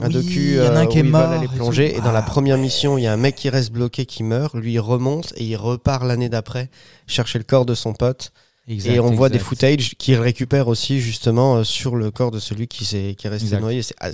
un 0.00 0.06
oui, 0.08 0.14
docu. 0.14 0.52
il 0.52 0.54
y 0.56 0.60
en 0.62 0.74
a 0.74 0.80
un 0.80 0.86
qui 0.86 0.98
est 0.98 1.02
ils 1.02 1.10
mort 1.10 1.28
veulent 1.28 1.38
aller 1.38 1.48
plonger. 1.48 1.94
Et 1.96 2.00
dans 2.00 2.12
la 2.12 2.20
Ah, 2.20 2.22
première 2.22 2.56
mission, 2.56 2.96
il 2.96 3.02
y 3.02 3.06
a 3.06 3.12
un 3.12 3.18
mec 3.18 3.34
qui 3.34 3.50
reste 3.50 3.72
bloqué, 3.72 4.06
qui 4.06 4.22
meurt. 4.22 4.54
Lui, 4.54 4.72
il 4.72 4.80
remonte 4.80 5.34
et 5.36 5.44
il 5.44 5.56
repart 5.56 6.02
l'année 6.04 6.30
d'après 6.30 6.70
chercher 7.06 7.36
le 7.38 7.44
corps 7.44 7.66
de 7.66 7.74
son 7.74 7.92
pote. 7.92 8.32
Exact, 8.68 8.94
Et 8.94 9.00
on 9.00 9.10
voit 9.12 9.28
des 9.28 9.36
exact. 9.36 9.48
footages 9.48 9.94
qui 9.96 10.16
récupèrent 10.16 10.66
aussi 10.68 11.00
justement 11.00 11.56
euh, 11.56 11.64
sur 11.64 11.94
le 11.94 12.10
corps 12.10 12.32
de 12.32 12.40
celui 12.40 12.66
qui, 12.66 12.84
s'est, 12.84 13.14
qui 13.16 13.26
est 13.28 13.30
resté 13.30 13.46
Exact. 13.46 13.60
noyé. 13.60 13.82
C'est 13.82 13.94
ah, 14.00 14.10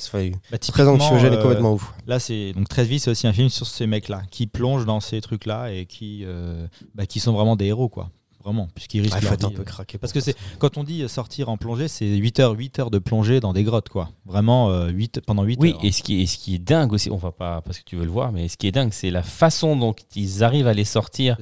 Bah, 0.51 0.59
très 0.59 0.87
anxiogène 0.87 1.33
et 1.33 1.37
euh, 1.37 1.43
complètement 1.43 1.73
ouf. 1.73 1.95
Là, 2.07 2.19
c'est 2.19 2.53
donc 2.53 2.69
13 2.69 2.87
vies, 2.89 2.99
c'est 3.01 3.11
aussi 3.11 3.27
un 3.27 3.33
film 3.33 3.49
sur 3.49 3.67
ces 3.67 3.87
mecs-là 3.87 4.23
qui 4.31 4.47
plongent 4.47 4.85
dans 4.85 5.01
ces 5.01 5.21
trucs-là 5.23 5.73
et 5.73 5.87
qui, 5.87 6.25
euh, 6.27 6.67
bah, 6.95 7.07
qui 7.07 7.19
sont 7.19 7.33
vraiment 7.33 7.57
des 7.57 7.67
héros, 7.67 7.89
quoi. 7.89 8.11
Vraiment, 8.45 8.69
puisqu'ils 8.75 9.01
risquent 9.03 9.19
faut 9.19 9.23
leur 9.25 9.33
être 9.35 9.45
un 9.45 9.49
vie, 9.51 9.55
peu 9.55 9.63
euh. 9.63 9.65
craqué. 9.65 9.99
Parce 9.99 10.13
que 10.13 10.19
c'est 10.21 10.35
quand 10.59 10.77
on 10.77 10.83
dit 10.83 11.09
sortir 11.09 11.49
en 11.49 11.57
plongée, 11.57 11.87
c'est 11.87 12.07
8 12.07 12.41
heures, 12.41 12.53
8 12.59 12.79
heures 12.81 12.91
de 12.91 12.99
plongée 12.99 13.39
dans 13.39 13.53
des 13.53 13.63
grottes, 13.63 13.89
quoi. 13.89 14.11
Vraiment, 14.27 14.69
euh, 14.71 14.89
8, 14.89 15.21
pendant 15.25 15.45
8 15.45 15.59
Oui, 15.61 15.71
heures. 15.71 15.79
et 15.85 15.93
ce, 15.93 16.03
qui 16.03 16.19
est, 16.19 16.23
et 16.25 16.27
ce 16.27 16.39
qui 16.39 16.57
est 16.57 16.59
dingue 16.59 16.93
aussi, 16.93 17.09
on 17.11 17.17
va 17.17 17.31
pas 17.31 17.61
parce 17.63 17.79
que 17.79 17.85
tu 17.85 17.95
veux 17.95 18.05
le 18.05 18.11
voir, 18.11 18.33
mais 18.33 18.49
ce 18.49 18.57
qui 18.57 18.67
est 18.67 18.73
dingue, 18.73 18.93
c'est 18.93 19.11
la 19.11 19.23
façon 19.23 19.77
dont 19.77 19.95
ils 20.17 20.43
arrivent 20.43 20.67
à 20.67 20.75
les 20.75 20.85
sortir 20.85 21.37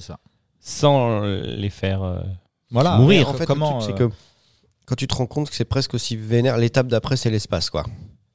sans 0.61 1.23
les 1.23 1.71
faire. 1.71 2.23
Voilà. 2.71 2.97
Mourir. 2.99 3.27
ça. 3.27 3.33
En 3.33 3.35
fait, 3.35 3.47
comment 3.47 3.79
truc, 3.81 3.95
euh, 3.95 3.97
c'est 3.99 4.09
que 4.09 4.15
quand 4.87 4.95
tu 4.97 5.07
te 5.07 5.15
rends 5.15 5.27
compte 5.27 5.51
que 5.51 5.57
c'est 5.57 5.65
presque 5.65 5.95
aussi 5.95 6.17
vénère, 6.17 6.57
l'étape 6.59 6.87
d'après, 6.89 7.17
c'est 7.17 7.31
l'espace, 7.31 7.71
quoi. 7.71 7.85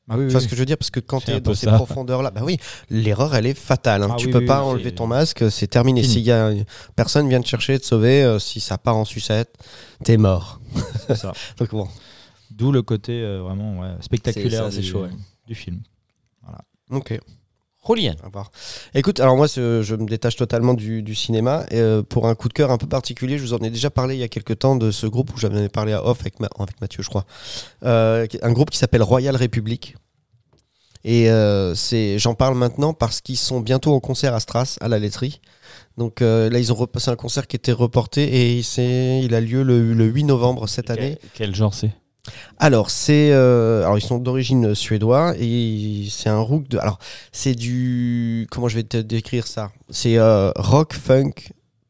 ah 0.10 0.18
oui, 0.18 0.26
Tu 0.28 0.32
vois 0.32 0.42
ce 0.42 0.48
que 0.48 0.56
je 0.56 0.60
veux 0.62 0.66
dire? 0.66 0.78
Parce 0.78 0.92
que 0.92 1.00
quand 1.00 1.20
C'est 1.20 1.32
tu 1.32 1.32
es 1.38 1.42
dans 1.42 1.54
ces 1.54 1.66
ça. 1.66 1.74
profondeurs-là, 1.74 2.32
bah 2.32 2.42
oui, 2.44 2.58
l'erreur, 2.90 3.36
elle 3.36 3.46
est 3.46 3.54
fatale. 3.58 4.04
hein. 4.04 4.10
Ah 4.12 4.16
tu 4.18 4.28
oui, 4.28 4.32
peux 4.32 4.46
pas 4.46 4.62
enlever 4.64 4.86
c'est- 4.90 4.96
ton 4.96 5.08
masque, 5.08 5.50
c'est 5.52 5.68
terminé. 5.68 6.04
S'il 6.04 6.22
y 6.22 6.32
a 6.32 6.52
personne 6.96 7.28
vient 7.30 7.42
te 7.42 7.48
chercher, 7.48 7.80
te 7.80 7.86
sauver, 7.86 8.24
euh, 8.24 8.40
si 8.40 8.60
ça 8.60 8.78
part 8.78 8.96
en 8.98 9.06
sucette, 9.06 9.54
t'es 10.04 10.18
mort. 10.18 10.60
C'est 11.08 11.16
ça. 11.16 11.34
Donc 11.58 11.72
bon, 11.72 11.88
D'où 12.52 12.72
le 12.72 12.82
côté 12.84 13.12
euh, 13.22 13.42
vraiment 13.42 13.80
ouais, 13.82 13.96
spectaculaire 14.00 14.66
C'est- 14.66 14.76
c'est 14.78 14.82
du, 14.82 14.88
chaud, 14.88 15.02
ouais. 15.04 15.10
du 15.48 15.56
film. 15.56 15.82
ok. 16.92 17.20
Julian. 17.88 18.16
À 18.24 18.30
voir. 18.30 18.52
Écoute, 18.94 19.20
alors 19.20 19.36
moi, 19.38 19.48
je 19.48 19.96
me 19.96 20.06
détache 20.08 20.36
totalement 20.36 20.74
du, 20.74 21.04
du 21.04 21.16
cinéma. 21.16 21.66
Et, 21.72 21.80
euh, 21.80 22.02
pour 22.02 22.28
un 22.28 22.36
coup 22.36 22.48
de 22.48 22.54
cœur 22.54 22.72
un 22.72 22.78
peu 22.78 22.88
particulier, 22.88 23.38
je 23.38 23.44
vous 23.44 23.54
en 23.54 23.60
ai 23.60 23.70
déjà 23.70 23.90
parlé 23.90 24.16
il 24.16 24.20
y 24.20 24.24
a 24.24 24.28
quelques 24.28 24.60
temps 24.60 24.76
de 24.76 24.92
ce 24.92 25.08
groupe 25.08 25.34
où 25.34 25.38
j'avais 25.38 25.70
parlé 25.70 25.94
à 25.94 26.06
off 26.06 26.22
avec, 26.22 26.40
Ma- 26.40 26.50
avec 26.58 26.80
Mathieu, 26.82 27.04
je 27.04 27.10
crois. 27.10 27.26
Euh, 27.84 28.26
un 28.42 28.52
groupe 28.52 28.70
qui 28.70 28.78
s'appelle 28.78 29.04
Royal 29.04 29.36
République. 29.36 29.96
Et 31.08 31.30
euh, 31.30 31.76
c'est, 31.76 32.18
j'en 32.18 32.34
parle 32.34 32.56
maintenant 32.58 32.94
parce 32.94 33.22
qu'ils 33.22 33.38
sont 33.38 33.60
bientôt 33.60 33.94
en 33.94 34.00
concert 34.00 34.34
à 34.34 34.40
Stras, 34.40 34.78
à 34.82 34.88
la 34.88 34.98
laiterie. 34.98 35.40
Donc 35.98 36.22
euh, 36.24 36.50
là, 36.50 36.58
ils 36.58 36.72
ont 36.74 36.76
repassé 36.76 37.12
un 37.12 37.16
concert 37.16 37.46
qui 37.46 37.56
était 37.56 37.72
reporté 37.72 38.24
et 38.24 38.60
il 39.24 39.36
a 39.36 39.40
lieu 39.40 39.62
le, 39.62 39.94
le 39.94 40.06
8 40.06 40.24
novembre 40.24 40.68
cette 40.68 40.90
année. 40.90 41.18
Quel, 41.22 41.30
quel 41.50 41.56
genre 41.56 41.74
c'est? 41.76 41.92
Alors, 42.58 42.90
c'est. 42.90 43.32
euh, 43.32 43.84
alors, 43.84 43.98
ils 43.98 44.02
sont 44.06 44.18
d'origine 44.18 44.74
suédoise 44.76 45.36
et 45.40 46.08
c'est 46.10 46.30
un 46.30 46.40
rock 46.40 46.68
de. 46.68 46.78
Alors, 46.78 47.00
c'est 47.32 47.54
du. 47.56 48.48
Comment 48.52 48.68
je 48.68 48.76
vais 48.76 48.84
te 48.84 48.98
décrire 48.98 49.48
ça? 49.48 49.72
C'est 49.90 50.18
euh, 50.18 50.52
rock, 50.56 50.94
funk, 50.94 51.32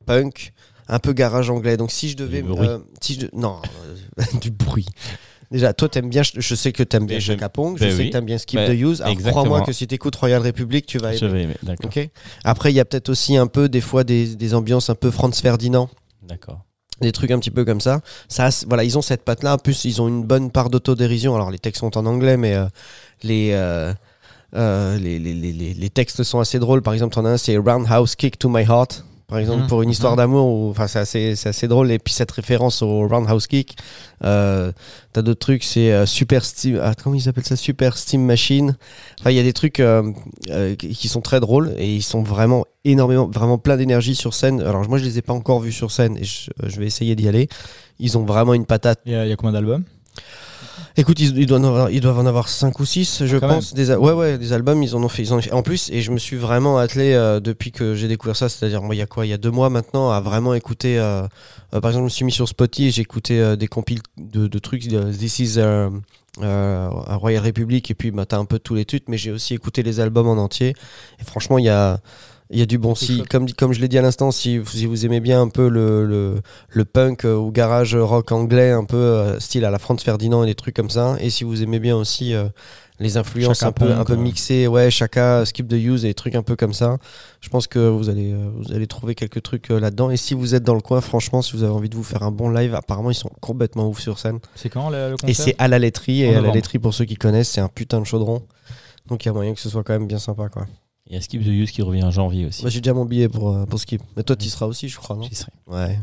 punk, 0.05 0.53
un 0.87 0.99
peu 0.99 1.13
garage 1.13 1.49
anglais. 1.49 1.77
Donc, 1.77 1.91
si 1.91 2.09
je 2.09 2.17
devais. 2.17 2.43
Euh, 2.43 2.79
si 3.01 3.15
je 3.15 3.21
de- 3.21 3.29
Non, 3.33 3.57
du 4.41 4.51
bruit. 4.51 4.87
Déjà, 5.51 5.73
toi, 5.73 5.87
t'aimes 5.87 6.09
bien. 6.09 6.23
Je 6.23 6.55
sais 6.55 6.71
que 6.71 6.81
t'aimes 6.83 7.05
bien 7.05 7.19
Chaka 7.19 7.49
Pong. 7.49 7.77
Je 7.77 7.83
Ben 7.85 7.91
sais 7.91 7.97
oui. 7.99 8.07
que 8.07 8.13
t'aimes 8.13 8.25
bien 8.25 8.37
Skip 8.39 8.59
Ben, 8.59 8.75
the 8.75 8.81
Use. 8.81 9.01
Alors, 9.03 9.15
crois-moi 9.17 9.61
que 9.61 9.71
si 9.71 9.85
t'écoutes 9.85 10.15
Royal 10.15 10.41
Republic, 10.41 10.85
tu 10.87 10.97
vas 10.97 11.09
aimer. 11.09 11.17
Je 11.19 11.25
vais 11.27 11.43
aimer, 11.43 11.55
d'accord. 11.61 11.91
Après, 12.43 12.71
il 12.71 12.75
y 12.75 12.79
a 12.79 12.85
peut-être 12.85 13.09
aussi 13.09 13.37
un 13.37 13.45
peu, 13.47 13.69
des 13.69 13.79
fois, 13.79 14.03
des, 14.03 14.35
des 14.35 14.53
ambiances 14.55 14.89
un 14.89 14.95
peu 14.95 15.11
Franz 15.11 15.39
Ferdinand 15.39 15.87
D'accord. 16.27 16.61
Des 17.01 17.11
trucs 17.11 17.31
un 17.31 17.39
petit 17.39 17.51
peu 17.51 17.65
comme 17.65 17.81
ça. 17.81 18.01
ça 18.27 18.49
voilà, 18.67 18.83
ils 18.83 18.97
ont 18.97 19.01
cette 19.01 19.23
patte-là. 19.23 19.55
En 19.55 19.57
plus, 19.57 19.85
ils 19.85 20.01
ont 20.01 20.07
une 20.07 20.23
bonne 20.23 20.51
part 20.51 20.69
d'autodérision. 20.69 21.35
Alors, 21.35 21.51
les 21.51 21.59
textes 21.59 21.81
sont 21.81 21.97
en 21.97 22.05
anglais, 22.05 22.37
mais 22.37 22.55
euh, 22.55 22.65
les, 23.23 23.51
euh, 23.53 23.93
euh, 24.55 24.97
les, 24.97 25.89
textes 25.89 26.23
sont 26.23 26.39
assez 26.39 26.59
drôles. 26.59 26.81
Par 26.81 26.93
exemple, 26.93 27.13
t'en 27.13 27.25
as 27.25 27.31
un, 27.31 27.37
c'est 27.37 27.57
Roundhouse 27.57 28.15
Kick 28.15 28.39
to 28.39 28.49
My 28.49 28.63
Heart. 28.63 29.03
Par 29.27 29.39
exemple, 29.39 29.63
Mhm, 29.63 29.67
pour 29.67 29.81
une 29.81 29.89
histoire 29.89 30.13
mhm. 30.13 30.17
d'amour, 30.17 30.47
ou- 30.47 30.69
enfin, 30.69 30.85
c'est 30.87 30.99
assez, 30.99 31.35
c'est 31.35 31.49
assez 31.49 31.67
drôle. 31.67 31.89
Et 31.91 31.97
puis, 31.97 32.13
cette 32.13 32.29
référence 32.31 32.83
au 32.83 33.07
Roundhouse 33.07 33.47
Kick, 33.47 33.75
euh, 34.23 34.71
t'as 35.13 35.23
d'autres 35.23 35.39
trucs, 35.39 35.63
c'est 35.63 35.91
euh, 35.91 36.05
Super 36.05 36.45
Steam, 36.45 36.79
ah, 36.81 36.93
comment 37.01 37.15
ils 37.15 37.27
appellent 37.27 37.43
ça? 37.45 37.55
Super 37.55 37.97
Steam 37.97 38.23
Machine. 38.23 38.77
Enfin, 39.19 39.31
il 39.31 39.35
y 39.35 39.39
a 39.39 39.43
des 39.43 39.53
trucs 39.53 39.79
euh, 39.79 40.11
euh, 40.51 40.75
qui 40.75 41.07
sont 41.07 41.21
très 41.21 41.39
drôles 41.39 41.73
et 41.77 41.91
ils 41.91 42.03
sont 42.03 42.21
vraiment 42.21 42.65
énormément, 42.83 43.27
vraiment 43.27 43.57
plein 43.57 43.77
d'énergie 43.77 44.13
sur 44.13 44.35
scène. 44.35 44.61
Alors, 44.61 44.87
moi, 44.87 44.99
je 44.99 45.03
les 45.05 45.17
ai 45.17 45.21
pas 45.23 45.33
encore 45.33 45.59
vus 45.59 45.71
sur 45.71 45.89
scène 45.91 46.17
et 46.17 46.23
je, 46.23 46.51
je 46.63 46.79
vais 46.79 46.85
essayer 46.85 47.15
d'y 47.15 47.27
aller. 47.27 47.49
Ils 47.99 48.17
ont 48.19 48.25
vraiment 48.25 48.53
une 48.53 48.65
patate. 48.67 48.99
Il 49.07 49.13
y, 49.13 49.15
a, 49.15 49.25
il 49.25 49.29
y 49.29 49.33
a 49.33 49.35
combien 49.35 49.53
d'albums? 49.53 49.83
Écoute, 50.97 51.19
ils, 51.19 51.37
ils 51.37 51.45
doivent 51.45 51.61
en 51.61 51.67
avoir, 51.67 51.89
ils 51.91 51.99
doivent 51.99 52.19
en 52.19 52.25
avoir 52.25 52.47
5 52.47 52.79
ou 52.79 52.85
6, 52.85 53.25
je 53.25 53.37
quand 53.37 53.49
pense. 53.49 53.73
Des, 53.73 53.93
ouais, 53.93 54.13
ouais, 54.13 54.37
des 54.37 54.53
albums, 54.53 54.81
ils 54.81 54.95
en 54.95 55.03
ont 55.03 55.09
fait. 55.09 55.23
Ils 55.23 55.33
en, 55.33 55.37
ont 55.37 55.41
fait. 55.41 55.51
En 55.51 55.61
plus, 55.61 55.89
et 55.91 56.01
je 56.01 56.11
me 56.11 56.17
suis 56.17 56.37
vraiment 56.37 56.77
attelé 56.77 57.13
euh, 57.13 57.39
depuis 57.39 57.71
que 57.71 57.95
j'ai 57.95 58.07
découvert 58.07 58.35
ça, 58.35 58.47
c'est-à-dire, 58.47 58.81
moi, 58.81 58.95
il 58.95 58.99
y 58.99 59.01
a 59.01 59.05
quoi 59.05 59.25
Il 59.25 59.29
y 59.29 59.33
a 59.33 59.37
deux 59.37 59.51
mois 59.51 59.69
maintenant, 59.69 60.11
à 60.11 60.21
vraiment 60.21 60.53
écouter. 60.53 60.97
euh, 60.97 61.23
euh, 61.73 61.81
par 61.81 61.91
exemple, 61.91 62.03
je 62.03 62.03
me 62.05 62.09
suis 62.09 62.25
mis 62.25 62.31
sur 62.31 62.47
Spotify 62.47 62.87
et 62.87 62.91
j'ai 62.91 63.01
écouté 63.01 63.39
euh, 63.41 63.55
des 63.57 63.67
compiles 63.67 63.99
de, 64.17 64.47
de 64.47 64.59
trucs. 64.59 64.87
de 64.87 65.11
This 65.11 65.39
is 65.39 65.53
euh, 65.57 65.89
euh, 66.41 66.89
a 67.07 67.15
Royal 67.15 67.43
Republic, 67.43 67.91
et 67.91 67.93
puis 67.93 68.11
bah, 68.11 68.25
t'as 68.25 68.37
un 68.37 68.45
peu 68.45 68.59
tous 68.59 68.75
les 68.75 68.85
trucs, 68.85 69.07
mais 69.09 69.17
j'ai 69.17 69.31
aussi 69.31 69.53
écouté 69.53 69.83
les 69.83 69.99
albums 69.99 70.27
en 70.27 70.37
entier. 70.37 70.75
Et 71.19 71.23
franchement, 71.25 71.57
il 71.57 71.65
y 71.65 71.69
a. 71.69 71.99
Il 72.51 72.59
y 72.59 72.61
a 72.61 72.65
du 72.67 72.77
bon. 72.77 72.93
Si, 72.93 73.23
comme, 73.23 73.51
comme 73.53 73.73
je 73.73 73.81
l'ai 73.81 73.87
dit 73.87 73.97
à 73.97 74.01
l'instant, 74.03 74.29
si, 74.31 74.59
vous- 74.59 74.69
si 74.69 74.85
vous 74.85 75.05
aimez 75.05 75.19
bien 75.19 75.41
un 75.41 75.49
peu 75.49 75.67
le, 75.67 76.05
le, 76.05 76.41
le 76.69 76.85
punk 76.85 77.25
euh, 77.25 77.35
ou 77.35 77.51
garage 77.51 77.95
rock 77.95 78.31
anglais, 78.31 78.69
un 78.71 78.83
peu 78.85 78.97
euh, 78.97 79.39
style 79.39 79.65
à 79.65 79.71
la 79.71 79.79
Franz 79.79 80.03
Ferdinand 80.03 80.43
et 80.43 80.47
des 80.47 80.55
trucs 80.55 80.75
comme 80.75 80.91
ça, 80.91 81.15
et 81.19 81.31
si 81.31 81.43
vous 81.43 81.63
aimez 81.63 81.79
bien 81.79 81.95
aussi 81.97 82.35
euh, 82.35 82.47
les 82.99 83.17
influences 83.17 83.57
Chaka 83.59 83.69
un 83.69 83.71
peu, 83.71 83.87
Punk, 83.87 83.97
un 83.99 84.05
peu 84.05 84.15
mixées, 84.15 84.67
ouais, 84.67 84.91
Chaka, 84.91 85.43
Skip 85.45 85.67
the 85.67 85.73
Use 85.73 86.05
et 86.05 86.09
des 86.09 86.13
trucs 86.13 86.35
un 86.35 86.43
peu 86.43 86.55
comme 86.55 86.71
ça, 86.73 86.97
je 87.41 87.49
pense 87.49 87.65
que 87.65 87.79
vous 87.89 88.09
allez, 88.09 88.35
vous 88.57 88.71
allez 88.71 88.85
trouver 88.85 89.15
quelques 89.15 89.41
trucs 89.41 89.71
euh, 89.71 89.79
là-dedans. 89.79 90.11
Et 90.11 90.17
si 90.17 90.35
vous 90.35 90.53
êtes 90.53 90.63
dans 90.63 90.75
le 90.75 90.81
coin, 90.81 91.01
franchement, 91.01 91.41
si 91.41 91.53
vous 91.57 91.63
avez 91.63 91.73
envie 91.73 91.89
de 91.89 91.95
vous 91.95 92.03
faire 92.03 92.21
un 92.21 92.31
bon 92.31 92.49
live, 92.51 92.75
apparemment 92.75 93.09
ils 93.09 93.15
sont 93.15 93.31
complètement 93.41 93.89
ouf 93.89 93.99
sur 93.99 94.19
scène. 94.19 94.37
C'est 94.55 94.69
quand 94.69 94.91
le, 94.91 95.09
le 95.09 95.17
concert 95.17 95.29
Et 95.29 95.33
c'est 95.33 95.55
à 95.57 95.67
la 95.67 95.79
laiterie, 95.79 96.21
et 96.21 96.35
à 96.35 96.41
la 96.41 96.51
laiterie, 96.51 96.77
pour 96.77 96.93
ceux 96.93 97.05
qui 97.05 97.15
connaissent, 97.15 97.49
c'est 97.49 97.59
un 97.61 97.69
putain 97.69 97.99
de 97.99 98.05
chaudron. 98.05 98.43
Donc 99.07 99.25
il 99.25 99.29
y 99.29 99.31
a 99.31 99.33
moyen 99.33 99.55
que 99.55 99.59
ce 99.59 99.67
soit 99.69 99.83
quand 99.83 99.93
même 99.93 100.07
bien 100.07 100.19
sympa, 100.19 100.47
quoi. 100.49 100.67
Il 101.07 101.13
y 101.13 101.17
a 101.17 101.21
Skip 101.21 101.43
the 101.43 101.47
Use 101.47 101.71
qui 101.71 101.81
revient 101.81 102.03
en 102.03 102.11
janvier 102.11 102.45
aussi. 102.45 102.61
Moi 102.63 102.69
j'ai 102.69 102.81
déjà 102.81 102.93
mon 102.93 103.05
billet 103.05 103.29
pour, 103.29 103.55
euh, 103.55 103.65
pour 103.65 103.79
Skip. 103.79 104.01
Mais 104.15 104.23
toi, 104.23 104.35
tu 104.35 104.45
y 104.45 104.49
seras 104.49 104.65
aussi, 104.65 104.89
je 104.89 104.97
crois, 104.97 105.15
non 105.15 105.23
J'y 105.23 105.35
serai. 105.35 105.51
Ouais. 105.67 105.99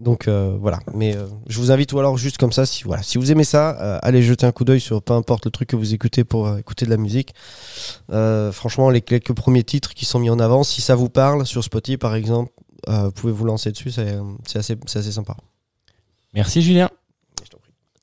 Donc 0.00 0.26
euh, 0.26 0.56
voilà, 0.60 0.80
mais 0.92 1.14
euh, 1.16 1.28
je 1.46 1.56
vous 1.60 1.70
invite 1.70 1.92
ou 1.92 2.00
alors 2.00 2.16
juste 2.16 2.36
comme 2.36 2.50
ça, 2.50 2.66
si 2.66 2.82
voilà, 2.82 3.04
si 3.04 3.16
vous 3.16 3.30
aimez 3.30 3.44
ça, 3.44 3.80
euh, 3.80 3.98
allez 4.02 4.22
jeter 4.24 4.44
un 4.44 4.50
coup 4.50 4.64
d'œil 4.64 4.80
sur 4.80 5.00
peu 5.00 5.12
importe 5.12 5.44
le 5.44 5.52
truc 5.52 5.68
que 5.68 5.76
vous 5.76 5.94
écoutez 5.94 6.24
pour 6.24 6.48
euh, 6.48 6.56
écouter 6.58 6.84
de 6.84 6.90
la 6.90 6.96
musique. 6.96 7.32
Euh, 8.10 8.50
franchement, 8.50 8.90
les 8.90 9.02
quelques 9.02 9.32
premiers 9.32 9.62
titres 9.62 9.94
qui 9.94 10.04
sont 10.04 10.18
mis 10.18 10.30
en 10.30 10.40
avant, 10.40 10.64
si 10.64 10.80
ça 10.80 10.96
vous 10.96 11.08
parle 11.08 11.46
sur 11.46 11.62
Spotify 11.62 11.96
par 11.96 12.16
exemple, 12.16 12.50
euh, 12.88 13.04
vous 13.04 13.12
pouvez 13.12 13.32
vous 13.32 13.44
lancer 13.44 13.70
dessus, 13.70 13.92
c'est 13.92 14.18
c'est 14.46 14.58
assez, 14.58 14.76
c'est 14.86 14.98
assez 14.98 15.12
sympa. 15.12 15.36
Merci 16.32 16.60
Julien. 16.60 16.90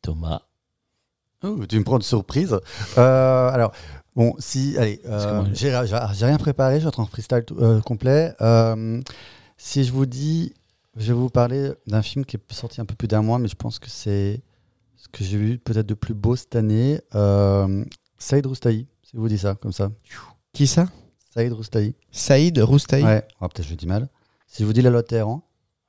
Thomas. 0.02 0.44
Oh, 1.44 1.66
tu 1.68 1.78
me 1.78 1.84
prends 1.84 2.00
de 2.00 2.04
surprise. 2.04 2.58
Euh, 2.98 3.50
alors, 3.50 3.74
bon, 4.16 4.36
si, 4.40 4.78
allez, 4.78 5.02
euh, 5.06 5.44
j'ai 5.54 6.26
rien 6.26 6.38
préparé, 6.38 6.80
je 6.80 6.86
vais 6.86 6.90
être 6.90 7.00
en 7.00 7.06
freestyle 7.06 7.44
euh, 7.60 7.82
complet. 7.82 8.34
Euh, 8.42 9.02
si 9.58 9.84
je 9.84 9.92
vous 9.92 10.06
dis, 10.06 10.54
je 10.96 11.08
vais 11.08 11.20
vous 11.20 11.30
parler 11.30 11.72
d'un 11.88 12.02
film 12.02 12.26
qui 12.26 12.38
est 12.38 12.54
sorti 12.54 12.82
un 12.82 12.86
peu 12.86 12.96
plus 12.96 13.08
d'un 13.08 13.22
mois, 13.22 13.40
mais 13.40 13.48
je 13.48 13.56
pense 13.56 13.80
que 13.80 13.90
c'est 13.90 14.42
ce 14.98 15.08
que 15.10 15.24
j'ai 15.24 15.38
vu 15.38 15.58
peut-être 15.58 15.88
de 15.88 15.94
plus 15.94 16.14
beau 16.14 16.36
cette 16.36 16.56
année. 16.56 17.00
Euh, 17.16 17.84
Saïd 18.18 18.46
Roustahi, 18.46 18.88
si 19.04 19.12
je 19.14 19.20
vous 19.20 19.28
dis 19.28 19.38
ça, 19.38 19.56
comme 19.56 19.72
ça. 19.72 19.92
Qui 20.54 20.68
ça? 20.68 20.88
Saïd 21.34 21.54
Roustahi. 21.54 21.96
Saïd 22.12 22.60
Roustahi. 22.60 23.04
Ouais, 23.04 23.26
oh, 23.40 23.48
peut-être 23.48 23.68
je 23.68 23.76
dis 23.76 23.88
mal. 23.88 24.10
Si 24.48 24.64
je 24.64 24.68
vous 24.68 24.74
dis 24.74 24.82
La 24.82 24.90
Loi 24.90 25.02
de 25.02 25.08
Téhéran, 25.08 25.42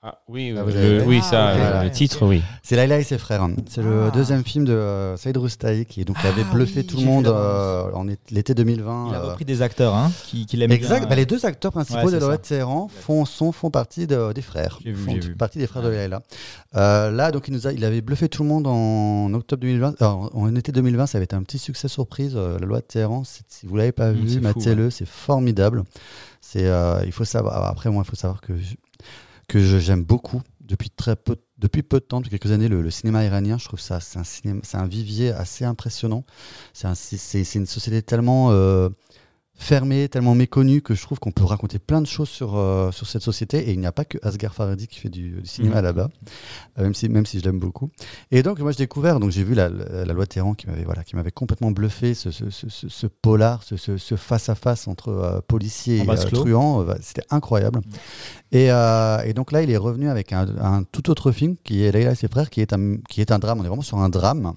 Ah 0.04 0.18
oui, 0.26 0.52
Ah, 0.58 0.64
oui 1.06 1.22
ça, 1.22 1.46
Ah, 1.46 1.52
euh, 1.52 1.78
ok. 1.78 1.84
le 1.84 1.90
titre, 1.92 2.26
oui. 2.26 2.42
c'est 2.64 2.74
Laila 2.74 2.98
et 2.98 3.04
ses 3.04 3.18
frères. 3.18 3.46
C'est 3.68 3.82
le 3.82 4.06
Ah. 4.08 4.10
deuxième 4.10 4.42
film 4.42 4.64
de 4.64 4.72
euh, 4.72 5.16
Saïd 5.16 5.36
Roustahi 5.36 5.86
qui 5.86 6.04
donc, 6.04 6.16
avait 6.24 6.42
bluffé 6.42 6.80
oui, 6.80 6.86
tout 6.86 6.96
le 6.96 7.04
monde 7.04 7.28
euh, 7.28 7.88
en 7.92 8.04
l'été 8.32 8.52
2020. 8.52 9.10
Il 9.10 9.14
a 9.14 9.18
euh, 9.18 9.28
repris 9.30 9.44
des 9.44 9.62
acteurs 9.62 9.94
hein, 9.94 10.10
qui, 10.24 10.44
qui 10.46 10.56
l'aiment 10.56 10.72
Exact. 10.72 11.00
bien. 11.02 11.08
Bah, 11.08 11.14
les 11.14 11.24
deux 11.24 11.46
acteurs 11.46 11.70
principaux 11.70 11.98
Ouais, 12.00 12.04
de 12.06 12.10
c'est 12.10 12.18
La 12.18 12.26
Loi 12.26 12.32
ça. 12.34 12.38
de 12.38 12.42
Téhéran 12.42 12.88
font, 12.88 13.24
sont, 13.24 13.52
font 13.52 13.70
partie 13.70 14.08
de- 14.08 14.32
des 14.32 14.42
frères. 14.42 14.80
J'ai 14.84 14.90
vu, 14.90 15.04
font 15.04 15.12
j'ai 15.12 15.20
vu. 15.20 15.36
partie 15.36 15.58
des 15.60 15.68
frères 15.68 15.84
de 15.84 15.90
Laila. 15.90 16.22
Euh, 16.74 17.12
là, 17.12 17.30
donc, 17.30 17.46
il, 17.46 17.54
nous 17.54 17.68
a, 17.68 17.72
il 17.72 17.84
avait 17.84 18.00
bluffé 18.00 18.28
tout 18.28 18.42
le 18.42 18.48
monde 18.48 18.66
en 18.66 19.32
octobre 19.34 19.60
2020. 19.60 19.94
Alors, 20.02 20.30
en 20.34 20.52
été 20.56 20.72
2020, 20.72 21.06
ça 21.06 21.18
avait 21.18 21.26
été 21.26 21.36
un 21.36 21.44
petit 21.44 21.58
succès 21.58 21.86
surprise. 21.86 22.32
euh, 22.34 22.58
La 22.58 22.66
Loi 22.66 22.78
de 22.78 22.84
Téhéran, 22.86 23.22
si 23.22 23.44
vous 23.68 23.76
l'avez 23.76 23.92
pas 23.92 24.10
Mm, 24.10 24.14
vu, 24.16 24.28
c'est 24.30 24.34
fou, 24.38 24.42
matez-le, 24.42 24.90
c'est 24.90 25.06
formidable. 25.08 25.84
C'est, 26.40 26.66
euh, 26.66 27.04
il 27.06 27.12
faut 27.12 27.24
savoir. 27.24 27.66
Après, 27.66 27.88
moi, 27.88 28.02
il 28.04 28.10
faut 28.10 28.16
savoir 28.16 28.40
que 28.40 28.56
je- 28.56 28.74
que 29.52 29.78
j'aime 29.78 30.02
beaucoup 30.02 30.40
depuis 30.62 30.88
très 30.88 31.14
peu, 31.14 31.36
depuis 31.58 31.82
peu 31.82 32.00
de 32.00 32.04
temps, 32.04 32.20
depuis 32.20 32.30
quelques 32.30 32.52
années, 32.52 32.68
le, 32.68 32.90
cinéma 32.90 33.22
iranien. 33.22 33.58
Je 33.58 33.66
trouve 33.66 33.80
ça, 33.80 34.00
c'est 34.00 34.18
un 34.18 34.24
un 34.78 34.86
vivier 34.86 35.30
assez 35.30 35.66
impressionnant. 35.66 36.24
C'est 36.72 36.86
un- 36.86 36.94
une 37.58 37.66
société 37.66 38.00
tellement 38.00 38.50
euh, 38.50 38.88
fermée, 39.54 40.08
tellement 40.08 40.34
méconnue 40.34 40.80
que 40.82 40.94
je 40.94 41.02
trouve 41.02 41.18
qu'on 41.20 41.30
peut 41.30 41.44
raconter 41.44 41.78
plein 41.78 42.00
de 42.00 42.06
choses 42.06 42.28
sur, 42.28 42.56
euh, 42.56 42.90
sur 42.90 43.06
cette 43.06 43.22
société. 43.22 43.68
Et 43.68 43.72
il 43.72 43.78
n'y 43.78 43.86
a 43.86 43.92
pas 43.92 44.04
que 44.04 44.18
Asghar 44.22 44.52
Farhadi 44.54 44.88
qui 44.88 44.98
fait 44.98 45.08
du, 45.08 45.40
du 45.40 45.46
cinéma 45.46 45.76
Mhm. 45.76 45.82
là-bas, 45.84 46.08
euh, 46.78 46.82
même, 46.82 46.94
si, 46.94 47.08
même 47.08 47.26
si 47.26 47.38
je 47.38 47.44
l'aime 47.44 47.60
beaucoup. 47.60 47.90
Et 48.32 48.42
donc, 48.42 48.58
moi, 48.60 48.72
j'ai 48.72 48.78
découvert, 48.78 49.20
donc 49.20 49.30
j'ai 49.30 49.44
vu 49.44 49.54
la, 49.54 49.68
la, 49.68 50.04
la 50.04 50.12
loi 50.12 50.26
Téhéran 50.26 50.54
qui 50.54 50.66
m'avait 50.66 50.82
voilà, 50.84 51.04
qui 51.04 51.14
m'avait 51.16 51.30
complètement 51.30 51.70
bluffé, 51.70 52.14
ce, 52.14 52.30
ce, 52.30 52.50
ce, 52.50 52.68
ce- 52.88 53.06
polar, 53.06 53.62
ce, 53.62 53.76
ce, 53.76 53.98
ce 53.98 54.16
face-à-face 54.16 54.88
entre 54.88 55.08
euh, 55.10 55.40
policiers 55.46 55.98
et 55.98 56.06
euh, 56.24 56.30
truands. 56.42 56.82
bah, 56.82 56.96
C'était 57.00 57.24
incroyable. 57.30 57.80
Et, 58.50 58.72
euh, 58.72 59.18
et 59.24 59.34
donc 59.34 59.52
là, 59.52 59.62
il 59.62 59.70
est 59.70 59.76
revenu 59.76 60.08
avec 60.08 60.32
un, 60.32 60.46
un 60.60 60.82
tout 60.82 61.08
autre 61.08 61.30
film 61.30 61.54
qui 61.62 61.84
est 61.84 61.92
Leila 61.92 62.12
et 62.12 62.14
ses 62.16 62.28
frères, 62.28 62.50
qui 62.50 62.60
est 62.60 62.72
un, 62.72 62.96
qui 63.08 63.20
est 63.20 63.30
un 63.30 63.38
drame. 63.38 63.60
On 63.60 63.64
est 63.64 63.68
vraiment 63.68 63.82
sur 63.82 63.98
un 63.98 64.08
drame. 64.08 64.54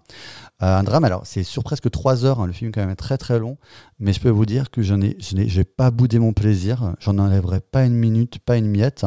Euh, 0.63 0.77
un 0.77 0.83
drame, 0.83 1.03
alors 1.03 1.23
c'est 1.25 1.43
sur 1.43 1.63
presque 1.63 1.91
trois 1.91 2.23
heures, 2.23 2.39
hein, 2.39 2.47
le 2.47 2.53
film 2.53 2.69
est 2.69 2.71
quand 2.71 2.85
même 2.85 2.95
très 2.95 3.17
très 3.17 3.39
long, 3.39 3.57
mais 3.99 4.13
je 4.13 4.21
peux 4.21 4.29
vous 4.29 4.45
dire 4.45 4.71
que 4.71 4.81
je 4.81 4.93
n'ai 4.93 5.63
pas 5.65 5.91
boudé 5.91 6.17
mon 6.17 6.31
plaisir, 6.31 6.93
j'en 6.99 7.17
enlèverai 7.17 7.59
pas 7.59 7.83
une 7.83 7.95
minute, 7.95 8.39
pas 8.39 8.55
une 8.55 8.67
miette. 8.67 9.05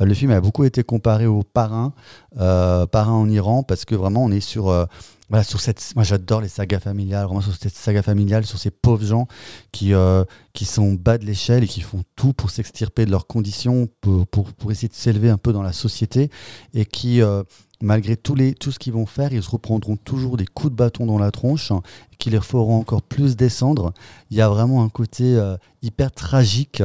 Euh, 0.00 0.06
le 0.06 0.14
film 0.14 0.30
a 0.30 0.40
beaucoup 0.40 0.64
été 0.64 0.82
comparé 0.84 1.26
au 1.26 1.42
Parrain, 1.42 1.92
euh, 2.38 2.86
Parrain 2.86 3.12
en 3.12 3.28
Iran, 3.28 3.62
parce 3.62 3.84
que 3.84 3.94
vraiment 3.94 4.24
on 4.24 4.30
est 4.30 4.40
sur, 4.40 4.88
voilà, 5.28 5.44
sur 5.44 5.60
cette... 5.60 5.92
Moi 5.94 6.04
j'adore 6.04 6.40
les 6.40 6.48
sagas 6.48 6.80
familiales, 6.80 7.24
vraiment 7.24 7.40
sur 7.40 7.54
cette 7.54 7.74
saga 7.74 8.02
familiale, 8.02 8.46
sur 8.46 8.58
ces 8.58 8.70
pauvres 8.70 9.04
gens 9.04 9.26
qui, 9.72 9.92
euh, 9.92 10.24
qui 10.52 10.64
sont 10.64 10.92
bas 10.92 11.18
de 11.18 11.24
l'échelle 11.24 11.64
et 11.64 11.66
qui 11.66 11.80
font 11.80 12.02
tout 12.14 12.32
pour 12.32 12.50
s'extirper 12.50 13.06
de 13.06 13.10
leurs 13.10 13.26
conditions, 13.26 13.88
pour, 14.00 14.26
pour, 14.26 14.52
pour 14.52 14.70
essayer 14.70 14.88
de 14.88 14.94
s'élever 14.94 15.30
un 15.30 15.38
peu 15.38 15.52
dans 15.52 15.62
la 15.62 15.72
société, 15.72 16.30
et 16.74 16.84
qui... 16.84 17.22
euh, 17.22 17.42
malgré 17.82 18.16
les, 18.36 18.54
tout 18.54 18.72
ce 18.72 18.78
qu'ils 18.78 18.94
vont 18.94 19.04
faire, 19.04 19.34
ils 19.34 19.42
se 19.42 19.50
reprendront 19.50 19.96
toujours 19.96 20.38
des 20.38 20.46
coups 20.46 20.70
de 20.70 20.76
bâton 20.76 21.04
dans 21.04 21.18
la 21.18 21.30
tronche 21.30 21.72
qui 22.18 22.30
les 22.30 22.40
feront 22.40 22.78
encore 22.78 23.02
plus 23.02 23.36
descendre. 23.36 23.92
Il 24.30 24.36
y 24.38 24.40
a 24.40 24.48
vraiment 24.48 24.82
un 24.82 24.88
côté 24.88 25.36
euh, 25.36 25.58
hyper 25.82 26.10
tragique 26.10 26.82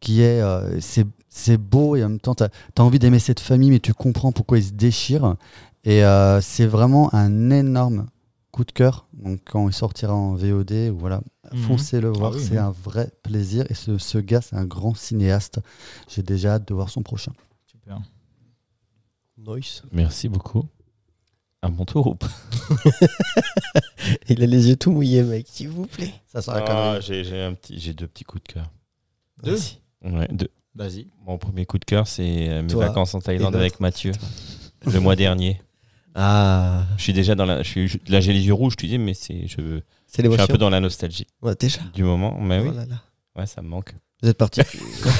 qui 0.00 0.20
est. 0.20 0.42
c'est, 0.80 1.06
c'est 1.28 1.56
beau 1.56 1.96
et 1.96 2.04
en 2.04 2.10
même 2.10 2.20
temps, 2.20 2.34
tu 2.34 2.44
as, 2.44 2.82
envie 2.82 2.98
d'aimer 2.98 3.18
cette 3.18 3.40
famille, 3.40 3.70
mais 3.70 3.80
tu 3.80 3.94
comprends 3.94 4.32
pourquoi 4.32 4.58
ils 4.58 4.64
se 4.64 4.72
déchirent. 4.72 5.36
Et 5.84 6.04
euh, 6.04 6.40
c'est 6.40 6.66
vraiment 6.66 7.12
un 7.14 7.50
énorme 7.50 8.06
coup 8.52 8.64
de 8.64 8.72
cœur. 8.72 9.06
Donc, 9.14 9.40
quand 9.44 9.68
il 9.68 9.74
sortira 9.74 10.14
en 10.14 10.34
VOD, 10.34 10.90
ou 10.92 10.98
voilà, 10.98 11.20
Mhm. 11.52 11.62
foncez 11.62 12.00
le 12.00 12.08
voir. 12.08 12.32
Ah 12.34 12.36
oui, 12.36 12.42
c'est 12.44 12.52
oui. 12.52 12.58
un 12.58 12.70
vrai 12.70 13.10
plaisir. 13.22 13.64
Et 13.70 13.74
ce, 13.74 13.98
ce 13.98 14.18
gars, 14.18 14.40
c'est 14.40 14.56
un 14.56 14.64
grand 14.64 14.94
cinéaste. 14.94 15.58
J'ai 16.08 16.22
déjà 16.22 16.54
hâte 16.54 16.68
de 16.68 16.74
voir 16.74 16.88
son 16.90 17.02
prochain. 17.02 17.32
Super. 17.66 18.00
Nice. 19.38 19.82
Merci 19.92 20.28
beaucoup. 20.28 20.64
À 21.62 21.68
mon 21.68 21.84
tour 21.84 22.06
ou 22.08 22.14
pas? 22.14 22.28
Il 24.28 24.42
a 24.42 24.46
les 24.46 24.68
yeux 24.68 24.76
tout 24.76 24.90
mouillés, 24.90 25.22
mec, 25.22 25.46
s'il 25.48 25.68
vous 25.68 25.86
plaît. 25.86 26.12
Ça 26.26 26.42
sera 26.42 26.58
Ah. 26.66 27.00
J'ai 27.00 27.24
j'ai 27.24 27.40
un 27.40 27.54
petit, 27.54 27.78
j'ai 27.78 27.94
deux 27.94 28.06
petits 28.06 28.24
coups 28.24 28.42
de 28.44 28.52
cœur. 28.54 28.70
Deux? 29.42 29.58
Ouais, 30.04 30.28
deux. 30.32 30.50
Vas-y. 30.74 31.06
Mon 31.26 31.38
premier 31.38 31.66
coup 31.66 31.78
de 31.78 31.84
cœur, 31.84 32.06
c'est 32.08 32.48
euh, 32.48 32.62
mes 32.62 32.68
Toi 32.68 32.86
vacances 32.86 33.14
en 33.14 33.20
Thaïlande 33.20 33.54
avec 33.56 33.78
Mathieu. 33.80 34.12
Le 34.86 34.98
mois 35.00 35.14
dernier. 35.16 35.60
Ah, 36.14 36.82
Je 36.96 37.02
suis 37.02 37.12
déjà 37.12 37.34
dans 37.34 37.46
la. 37.46 37.62
Je 37.62 37.68
suis, 37.68 38.00
là, 38.08 38.20
j'ai 38.20 38.32
les 38.32 38.46
yeux 38.46 38.54
rouges, 38.54 38.76
tu 38.76 38.86
dis, 38.86 38.98
mais 38.98 39.14
c'est, 39.14 39.46
je, 39.46 39.56
je 39.60 39.80
c'est 40.06 40.22
suis 40.30 40.40
un 40.40 40.46
peu 40.46 40.58
dans 40.58 40.70
la 40.70 40.80
nostalgie 40.80 41.26
Ouais, 41.40 41.54
déjà. 41.58 41.80
du 41.94 42.04
moment. 42.04 42.36
Mais 42.40 42.60
oui, 42.60 42.68
Oh 42.72 42.76
là 42.76 42.84
là. 42.86 42.96
ouais, 43.36 43.46
ça 43.46 43.62
me 43.62 43.68
manque. 43.68 43.94
Vous 44.22 44.28
êtes 44.28 44.38
parti. 44.38 44.60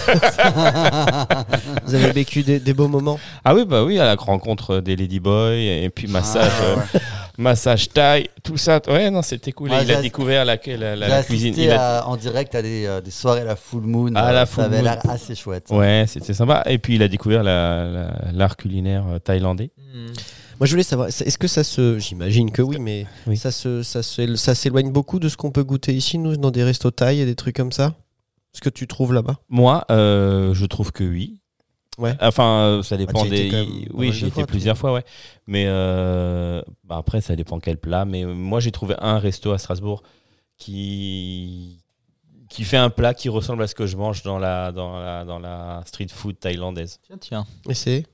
Vous 1.84 1.94
avez 1.94 2.12
vécu 2.12 2.42
des, 2.42 2.60
des 2.60 2.74
beaux 2.74 2.88
moments. 2.88 3.18
Ah 3.44 3.54
oui, 3.54 3.64
bah 3.64 3.84
oui, 3.84 3.98
à 3.98 4.04
la 4.04 4.14
rencontre 4.14 4.80
des 4.80 4.96
Ladyboys, 4.96 5.82
et 5.84 5.90
puis 5.90 6.06
massage, 6.08 6.50
Ah, 6.60 6.64
euh, 6.64 6.76
ouais. 6.76 7.00
massage 7.38 7.88
taille, 7.88 8.28
tout 8.44 8.56
ça. 8.56 8.80
Ouais, 8.86 9.10
non, 9.10 9.22
c'était 9.22 9.52
cool. 9.52 9.70
Ouais, 9.70 9.82
il 9.82 9.90
a 9.92 10.00
découvert 10.02 10.44
la, 10.44 10.56
la, 10.66 10.96
la, 10.96 11.22
cuisine. 11.24 11.54
Il 11.56 11.70
a- 11.70 12.00
à- 12.00 12.06
en 12.06 12.16
direct 12.16 12.54
à 12.54 12.62
des, 12.62 12.86
euh, 12.86 13.00
des 13.00 13.10
soirées 13.10 13.40
à 13.40 13.44
la 13.44 13.56
Full 13.56 13.82
Moon. 13.82 14.14
À 14.14 14.28
euh, 14.28 14.32
la 14.32 14.46
ça 14.46 14.46
Full 14.46 14.64
avait 14.64 14.76
Moon. 14.76 14.82
l'air 14.84 14.98
assez 15.10 15.34
chouette. 15.34 15.66
Ouais, 15.70 16.04
c'était 16.06 16.34
sympa. 16.34 16.62
Et 16.66 16.78
puis 16.78 16.94
il 16.94 17.02
a 17.02 17.08
découvert 17.08 17.42
la- 17.42 17.86
la- 17.88 18.32
l'art 18.32 18.56
culinaire 18.56 19.04
euh, 19.08 19.18
thaïlandais. 19.18 19.70
Moi, 20.62 20.66
je 20.68 20.74
voulais 20.74 20.84
savoir, 20.84 21.08
est-ce 21.08 21.38
que 21.38 21.48
ça 21.48 21.64
se. 21.64 21.98
J'imagine 21.98 22.52
que 22.52 22.62
oui, 22.62 22.76
mais 22.78 23.04
Oui. 23.26 23.36
ça 23.36 23.50
se, 23.50 23.82
ça 23.82 24.00
se- 24.04 24.36
ça 24.36 24.54
s'éloigne 24.54 24.92
beaucoup 24.92 25.18
de 25.18 25.28
ce 25.28 25.36
qu'on 25.36 25.50
peut 25.50 25.64
goûter 25.64 25.92
ici, 25.92 26.18
nous, 26.18 26.36
dans 26.36 26.52
des 26.52 26.62
restos 26.62 26.92
thaï 26.92 27.18
et 27.18 27.24
des 27.26 27.34
trucs 27.34 27.56
comme 27.56 27.72
ça? 27.72 27.96
Ce 28.52 28.60
que 28.60 28.68
tu 28.68 28.86
trouves 28.86 29.12
là-bas? 29.12 29.40
Moi, 29.48 29.84
euh, 29.90 30.54
je 30.54 30.64
trouve 30.66 30.92
que 30.92 31.02
oui. 31.02 31.40
Ouais. 31.98 32.14
Enfin, 32.20 32.60
euh, 32.60 32.82
ça 32.84 32.96
dépend 32.96 33.24
Ah, 33.24 33.28
des. 33.28 33.88
Oui, 33.92 34.10
été 34.10 34.30
fois, 34.30 34.46
plusieurs 34.46 34.78
fois, 34.78 34.92
ouais. 34.92 35.02
Mais 35.48 35.64
euh, 35.66 36.62
bah, 36.84 36.96
après, 36.96 37.20
ça 37.22 37.34
dépend 37.34 37.58
quel 37.58 37.76
plat. 37.76 38.04
Mais 38.04 38.24
moi, 38.24 38.60
j'ai 38.60 38.70
trouvé 38.70 38.94
un 39.00 39.18
resto 39.18 39.50
à 39.50 39.58
Strasbourg 39.58 40.04
qui 40.58 41.80
qui 42.48 42.62
fait 42.62 42.76
un 42.76 42.90
plat 42.90 43.14
qui 43.14 43.28
ressemble 43.28 43.64
à 43.64 43.66
ce 43.66 43.74
que 43.74 43.86
je 43.86 43.96
mange 43.96 44.22
dans 44.22 44.38
la 44.38 44.70
dans 44.70 45.00
la 45.00 45.24
dans 45.24 45.40
la 45.40 45.82
street 45.86 46.06
food 46.12 46.38
thaïlandaise. 46.38 47.00
Tiens, 47.04 47.18
tiens. 47.18 47.46
Et 47.68 47.74
c'est? 47.74 48.04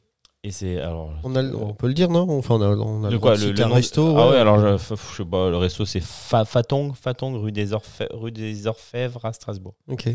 Et 0.48 0.50
c'est 0.50 0.80
alors. 0.80 1.10
On, 1.24 1.36
a, 1.36 1.42
on 1.44 1.74
peut 1.74 1.88
le 1.88 1.92
dire, 1.92 2.08
non? 2.08 2.26
Enfin, 2.38 2.54
on 2.54 2.62
a, 2.62 2.68
on 2.68 3.04
a 3.04 3.10
le 3.10 3.18
quoi 3.18 3.34
le, 3.36 3.52
le 3.52 3.62
un 3.62 3.68
nom 3.68 3.74
resto. 3.74 4.16
Ah 4.16 4.24
ouais. 4.28 4.32
ouais, 4.32 4.38
alors 4.38 4.58
je, 4.58 4.78
je 4.78 4.94
sais 5.18 5.24
pas, 5.26 5.50
le 5.50 5.58
resto 5.58 5.84
c'est 5.84 6.00
Fa- 6.00 6.46
Fatong, 6.46 6.94
Fatong 6.94 7.36
rue 7.36 7.52
des, 7.52 7.72
Orfè- 7.74 8.08
rue 8.12 8.32
des 8.32 8.66
Orfèvres 8.66 9.22
à 9.26 9.34
Strasbourg. 9.34 9.74
Ok. 9.90 10.08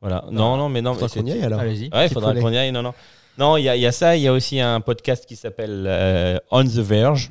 Voilà. 0.00 0.24
Non, 0.32 0.56
non, 0.56 0.68
mais 0.68 0.82
non. 0.82 0.94
Faudra 0.94 1.08
qu'on 1.08 1.24
y 1.24 1.30
aille 1.30 1.42
alors. 1.44 1.60
Allez-y. 1.60 1.88
Ouais, 1.94 2.08
faudra 2.08 2.34
qu'on 2.34 2.50
y 2.50 2.56
aille. 2.58 2.72
Non, 2.72 2.82
non. 2.82 2.94
Non, 3.38 3.56
il 3.56 3.60
y, 3.62 3.64
y 3.78 3.86
a 3.86 3.92
ça. 3.92 4.16
Il 4.16 4.22
y 4.22 4.26
a 4.26 4.32
aussi 4.32 4.58
un 4.58 4.80
podcast 4.80 5.24
qui 5.24 5.36
s'appelle 5.36 5.84
euh, 5.86 6.38
On 6.50 6.64
the 6.64 6.78
Verge. 6.78 7.30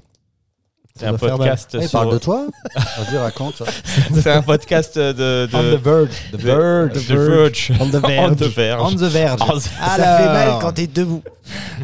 C'est 0.99 1.05
un 1.05 1.13
podcast. 1.13 1.69
Ah, 1.73 1.77
il 1.81 1.87
sur- 1.89 1.99
parle 1.99 2.13
de 2.13 2.17
toi 2.17 2.45
Vas-y, 2.75 3.17
raconte. 3.17 3.61
C'est 4.13 4.31
un 4.31 4.41
podcast 4.41 4.97
de. 4.97 5.11
de 5.45 5.49
On 5.55 5.61
the 5.77 5.81
verge. 5.81 6.09
The 6.31 6.35
verge. 6.35 6.93
The 6.93 7.11
Verge. 7.11 7.71
On 7.79 7.89
the 7.89 7.95
On 8.03 8.07
verge. 8.07 8.35
the 8.37 8.43
Verge. 8.43 8.81
On 8.81 8.95
the 8.95 9.01
verge. 9.03 9.41
On 9.41 9.57
the- 9.57 9.59
Ça 9.61 10.17
fait 10.17 10.25
mal 10.25 10.57
quand 10.61 10.71
t'es 10.73 10.87
debout. 10.87 11.23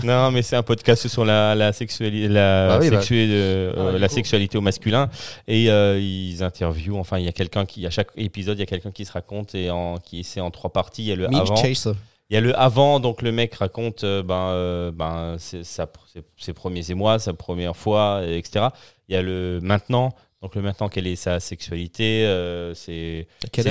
Non, 0.03 0.31
mais 0.31 0.41
c'est 0.41 0.56
un 0.56 0.64
podcast 0.64 1.07
sur 1.07 1.23
la, 1.26 1.56
la, 1.56 1.72
sexuali- 1.72 2.27
la, 2.27 2.68
Bah 2.68 2.77
oui, 2.81 2.90
bah. 2.90 2.99
euh, 3.11 3.73
Ah, 3.76 3.80
euh, 3.80 3.99
la 3.99 4.10
sexualité 4.10 4.57
au 4.57 4.61
masculin. 4.61 5.10
Et 5.48 5.69
euh, 5.69 5.99
ils 5.99 6.44
interviewent. 6.44 6.98
Enfin, 6.99 7.19
il 7.19 7.26
y 7.26 7.30
a 7.30 7.31
quelqu'un 7.31 7.65
qui, 7.65 7.85
à 7.85 7.90
chaque 7.90 8.10
épisode, 8.18 8.57
il 8.57 8.61
y 8.61 8.64
a 8.64 8.68
quelqu'un 8.68 8.91
qui 8.91 9.06
se 9.06 9.11
raconte. 9.11 9.56
Et 9.56 9.69
en, 9.69 9.98
qui, 9.98 10.23
c'est 10.23 10.41
en 10.41 10.52
trois 10.52 10.72
parties. 10.72 11.03
Il 11.03 11.07
y 11.10 11.11
a 11.14 11.15
le 11.15 11.27
avant. 11.27 11.56
Chaser. 11.56 11.91
Il 12.30 12.34
y 12.35 12.38
a 12.38 12.41
le 12.41 12.57
avant, 12.57 12.99
donc 12.99 13.22
le 13.22 13.31
mec 13.31 13.53
raconte 13.56 14.03
euh, 14.06 14.23
ben, 14.23 14.48
euh, 14.48 14.91
ben, 14.91 15.35
sa- 15.38 15.64
ses, 15.64 16.22
ses 16.38 16.53
premiers 16.53 16.90
émois, 16.90 17.19
sa 17.19 17.34
première 17.34 17.76
fois, 17.76 18.22
etc. 18.26 18.68
Il 19.14 19.15
y 19.15 19.19
a 19.19 19.22
le 19.22 19.60
maintenant, 19.61 20.15
donc 20.41 20.56
le 20.56 20.64
maintenant, 20.64 20.90
quelle 20.90 21.06
est 21.06 21.15
sa 21.15 21.40
sexualité, 21.40 22.26
euh, 22.26 22.73
ses, 22.73 23.27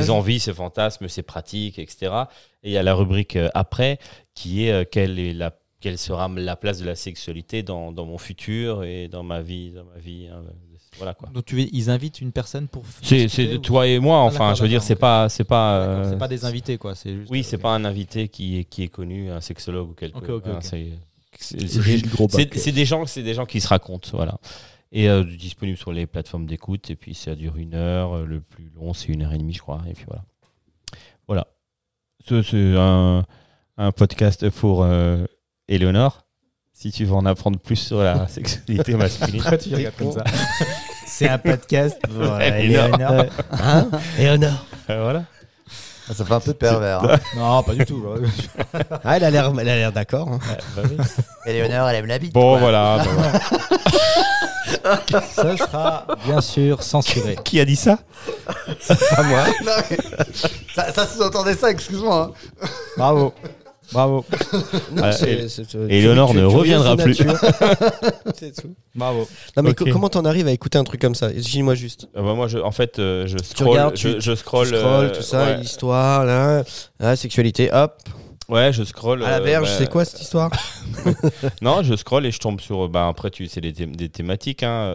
envies, 0.08 0.38
ses 0.38 0.54
fantasmes, 0.54 1.08
ses 1.08 1.22
pratiques, 1.24 1.80
etc. 1.80 2.12
Et 2.62 2.68
il 2.70 2.72
y 2.72 2.78
a 2.78 2.84
la 2.84 2.94
rubrique 2.94 3.34
euh, 3.34 3.48
après, 3.54 3.98
qui 4.36 4.66
est, 4.66 4.70
euh, 4.70 4.84
quelle, 4.88 5.18
est 5.18 5.34
la, 5.34 5.52
quelle 5.80 5.98
sera 5.98 6.28
la 6.28 6.54
place 6.54 6.78
de 6.78 6.84
la 6.86 6.94
sexualité 6.94 7.64
dans, 7.64 7.90
dans 7.90 8.04
mon 8.06 8.18
futur 8.18 8.84
et 8.84 9.08
dans 9.08 9.24
ma 9.24 9.42
vie. 9.42 9.72
Dans 9.72 9.82
ma 9.84 9.98
vie 9.98 10.28
hein, 10.32 10.44
voilà 10.98 11.14
quoi. 11.14 11.28
Donc 11.34 11.44
tu 11.46 11.56
veux- 11.56 11.66
ils 11.74 11.90
invitent 11.90 12.20
une 12.20 12.30
personne 12.30 12.68
pour. 12.68 12.84
C'est 13.02 13.54
ou- 13.54 13.58
toi 13.58 13.88
et 13.88 13.98
moi, 13.98 14.18
Ah, 14.18 14.26
enfin, 14.26 14.54
je 14.54 14.62
veux 14.62 14.68
dire, 14.68 14.82
c'est 14.84 14.92
ok. 14.94 15.00
pas. 15.00 15.28
C'est 15.28 15.42
pas, 15.42 15.78
euh, 15.78 16.10
C'est 16.10 16.18
pas 16.18 16.28
des 16.28 16.44
invités 16.44 16.78
quoi. 16.78 16.94
C'est 16.94 17.16
juste. 17.16 17.30
oui, 17.32 17.42
c'est 17.42 17.56
ok. 17.56 17.62
pas 17.62 17.70
un 17.74 17.84
invité 17.84 18.28
qui 18.28 18.60
est, 18.60 18.64
qui 18.64 18.84
est 18.84 18.88
connu, 18.88 19.28
un 19.30 19.40
sexologue 19.40 19.90
ou 19.90 19.94
quelque 19.94 20.18
Ok, 20.18 20.28
ok, 20.28 20.44
hein, 20.46 20.58
C'est 21.40 22.72
des 22.72 22.84
gens, 22.84 23.04
c'est 23.06 23.22
des 23.22 23.34
gens 23.34 23.46
qui 23.46 23.60
se 23.60 23.68
racontent, 23.68 24.10
voilà. 24.12 24.38
Et 24.94 25.08
euh, 25.08 25.24
disponible 25.24 25.78
sur 25.78 25.90
les 25.92 26.06
plateformes 26.06 26.46
d'écoute. 26.46 26.90
Et 26.90 26.96
puis 26.96 27.14
ça 27.14 27.34
dure 27.34 27.56
une 27.56 27.74
heure. 27.74 28.16
euh, 28.18 28.24
Le 28.26 28.40
plus 28.40 28.70
long, 28.76 28.92
c'est 28.92 29.08
une 29.08 29.22
heure 29.22 29.32
et 29.32 29.38
demie, 29.38 29.54
je 29.54 29.60
crois. 29.60 29.80
Et 29.88 29.94
puis 29.94 30.04
voilà. 30.06 30.22
Voilà. 31.26 31.46
Ce- 32.26 32.42
C'est 32.42 32.74
un, 32.76 33.24
un 33.78 33.92
podcast 33.92 34.48
pour 34.50 34.82
euh, 34.84 35.24
Éléonore. 35.68 36.26
Si 36.74 36.90
tu 36.90 37.04
veux 37.04 37.14
en 37.14 37.24
apprendre 37.26 37.58
plus 37.58 37.76
sur 37.76 38.02
la 38.02 38.26
sexualité 38.28 38.94
masculine. 38.96 39.40
Pourquoi 39.40 39.58
tu 39.58 39.74
regardes 39.74 39.96
comme 39.96 40.12
ça 40.12 40.24
C'est 41.06 41.28
un 41.28 41.38
podcast 41.38 41.98
pour 42.02 42.22
euh, 42.32 42.38
Éléonore. 42.40 42.98
Éléonore. 42.98 43.26
Hein 43.52 43.88
Euh, 44.90 45.02
voilà. 45.02 45.24
Ah, 46.10 46.14
Ça 46.14 46.24
fait 46.24 46.34
un 46.34 46.40
peu 46.40 46.54
pervers. 46.54 47.04
hein. 47.04 47.18
Non, 47.36 47.62
pas 47.62 47.74
du 47.74 47.84
tout. 47.86 48.04
Ah, 49.04 49.16
elle 49.16 49.24
a 49.24 49.30
l'air, 49.30 49.52
elle 49.58 49.68
a 49.68 49.76
l'air 49.76 49.92
d'accord. 49.92 50.28
hein. 50.28 50.38
Ouais, 50.48 50.58
bah 50.76 50.82
oui. 50.90 50.96
Éléonore, 51.46 51.88
elle 51.88 51.96
aime 51.96 52.06
la 52.06 52.18
bite. 52.18 52.32
Bon, 52.32 52.58
voilà. 52.58 52.98
bah 52.98 53.04
voilà. 53.14 53.40
Ça 55.34 55.56
sera 55.56 56.06
bien 56.24 56.40
sûr 56.40 56.82
censuré. 56.82 57.36
Qui 57.44 57.60
a 57.60 57.64
dit 57.64 57.76
ça? 57.76 57.98
Pas 58.88 59.22
moi. 59.22 59.44
Non, 59.64 59.72
mais- 59.90 59.98
ça, 60.74 60.92
ça 60.92 61.06
sous-entendait 61.06 61.54
ça, 61.56 61.70
excuse-moi. 61.70 62.32
hein. 62.62 62.66
Bravo. 62.96 63.34
Bravo. 63.92 64.24
Non, 64.92 65.02
Ah, 65.04 65.12
c'est- 65.12 65.30
et- 65.32 65.48
c'est- 65.48 65.66
tu- 65.66 65.76
et 65.88 66.00
Léonore 66.02 66.30
tu- 66.30 66.36
ne 66.36 66.42
tu- 66.44 66.48
tu 66.50 66.56
reviendra 66.56 66.96
viens 66.96 67.06
de 67.06 67.12
plus. 67.14 67.24
nature. 67.24 67.40
C'est 68.38 68.54
tout. 68.60 68.74
Bravo. 68.94 69.28
Non, 69.56 69.62
mais 69.62 69.70
Ok. 69.70 69.76
co- 69.76 69.84
comment 69.90 70.08
t'en 70.08 70.24
arrives 70.24 70.46
à 70.48 70.52
écouter 70.52 70.78
un 70.78 70.84
truc 70.84 71.00
comme 71.00 71.14
ça? 71.14 71.30
Dis-moi 71.30 71.74
juste. 71.74 72.08
Euh, 72.16 72.22
bah, 72.22 72.34
Moi, 72.34 72.48
je, 72.48 72.58
en 72.58 72.70
fait, 72.72 72.98
euh, 72.98 73.26
je 73.26 73.38
scroll. 73.38 73.68
regardes, 73.68 73.96
je, 73.96 74.34
scroll. 74.34 74.66
Tu 74.68 74.74
scrolles, 74.76 75.04
euh, 75.06 75.08
tout 75.10 75.22
ça, 75.22 75.44
ouais. 75.44 75.56
l'histoire, 75.58 76.24
là, 76.24 76.64
la 77.00 77.16
sexualité, 77.16 77.70
hop. 77.72 77.94
Ouais, 78.48 78.72
je 78.72 78.82
scroll. 78.84 79.22
À 79.24 79.30
la 79.30 79.36
euh, 79.36 79.40
verge, 79.40 79.68
bah, 79.68 79.74
c'est 79.78 79.88
quoi 79.90 80.04
cette 80.04 80.20
histoire? 80.20 80.50
Non, 81.62 81.82
je 81.82 81.94
scroll 81.96 82.26
et 82.26 82.30
je 82.30 82.38
tombe 82.38 82.60
sur. 82.60 82.88
Bah, 82.88 83.08
après, 83.08 83.30
tu 83.30 83.46
c'est 83.46 83.60
des, 83.60 83.72
thém- 83.72 83.94
des 83.96 84.08
thématiques. 84.08 84.62
Hein. 84.62 84.94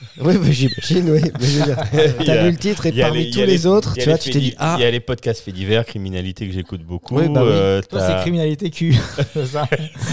Oui, 0.20 0.34
mais 0.40 0.52
j'imagine, 0.52 1.10
oui. 1.10 1.20
Mais 1.40 1.46
je 1.46 1.58
veux 1.58 1.64
dire, 1.64 1.76
Il 2.20 2.26
y 2.26 2.30
a- 2.30 2.34
T'as 2.34 2.42
lu 2.44 2.50
le 2.50 2.56
titre 2.56 2.86
et 2.86 2.88
il 2.90 2.96
y 2.96 3.02
a 3.02 3.06
parmi 3.06 3.24
y 3.24 3.30
tous 3.32 3.40
a 3.40 3.46
les 3.46 3.66
autres, 3.66 3.94
tu 3.94 4.08
vois, 4.08 4.18
tu 4.18 4.30
t'es 4.30 4.38
dit, 4.38 4.50
di- 4.50 4.54
ah, 4.58 4.74
Il 4.78 4.82
y 4.82 4.84
a 4.84 4.90
les 4.90 5.00
podcasts 5.00 5.42
faits 5.44 5.54
divers, 5.54 5.84
criminalité 5.84 6.46
que 6.46 6.52
j'écoute 6.54 6.82
beaucoup. 6.82 7.16
Oui, 7.16 7.28
bah 7.28 7.42
oui. 7.44 7.50
euh, 7.52 7.80
Toi, 7.82 7.98
t'as- 8.00 8.06
c'est 8.16 8.20
criminalité 8.22 8.70
Q. 8.70 8.96
c'est 9.34 9.46
ça. 9.46 9.66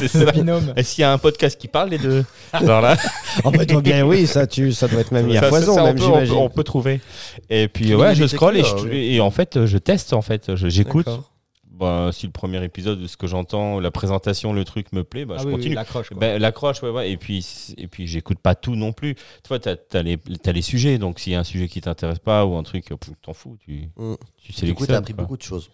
c'est 0.08 0.14
Le 0.26 0.32
binôme. 0.32 0.74
Est-ce 0.76 0.96
qu'il 0.96 1.02
y 1.02 1.06
a 1.06 1.12
un 1.12 1.18
podcast 1.18 1.60
qui 1.60 1.68
parle 1.68 1.90
des 1.90 1.98
deux 1.98 2.24
Alors 2.54 2.82
là, 2.82 2.98
oh, 3.44 3.52
bah, 3.52 3.66
toi, 3.66 3.82
bien, 3.82 4.06
oui, 4.06 4.28
ça, 4.28 4.48
tu, 4.48 4.72
ça 4.74 4.88
doit 4.88 5.02
être 5.02 5.12
même 5.12 5.28
mis 5.28 5.34
ça, 5.36 5.46
à 5.46 5.50
foison, 5.50 5.76
ça, 5.76 5.84
on 5.84 5.86
même, 5.88 5.96
peut- 5.98 6.04
on 6.04 6.08
peut, 6.08 6.14
j'imagine. 6.26 6.36
on 6.36 6.50
peut 6.50 6.64
trouver. 6.64 7.02
Et 7.50 7.68
puis, 7.68 7.94
ouais, 7.96 8.16
je 8.16 8.26
Criminalité 8.26 8.36
scroll 8.36 8.58
et, 8.58 8.64
je- 8.64 9.20
en 9.22 9.32
fait, 9.32 9.66
je 9.66 9.78
teste. 9.78 10.14
En 10.14 10.22
fait, 10.22 10.56
Je- 10.56 10.68
j'écoute. 10.70 11.06
D'accord. 11.06 11.32
Bah, 11.78 12.10
si 12.14 12.26
le 12.26 12.32
premier 12.32 12.64
épisode, 12.64 13.02
de 13.02 13.08
ce 13.08 13.18
que 13.18 13.28
j'entends, 13.28 13.80
la 13.82 13.92
présentation, 13.92 14.54
le 14.54 14.64
truc 14.64 14.94
me 14.94 15.04
plaît, 15.04 15.26
bah, 15.26 15.36
Ah 15.38 15.42
je 15.42 15.48
oui, 15.48 15.52
oui, 15.54 15.58
continue. 15.58 15.76
l'accroche. 15.76 16.14
Ben, 16.14 16.42
l'accroche, 16.42 16.82
ouais, 16.84 16.90
ouais. 16.90 17.12
Et 17.12 17.18
puis, 17.18 17.46
et 17.78 17.88
puis 17.88 18.08
j'écoute 18.08 18.40
pas 18.40 18.56
tout 18.56 18.76
non 18.76 18.94
plus. 18.94 19.16
Tu 19.16 19.48
vois, 19.50 19.60
t'as 19.60 19.76
as 19.94 20.02
les, 20.02 20.18
t'as 20.18 20.54
les 20.54 20.62
sujets. 20.62 20.98
Donc, 20.98 21.20
s'il 21.20 21.34
y 21.34 21.36
a 21.36 21.40
un 21.40 21.44
sujet 21.44 21.68
qui 21.68 21.82
t'intéresse 21.82 22.20
pas 22.20 22.46
ou 22.46 22.56
un 22.56 22.64
truc, 22.64 22.86
t'en 23.22 23.34
fous. 23.34 23.58
Tu, 23.60 23.90
Mm. 23.98 24.14
tu 24.38 24.48
Du 24.48 24.54
coup, 24.54 24.60
sélectionnes. 24.60 24.88
t'as 24.88 24.98
appris 24.98 25.14
quoi. 25.14 25.24
beaucoup 25.24 25.38
de 25.38 25.42
choses. 25.44 25.70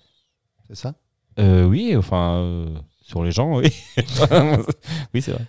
C'est 0.67 0.75
ça? 0.75 0.95
Euh, 1.39 1.65
oui, 1.65 1.95
enfin, 1.95 2.35
euh, 2.37 2.75
sur 3.03 3.23
les 3.23 3.31
gens, 3.31 3.57
oui. 3.57 3.67
oui, 5.13 5.21
c'est 5.21 5.31
vrai. 5.31 5.45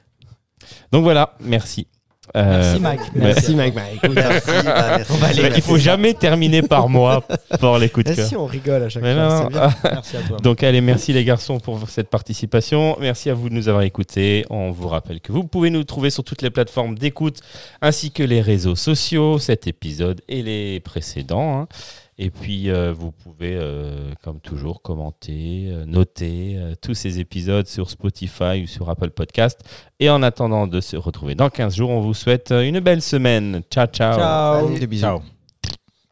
Donc 0.93 1.03
voilà, 1.03 1.37
merci. 1.41 1.87
Euh, 2.37 2.61
Merci 2.61 2.81
Mike. 2.81 3.01
Merci, 3.17 3.55
Mike. 3.57 3.75
Bah, 3.75 3.83
écoute, 3.93 4.13
Merci. 4.15 4.51
bah, 4.65 4.99
merci. 4.99 5.51
Il 5.57 5.63
faut 5.63 5.77
jamais 5.77 6.15
terminer 6.15 6.63
par 6.63 6.89
moi 6.89 7.25
pour 7.59 7.79
les 7.79 7.89
coups 7.89 8.07
de 8.07 8.13
Eh 8.13 8.17
cœur. 8.17 8.27
si, 8.29 8.37
on 8.37 8.47
rigole 8.47 8.85
à 8.85 8.89
chaque 8.89 9.03
Mais 9.03 9.13
fois. 9.15 9.49
bien. 9.51 9.71
Merci 9.93 10.17
à 10.17 10.21
toi. 10.23 10.37
Donc 10.39 10.63
allez, 10.63 10.81
merci 10.81 11.13
les 11.13 11.25
garçons 11.25 11.59
pour 11.59 11.89
cette 11.91 12.09
participation. 12.11 12.97
Merci 13.01 13.29
à 13.29 13.35
vous 13.35 13.49
de 13.49 13.55
nous 13.55 13.69
avoir 13.69 13.83
écoutés. 13.83 14.47
On 14.51 14.71
vous 14.71 14.87
rappelle 14.89 15.21
que 15.21 15.33
vous 15.33 15.45
pouvez 15.45 15.71
nous 15.71 15.83
trouver 15.85 16.11
sur 16.11 16.23
toutes 16.23 16.43
les 16.43 16.51
plateformes 16.51 16.97
d'écoute 16.97 17.41
ainsi 17.81 18.13
que 18.13 18.23
les 18.23 18.41
réseaux 18.41 18.77
sociaux, 18.77 19.39
cet 19.39 19.67
épisode 19.67 20.21
et 20.29 20.43
les 20.43 20.79
précédents. 20.81 21.63
hein. 21.63 21.69
Et 22.19 22.31
puis 22.31 22.71
euh, 22.71 22.93
vous 22.93 23.11
pouvez, 23.11 23.57
euh, 23.57 24.13
comme 24.23 24.41
toujours, 24.41 24.83
commenter, 24.83 25.69
euh, 25.71 25.85
noter 25.87 26.57
euh, 26.57 26.75
tous 26.81 26.95
ces 26.95 27.21
épisodes 27.21 27.67
sur 27.67 27.89
Spotify 27.91 28.63
ou 28.63 28.67
sur 28.67 28.91
Apple 28.91 29.11
Podcast. 29.11 29.61
Et 29.99 30.11
en 30.11 30.23
attendant 30.23 30.67
de 30.67 30.81
se 30.81 30.97
retrouver 30.97 31.35
dans 31.35 31.49
15 31.49 31.75
jours, 31.75 31.91
on 31.91 32.01
vous 32.01 32.15
souhaite 32.15 32.51
une 32.51 32.81
belle 32.81 33.03
semaine. 33.03 33.63
Ciao, 33.71 33.87
ciao. 33.87 34.19
Ciao. 34.19 34.79
Des 34.79 34.87
bisous. 34.87 35.03
Ciao. 35.03 35.21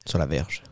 Sur 0.07 0.19
la 0.19 0.27
verge. 0.27 0.63